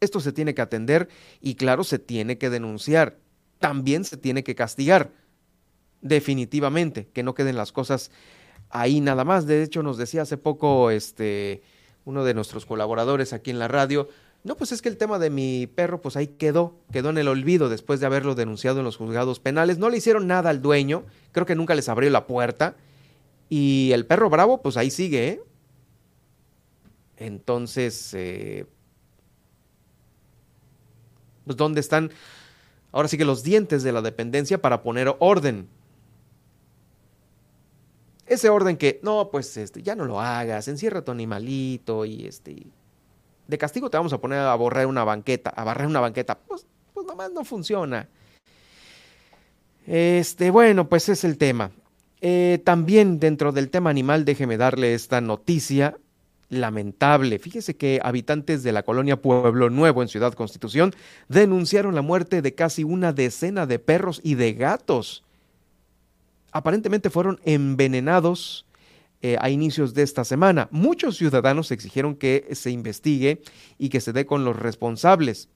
Esto 0.00 0.20
se 0.20 0.32
tiene 0.32 0.54
que 0.54 0.62
atender 0.62 1.08
y 1.40 1.54
claro, 1.54 1.84
se 1.84 1.98
tiene 1.98 2.38
que 2.38 2.50
denunciar, 2.50 3.18
también 3.58 4.04
se 4.04 4.16
tiene 4.16 4.44
que 4.44 4.54
castigar, 4.54 5.10
definitivamente, 6.00 7.08
que 7.12 7.22
no 7.22 7.34
queden 7.34 7.56
las 7.56 7.72
cosas 7.72 8.10
ahí 8.70 9.00
nada 9.00 9.24
más. 9.24 9.46
De 9.46 9.62
hecho, 9.62 9.82
nos 9.82 9.96
decía 9.96 10.22
hace 10.22 10.36
poco 10.36 10.90
este 10.90 11.62
uno 12.04 12.24
de 12.24 12.34
nuestros 12.34 12.66
colaboradores 12.66 13.32
aquí 13.32 13.50
en 13.50 13.58
la 13.58 13.68
radio, 13.68 14.08
no, 14.44 14.58
pues 14.58 14.72
es 14.72 14.82
que 14.82 14.90
el 14.90 14.98
tema 14.98 15.18
de 15.18 15.30
mi 15.30 15.66
perro, 15.66 16.02
pues 16.02 16.16
ahí 16.16 16.26
quedó, 16.26 16.78
quedó 16.92 17.08
en 17.08 17.16
el 17.16 17.28
olvido 17.28 17.70
después 17.70 17.98
de 17.98 18.06
haberlo 18.06 18.34
denunciado 18.34 18.78
en 18.78 18.84
los 18.84 18.98
juzgados 18.98 19.40
penales. 19.40 19.78
No 19.78 19.88
le 19.88 19.96
hicieron 19.96 20.26
nada 20.26 20.50
al 20.50 20.60
dueño, 20.60 21.04
creo 21.32 21.46
que 21.46 21.54
nunca 21.54 21.74
les 21.74 21.88
abrió 21.88 22.10
la 22.10 22.26
puerta. 22.26 22.76
Y 23.48 23.90
el 23.94 24.04
perro 24.04 24.28
bravo, 24.28 24.60
pues 24.60 24.76
ahí 24.76 24.90
sigue, 24.90 25.28
¿eh? 25.28 25.42
Entonces, 27.16 28.12
eh, 28.12 28.66
pues 31.44 31.56
¿dónde 31.56 31.80
están 31.80 32.10
ahora 32.92 33.08
sí 33.08 33.18
que 33.18 33.24
los 33.24 33.42
dientes 33.42 33.82
de 33.82 33.92
la 33.92 34.02
dependencia 34.02 34.60
para 34.60 34.82
poner 34.82 35.14
orden? 35.18 35.68
Ese 38.26 38.48
orden 38.48 38.76
que, 38.76 39.00
no, 39.02 39.28
pues 39.30 39.56
este, 39.56 39.82
ya 39.82 39.94
no 39.94 40.04
lo 40.06 40.20
hagas, 40.20 40.68
encierra 40.68 41.00
a 41.00 41.04
tu 41.04 41.12
animalito 41.12 42.04
y 42.06 42.26
este, 42.26 42.66
de 43.46 43.58
castigo 43.58 43.90
te 43.90 43.98
vamos 43.98 44.12
a 44.12 44.18
poner 44.18 44.38
a 44.38 44.54
borrar 44.54 44.86
una 44.86 45.04
banqueta, 45.04 45.50
a 45.50 45.64
barrer 45.64 45.86
una 45.86 46.00
banqueta, 46.00 46.38
pues, 46.38 46.66
pues 46.92 47.06
nomás 47.06 47.30
no 47.32 47.44
funciona. 47.44 48.08
Este, 49.86 50.50
bueno, 50.50 50.88
pues 50.88 51.08
es 51.10 51.24
el 51.24 51.36
tema. 51.36 51.70
Eh, 52.22 52.62
también 52.64 53.20
dentro 53.20 53.52
del 53.52 53.68
tema 53.68 53.90
animal, 53.90 54.24
déjeme 54.24 54.56
darle 54.56 54.94
esta 54.94 55.20
noticia 55.20 55.98
lamentable. 56.54 57.38
Fíjese 57.38 57.76
que 57.76 58.00
habitantes 58.02 58.62
de 58.62 58.72
la 58.72 58.82
colonia 58.82 59.20
Pueblo 59.20 59.70
Nuevo 59.70 60.02
en 60.02 60.08
Ciudad 60.08 60.32
Constitución 60.34 60.94
denunciaron 61.28 61.94
la 61.94 62.02
muerte 62.02 62.42
de 62.42 62.54
casi 62.54 62.84
una 62.84 63.12
decena 63.12 63.66
de 63.66 63.78
perros 63.78 64.20
y 64.22 64.34
de 64.34 64.54
gatos. 64.54 65.24
Aparentemente 66.52 67.10
fueron 67.10 67.40
envenenados 67.44 68.66
eh, 69.22 69.36
a 69.40 69.50
inicios 69.50 69.94
de 69.94 70.02
esta 70.02 70.24
semana. 70.24 70.68
Muchos 70.70 71.16
ciudadanos 71.16 71.70
exigieron 71.70 72.14
que 72.14 72.46
se 72.52 72.70
investigue 72.70 73.42
y 73.78 73.88
que 73.88 74.00
se 74.00 74.12
dé 74.12 74.26
con 74.26 74.44
los 74.44 74.54
responsables. 74.54 75.48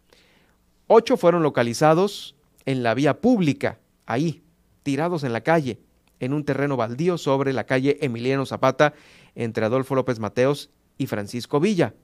Ocho 0.87 1.17
fueron 1.17 1.43
localizados 1.43 2.35
en 2.65 2.83
la 2.83 2.95
vía 2.95 3.21
pública, 3.21 3.79
ahí, 4.07 4.43
tirados 4.83 5.23
en 5.23 5.35
la 5.35 5.43
calle, 5.43 5.81
en 6.19 6.33
un 6.33 6.45
terreno 6.45 6.77
baldío 6.77 7.19
sobre 7.19 7.53
la 7.53 7.65
calle 7.65 7.99
Emiliano 8.01 8.47
Zapata, 8.47 8.95
entre 9.35 9.67
Adolfo 9.67 9.95
López 9.95 10.19
Mateos 10.19 10.71
y 10.99 11.07
Francisco 11.07 11.61
Villa. 11.61 11.95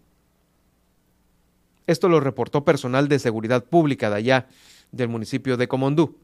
Esto 1.86 2.08
lo 2.08 2.20
reportó 2.20 2.64
personal 2.64 3.08
de 3.08 3.18
seguridad 3.18 3.64
pública 3.64 4.08
de 4.08 4.16
allá, 4.16 4.46
del 4.92 5.08
municipio 5.08 5.56
de 5.56 5.68
Comondú. 5.68 6.16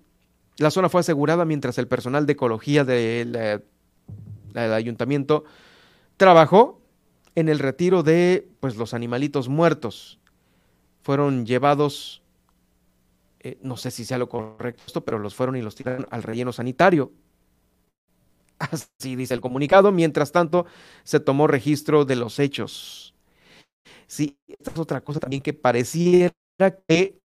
La 0.57 0.71
zona 0.71 0.89
fue 0.89 1.01
asegurada 1.01 1.45
mientras 1.45 1.77
el 1.79 1.89
personal 1.89 2.27
de 2.27 2.33
ecología 2.33 2.85
del, 2.85 3.63
ayuntamiento 4.55 5.45
trabajó 6.17 6.81
en 7.35 7.49
el 7.49 7.59
retiro 7.59 8.03
de 8.03 8.49
pues, 8.61 8.77
los 8.77 8.95
animalitos 8.95 9.49
muertos. 9.49 10.19
Fueron 11.03 11.47
llevados, 11.47 12.23
eh, 13.41 13.59
no 13.63 13.77
sé 13.77 13.91
si 13.91 14.05
sea 14.05 14.19
lo 14.19 14.29
correcto, 14.29 15.03
pero 15.03 15.19
los 15.19 15.35
fueron 15.35 15.57
y 15.57 15.63
los 15.63 15.75
tiraron 15.75 16.07
al 16.11 16.23
relleno 16.23 16.53
sanitario. 16.53 17.13
Así 18.61 19.17
dice 19.17 19.35
el 19.35 19.41
comunicado. 19.41 19.91
Mientras 19.91 20.33
tanto, 20.33 20.67
se 21.03 21.19
tomó 21.19 21.47
registro 21.47 22.05
de 22.05 22.17
los 22.17 22.39
hechos. 22.39 23.15
Sí, 24.07 24.37
esta 24.47 24.71
es 24.73 24.79
otra 24.79 25.01
cosa 25.01 25.21
también 25.21 25.43
que 25.43 25.53
pareciera 25.53 26.33
que 26.87 27.21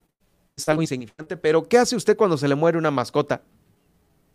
es 0.57 0.69
algo 0.69 0.83
insignificante, 0.83 1.37
pero 1.37 1.67
¿qué 1.69 1.79
hace 1.79 1.97
usted 1.97 2.17
cuando 2.17 2.37
se 2.37 2.49
le 2.49 2.55
muere 2.55 2.77
una 2.77 2.91
mascota? 2.91 3.43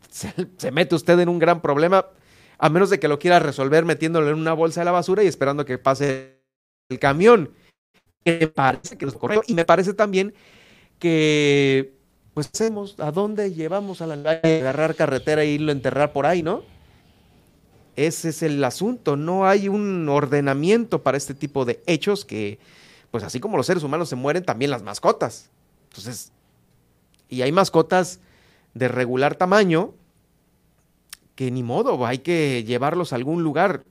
Se, 0.09 0.71
mete 0.71 0.95
usted 0.95 1.19
en 1.19 1.29
un 1.29 1.39
gran 1.39 1.61
problema, 1.61 2.07
a 2.57 2.69
menos 2.69 2.89
de 2.89 2.99
que 2.99 3.07
lo 3.07 3.19
quiera 3.19 3.39
resolver 3.39 3.85
metiéndolo 3.85 4.29
en 4.29 4.35
una 4.35 4.53
bolsa 4.53 4.81
de 4.81 4.85
la 4.85 4.91
basura 4.91 5.23
y 5.23 5.27
esperando 5.27 5.65
que 5.65 5.77
pase 5.77 6.39
el 6.89 6.99
camión. 6.99 7.51
Me 8.25 8.47
parece 8.47 8.97
que 8.97 9.05
es 9.05 9.13
correcto. 9.13 9.43
Y 9.47 9.53
me 9.53 9.65
parece 9.65 9.93
también 9.93 10.33
que, 10.99 11.93
pues, 12.33 12.49
hacemos, 12.51 12.99
¿a 12.99 13.11
dónde 13.11 13.53
llevamos 13.53 14.01
a 14.01 14.07
la 14.07 14.31
agarrar 14.31 14.95
carretera 14.95 15.43
e 15.43 15.47
irlo 15.47 15.71
a 15.71 15.75
enterrar 15.75 16.13
por 16.13 16.25
ahí, 16.25 16.41
no? 16.41 16.63
Ese 17.97 18.29
es 18.29 18.43
el 18.43 18.63
asunto, 18.63 19.17
no 19.17 19.47
hay 19.47 19.67
un 19.67 20.07
ordenamiento 20.07 21.01
para 21.01 21.17
este 21.17 21.33
tipo 21.33 21.65
de 21.65 21.81
hechos 21.87 22.25
que, 22.25 22.59
pues 23.09 23.23
así 23.23 23.39
como 23.39 23.57
los 23.57 23.65
seres 23.65 23.81
humanos 23.81 24.07
se 24.07 24.15
mueren, 24.15 24.45
también 24.45 24.69
las 24.69 24.83
mascotas. 24.83 25.49
Entonces, 25.89 26.31
y 27.27 27.41
hay 27.41 27.51
mascotas 27.51 28.19
de 28.75 28.87
regular 28.87 29.33
tamaño 29.33 29.95
que 31.33 31.49
ni 31.49 31.63
modo, 31.63 32.05
hay 32.05 32.19
que 32.19 32.63
llevarlos 32.63 33.13
a 33.13 33.15
algún 33.15 33.41
lugar. 33.41 33.83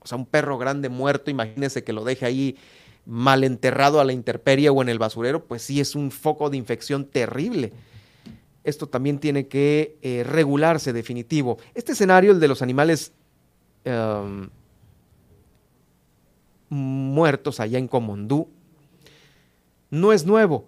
O 0.00 0.06
sea, 0.06 0.18
un 0.18 0.26
perro 0.26 0.58
grande 0.58 0.90
muerto, 0.90 1.30
imagínese 1.30 1.82
que 1.82 1.94
lo 1.94 2.04
deje 2.04 2.26
ahí 2.26 2.56
mal 3.06 3.42
enterrado 3.42 4.00
a 4.00 4.04
la 4.04 4.12
intemperie 4.12 4.68
o 4.68 4.82
en 4.82 4.90
el 4.90 4.98
basurero, 4.98 5.46
pues 5.46 5.62
sí 5.62 5.80
es 5.80 5.94
un 5.94 6.10
foco 6.10 6.50
de 6.50 6.58
infección 6.58 7.06
terrible. 7.06 7.72
Esto 8.64 8.86
también 8.86 9.18
tiene 9.18 9.48
que 9.48 9.96
eh, 10.02 10.24
regularse 10.28 10.92
definitivo. 10.92 11.56
Este 11.74 11.92
escenario, 11.92 12.32
el 12.32 12.40
de 12.40 12.48
los 12.48 12.60
animales 12.60 13.12
Em, 13.86 14.50
muertos 16.68 17.60
allá 17.60 17.78
en 17.78 17.86
Comondú, 17.86 18.48
no 19.90 20.12
es 20.12 20.26
nuevo. 20.26 20.66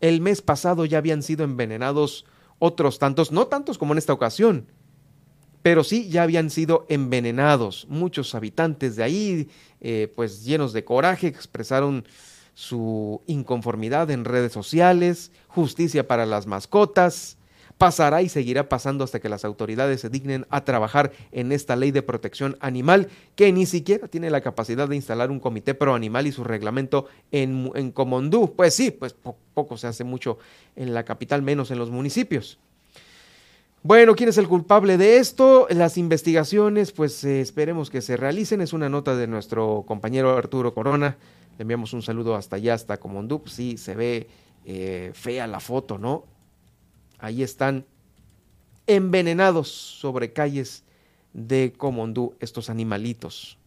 El 0.00 0.20
mes 0.20 0.40
pasado 0.40 0.84
ya 0.84 0.98
habían 0.98 1.24
sido 1.24 1.42
envenenados 1.42 2.26
otros 2.60 3.00
tantos, 3.00 3.32
no 3.32 3.48
tantos 3.48 3.76
como 3.76 3.92
en 3.92 3.98
esta 3.98 4.12
ocasión, 4.12 4.66
pero 5.62 5.82
sí 5.82 6.08
ya 6.08 6.22
habían 6.22 6.50
sido 6.50 6.86
envenenados. 6.88 7.88
Muchos 7.88 8.36
habitantes 8.36 8.94
de 8.94 9.02
ahí, 9.02 9.48
eh, 9.80 10.12
pues 10.14 10.44
llenos 10.44 10.72
de 10.72 10.84
coraje, 10.84 11.26
expresaron 11.26 12.04
su 12.54 13.20
inconformidad 13.26 14.12
en 14.12 14.24
redes 14.24 14.52
sociales, 14.52 15.32
justicia 15.48 16.06
para 16.06 16.24
las 16.24 16.46
mascotas, 16.46 17.36
pasará 17.80 18.20
y 18.20 18.28
seguirá 18.28 18.68
pasando 18.68 19.04
hasta 19.04 19.20
que 19.20 19.30
las 19.30 19.42
autoridades 19.42 20.02
se 20.02 20.10
dignen 20.10 20.44
a 20.50 20.64
trabajar 20.64 21.12
en 21.32 21.50
esta 21.50 21.76
ley 21.76 21.92
de 21.92 22.02
protección 22.02 22.58
animal 22.60 23.08
que 23.36 23.50
ni 23.54 23.64
siquiera 23.64 24.06
tiene 24.06 24.28
la 24.28 24.42
capacidad 24.42 24.86
de 24.86 24.96
instalar 24.96 25.30
un 25.30 25.40
comité 25.40 25.72
pro 25.72 25.94
animal 25.94 26.26
y 26.26 26.32
su 26.32 26.44
reglamento 26.44 27.06
en, 27.32 27.72
en 27.74 27.90
Comondú. 27.90 28.54
Pues 28.54 28.74
sí, 28.74 28.90
pues 28.90 29.16
poco 29.54 29.78
se 29.78 29.86
hace 29.86 30.04
mucho 30.04 30.36
en 30.76 30.92
la 30.92 31.06
capital, 31.06 31.40
menos 31.40 31.70
en 31.70 31.78
los 31.78 31.88
municipios. 31.88 32.58
Bueno, 33.82 34.14
¿quién 34.14 34.28
es 34.28 34.36
el 34.36 34.46
culpable 34.46 34.98
de 34.98 35.16
esto? 35.16 35.66
Las 35.70 35.96
investigaciones, 35.96 36.92
pues 36.92 37.24
eh, 37.24 37.40
esperemos 37.40 37.88
que 37.88 38.02
se 38.02 38.18
realicen. 38.18 38.60
Es 38.60 38.74
una 38.74 38.90
nota 38.90 39.16
de 39.16 39.26
nuestro 39.26 39.84
compañero 39.88 40.36
Arturo 40.36 40.74
Corona. 40.74 41.16
Le 41.56 41.62
enviamos 41.62 41.94
un 41.94 42.02
saludo 42.02 42.34
hasta 42.34 42.56
allá, 42.56 42.74
hasta 42.74 42.98
Comondú. 42.98 43.40
Pues 43.40 43.54
sí, 43.54 43.78
se 43.78 43.94
ve 43.94 44.28
eh, 44.66 45.12
fea 45.14 45.46
la 45.46 45.60
foto, 45.60 45.96
¿no? 45.96 46.26
Ahí 47.20 47.42
están 47.42 47.84
envenenados 48.86 49.68
sobre 49.68 50.32
calles 50.32 50.84
de 51.32 51.72
Comondú 51.76 52.34
estos 52.40 52.70
animalitos. 52.70 53.58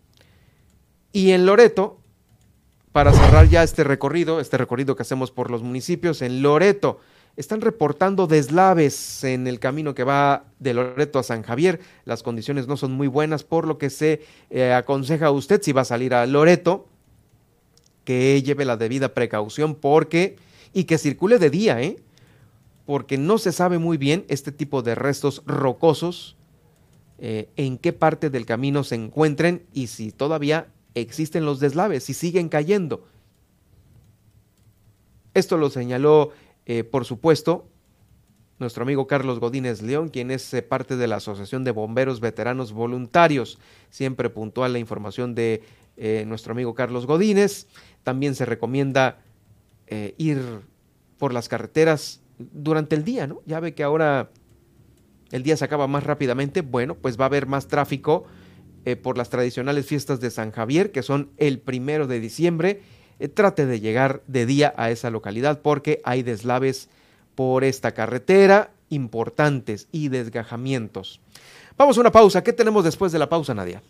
Y 1.11 1.31
en 1.31 1.45
Loreto, 1.45 1.99
para 2.91 3.13
cerrar 3.13 3.47
ya 3.47 3.63
este 3.63 3.83
recorrido, 3.83 4.39
este 4.39 4.57
recorrido 4.57 4.95
que 4.95 5.03
hacemos 5.03 5.31
por 5.31 5.49
los 5.49 5.63
municipios, 5.63 6.21
en 6.21 6.41
Loreto 6.41 6.99
están 7.35 7.61
reportando 7.61 8.27
deslaves 8.27 9.23
en 9.23 9.47
el 9.47 9.59
camino 9.59 9.95
que 9.95 10.03
va 10.03 10.45
de 10.59 10.73
Loreto 10.73 11.19
a 11.19 11.23
San 11.23 11.41
Javier. 11.41 11.79
Las 12.05 12.21
condiciones 12.21 12.67
no 12.67 12.77
son 12.77 12.91
muy 12.91 13.07
buenas, 13.07 13.43
por 13.43 13.65
lo 13.65 13.77
que 13.77 13.89
se 13.89 14.21
eh, 14.49 14.73
aconseja 14.73 15.27
a 15.27 15.31
usted 15.31 15.61
si 15.61 15.71
va 15.71 15.81
a 15.81 15.85
salir 15.85 16.13
a 16.13 16.25
Loreto 16.25 16.87
que 18.03 18.41
lleve 18.43 18.65
la 18.65 18.77
debida 18.77 19.13
precaución 19.13 19.75
porque 19.75 20.35
y 20.73 20.83
que 20.83 20.97
circule 20.97 21.39
de 21.39 21.49
día, 21.49 21.81
¿eh? 21.81 21.97
Porque 22.85 23.17
no 23.17 23.37
se 23.37 23.51
sabe 23.51 23.77
muy 23.77 23.97
bien 23.97 24.25
este 24.27 24.51
tipo 24.51 24.81
de 24.81 24.95
restos 24.95 25.41
rocosos, 25.45 26.35
eh, 27.19 27.49
en 27.55 27.77
qué 27.77 27.93
parte 27.93 28.29
del 28.29 28.45
camino 28.45 28.83
se 28.83 28.95
encuentren 28.95 29.65
y 29.71 29.87
si 29.87 30.11
todavía 30.11 30.67
existen 30.93 31.45
los 31.45 31.59
deslaves, 31.59 32.03
si 32.03 32.13
siguen 32.13 32.49
cayendo. 32.49 33.05
Esto 35.33 35.57
lo 35.57 35.69
señaló, 35.69 36.31
eh, 36.65 36.83
por 36.83 37.05
supuesto, 37.05 37.65
nuestro 38.59 38.83
amigo 38.83 39.07
Carlos 39.07 39.39
Godínez 39.39 39.81
León, 39.81 40.09
quien 40.09 40.31
es 40.31 40.53
eh, 40.53 40.61
parte 40.61 40.97
de 40.97 41.07
la 41.07 41.17
Asociación 41.17 41.63
de 41.63 41.71
Bomberos 41.71 42.19
Veteranos 42.19 42.73
Voluntarios. 42.73 43.57
Siempre 43.89 44.29
puntual 44.29 44.73
la 44.73 44.79
información 44.79 45.33
de 45.33 45.63
nuestro 46.25 46.53
amigo 46.53 46.73
Carlos 46.73 47.05
Godínez. 47.05 47.67
También 48.01 48.33
se 48.33 48.45
recomienda 48.45 49.21
ir 50.17 50.61
por 51.19 51.33
las 51.33 51.47
carreteras 51.47 52.22
durante 52.37 52.95
el 52.95 53.03
día, 53.03 53.27
¿no? 53.27 53.41
Ya 53.45 53.59
ve 53.59 53.73
que 53.73 53.83
ahora 53.83 54.29
el 55.31 55.43
día 55.43 55.57
se 55.57 55.65
acaba 55.65 55.87
más 55.87 56.03
rápidamente, 56.03 56.61
bueno, 56.61 56.95
pues 56.95 57.19
va 57.19 57.25
a 57.25 57.27
haber 57.27 57.47
más 57.47 57.67
tráfico 57.67 58.25
eh, 58.85 58.95
por 58.95 59.17
las 59.17 59.29
tradicionales 59.29 59.85
fiestas 59.85 60.19
de 60.19 60.29
San 60.29 60.51
Javier, 60.51 60.91
que 60.91 61.03
son 61.03 61.29
el 61.37 61.59
primero 61.59 62.05
de 62.05 62.19
diciembre. 62.19 62.81
Eh, 63.19 63.29
trate 63.29 63.65
de 63.65 63.79
llegar 63.79 64.21
de 64.27 64.45
día 64.45 64.73
a 64.77 64.91
esa 64.91 65.09
localidad 65.09 65.61
porque 65.61 66.01
hay 66.03 66.23
deslaves 66.23 66.89
por 67.35 67.63
esta 67.63 67.93
carretera 67.93 68.71
importantes 68.89 69.87
y 69.91 70.09
desgajamientos. 70.09 71.19
Vamos 71.77 71.97
a 71.97 72.01
una 72.01 72.11
pausa. 72.11 72.43
¿Qué 72.43 72.53
tenemos 72.53 72.83
después 72.83 73.11
de 73.11 73.19
la 73.19 73.29
pausa, 73.29 73.53
Nadia? 73.53 73.81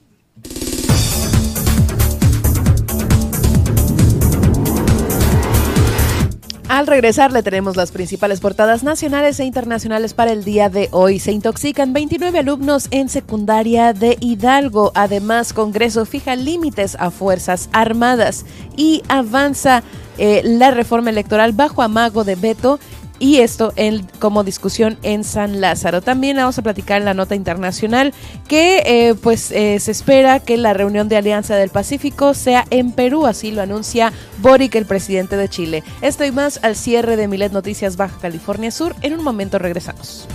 Al 6.69 6.87
regresar 6.87 7.31
le 7.31 7.43
tenemos 7.43 7.75
las 7.75 7.91
principales 7.91 8.39
portadas 8.39 8.83
nacionales 8.83 9.39
e 9.39 9.45
internacionales 9.45 10.13
para 10.13 10.31
el 10.31 10.43
día 10.43 10.69
de 10.69 10.87
hoy. 10.91 11.19
Se 11.19 11.31
intoxican 11.31 11.93
29 11.93 12.39
alumnos 12.39 12.87
en 12.91 13.09
secundaria 13.09 13.93
de 13.93 14.17
Hidalgo. 14.21 14.91
Además, 14.95 15.51
Congreso 15.53 16.05
fija 16.05 16.35
límites 16.35 16.95
a 16.99 17.11
Fuerzas 17.11 17.69
Armadas 17.73 18.45
y 18.77 19.03
avanza 19.09 19.83
eh, 20.17 20.41
la 20.45 20.71
reforma 20.71 21.09
electoral 21.09 21.51
bajo 21.51 21.81
amago 21.81 22.23
de 22.23 22.35
veto 22.35 22.79
y 23.23 23.39
esto 23.39 23.71
en, 23.77 24.05
como 24.19 24.43
discusión 24.43 24.97
en 25.01 25.23
San 25.23 25.61
Lázaro. 25.61 26.01
También 26.01 26.35
vamos 26.35 26.57
a 26.57 26.61
platicar 26.61 26.99
en 26.99 27.05
la 27.05 27.13
nota 27.13 27.35
internacional 27.35 28.13
que 28.49 28.83
eh, 28.85 29.15
pues 29.15 29.49
eh, 29.51 29.79
se 29.79 29.91
espera 29.91 30.41
que 30.41 30.57
la 30.57 30.73
reunión 30.73 31.07
de 31.07 31.15
Alianza 31.15 31.55
del 31.55 31.69
Pacífico 31.69 32.33
sea 32.33 32.65
en 32.69 32.91
Perú, 32.91 33.25
así 33.25 33.51
lo 33.51 33.61
anuncia 33.61 34.11
Boric, 34.39 34.75
el 34.75 34.85
presidente 34.85 35.37
de 35.37 35.47
Chile. 35.47 35.83
Esto 36.01 36.25
y 36.25 36.33
más 36.33 36.59
al 36.63 36.75
cierre 36.75 37.15
de 37.15 37.29
Milet 37.29 37.53
Noticias 37.53 37.95
Baja 37.95 38.17
California 38.19 38.71
Sur. 38.71 38.93
En 39.01 39.13
un 39.13 39.23
momento 39.23 39.57
regresamos. 39.57 40.27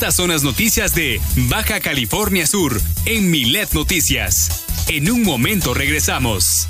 Estas 0.00 0.16
son 0.16 0.30
las 0.30 0.42
noticias 0.42 0.94
de 0.94 1.20
Baja 1.50 1.78
California 1.78 2.46
Sur 2.46 2.80
en 3.04 3.30
Milet 3.30 3.70
Noticias. 3.74 4.64
En 4.88 5.10
un 5.10 5.22
momento 5.22 5.74
regresamos. 5.74 6.68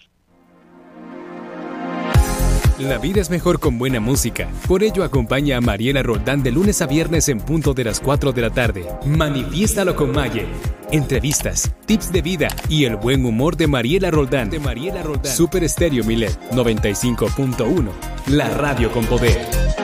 La 2.78 2.98
vida 2.98 3.20
es 3.20 3.30
mejor 3.30 3.60
con 3.60 3.78
buena 3.78 4.00
música. 4.00 4.48
Por 4.66 4.82
ello 4.82 5.04
acompaña 5.04 5.56
a 5.56 5.60
Mariela 5.60 6.02
Roldán 6.02 6.42
de 6.42 6.50
lunes 6.50 6.82
a 6.82 6.86
viernes 6.86 7.28
en 7.28 7.38
punto 7.38 7.72
de 7.72 7.84
las 7.84 8.00
4 8.00 8.32
de 8.32 8.42
la 8.42 8.50
tarde. 8.50 8.84
Manifiéstalo 9.06 9.94
con 9.94 10.10
Maye. 10.10 10.46
Entrevistas, 10.90 11.72
tips 11.86 12.10
de 12.10 12.22
vida 12.22 12.48
y 12.68 12.84
el 12.84 12.96
buen 12.96 13.24
humor 13.24 13.56
de 13.56 13.68
Mariela 13.68 14.10
Roldán. 14.10 14.50
De 14.50 14.58
Mariela 14.58 15.02
Roldán. 15.02 15.32
Super 15.32 15.62
Estéreo 15.62 16.02
Milet 16.02 16.36
95.1. 16.50 17.90
La 18.28 18.50
radio 18.50 18.90
con 18.90 19.04
poder. 19.06 19.83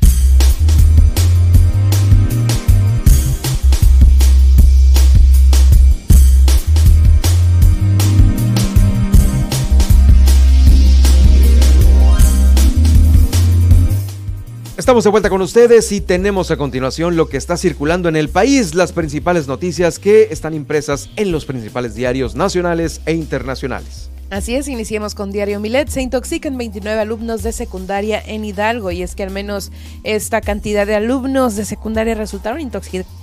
Estamos 14.82 15.04
de 15.04 15.10
vuelta 15.10 15.30
con 15.30 15.40
ustedes 15.42 15.92
y 15.92 16.00
tenemos 16.00 16.50
a 16.50 16.56
continuación 16.56 17.14
lo 17.14 17.28
que 17.28 17.36
está 17.36 17.56
circulando 17.56 18.08
en 18.08 18.16
el 18.16 18.28
país, 18.28 18.74
las 18.74 18.90
principales 18.90 19.46
noticias 19.46 20.00
que 20.00 20.26
están 20.32 20.54
impresas 20.54 21.08
en 21.14 21.30
los 21.30 21.44
principales 21.44 21.94
diarios 21.94 22.34
nacionales 22.34 23.00
e 23.06 23.12
internacionales. 23.12 24.10
Así 24.30 24.56
es, 24.56 24.66
iniciemos 24.66 25.14
con 25.14 25.30
Diario 25.30 25.60
Milet. 25.60 25.88
Se 25.88 26.02
intoxican 26.02 26.58
29 26.58 26.98
alumnos 27.00 27.44
de 27.44 27.52
secundaria 27.52 28.20
en 28.26 28.44
Hidalgo 28.44 28.90
y 28.90 29.02
es 29.02 29.14
que 29.14 29.22
al 29.22 29.30
menos 29.30 29.70
esta 30.02 30.40
cantidad 30.40 30.84
de 30.84 30.96
alumnos 30.96 31.54
de 31.54 31.64
secundaria 31.64 32.16
resultaron 32.16 32.58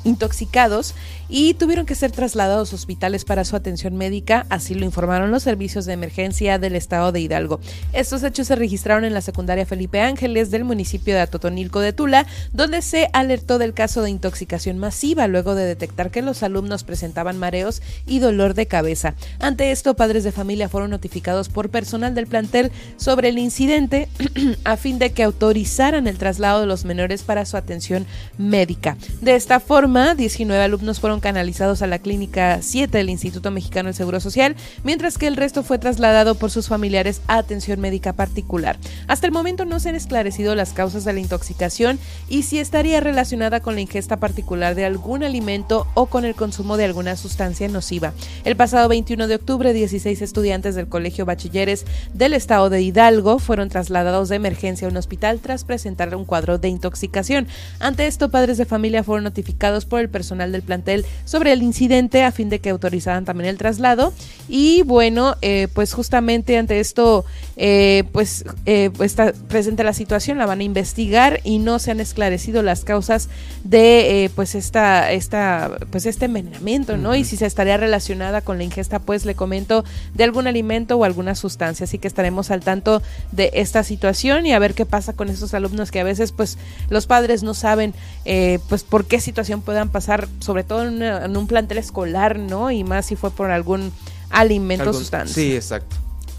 intoxicados 0.05 0.95
y 1.29 1.53
tuvieron 1.53 1.85
que 1.85 1.95
ser 1.95 2.11
trasladados 2.11 2.73
a 2.73 2.75
hospitales 2.75 3.23
para 3.23 3.45
su 3.45 3.55
atención 3.55 3.95
médica, 3.95 4.45
así 4.49 4.73
lo 4.73 4.83
informaron 4.83 5.31
los 5.31 5.43
servicios 5.43 5.85
de 5.85 5.93
emergencia 5.93 6.57
del 6.57 6.75
estado 6.75 7.11
de 7.11 7.21
Hidalgo. 7.21 7.59
Estos 7.93 8.23
hechos 8.23 8.47
se 8.47 8.55
registraron 8.55 9.05
en 9.05 9.13
la 9.13 9.21
secundaria 9.21 9.65
Felipe 9.65 10.01
Ángeles 10.01 10.49
del 10.51 10.63
municipio 10.63 11.13
de 11.13 11.21
Atotonilco 11.21 11.79
de 11.79 11.93
Tula, 11.93 12.25
donde 12.51 12.81
se 12.81 13.09
alertó 13.13 13.59
del 13.59 13.73
caso 13.73 14.01
de 14.01 14.09
intoxicación 14.09 14.79
masiva 14.79 15.27
luego 15.27 15.55
de 15.55 15.65
detectar 15.65 16.09
que 16.11 16.21
los 16.21 16.43
alumnos 16.43 16.83
presentaban 16.83 17.37
mareos 17.37 17.81
y 18.07 18.19
dolor 18.19 18.55
de 18.55 18.65
cabeza. 18.65 19.13
Ante 19.39 19.71
esto, 19.71 19.95
padres 19.95 20.23
de 20.23 20.31
familia 20.31 20.69
fueron 20.69 20.89
notificados 20.89 21.49
por 21.49 21.69
personal 21.69 22.15
del 22.15 22.27
plantel 22.27 22.71
sobre 22.97 23.29
el 23.29 23.37
incidente 23.37 24.09
a 24.63 24.77
fin 24.77 24.99
de 24.99 25.11
que 25.11 25.23
autorizaran 25.23 26.07
el 26.07 26.17
traslado 26.17 26.61
de 26.61 26.65
los 26.65 26.85
menores 26.85 27.21
para 27.21 27.45
su 27.45 27.57
atención 27.57 28.05
médica. 28.37 28.97
De 29.21 29.35
esta 29.35 29.59
forma, 29.59 30.15
19 30.15 30.63
alumnos 30.63 30.99
fueron 30.99 31.18
canalizados 31.19 31.81
a 31.81 31.87
la 31.87 31.99
Clínica 31.99 32.61
7 32.61 32.97
del 32.97 33.09
Instituto 33.09 33.51
Mexicano 33.51 33.87
del 33.87 33.95
Seguro 33.95 34.19
Social, 34.19 34.55
mientras 34.83 35.17
que 35.17 35.27
el 35.27 35.37
resto 35.37 35.63
fue 35.63 35.79
trasladado 35.79 36.35
por 36.35 36.51
sus 36.51 36.67
familiares 36.67 37.21
a 37.27 37.37
atención 37.37 37.79
médica 37.79 38.13
particular. 38.13 38.77
Hasta 39.07 39.27
el 39.27 39.33
momento 39.33 39.65
no 39.65 39.79
se 39.79 39.89
han 39.89 39.95
esclarecido 39.95 40.55
las 40.55 40.73
causas 40.73 41.05
de 41.05 41.13
la 41.13 41.19
intoxicación 41.19 41.99
y 42.27 42.43
si 42.43 42.59
estaría 42.59 42.99
relacionada 42.99 43.59
con 43.61 43.75
la 43.75 43.81
ingesta 43.81 44.17
particular 44.17 44.75
de 44.75 44.85
algún 44.85 45.23
alimento 45.23 45.87
o 45.93 46.07
con 46.07 46.25
el 46.25 46.35
consumo 46.35 46.75
de 46.75 46.85
alguna 46.85 47.15
sustancia 47.15 47.67
nociva. 47.67 48.13
El 48.43 48.55
pasado 48.55 48.89
21 48.89 49.27
de 49.27 49.35
octubre, 49.35 49.73
16 49.73 50.21
estudiantes 50.21 50.75
del 50.75 50.87
Colegio 50.87 51.25
Bachilleres 51.25 51.85
del 52.13 52.33
Estado 52.33 52.69
de 52.69 52.81
Hidalgo 52.81 53.39
fueron 53.39 53.69
trasladados 53.69 54.29
de 54.29 54.35
emergencia 54.35 54.87
a 54.87 54.91
un 54.91 54.97
hospital 54.97 55.39
tras 55.39 55.63
presentar 55.63 56.09
un 56.15 56.25
cuadro 56.25 56.57
de 56.57 56.69
intoxicación. 56.69 57.47
Ante 57.79 58.07
esto, 58.07 58.29
padres 58.29 58.57
de 58.57 58.65
familia 58.65 59.03
fueron 59.03 59.23
notificados 59.23 59.85
por 59.85 59.99
el 59.99 60.09
personal 60.09 60.51
del 60.51 60.61
plantel 60.61 61.05
sobre 61.25 61.51
el 61.51 61.63
incidente 61.63 62.23
a 62.23 62.31
fin 62.31 62.49
de 62.49 62.59
que 62.59 62.69
autorizaran 62.69 63.25
también 63.25 63.49
el 63.49 63.57
traslado. 63.57 64.13
Y 64.47 64.81
bueno, 64.83 65.35
eh, 65.41 65.67
pues 65.73 65.93
justamente 65.93 66.57
ante 66.57 66.79
esto, 66.79 67.25
eh, 67.55 68.03
pues 68.11 68.45
eh, 68.65 68.89
está 68.99 69.33
presente 69.47 69.83
la 69.83 69.93
situación, 69.93 70.37
la 70.37 70.45
van 70.45 70.61
a 70.61 70.63
investigar 70.63 71.39
y 71.43 71.59
no 71.59 71.79
se 71.79 71.91
han 71.91 71.99
esclarecido 71.99 72.63
las 72.63 72.83
causas 72.83 73.29
de 73.63 74.31
pues 74.35 74.55
esta, 74.55 75.11
esta, 75.11 75.71
pues 75.91 76.05
este 76.05 76.25
envenenamiento, 76.25 76.97
¿no? 76.97 77.15
Y 77.15 77.23
si 77.23 77.37
se 77.37 77.45
estaría 77.45 77.77
relacionada 77.77 78.41
con 78.41 78.57
la 78.57 78.63
ingesta, 78.63 78.99
pues 78.99 79.25
le 79.25 79.35
comento, 79.35 79.83
de 80.13 80.23
algún 80.23 80.47
alimento 80.47 80.97
o 80.97 81.03
alguna 81.03 81.35
sustancia. 81.35 81.83
Así 81.83 81.97
que 81.97 82.07
estaremos 82.07 82.51
al 82.51 82.61
tanto 82.61 83.01
de 83.31 83.51
esta 83.53 83.83
situación 83.83 84.45
y 84.45 84.53
a 84.53 84.59
ver 84.59 84.73
qué 84.73 84.85
pasa 84.85 85.13
con 85.13 85.29
esos 85.29 85.53
alumnos 85.53 85.91
que 85.91 85.99
a 85.99 86.03
veces 86.03 86.31
pues 86.31 86.57
los 86.89 87.07
padres 87.07 87.43
no 87.43 87.53
saben 87.53 87.93
eh, 88.25 88.59
pues 88.69 88.83
por 88.83 89.05
qué 89.05 89.19
situación 89.19 89.61
puedan 89.61 89.89
pasar, 89.89 90.27
sobre 90.39 90.63
todo 90.63 90.83
en, 90.83 90.98
un 91.01 91.47
plantel 91.47 91.77
escolar, 91.77 92.37
¿no? 92.39 92.71
Y 92.71 92.83
más 92.83 93.05
si 93.07 93.15
fue 93.15 93.31
por 93.31 93.51
algún 93.51 93.91
alimento 94.29 94.89
o 94.89 94.93
sustancia. 94.93 95.33
Sí, 95.33 95.55
exacto. 95.55 95.95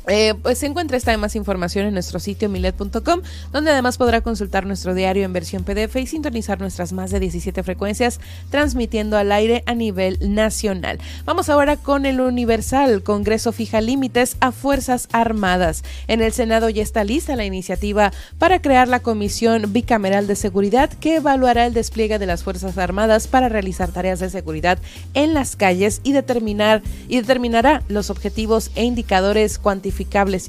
Eh, 0.08 0.34
pues 0.42 0.58
se 0.58 0.66
encuentra 0.66 0.96
esta 0.96 1.16
más 1.16 1.36
información 1.36 1.86
en 1.86 1.94
nuestro 1.94 2.18
sitio 2.20 2.48
milet.com, 2.48 3.20
donde 3.52 3.70
además 3.70 3.98
podrá 3.98 4.20
consultar 4.20 4.66
nuestro 4.66 4.94
diario 4.94 5.24
en 5.24 5.32
versión 5.32 5.64
PDF 5.64 5.96
y 5.96 6.06
sintonizar 6.06 6.60
nuestras 6.60 6.92
más 6.92 7.10
de 7.10 7.20
17 7.20 7.62
frecuencias 7.62 8.20
transmitiendo 8.50 9.16
al 9.16 9.32
aire 9.32 9.62
a 9.66 9.74
nivel 9.74 10.18
nacional. 10.20 10.98
Vamos 11.24 11.48
ahora 11.48 11.76
con 11.76 12.06
el 12.06 12.20
Universal. 12.20 13.02
Congreso 13.02 13.52
fija 13.52 13.80
límites 13.80 14.36
a 14.40 14.52
Fuerzas 14.52 15.08
Armadas. 15.12 15.84
En 16.08 16.22
el 16.22 16.32
Senado 16.32 16.68
ya 16.70 16.82
está 16.82 17.04
lista 17.04 17.36
la 17.36 17.44
iniciativa 17.44 18.12
para 18.38 18.62
crear 18.62 18.88
la 18.88 19.00
Comisión 19.00 19.72
Bicameral 19.72 20.26
de 20.26 20.36
Seguridad 20.36 20.90
que 20.90 21.16
evaluará 21.16 21.66
el 21.66 21.74
despliegue 21.74 22.18
de 22.18 22.26
las 22.26 22.42
Fuerzas 22.42 22.78
Armadas 22.78 23.28
para 23.28 23.48
realizar 23.48 23.92
tareas 23.92 24.20
de 24.20 24.30
seguridad 24.30 24.78
en 25.14 25.34
las 25.34 25.56
calles 25.56 26.00
y 26.02 26.12
determinar 26.12 26.82
y 27.08 27.16
determinará 27.16 27.82
los 27.88 28.10
objetivos 28.10 28.70
e 28.74 28.84
indicadores 28.84 29.58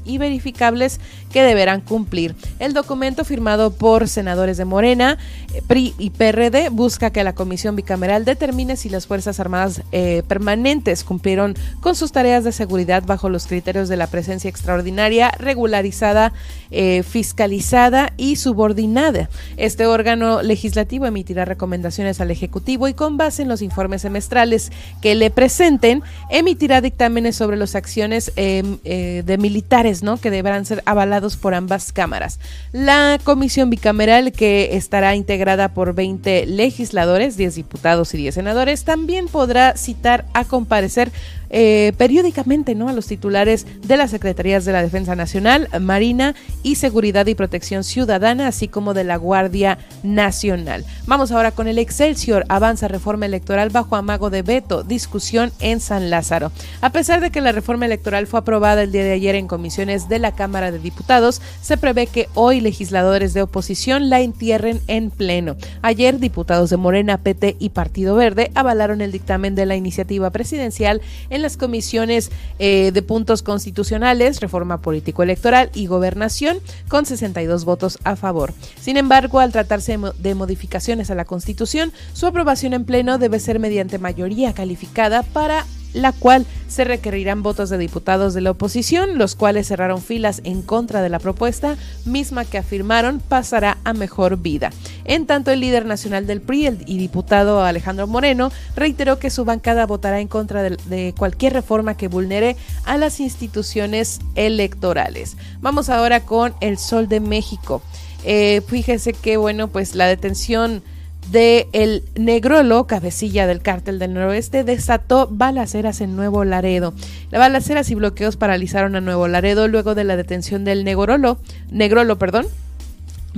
y 0.04 0.18
verificables 0.18 1.00
que 1.32 1.42
deberán 1.42 1.80
cumplir. 1.80 2.34
El 2.58 2.72
documento 2.72 3.24
firmado 3.24 3.72
por 3.72 4.08
senadores 4.08 4.56
de 4.56 4.64
Morena, 4.64 5.18
eh, 5.54 5.62
PRI 5.66 5.94
y 5.98 6.10
PRD 6.10 6.68
busca 6.70 7.10
que 7.10 7.24
la 7.24 7.34
Comisión 7.34 7.76
Bicameral 7.76 8.24
determine 8.24 8.76
si 8.76 8.88
las 8.88 9.06
Fuerzas 9.06 9.40
Armadas 9.40 9.82
eh, 9.92 10.22
permanentes 10.28 11.04
cumplieron 11.04 11.54
con 11.80 11.94
sus 11.94 12.12
tareas 12.12 12.44
de 12.44 12.52
seguridad 12.52 13.02
bajo 13.06 13.28
los 13.28 13.46
criterios 13.46 13.88
de 13.88 13.96
la 13.96 14.06
presencia 14.06 14.48
extraordinaria, 14.48 15.30
regularizada, 15.38 16.32
eh, 16.70 17.02
fiscalizada 17.02 18.12
y 18.16 18.36
subordinada. 18.36 19.28
Este 19.56 19.86
órgano 19.86 20.42
legislativo 20.42 21.06
emitirá 21.06 21.44
recomendaciones 21.44 22.20
al 22.20 22.30
Ejecutivo 22.30 22.88
y 22.88 22.94
con 22.94 23.16
base 23.16 23.42
en 23.42 23.48
los 23.48 23.62
informes 23.62 24.02
semestrales 24.02 24.70
que 25.00 25.14
le 25.14 25.30
presenten, 25.30 26.02
emitirá 26.30 26.80
dictámenes 26.80 27.36
sobre 27.36 27.56
las 27.56 27.74
acciones 27.74 28.32
de 28.34 29.31
militares, 29.38 30.02
¿no? 30.02 30.18
Que 30.18 30.30
deberán 30.30 30.64
ser 30.64 30.82
avalados 30.86 31.36
por 31.36 31.54
ambas 31.54 31.92
cámaras. 31.92 32.38
La 32.72 33.18
comisión 33.22 33.70
bicameral, 33.70 34.32
que 34.32 34.76
estará 34.76 35.14
integrada 35.14 35.74
por 35.74 35.94
20 35.94 36.46
legisladores, 36.46 37.36
10 37.36 37.54
diputados 37.54 38.14
y 38.14 38.18
10 38.18 38.34
senadores, 38.34 38.84
también 38.84 39.28
podrá 39.28 39.76
citar 39.76 40.24
a 40.34 40.44
comparecer 40.44 41.12
eh, 41.52 41.92
periódicamente 41.96 42.74
¿no? 42.74 42.88
a 42.88 42.92
los 42.92 43.06
titulares 43.06 43.66
de 43.86 43.96
las 43.96 44.10
Secretarías 44.10 44.64
de 44.64 44.72
la 44.72 44.82
Defensa 44.82 45.14
Nacional, 45.14 45.68
Marina 45.80 46.34
y 46.62 46.76
Seguridad 46.76 47.26
y 47.26 47.34
Protección 47.34 47.84
Ciudadana, 47.84 48.48
así 48.48 48.68
como 48.68 48.94
de 48.94 49.04
la 49.04 49.16
Guardia 49.16 49.78
Nacional. 50.02 50.84
Vamos 51.06 51.30
ahora 51.30 51.52
con 51.52 51.68
el 51.68 51.78
Excelsior. 51.78 52.44
Avanza 52.48 52.88
reforma 52.88 53.26
electoral 53.26 53.70
bajo 53.70 53.96
amago 53.96 54.30
de 54.30 54.42
veto. 54.42 54.82
Discusión 54.82 55.52
en 55.60 55.80
San 55.80 56.10
Lázaro. 56.10 56.52
A 56.80 56.90
pesar 56.90 57.20
de 57.20 57.30
que 57.30 57.40
la 57.40 57.52
reforma 57.52 57.86
electoral 57.86 58.26
fue 58.26 58.40
aprobada 58.40 58.82
el 58.82 58.92
día 58.92 59.04
de 59.04 59.12
ayer 59.12 59.34
en 59.34 59.46
comisiones 59.46 60.08
de 60.08 60.18
la 60.18 60.32
Cámara 60.32 60.70
de 60.70 60.78
Diputados, 60.78 61.42
se 61.60 61.76
prevé 61.76 62.06
que 62.06 62.28
hoy 62.34 62.60
legisladores 62.60 63.34
de 63.34 63.42
oposición 63.42 64.08
la 64.08 64.20
entierren 64.20 64.80
en 64.86 65.10
pleno. 65.10 65.56
Ayer, 65.82 66.18
diputados 66.18 66.70
de 66.70 66.78
Morena, 66.78 67.18
PT 67.18 67.56
y 67.58 67.70
Partido 67.70 68.16
Verde 68.16 68.50
avalaron 68.54 69.00
el 69.02 69.12
dictamen 69.12 69.54
de 69.54 69.66
la 69.66 69.76
iniciativa 69.76 70.30
presidencial 70.30 71.02
en 71.28 71.41
las 71.42 71.56
comisiones 71.56 72.30
eh, 72.58 72.90
de 72.92 73.02
puntos 73.02 73.42
constitucionales, 73.42 74.40
reforma 74.40 74.78
político-electoral 74.78 75.70
y 75.74 75.86
gobernación, 75.86 76.58
con 76.88 77.06
62 77.06 77.64
votos 77.64 77.98
a 78.04 78.16
favor. 78.16 78.54
Sin 78.80 78.96
embargo, 78.96 79.40
al 79.40 79.52
tratarse 79.52 79.98
de 80.18 80.34
modificaciones 80.34 81.10
a 81.10 81.14
la 81.14 81.24
Constitución, 81.24 81.92
su 82.12 82.26
aprobación 82.26 82.72
en 82.72 82.84
pleno 82.84 83.18
debe 83.18 83.40
ser 83.40 83.58
mediante 83.58 83.98
mayoría 83.98 84.54
calificada 84.54 85.22
para 85.22 85.66
la 85.92 86.12
cual 86.12 86.46
se 86.68 86.84
requerirán 86.84 87.42
votos 87.42 87.68
de 87.70 87.78
diputados 87.78 88.34
de 88.34 88.40
la 88.40 88.52
oposición, 88.52 89.18
los 89.18 89.34
cuales 89.34 89.68
cerraron 89.68 90.00
filas 90.00 90.40
en 90.44 90.62
contra 90.62 91.02
de 91.02 91.08
la 91.08 91.18
propuesta, 91.18 91.76
misma 92.04 92.44
que 92.44 92.58
afirmaron 92.58 93.20
pasará 93.20 93.78
a 93.84 93.92
mejor 93.92 94.38
vida. 94.38 94.70
En 95.04 95.26
tanto, 95.26 95.50
el 95.50 95.60
líder 95.60 95.84
nacional 95.84 96.26
del 96.26 96.40
PRI 96.40 96.78
y 96.86 96.98
diputado 96.98 97.62
Alejandro 97.62 98.06
Moreno 98.06 98.50
reiteró 98.76 99.18
que 99.18 99.30
su 99.30 99.44
bancada 99.44 99.86
votará 99.86 100.20
en 100.20 100.28
contra 100.28 100.62
de, 100.62 101.14
cualquier 101.16 101.52
reforma 101.52 101.96
que 101.96 102.08
vulnere 102.08 102.56
a 102.84 102.96
las 102.96 103.20
instituciones 103.20 104.20
electorales. 104.34 105.36
Vamos 105.60 105.88
ahora 105.88 106.20
con 106.20 106.54
el 106.60 106.78
Sol 106.78 107.08
de 107.08 107.20
México. 107.20 107.82
Eh, 108.24 108.62
fíjese 108.66 109.12
que, 109.12 109.36
bueno, 109.36 109.68
pues 109.68 109.94
la 109.94 110.06
detención 110.06 110.82
de 111.30 111.68
el 111.72 112.02
Negrolo, 112.14 112.86
cabecilla 112.86 113.46
del 113.46 113.62
cártel 113.62 113.98
del 113.98 114.14
noroeste, 114.14 114.64
desató 114.64 115.28
balaceras 115.30 116.00
en 116.00 116.16
Nuevo 116.16 116.44
Laredo. 116.44 116.92
Las 117.30 117.38
balaceras 117.38 117.90
y 117.90 117.94
bloqueos 117.94 118.36
paralizaron 118.36 118.96
a 118.96 119.00
Nuevo 119.00 119.28
Laredo 119.28 119.68
luego 119.68 119.94
de 119.94 120.04
la 120.04 120.16
detención 120.16 120.64
del 120.64 120.84
Negrolo, 120.84 121.38
Negrolo, 121.70 122.18
perdón, 122.18 122.46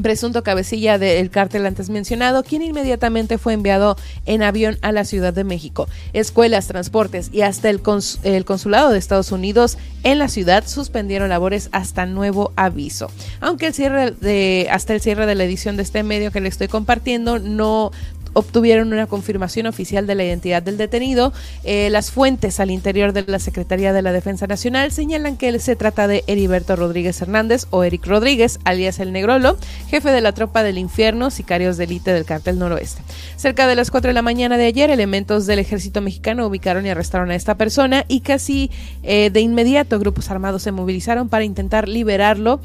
presunto 0.03 0.43
cabecilla 0.43 0.99
del 0.99 1.31
cártel 1.31 1.67
antes 1.67 1.91
mencionado, 1.91 2.43
quien 2.43 2.63
inmediatamente 2.63 3.39
fue 3.39 3.53
enviado 3.53 3.97
en 4.27 4.43
avión 4.43 4.79
a 4.83 4.93
la 4.93 5.05
Ciudad 5.05 5.33
de 5.33 5.45
México. 5.45 5.89
Escuelas, 6.13 6.67
transportes 6.67 7.31
y 7.33 7.43
hasta 7.43 7.71
el, 7.71 7.81
el, 8.23 8.45
consulado 8.45 8.91
de 8.91 8.99
Estados 8.99 9.33
Unidos 9.33 9.79
en 10.03 10.19
la 10.19 10.29
ciudad 10.29 10.67
suspendieron 10.67 11.29
labores 11.29 11.69
hasta 11.73 12.07
nuevo 12.07 12.53
aviso. 12.57 13.11
Aunque 13.41 13.69
el 13.69 13.75
cierre 13.75 14.11
de, 14.11 14.69
hasta 14.71 14.95
el 14.95 15.01
cierre 15.01 15.27
de 15.27 15.35
la 15.35 15.45
edición 15.45 15.77
de 15.77 15.83
este 15.83 16.03
medio 16.03 16.31
que 16.31 16.41
le 16.41 16.49
estoy 16.49 16.69
compartiendo 16.69 17.39
no 17.39 17.91
obtuvieron 18.35 18.93
una 18.93 19.07
confirmación 19.07 19.67
oficial 19.67 20.07
de 20.07 20.15
la 20.15 20.25
identidad 20.25 20.63
del 20.63 20.77
detenido. 20.77 21.33
Eh, 21.65 21.89
las 21.91 22.11
fuentes 22.11 22.61
al 22.61 22.71
interior 22.71 23.13
de 23.13 23.25
la 23.27 23.39
Secretaría 23.39 23.93
de 23.93 24.03
la 24.03 24.13
Defensa 24.13 24.47
Nacional 24.47 24.93
señalan 24.93 25.37
que 25.37 25.59
se 25.59 25.77
trata 25.77 26.07
de 26.07 26.25
Heriberto 26.27 26.77
Rodríguez 26.77 27.21
Hernández 27.23 27.67
o 27.71 27.85
Eric 27.85 28.07
Rodríguez, 28.07 28.59
alias 28.65 28.99
el 28.99 29.13
Negrolo, 29.13 29.57
jefe 29.89 30.11
de 30.11 30.21
la 30.21 30.33
tropa 30.33 30.63
del 30.63 30.79
infierno, 30.79 31.31
sicarios 31.31 31.77
de 31.77 31.85
élite 31.85 32.13
del 32.13 32.25
cartel 32.25 32.59
noroeste. 32.59 33.03
Cerca 33.37 33.67
de 33.67 33.75
las 33.75 33.91
4 33.91 34.11
de 34.11 34.15
la 34.15 34.23
mañana 34.23 34.57
de 34.57 34.67
ayer, 34.67 34.91
elementos 34.91 35.47
del 35.47 35.59
ejército 35.59 36.01
mexicano 36.01 36.47
ubicaron 36.47 36.85
y 36.87 36.91
arrestaron 36.91 37.31
a 37.31 37.35
esta 37.35 37.57
persona 37.57 38.05
y 38.09 38.21
casi 38.21 38.71
eh, 39.03 39.31
de 39.31 39.41
inmediato 39.41 39.99
grupos 39.99 40.31
armados 40.31 40.63
se 40.63 40.73
movilizaron 40.73 41.29
para 41.29 41.45
intentar 41.45 41.89
liberarlo 41.89 42.61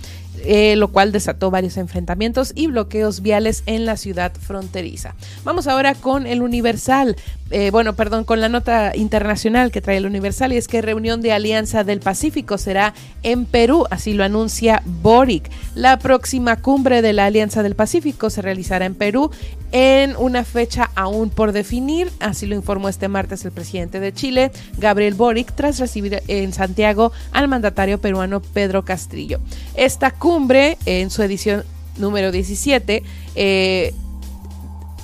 eh, 0.46 0.76
lo 0.78 0.90
cual 0.90 1.12
desató 1.12 1.52
varios 1.52 1.78
enfrentamientos 1.78 2.54
y 2.56 2.68
bloqueos 2.68 3.22
viales 3.22 3.64
en 3.66 3.86
la 3.86 3.98
ciudad 3.98 4.32
fronteriza. 4.34 5.16
Vamos 5.44 5.59
ahora 5.68 5.96
con 5.96 6.28
el 6.28 6.42
Universal, 6.42 7.16
eh, 7.52 7.72
bueno, 7.72 7.96
perdón, 7.96 8.26
con 8.26 8.42
la 8.42 8.50
nota 8.50 8.96
internacional 8.96 9.72
que 9.72 9.82
trae 9.82 9.98
el 9.98 10.06
Universal 10.06 10.54
y 10.54 10.58
es 10.58 10.68
que 10.68 10.82
reunión 10.82 11.22
de 11.22 11.32
Alianza 11.32 11.84
del 11.84 12.00
Pacífico 12.00 12.58
será 12.58 12.94
en 13.24 13.46
Perú, 13.46 13.86
así 13.90 14.14
lo 14.14 14.24
anuncia 14.24 14.84
Boric. 14.86 15.50
La 15.74 15.98
próxima 15.98 16.58
cumbre 16.58 17.02
de 17.02 17.14
la 17.14 17.26
Alianza 17.26 17.64
del 17.64 17.76
Pacífico 17.76 18.30
se 18.30 18.42
realizará 18.42 18.86
en 18.86 18.94
Perú 18.94 19.32
en 19.72 20.16
una 20.18 20.44
fecha 20.44 20.92
aún 20.96 21.30
por 21.30 21.52
definir, 21.52 22.12
así 22.20 22.46
lo 22.46 22.56
informó 22.56 22.90
este 22.90 23.08
martes 23.08 23.44
el 23.46 23.52
presidente 23.52 24.00
de 24.00 24.14
Chile, 24.14 24.52
Gabriel 24.78 25.16
Boric, 25.16 25.54
tras 25.54 25.80
recibir 25.80 26.22
en 26.28 26.54
Santiago 26.54 27.12
al 27.32 27.48
mandatario 27.48 28.00
peruano 28.00 28.42
Pedro 28.42 28.86
Castrillo. 28.86 29.40
Esta 29.76 30.12
cumbre, 30.12 30.78
en 30.86 31.10
su 31.10 31.24
edición 31.24 31.64
número 31.98 32.32
17, 32.32 33.04
eh, 33.36 33.94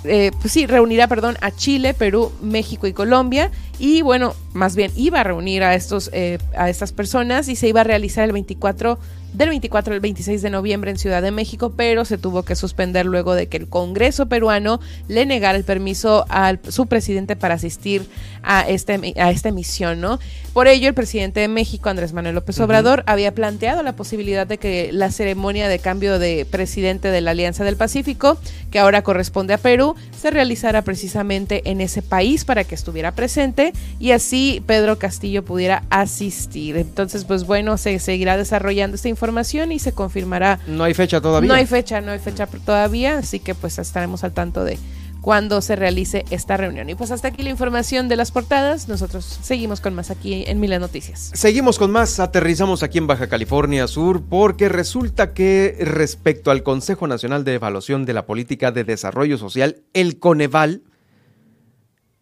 eh, 0.07 0.31
pues 0.41 0.53
sí, 0.53 0.65
reunirá, 0.65 1.07
perdón, 1.07 1.37
a 1.41 1.51
Chile, 1.51 1.93
Perú, 1.93 2.31
México 2.41 2.87
y 2.87 2.93
Colombia. 2.93 3.51
Y 3.79 4.01
bueno, 4.01 4.33
más 4.53 4.75
bien 4.75 4.91
iba 4.95 5.21
a 5.21 5.23
reunir 5.23 5.63
a 5.63 5.75
estos, 5.75 6.09
eh, 6.13 6.37
a 6.57 6.69
estas 6.69 6.91
personas 6.91 7.47
y 7.49 7.55
se 7.55 7.67
iba 7.67 7.81
a 7.81 7.83
realizar 7.83 8.23
el 8.23 8.31
24 8.31 8.97
del 9.35 9.49
24 9.49 9.93
al 9.93 9.99
26 9.99 10.41
de 10.41 10.49
noviembre 10.49 10.91
en 10.91 10.97
Ciudad 10.97 11.21
de 11.21 11.31
México, 11.31 11.73
pero 11.75 12.05
se 12.05 12.17
tuvo 12.17 12.43
que 12.43 12.55
suspender 12.55 13.05
luego 13.05 13.35
de 13.35 13.47
que 13.47 13.57
el 13.57 13.67
Congreso 13.67 14.27
peruano 14.27 14.79
le 15.07 15.25
negara 15.25 15.57
el 15.57 15.63
permiso 15.63 16.25
a 16.29 16.55
su 16.69 16.87
presidente 16.87 17.35
para 17.35 17.55
asistir 17.55 18.07
a, 18.43 18.61
este, 18.61 19.13
a 19.17 19.31
esta 19.31 19.49
emisión, 19.49 19.99
¿no? 19.99 20.19
Por 20.53 20.69
ello, 20.69 20.87
el 20.87 20.93
presidente 20.93 21.41
de 21.41 21.49
México, 21.49 21.89
Andrés 21.89 22.13
Manuel 22.13 22.35
López 22.35 22.57
Obrador, 22.61 23.03
había 23.07 23.35
planteado 23.35 23.83
la 23.83 23.97
posibilidad 23.97 24.47
de 24.47 24.57
que 24.57 24.89
la 24.93 25.11
ceremonia 25.11 25.67
de 25.67 25.79
cambio 25.79 26.17
de 26.17 26.47
presidente 26.49 27.09
de 27.09 27.19
la 27.19 27.31
Alianza 27.31 27.65
del 27.65 27.75
Pacífico, 27.75 28.37
que 28.71 28.79
ahora 28.79 29.01
corresponde 29.01 29.53
a 29.53 29.57
Perú, 29.57 29.95
se 30.17 30.31
realizara 30.31 30.81
precisamente 30.83 31.61
en 31.69 31.81
ese 31.81 32.01
país 32.01 32.45
para 32.45 32.63
que 32.63 32.73
estuviera 32.73 33.11
presente 33.11 33.73
y 33.99 34.11
así 34.11 34.63
Pedro 34.65 34.97
Castillo 34.97 35.43
pudiera 35.43 35.83
asistir. 35.89 36.77
Entonces, 36.77 37.25
pues 37.25 37.45
bueno, 37.45 37.77
se 37.77 37.99
seguirá 37.99 38.37
desarrollando 38.37 38.95
esta 38.95 39.09
información 39.09 39.24
y 39.71 39.79
se 39.79 39.93
confirmará. 39.93 40.59
No 40.67 40.83
hay 40.83 40.93
fecha 40.93 41.21
todavía. 41.21 41.47
No 41.47 41.53
hay 41.53 41.65
fecha, 41.65 42.01
no 42.01 42.11
hay 42.11 42.19
fecha 42.19 42.47
todavía, 42.47 43.17
así 43.17 43.39
que 43.39 43.55
pues 43.55 43.79
estaremos 43.79 44.23
al 44.23 44.33
tanto 44.33 44.63
de 44.63 44.77
cuando 45.25 45.59
se 45.61 45.75
realice 45.75 46.23
esta 46.29 46.55
reunión. 46.55 46.87
Y 46.87 46.93
pues 46.93 47.09
hasta 47.09 47.29
aquí 47.29 47.41
la 47.41 47.49
información 47.49 48.07
de 48.07 48.15
las 48.15 48.29
portadas. 48.29 48.87
Nosotros 48.87 49.25
seguimos 49.41 49.81
con 49.81 49.95
más 49.95 50.11
aquí 50.11 50.43
en 50.45 50.59
Miles 50.59 50.79
Noticias. 50.79 51.31
Seguimos 51.33 51.79
con 51.79 51.89
más. 51.89 52.19
Aterrizamos 52.19 52.83
aquí 52.83 52.99
en 52.99 53.07
Baja 53.07 53.27
California 53.27 53.87
Sur 53.87 54.21
porque 54.21 54.69
resulta 54.69 55.33
que 55.33 55.75
respecto 55.79 56.51
al 56.51 56.61
Consejo 56.61 57.07
Nacional 57.07 57.43
de 57.43 57.55
Evaluación 57.55 58.05
de 58.05 58.13
la 58.13 58.27
Política 58.27 58.71
de 58.71 58.83
Desarrollo 58.83 59.39
Social, 59.39 59.81
el 59.93 60.19
Coneval, 60.19 60.83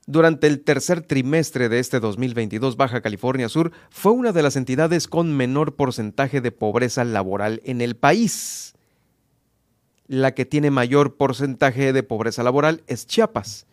durante 0.06 0.48
el 0.48 0.62
tercer 0.62 1.02
trimestre 1.02 1.70
de 1.70 1.80
este 1.80 2.00
2022, 2.00 2.78
Baja 2.78 3.02
California 3.02 3.50
Sur 3.50 3.72
fue 3.90 4.12
una 4.12 4.32
de 4.32 4.44
las 4.44 4.56
entidades 4.56 5.08
con 5.08 5.36
menor 5.36 5.76
porcentaje 5.76 6.42
de 6.42 6.52
pobreza 6.52 7.04
laboral 7.04 7.62
en 7.64 7.82
el 7.82 7.96
país 7.96 8.74
la 10.08 10.34
que 10.34 10.46
tiene 10.46 10.72
mayor 10.72 11.16
porcentaje 11.16 11.94
de 11.94 12.04
pobreza 12.04 12.44
laboral 12.44 12.84
es 12.88 13.08
Chiapas. 13.08 13.66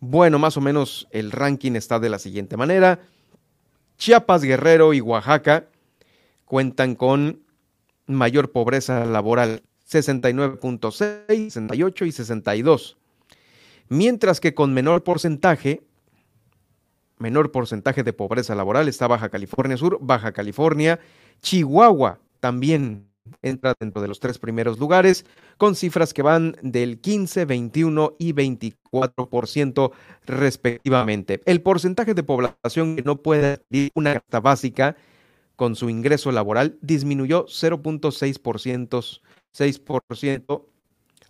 Bueno, 0.00 0.38
más 0.38 0.56
o 0.56 0.60
menos 0.60 1.08
el 1.10 1.30
ranking 1.30 1.72
está 1.72 1.98
de 1.98 2.08
la 2.08 2.18
siguiente 2.18 2.56
manera. 2.56 3.00
Chiapas, 3.96 4.42
Guerrero 4.42 4.94
y 4.94 5.00
Oaxaca 5.00 5.66
cuentan 6.44 6.94
con 6.94 7.42
mayor 8.06 8.52
pobreza 8.52 9.04
laboral, 9.04 9.62
69.6, 9.88 11.50
68 11.50 12.04
y 12.06 12.12
62. 12.12 12.96
Mientras 13.88 14.40
que 14.40 14.54
con 14.54 14.74
menor 14.74 15.02
porcentaje, 15.02 15.82
menor 17.18 17.50
porcentaje 17.50 18.02
de 18.02 18.12
pobreza 18.12 18.54
laboral 18.54 18.88
está 18.88 19.06
Baja 19.06 19.28
California 19.28 19.76
Sur, 19.76 19.98
Baja 20.00 20.32
California, 20.32 21.00
Chihuahua 21.40 22.20
también 22.40 23.08
entra 23.42 23.74
dentro 23.78 24.00
de 24.00 24.08
los 24.08 24.20
tres 24.20 24.38
primeros 24.38 24.78
lugares, 24.78 25.24
con 25.58 25.74
cifras 25.74 26.14
que 26.14 26.22
van 26.22 26.56
del 26.62 26.98
15, 27.00 27.44
21 27.44 28.16
y 28.18 28.32
24% 28.32 29.92
respectivamente. 30.26 31.42
El 31.44 31.60
porcentaje 31.62 32.14
de 32.14 32.22
población 32.22 32.96
que 32.96 33.02
no 33.02 33.22
puede 33.22 33.54
adquirir 33.54 33.90
una 33.94 34.14
carta 34.14 34.40
básica 34.40 34.96
con 35.56 35.76
su 35.76 35.90
ingreso 35.90 36.32
laboral 36.32 36.78
disminuyó 36.80 37.46
0.6% 37.46 39.20
6% 39.56 40.64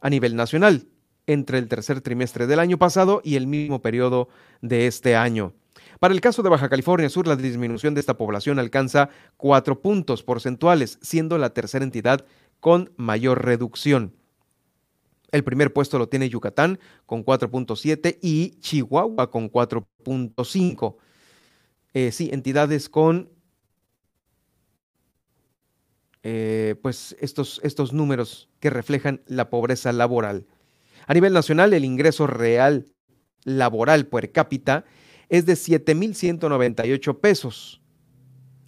a 0.00 0.10
nivel 0.10 0.36
nacional 0.36 0.86
entre 1.28 1.58
el 1.58 1.68
tercer 1.68 2.00
trimestre 2.00 2.48
del 2.48 2.58
año 2.58 2.78
pasado 2.78 3.20
y 3.22 3.36
el 3.36 3.46
mismo 3.46 3.80
periodo 3.80 4.28
de 4.62 4.88
este 4.88 5.14
año. 5.14 5.52
Para 6.00 6.14
el 6.14 6.20
caso 6.20 6.42
de 6.42 6.48
Baja 6.48 6.68
California 6.68 7.08
Sur, 7.08 7.28
la 7.28 7.36
disminución 7.36 7.94
de 7.94 8.00
esta 8.00 8.16
población 8.16 8.58
alcanza 8.58 9.10
cuatro 9.36 9.80
puntos 9.80 10.22
porcentuales, 10.22 10.98
siendo 11.02 11.36
la 11.38 11.50
tercera 11.50 11.84
entidad 11.84 12.24
con 12.60 12.92
mayor 12.96 13.44
reducción. 13.44 14.14
El 15.30 15.44
primer 15.44 15.72
puesto 15.72 15.98
lo 15.98 16.08
tiene 16.08 16.30
Yucatán 16.30 16.78
con 17.04 17.24
4.7 17.24 18.18
y 18.22 18.58
Chihuahua 18.60 19.30
con 19.30 19.52
4.5. 19.52 20.96
Eh, 21.92 22.10
sí, 22.10 22.30
entidades 22.32 22.88
con 22.88 23.28
eh, 26.22 26.76
pues 26.82 27.14
estos, 27.20 27.60
estos 27.62 27.92
números 27.92 28.48
que 28.60 28.70
reflejan 28.70 29.20
la 29.26 29.50
pobreza 29.50 29.92
laboral. 29.92 30.46
A 31.08 31.14
nivel 31.14 31.32
nacional, 31.32 31.72
el 31.72 31.86
ingreso 31.86 32.26
real 32.26 32.84
laboral 33.44 34.08
per 34.08 34.30
cápita 34.30 34.84
es 35.30 35.46
de 35.46 35.54
7.198 35.54 37.18
pesos. 37.18 37.80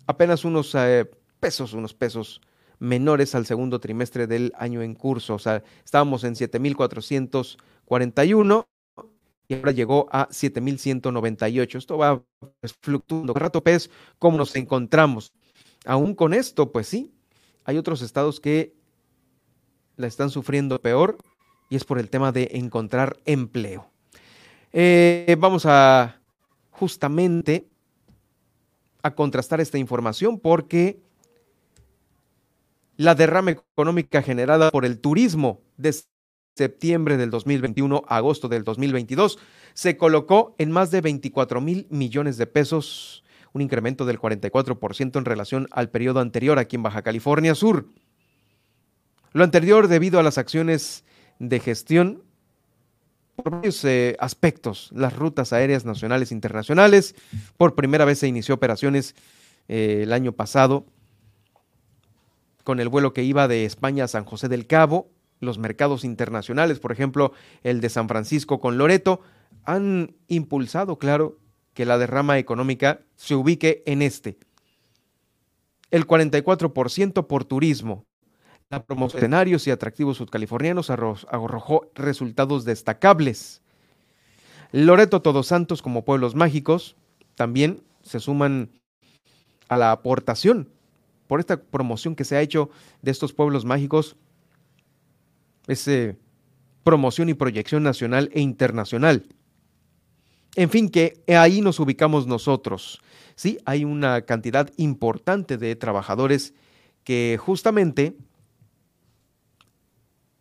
Apenas 0.06 0.46
unos 0.46 0.74
eh, 0.74 1.10
pesos, 1.38 1.74
unos 1.74 1.92
pesos 1.92 2.40
menores 2.78 3.34
al 3.34 3.44
segundo 3.44 3.78
trimestre 3.78 4.26
del 4.26 4.54
año 4.56 4.80
en 4.80 4.94
curso. 4.94 5.34
O 5.34 5.38
sea, 5.38 5.62
estábamos 5.84 6.24
en 6.24 6.34
7.441 6.34 8.64
y 9.46 9.54
ahora 9.54 9.72
llegó 9.72 10.08
a 10.10 10.30
7.198. 10.30 11.76
Esto 11.76 11.98
va 11.98 12.24
pues, 12.60 12.74
fluctuando. 12.80 13.34
Rato 13.34 13.62
pez, 13.62 13.90
¿cómo 14.18 14.38
nos 14.38 14.56
encontramos? 14.56 15.34
Aún 15.84 16.14
con 16.14 16.32
esto, 16.32 16.72
pues 16.72 16.86
sí, 16.86 17.12
hay 17.64 17.76
otros 17.76 18.00
estados 18.00 18.40
que 18.40 18.74
la 19.96 20.06
están 20.06 20.30
sufriendo 20.30 20.80
peor 20.80 21.18
y 21.70 21.76
es 21.76 21.84
por 21.84 21.98
el 21.98 22.10
tema 22.10 22.32
de 22.32 22.50
encontrar 22.52 23.16
empleo. 23.24 23.88
Eh, 24.72 25.36
vamos 25.38 25.64
a 25.64 26.20
justamente 26.70 27.68
a 29.02 29.14
contrastar 29.14 29.60
esta 29.60 29.78
información 29.78 30.38
porque 30.38 31.00
la 32.96 33.14
derrama 33.14 33.52
económica 33.52 34.20
generada 34.20 34.70
por 34.70 34.84
el 34.84 35.00
turismo 35.00 35.62
de 35.78 35.94
septiembre 36.56 37.16
del 37.16 37.30
2021 37.30 38.02
a 38.06 38.16
agosto 38.16 38.48
del 38.48 38.64
2022 38.64 39.38
se 39.72 39.96
colocó 39.96 40.54
en 40.58 40.70
más 40.70 40.90
de 40.90 41.00
24 41.00 41.60
mil 41.60 41.86
millones 41.88 42.36
de 42.36 42.46
pesos, 42.46 43.24
un 43.52 43.62
incremento 43.62 44.04
del 44.04 44.18
44% 44.18 45.16
en 45.16 45.24
relación 45.24 45.68
al 45.70 45.88
periodo 45.88 46.20
anterior 46.20 46.58
aquí 46.58 46.76
en 46.76 46.82
Baja 46.82 47.02
California 47.02 47.54
Sur. 47.54 47.86
Lo 49.32 49.44
anterior 49.44 49.88
debido 49.88 50.18
a 50.18 50.22
las 50.22 50.38
acciones 50.38 51.04
de 51.40 51.58
gestión 51.58 52.22
por 53.34 53.50
varios 53.50 53.84
eh, 53.84 54.16
aspectos, 54.20 54.90
las 54.94 55.16
rutas 55.16 55.52
aéreas 55.52 55.84
nacionales 55.84 56.30
e 56.30 56.34
internacionales. 56.34 57.16
Por 57.56 57.74
primera 57.74 58.04
vez 58.04 58.20
se 58.20 58.28
inició 58.28 58.54
operaciones 58.54 59.16
eh, 59.66 60.00
el 60.02 60.12
año 60.12 60.32
pasado 60.32 60.86
con 62.62 62.78
el 62.78 62.88
vuelo 62.88 63.12
que 63.12 63.24
iba 63.24 63.48
de 63.48 63.64
España 63.64 64.04
a 64.04 64.08
San 64.08 64.24
José 64.24 64.48
del 64.48 64.66
Cabo. 64.66 65.10
Los 65.40 65.58
mercados 65.58 66.04
internacionales, 66.04 66.78
por 66.78 66.92
ejemplo, 66.92 67.32
el 67.64 67.80
de 67.80 67.88
San 67.88 68.06
Francisco 68.08 68.60
con 68.60 68.76
Loreto, 68.76 69.22
han 69.64 70.14
impulsado, 70.28 70.98
claro, 70.98 71.38
que 71.72 71.86
la 71.86 71.96
derrama 71.96 72.38
económica 72.38 73.00
se 73.16 73.34
ubique 73.34 73.82
en 73.86 74.02
este. 74.02 74.38
El 75.90 76.06
44% 76.06 77.26
por 77.26 77.44
turismo, 77.44 78.04
la 78.70 78.84
promoción 78.84 79.18
escenarios 79.18 79.66
y 79.66 79.72
atractivos 79.72 80.18
sudcalifornianos 80.18 80.90
arrojó 80.90 81.90
resultados 81.96 82.64
destacables. 82.64 83.62
Loreto 84.70 85.20
Todos 85.22 85.48
Santos 85.48 85.82
como 85.82 86.04
pueblos 86.04 86.36
mágicos 86.36 86.96
también 87.34 87.82
se 88.02 88.20
suman 88.20 88.70
a 89.68 89.76
la 89.76 89.90
aportación 89.90 90.68
por 91.26 91.40
esta 91.40 91.60
promoción 91.60 92.14
que 92.14 92.24
se 92.24 92.36
ha 92.36 92.42
hecho 92.42 92.70
de 93.02 93.10
estos 93.10 93.32
pueblos 93.32 93.64
mágicos. 93.64 94.14
Es 95.66 95.90
promoción 96.84 97.28
y 97.28 97.34
proyección 97.34 97.82
nacional 97.82 98.30
e 98.32 98.40
internacional. 98.40 99.26
En 100.54 100.70
fin, 100.70 100.88
que 100.88 101.22
ahí 101.26 101.60
nos 101.60 101.80
ubicamos 101.80 102.28
nosotros. 102.28 103.00
Sí, 103.34 103.58
hay 103.64 103.84
una 103.84 104.22
cantidad 104.22 104.70
importante 104.76 105.56
de 105.56 105.74
trabajadores 105.74 106.54
que 107.02 107.36
justamente 107.40 108.16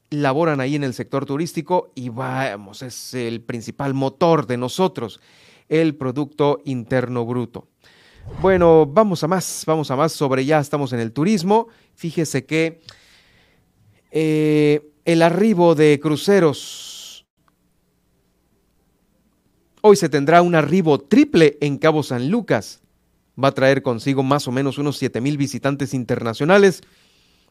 laboran 0.09 0.59
ahí 0.59 0.75
en 0.75 0.83
el 0.83 0.93
sector 0.93 1.25
turístico 1.25 1.91
y 1.95 2.09
vamos, 2.09 2.81
es 2.81 3.13
el 3.13 3.41
principal 3.41 3.93
motor 3.93 4.47
de 4.47 4.57
nosotros, 4.57 5.19
el 5.67 5.95
Producto 5.95 6.61
Interno 6.65 7.25
Bruto. 7.25 7.67
Bueno, 8.41 8.85
vamos 8.85 9.23
a 9.23 9.27
más, 9.27 9.63
vamos 9.65 9.91
a 9.91 9.95
más 9.95 10.11
sobre 10.11 10.45
ya 10.45 10.59
estamos 10.59 10.93
en 10.93 10.99
el 10.99 11.11
turismo. 11.11 11.67
Fíjese 11.95 12.45
que 12.45 12.81
eh, 14.11 14.91
el 15.05 15.21
arribo 15.21 15.75
de 15.75 15.99
cruceros. 15.99 17.25
Hoy 19.81 19.95
se 19.95 20.09
tendrá 20.09 20.41
un 20.41 20.55
arribo 20.55 20.99
triple 20.99 21.57
en 21.61 21.77
Cabo 21.77 22.03
San 22.03 22.29
Lucas. 22.29 22.81
Va 23.41 23.49
a 23.49 23.53
traer 23.53 23.81
consigo 23.81 24.23
más 24.23 24.47
o 24.47 24.51
menos 24.51 24.77
unos 24.77 24.97
7 24.97 25.21
mil 25.21 25.37
visitantes 25.37 25.93
internacionales 25.93 26.81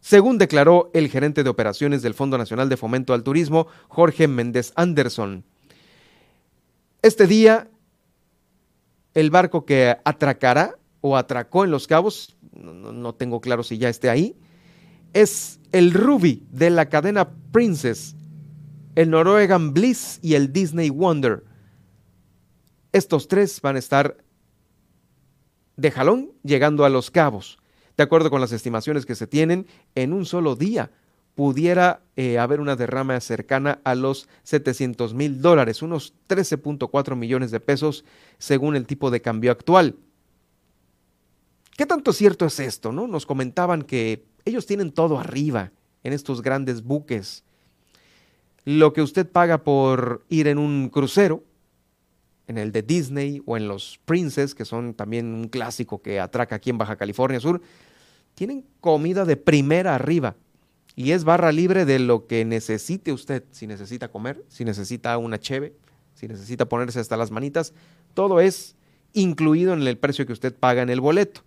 según 0.01 0.39
declaró 0.39 0.91
el 0.95 1.09
gerente 1.09 1.43
de 1.43 1.51
operaciones 1.51 2.03
del 2.03 2.15
Fondo 2.15 2.39
Nacional 2.39 2.69
de 2.69 2.77
Fomento 2.77 3.15
al 3.15 3.23
Turismo, 3.23 3.67
Jorge 3.89 4.29
Méndez 4.29 4.73
Anderson. 4.77 5.45
Este 7.03 7.27
día, 7.27 7.69
el 9.15 9.31
barco 9.31 9.65
que 9.65 9.97
atracará 10.05 10.77
o 11.01 11.17
atracó 11.17 11.65
en 11.65 11.71
Los 11.71 11.87
Cabos, 11.87 12.37
no, 12.53 13.15
tengo 13.15 13.41
claro 13.41 13.63
si 13.63 13.79
ya 13.79 13.89
esté 13.89 14.11
ahí, 14.11 14.37
es 15.13 15.61
el 15.73 15.93
Ruby 15.93 16.47
de 16.51 16.71
la 16.71 16.89
cadena 16.89 17.31
Princess, 17.53 18.17
el 18.95 19.11
Norwegian 19.11 19.73
Bliss 19.73 20.19
y 20.23 20.35
el 20.35 20.53
Disney 20.53 20.91
Wonder. 20.91 21.45
Estos 22.93 23.29
tres 23.29 23.61
van 23.61 23.77
a 23.77 23.79
estar 23.79 24.17
de 25.77 25.91
jalón 25.91 26.33
llegando 26.43 26.85
a 26.85 26.89
Los 26.89 27.11
Cabos. 27.11 27.59
De 27.99 28.05
acuerdo 28.05 28.31
con 28.31 28.41
las 28.41 28.53
estimaciones 28.53 29.05
que 29.05 29.17
se 29.17 29.27
tienen, 29.27 29.67
en 29.97 30.13
un 30.13 30.25
solo 30.25 30.55
día 30.55 30.93
pudiera 31.35 32.01
eh, 32.15 32.39
haber 32.39 32.61
una 32.61 32.77
derrama 32.77 33.19
cercana 33.21 33.81
a 33.83 33.97
los 33.97 34.29
700 34.45 35.15
mil 35.15 35.43
dólares, 35.43 35.83
unos 35.83 36.15
13.4 36.29 37.17
millones 37.17 37.51
de 37.51 37.59
pesos 37.59 38.05
según 38.39 38.77
el 38.77 38.87
tipo 38.87 39.11
de 39.11 39.21
cambio 39.21 39.51
actual. 39.51 39.97
¿Qué 41.77 41.87
tanto 41.87 42.13
cierto 42.13 42.47
es 42.47 42.61
esto? 42.61 42.93
No? 42.93 43.09
Nos 43.09 43.27
comentaban 43.27 43.83
que 43.83 44.25
ellos 44.45 44.67
tienen 44.67 44.93
todo 44.93 45.19
arriba 45.19 45.73
en 46.05 46.13
estos 46.13 46.41
grandes 46.41 46.85
buques. 46.85 47.43
Lo 48.65 48.93
que 48.93 49.03
usted 49.03 49.29
paga 49.29 49.65
por 49.65 50.25
ir 50.29 50.47
en 50.47 50.59
un 50.59 50.89
crucero, 50.89 51.43
en 52.47 52.59
el 52.59 52.71
de 52.71 52.83
Disney 52.83 53.43
o 53.45 53.57
en 53.57 53.67
los 53.67 54.01
Princess, 54.05 54.55
que 54.55 54.65
son 54.65 54.95
también 54.95 55.35
un 55.35 55.49
clásico 55.49 56.01
que 56.01 56.21
atraca 56.21 56.57
aquí 56.57 56.71
en 56.71 56.79
Baja 56.79 56.97
California 56.97 57.41
Sur, 57.41 57.61
tienen 58.39 58.65
comida 58.81 59.25
de 59.25 59.37
primera 59.37 59.97
arriba 59.97 60.37
y 60.95 61.11
es 61.11 61.25
barra 61.25 61.51
libre 61.51 61.85
de 61.85 61.99
lo 61.99 62.29
que 62.29 62.45
necesite 62.45 63.13
usted, 63.13 63.43
si 63.51 63.67
necesita 63.67 64.13
comer, 64.13 64.45
si 64.47 64.65
necesita 64.65 65.19
una 65.19 65.41
cheve, 65.41 65.75
si 66.15 66.29
necesita 66.29 66.69
ponerse 66.69 67.01
hasta 67.01 67.17
las 67.17 67.33
manitas, 67.33 67.75
todo 68.15 68.39
es 68.39 68.77
incluido 69.13 69.73
en 69.73 69.83
el 69.83 69.99
precio 69.99 70.25
que 70.25 70.33
usted 70.33 70.55
paga 70.55 70.83
en 70.83 70.89
el 70.89 71.01
boleto. 71.01 71.41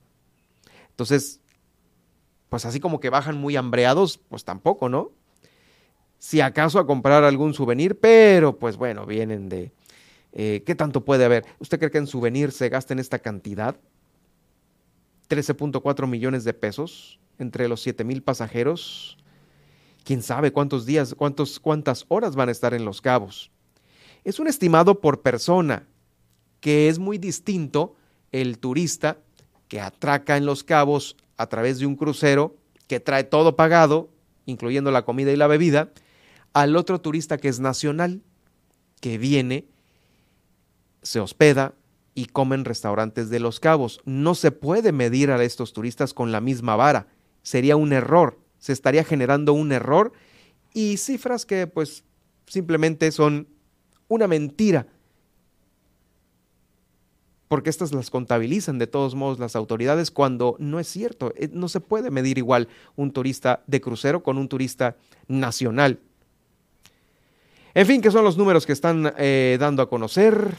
Entonces, 0.89 1.39
pues 2.49 2.65
así 2.65 2.81
como 2.81 2.99
que 2.99 3.09
bajan 3.09 3.37
muy 3.37 3.55
hambreados, 3.55 4.17
pues 4.17 4.43
tampoco, 4.43 4.89
¿no? 4.89 5.11
Si 6.19 6.41
acaso 6.41 6.77
a 6.77 6.85
comprar 6.85 7.23
algún 7.23 7.53
souvenir, 7.53 7.97
pero 7.97 8.59
pues 8.59 8.75
bueno, 8.75 9.05
vienen 9.05 9.47
de... 9.47 9.71
Eh, 10.33 10.61
¿Qué 10.65 10.75
tanto 10.75 11.05
puede 11.05 11.23
haber? 11.23 11.45
¿Usted 11.59 11.79
cree 11.79 11.91
que 11.91 11.99
en 11.99 12.07
souvenir 12.07 12.51
se 12.51 12.67
gasten 12.67 12.99
esta 12.99 13.19
cantidad? 13.19 13.77
13.4 15.31 16.07
millones 16.07 16.43
de 16.43 16.53
pesos 16.53 17.17
entre 17.39 17.69
los 17.69 17.81
7 17.81 18.03
mil 18.03 18.21
pasajeros. 18.21 19.17
Quién 20.03 20.21
sabe 20.21 20.51
cuántos 20.51 20.85
días, 20.85 21.15
cuántos, 21.15 21.59
cuántas 21.61 22.05
horas 22.09 22.35
van 22.35 22.49
a 22.49 22.51
estar 22.51 22.73
en 22.73 22.83
Los 22.83 22.99
Cabos. 22.99 23.49
Es 24.25 24.39
un 24.39 24.47
estimado 24.47 24.99
por 24.99 25.21
persona, 25.21 25.87
que 26.59 26.89
es 26.89 26.99
muy 26.99 27.17
distinto 27.17 27.95
el 28.33 28.59
turista 28.59 29.19
que 29.69 29.79
atraca 29.79 30.35
en 30.35 30.45
Los 30.45 30.65
Cabos 30.65 31.15
a 31.37 31.47
través 31.47 31.79
de 31.79 31.85
un 31.85 31.95
crucero 31.95 32.57
que 32.87 32.99
trae 32.99 33.23
todo 33.23 33.55
pagado, 33.55 34.09
incluyendo 34.45 34.91
la 34.91 35.05
comida 35.05 35.31
y 35.31 35.37
la 35.37 35.47
bebida, 35.47 35.93
al 36.51 36.75
otro 36.75 36.99
turista 36.99 37.37
que 37.37 37.47
es 37.47 37.61
nacional, 37.61 38.21
que 38.99 39.17
viene, 39.17 39.65
se 41.01 41.21
hospeda, 41.21 41.73
y 42.13 42.25
comen 42.25 42.65
restaurantes 42.65 43.29
de 43.29 43.39
Los 43.39 43.59
Cabos. 43.59 44.01
No 44.05 44.35
se 44.35 44.51
puede 44.51 44.91
medir 44.91 45.31
a 45.31 45.43
estos 45.43 45.73
turistas 45.73 46.13
con 46.13 46.31
la 46.31 46.41
misma 46.41 46.75
vara. 46.75 47.07
Sería 47.41 47.75
un 47.75 47.93
error. 47.93 48.39
Se 48.59 48.73
estaría 48.73 49.03
generando 49.03 49.53
un 49.53 49.71
error 49.71 50.11
y 50.73 50.97
cifras 50.97 51.45
que 51.45 51.67
pues 51.67 52.03
simplemente 52.45 53.11
son 53.11 53.47
una 54.07 54.27
mentira. 54.27 54.87
Porque 57.47 57.69
estas 57.69 57.91
las 57.91 58.09
contabilizan 58.09 58.77
de 58.77 58.87
todos 58.87 59.15
modos 59.15 59.39
las 59.39 59.55
autoridades 59.55 60.11
cuando 60.11 60.55
no 60.59 60.79
es 60.79 60.87
cierto. 60.87 61.33
Eh, 61.35 61.49
no 61.51 61.67
se 61.67 61.81
puede 61.81 62.09
medir 62.11 62.37
igual 62.37 62.67
un 62.95 63.11
turista 63.11 63.63
de 63.67 63.81
crucero 63.81 64.23
con 64.23 64.37
un 64.37 64.47
turista 64.47 64.95
nacional. 65.27 65.99
En 67.73 67.87
fin, 67.87 68.01
que 68.01 68.11
son 68.11 68.23
los 68.23 68.37
números 68.37 68.65
que 68.65 68.73
están 68.73 69.13
eh, 69.17 69.57
dando 69.59 69.81
a 69.81 69.89
conocer 69.89 70.55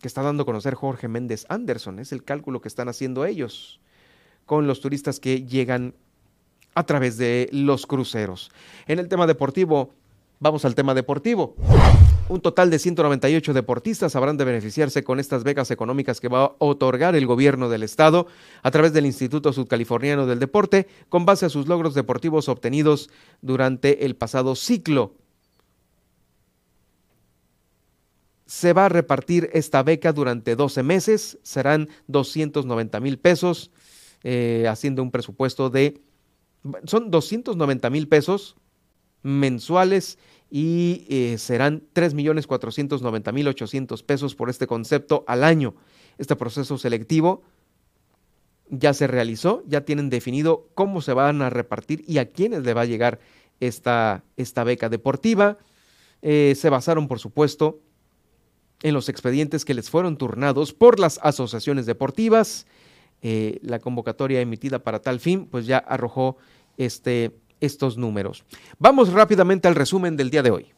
que 0.00 0.08
está 0.08 0.22
dando 0.22 0.42
a 0.42 0.46
conocer 0.46 0.74
Jorge 0.74 1.08
Méndez 1.08 1.46
Anderson. 1.48 1.98
Es 1.98 2.12
el 2.12 2.24
cálculo 2.24 2.60
que 2.60 2.68
están 2.68 2.88
haciendo 2.88 3.24
ellos 3.24 3.80
con 4.46 4.66
los 4.66 4.80
turistas 4.80 5.20
que 5.20 5.44
llegan 5.44 5.94
a 6.74 6.84
través 6.84 7.18
de 7.18 7.48
los 7.52 7.86
cruceros. 7.86 8.50
En 8.86 8.98
el 8.98 9.08
tema 9.08 9.26
deportivo, 9.26 9.90
vamos 10.40 10.64
al 10.64 10.74
tema 10.74 10.94
deportivo. 10.94 11.56
Un 12.28 12.40
total 12.40 12.70
de 12.70 12.78
198 12.78 13.54
deportistas 13.54 14.14
habrán 14.14 14.36
de 14.36 14.44
beneficiarse 14.44 15.02
con 15.02 15.18
estas 15.18 15.44
becas 15.44 15.70
económicas 15.70 16.20
que 16.20 16.28
va 16.28 16.44
a 16.44 16.52
otorgar 16.58 17.16
el 17.16 17.26
gobierno 17.26 17.68
del 17.68 17.82
estado 17.82 18.26
a 18.62 18.70
través 18.70 18.92
del 18.92 19.06
Instituto 19.06 19.52
Sudcaliforniano 19.52 20.26
del 20.26 20.38
Deporte 20.38 20.86
con 21.08 21.24
base 21.24 21.46
a 21.46 21.48
sus 21.48 21.68
logros 21.68 21.94
deportivos 21.94 22.48
obtenidos 22.48 23.08
durante 23.40 24.04
el 24.04 24.14
pasado 24.14 24.56
ciclo 24.56 25.14
se 28.48 28.72
va 28.72 28.86
a 28.86 28.88
repartir 28.88 29.50
esta 29.52 29.82
beca 29.82 30.14
durante 30.14 30.56
12 30.56 30.82
meses, 30.82 31.38
serán 31.42 31.90
290 32.06 32.98
mil 32.98 33.18
pesos, 33.18 33.70
eh, 34.24 34.64
haciendo 34.66 35.02
un 35.02 35.10
presupuesto 35.10 35.68
de, 35.68 36.00
son 36.84 37.10
290 37.10 37.90
mil 37.90 38.08
pesos 38.08 38.56
mensuales 39.22 40.18
y 40.50 41.06
eh, 41.10 41.36
serán 41.36 41.82
3 41.92 42.14
millones 42.14 42.46
490 42.46 43.32
mil 43.32 43.48
800 43.48 44.02
pesos 44.02 44.34
por 44.34 44.48
este 44.48 44.66
concepto 44.66 45.24
al 45.26 45.44
año. 45.44 45.74
Este 46.16 46.34
proceso 46.34 46.78
selectivo 46.78 47.42
ya 48.70 48.94
se 48.94 49.08
realizó, 49.08 49.62
ya 49.66 49.82
tienen 49.82 50.08
definido 50.08 50.70
cómo 50.74 51.02
se 51.02 51.12
van 51.12 51.42
a 51.42 51.50
repartir 51.50 52.02
y 52.06 52.16
a 52.16 52.30
quiénes 52.30 52.62
le 52.62 52.72
va 52.72 52.80
a 52.80 52.86
llegar 52.86 53.20
esta, 53.60 54.24
esta 54.38 54.64
beca 54.64 54.88
deportiva. 54.88 55.58
Eh, 56.22 56.54
se 56.56 56.70
basaron, 56.70 57.08
por 57.08 57.18
supuesto, 57.18 57.80
en 58.82 58.94
los 58.94 59.08
expedientes 59.08 59.64
que 59.64 59.74
les 59.74 59.90
fueron 59.90 60.16
turnados 60.16 60.72
por 60.72 60.98
las 60.98 61.18
asociaciones 61.22 61.86
deportivas. 61.86 62.66
Eh, 63.22 63.58
la 63.62 63.80
convocatoria 63.80 64.40
emitida 64.40 64.78
para 64.78 65.00
tal 65.00 65.18
fin, 65.18 65.46
pues 65.46 65.66
ya 65.66 65.78
arrojó 65.78 66.36
este, 66.76 67.32
estos 67.60 67.96
números. 67.96 68.44
Vamos 68.78 69.12
rápidamente 69.12 69.66
al 69.66 69.74
resumen 69.74 70.16
del 70.16 70.30
día 70.30 70.42
de 70.42 70.50
hoy. 70.50 70.72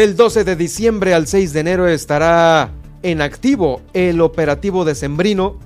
Del 0.00 0.16
12 0.16 0.44
de 0.44 0.56
diciembre 0.56 1.12
al 1.12 1.26
6 1.26 1.52
de 1.52 1.60
enero 1.60 1.86
estará 1.86 2.70
en 3.02 3.20
activo 3.20 3.82
el 3.92 4.22
operativo 4.22 4.86
de 4.86 4.94
Sembrino. 4.94 5.58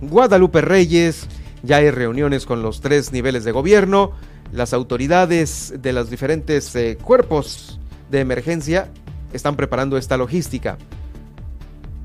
Guadalupe 0.00 0.60
Reyes, 0.60 1.28
ya 1.62 1.76
hay 1.76 1.92
reuniones 1.92 2.46
con 2.46 2.62
los 2.62 2.80
tres 2.80 3.12
niveles 3.12 3.44
de 3.44 3.52
gobierno, 3.52 4.10
las 4.50 4.72
autoridades 4.72 5.72
de 5.78 5.92
los 5.92 6.10
diferentes 6.10 6.74
eh, 6.74 6.98
cuerpos 7.00 7.78
de 8.10 8.18
emergencia 8.18 8.88
están 9.32 9.54
preparando 9.54 9.98
esta 9.98 10.16
logística. 10.16 10.76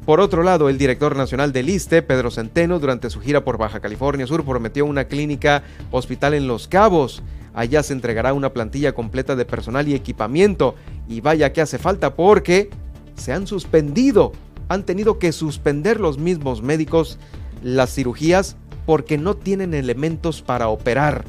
Por 0.06 0.20
otro 0.20 0.44
lado, 0.44 0.70
el 0.70 0.78
director 0.78 1.16
nacional 1.16 1.52
del 1.52 1.70
ISTE, 1.70 2.04
Pedro 2.04 2.30
Centeno, 2.30 2.78
durante 2.78 3.10
su 3.10 3.22
gira 3.22 3.44
por 3.44 3.58
Baja 3.58 3.80
California 3.80 4.28
Sur, 4.28 4.46
prometió 4.46 4.86
una 4.86 5.06
clínica 5.06 5.64
hospital 5.90 6.36
en 6.36 6.48
Los 6.48 6.68
Cabos. 6.68 7.24
Allá 7.54 7.84
se 7.84 7.94
entregará 7.94 8.34
una 8.34 8.54
plantilla 8.54 8.94
completa 8.94 9.36
de 9.36 9.46
personal 9.46 9.88
y 9.88 9.96
equipamiento. 9.96 10.76
Y 11.08 11.22
vaya 11.22 11.54
que 11.54 11.62
hace 11.62 11.78
falta 11.78 12.16
porque 12.16 12.70
se 13.16 13.34
han 13.34 13.48
suspendido, 13.48 14.32
han 14.68 14.86
tenido 14.86 15.20
que 15.20 15.32
suspender 15.32 16.00
los 16.00 16.18
mismos 16.18 16.62
médicos 16.62 17.18
las 17.64 17.94
cirugías 17.94 18.56
porque 18.86 19.18
no 19.18 19.36
tienen 19.36 19.74
elementos 19.74 20.42
para 20.42 20.70
operar. 20.70 21.26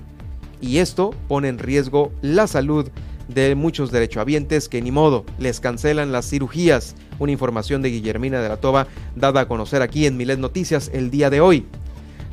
Y 0.60 0.78
esto 0.78 1.14
pone 1.28 1.48
en 1.48 1.58
riesgo 1.58 2.12
la 2.22 2.46
salud 2.46 2.90
de 3.28 3.54
muchos 3.54 3.90
derechohabientes 3.90 4.68
que 4.68 4.82
ni 4.82 4.90
modo 4.90 5.24
les 5.38 5.60
cancelan 5.60 6.12
las 6.12 6.28
cirugías. 6.28 6.96
Una 7.18 7.32
información 7.32 7.82
de 7.82 7.90
Guillermina 7.90 8.40
de 8.40 8.48
la 8.48 8.56
Toba 8.58 8.86
dada 9.14 9.42
a 9.42 9.48
conocer 9.48 9.82
aquí 9.82 10.06
en 10.06 10.16
Milet 10.16 10.38
Noticias 10.38 10.90
el 10.92 11.10
día 11.10 11.30
de 11.30 11.40
hoy. 11.40 11.66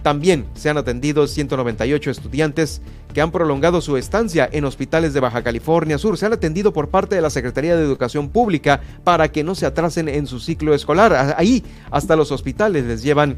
También 0.04 0.46
se 0.54 0.70
han 0.70 0.78
atendido 0.78 1.28
198 1.28 2.12
estudiantes 2.12 2.82
que 3.18 3.22
han 3.22 3.32
prolongado 3.32 3.82
su 3.82 3.98
estancia 3.98 4.48
en 4.52 4.64
hospitales 4.64 5.12
de 5.12 5.20
Baja 5.20 5.42
California 5.42 5.98
Sur. 5.98 6.20
Se 6.20 6.28
han 6.28 6.34
atendido 6.34 6.72
por 6.72 6.90
parte 6.90 7.16
de 7.16 7.22
la 7.24 7.32
Secretaría 7.32 7.76
de 7.76 7.82
Educación 7.82 8.30
Pública 8.30 8.80
para 9.04 9.32
que 9.32 9.44
no 9.44 9.56
se 9.56 9.66
atrasen 9.66 10.08
en 10.08 10.28
su 10.28 10.40
ciclo 10.40 10.76
escolar. 10.76 11.34
Ahí 11.36 11.64
hasta 11.90 12.16
los 12.16 12.32
hospitales 12.32 12.86
les 12.86 13.02
llevan 13.02 13.38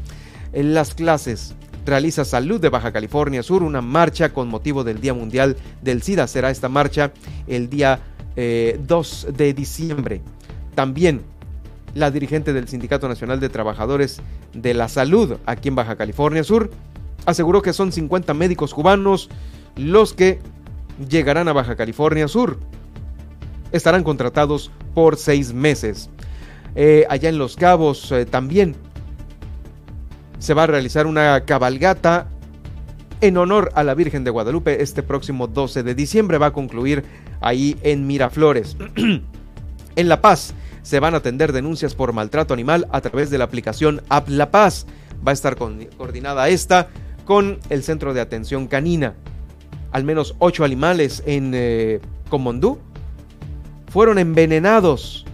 eh, 0.52 0.62
las 0.64 0.92
clases 0.92 1.54
realiza 1.86 2.26
Salud 2.26 2.60
de 2.60 2.68
Baja 2.68 2.92
California 2.92 3.42
Sur 3.42 3.62
una 3.62 3.80
marcha 3.80 4.34
con 4.34 4.48
motivo 4.48 4.84
del 4.84 5.00
Día 5.00 5.14
Mundial 5.14 5.56
del 5.80 6.02
SIDA. 6.02 6.26
Será 6.26 6.50
esta 6.50 6.68
marcha 6.68 7.12
el 7.46 7.70
día 7.70 8.00
2 8.36 8.36
eh, 8.36 9.32
de 9.34 9.54
diciembre. 9.54 10.20
También 10.74 11.22
la 11.94 12.10
dirigente 12.10 12.52
del 12.52 12.68
Sindicato 12.68 13.08
Nacional 13.08 13.40
de 13.40 13.48
Trabajadores 13.48 14.20
de 14.52 14.74
la 14.74 14.88
Salud 14.88 15.38
aquí 15.46 15.68
en 15.68 15.76
Baja 15.76 15.96
California 15.96 16.44
Sur 16.44 16.70
aseguró 17.24 17.62
que 17.62 17.72
son 17.72 17.92
50 17.92 18.34
médicos 18.34 18.74
cubanos 18.74 19.30
los 19.76 20.12
que 20.12 20.38
llegarán 21.08 21.48
a 21.48 21.52
Baja 21.52 21.76
California 21.76 22.28
Sur. 22.28 22.58
Estarán 23.72 24.04
contratados 24.04 24.70
por 24.94 25.16
seis 25.16 25.52
meses. 25.52 26.10
Eh, 26.74 27.06
allá 27.08 27.28
en 27.28 27.38
Los 27.38 27.56
Cabos 27.56 28.10
eh, 28.12 28.26
también 28.26 28.76
se 30.38 30.54
va 30.54 30.64
a 30.64 30.66
realizar 30.66 31.06
una 31.06 31.44
cabalgata 31.44 32.28
en 33.20 33.36
honor 33.36 33.70
a 33.74 33.84
la 33.84 33.94
Virgen 33.94 34.24
de 34.24 34.30
Guadalupe 34.30 34.82
este 34.82 35.02
próximo 35.02 35.46
12 35.46 35.82
de 35.82 35.94
diciembre. 35.94 36.38
Va 36.38 36.46
a 36.46 36.52
concluir 36.52 37.04
ahí 37.40 37.76
en 37.82 38.06
Miraflores. 38.06 38.76
en 39.96 40.08
La 40.08 40.20
Paz 40.20 40.54
se 40.82 41.00
van 41.00 41.14
a 41.14 41.18
atender 41.18 41.52
denuncias 41.52 41.94
por 41.94 42.12
maltrato 42.12 42.54
animal 42.54 42.88
a 42.90 43.00
través 43.00 43.30
de 43.30 43.38
la 43.38 43.44
aplicación 43.44 44.02
App 44.08 44.28
La 44.28 44.50
Paz. 44.50 44.86
Va 45.26 45.32
a 45.32 45.34
estar 45.34 45.56
coordinada 45.56 46.48
esta 46.48 46.88
con 47.24 47.58
el 47.68 47.82
Centro 47.82 48.14
de 48.14 48.20
Atención 48.20 48.66
Canina. 48.66 49.14
Al 49.92 50.04
menos 50.04 50.34
ocho 50.38 50.64
animales 50.64 51.22
en 51.26 51.52
eh, 51.54 52.00
Comondú 52.28 52.78
fueron 53.88 54.18
envenenados 54.18 55.26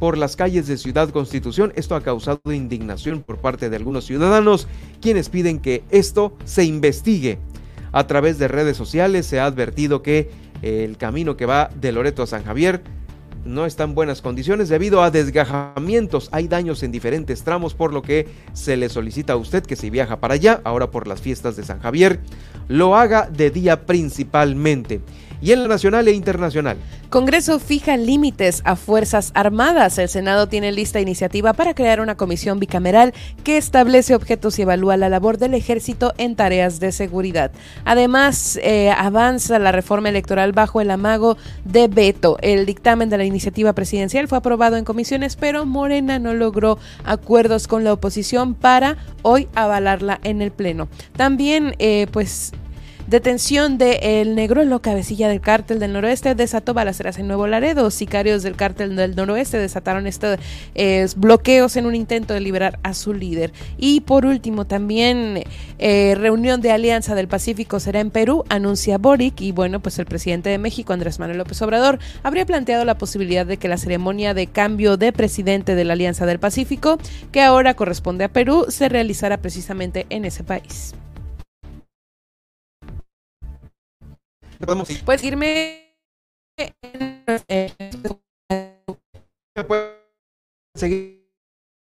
por 0.00 0.18
las 0.18 0.34
calles 0.34 0.66
de 0.66 0.78
Ciudad 0.78 1.10
Constitución. 1.10 1.72
Esto 1.76 1.94
ha 1.94 2.02
causado 2.02 2.40
indignación 2.46 3.22
por 3.22 3.38
parte 3.38 3.70
de 3.70 3.76
algunos 3.76 4.06
ciudadanos, 4.06 4.66
quienes 5.00 5.28
piden 5.28 5.60
que 5.60 5.84
esto 5.90 6.36
se 6.44 6.64
investigue. 6.64 7.38
A 7.92 8.06
través 8.06 8.38
de 8.38 8.48
redes 8.48 8.76
sociales 8.76 9.26
se 9.26 9.40
ha 9.40 9.46
advertido 9.46 10.02
que 10.02 10.30
el 10.62 10.96
camino 10.96 11.36
que 11.36 11.46
va 11.46 11.70
de 11.80 11.92
Loreto 11.92 12.22
a 12.22 12.26
San 12.26 12.44
Javier 12.44 12.82
no 13.44 13.66
está 13.66 13.84
en 13.84 13.94
buenas 13.94 14.22
condiciones 14.22 14.68
debido 14.68 15.02
a 15.02 15.10
desgajamientos. 15.10 16.28
Hay 16.32 16.48
daños 16.48 16.82
en 16.82 16.92
diferentes 16.92 17.42
tramos, 17.42 17.74
por 17.74 17.92
lo 17.92 18.02
que 18.02 18.28
se 18.52 18.76
le 18.76 18.88
solicita 18.88 19.34
a 19.34 19.36
usted 19.36 19.64
que 19.64 19.76
si 19.76 19.90
viaja 19.90 20.20
para 20.20 20.34
allá, 20.34 20.60
ahora 20.64 20.90
por 20.90 21.06
las 21.06 21.20
fiestas 21.20 21.56
de 21.56 21.64
San 21.64 21.80
Javier, 21.80 22.20
lo 22.68 22.96
haga 22.96 23.28
de 23.30 23.50
día 23.50 23.86
principalmente 23.86 25.00
y 25.40 25.52
en 25.52 25.62
la 25.62 25.68
nacional 25.68 26.08
e 26.08 26.12
internacional. 26.12 26.76
Congreso 27.08 27.58
fija 27.58 27.96
límites 27.96 28.62
a 28.64 28.76
Fuerzas 28.76 29.32
Armadas. 29.34 29.98
El 29.98 30.08
Senado 30.08 30.48
tiene 30.48 30.70
lista 30.70 31.00
iniciativa 31.00 31.52
para 31.54 31.74
crear 31.74 32.00
una 32.00 32.16
comisión 32.16 32.60
bicameral 32.60 33.12
que 33.42 33.56
establece 33.56 34.14
objetos 34.14 34.58
y 34.58 34.62
evalúa 34.62 34.96
la 34.96 35.08
labor 35.08 35.38
del 35.38 35.54
ejército 35.54 36.12
en 36.18 36.36
tareas 36.36 36.78
de 36.78 36.92
seguridad. 36.92 37.50
Además, 37.84 38.60
eh, 38.62 38.90
avanza 38.96 39.58
la 39.58 39.72
reforma 39.72 40.08
electoral 40.08 40.52
bajo 40.52 40.80
el 40.80 40.90
amago 40.90 41.36
de 41.64 41.88
veto. 41.88 42.36
El 42.42 42.64
dictamen 42.64 43.10
de 43.10 43.18
la 43.18 43.24
iniciativa 43.24 43.72
presidencial 43.72 44.28
fue 44.28 44.38
aprobado 44.38 44.76
en 44.76 44.84
comisiones, 44.84 45.34
pero 45.34 45.66
Morena 45.66 46.20
no 46.20 46.32
logró 46.34 46.78
acuerdos 47.04 47.66
con 47.66 47.82
la 47.82 47.92
oposición 47.92 48.54
para 48.54 48.98
hoy 49.22 49.48
avalarla 49.54 50.20
en 50.22 50.42
el 50.42 50.52
Pleno. 50.52 50.88
También, 51.16 51.74
eh, 51.78 52.06
pues, 52.12 52.52
Detención 53.10 53.76
de 53.76 54.20
El 54.20 54.36
Negrolo, 54.36 54.82
cabecilla 54.82 55.28
del 55.28 55.40
cártel 55.40 55.80
del 55.80 55.92
noroeste, 55.94 56.36
desató 56.36 56.74
balaceras 56.74 57.18
en 57.18 57.26
Nuevo 57.26 57.48
Laredo. 57.48 57.90
Sicarios 57.90 58.44
del 58.44 58.54
cártel 58.54 58.94
del 58.94 59.16
noroeste 59.16 59.58
desataron 59.58 60.06
estos 60.06 60.38
eh, 60.76 61.08
bloqueos 61.16 61.74
en 61.74 61.86
un 61.86 61.96
intento 61.96 62.34
de 62.34 62.40
liberar 62.40 62.78
a 62.84 62.94
su 62.94 63.12
líder. 63.12 63.52
Y 63.76 64.02
por 64.02 64.26
último, 64.26 64.64
también 64.64 65.42
eh, 65.80 66.14
reunión 66.16 66.60
de 66.60 66.70
Alianza 66.70 67.16
del 67.16 67.26
Pacífico 67.26 67.80
será 67.80 67.98
en 67.98 68.12
Perú, 68.12 68.44
anuncia 68.48 68.96
Boric. 68.96 69.40
Y 69.40 69.50
bueno, 69.50 69.80
pues 69.80 69.98
el 69.98 70.06
presidente 70.06 70.48
de 70.48 70.58
México, 70.58 70.92
Andrés 70.92 71.18
Manuel 71.18 71.38
López 71.38 71.60
Obrador, 71.62 71.98
habría 72.22 72.46
planteado 72.46 72.84
la 72.84 72.96
posibilidad 72.96 73.44
de 73.44 73.56
que 73.56 73.66
la 73.66 73.76
ceremonia 73.76 74.34
de 74.34 74.46
cambio 74.46 74.96
de 74.96 75.12
presidente 75.12 75.74
de 75.74 75.84
la 75.84 75.94
Alianza 75.94 76.26
del 76.26 76.38
Pacífico, 76.38 76.96
que 77.32 77.42
ahora 77.42 77.74
corresponde 77.74 78.22
a 78.22 78.28
Perú, 78.28 78.66
se 78.68 78.88
realizara 78.88 79.38
precisamente 79.38 80.06
en 80.10 80.26
ese 80.26 80.44
país. 80.44 80.94
Puedes 85.04 85.24
irme 85.24 85.96
en, 86.58 87.24
seguir 90.76 91.26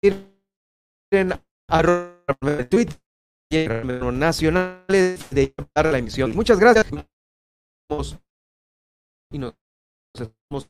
en 0.04 1.34
arroba 1.68 2.70
tweet 2.70 2.90
nacionales 4.14 5.30
de 5.32 5.54
la 5.76 5.98
emisión. 5.98 6.36
Muchas 6.36 6.60
gracias. 6.60 6.86
Y 9.32 9.38
nos 9.40 9.56
vemos. 10.50 10.70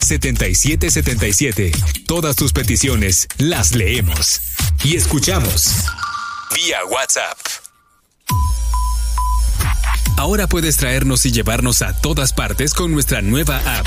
7777. 0.00 1.72
Todas 2.06 2.36
tus 2.36 2.52
peticiones 2.52 3.28
las 3.38 3.74
leemos 3.74 4.40
y 4.84 4.96
escuchamos 4.96 5.84
vía 6.54 6.78
WhatsApp. 6.90 7.38
Ahora 10.16 10.48
puedes 10.48 10.76
traernos 10.76 11.24
y 11.26 11.32
llevarnos 11.32 11.82
a 11.82 11.92
todas 12.00 12.32
partes 12.32 12.74
con 12.74 12.90
nuestra 12.92 13.22
nueva 13.22 13.58
app. 13.78 13.86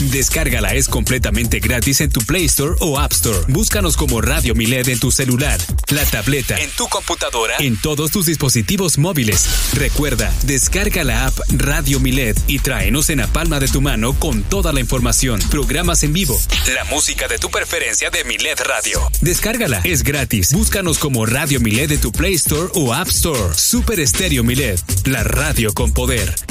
Descárgala, 0.00 0.74
es 0.74 0.88
completamente 0.88 1.58
gratis 1.58 2.02
en 2.02 2.10
tu 2.10 2.20
Play 2.20 2.44
Store 2.44 2.74
o 2.80 2.98
App 2.98 3.12
Store. 3.12 3.38
Búscanos 3.48 3.96
como 3.96 4.20
Radio 4.20 4.54
Milet 4.54 4.88
en 4.88 5.00
tu 5.00 5.10
celular, 5.10 5.58
la 5.88 6.04
tableta, 6.04 6.60
en 6.60 6.70
tu 6.70 6.86
computadora, 6.88 7.56
en 7.60 7.80
todos 7.80 8.10
tus 8.10 8.26
dispositivos 8.26 8.98
móviles. 8.98 9.48
Recuerda, 9.72 10.30
descarga 10.42 11.02
la 11.02 11.26
app 11.26 11.38
Radio 11.48 11.98
Milet 11.98 12.38
y 12.46 12.58
tráenos 12.58 13.08
en 13.08 13.18
la 13.18 13.26
palma 13.26 13.58
de 13.58 13.68
tu 13.68 13.80
mano 13.80 14.12
con 14.12 14.42
toda 14.42 14.74
la 14.74 14.80
información, 14.80 15.40
programas 15.50 16.02
en 16.02 16.12
vivo, 16.12 16.38
la 16.74 16.84
música 16.84 17.26
de 17.26 17.38
tu 17.38 17.48
preferencia 17.50 18.10
de 18.10 18.22
Milet 18.24 18.60
Radio. 18.60 19.00
Descárgala, 19.22 19.80
es 19.84 20.02
gratis. 20.02 20.52
Búscanos 20.52 20.98
como 20.98 21.24
Radio 21.24 21.58
Milet 21.58 21.90
en 21.92 22.00
tu 22.02 22.12
Play 22.12 22.34
Store 22.34 22.68
o 22.74 22.92
App 22.92 23.08
Store. 23.08 23.54
Super 23.56 23.98
Estéreo 24.00 24.44
Milet, 24.44 24.78
la 25.06 25.24
radio 25.24 25.72
con 25.72 25.94
poder. 25.94 26.34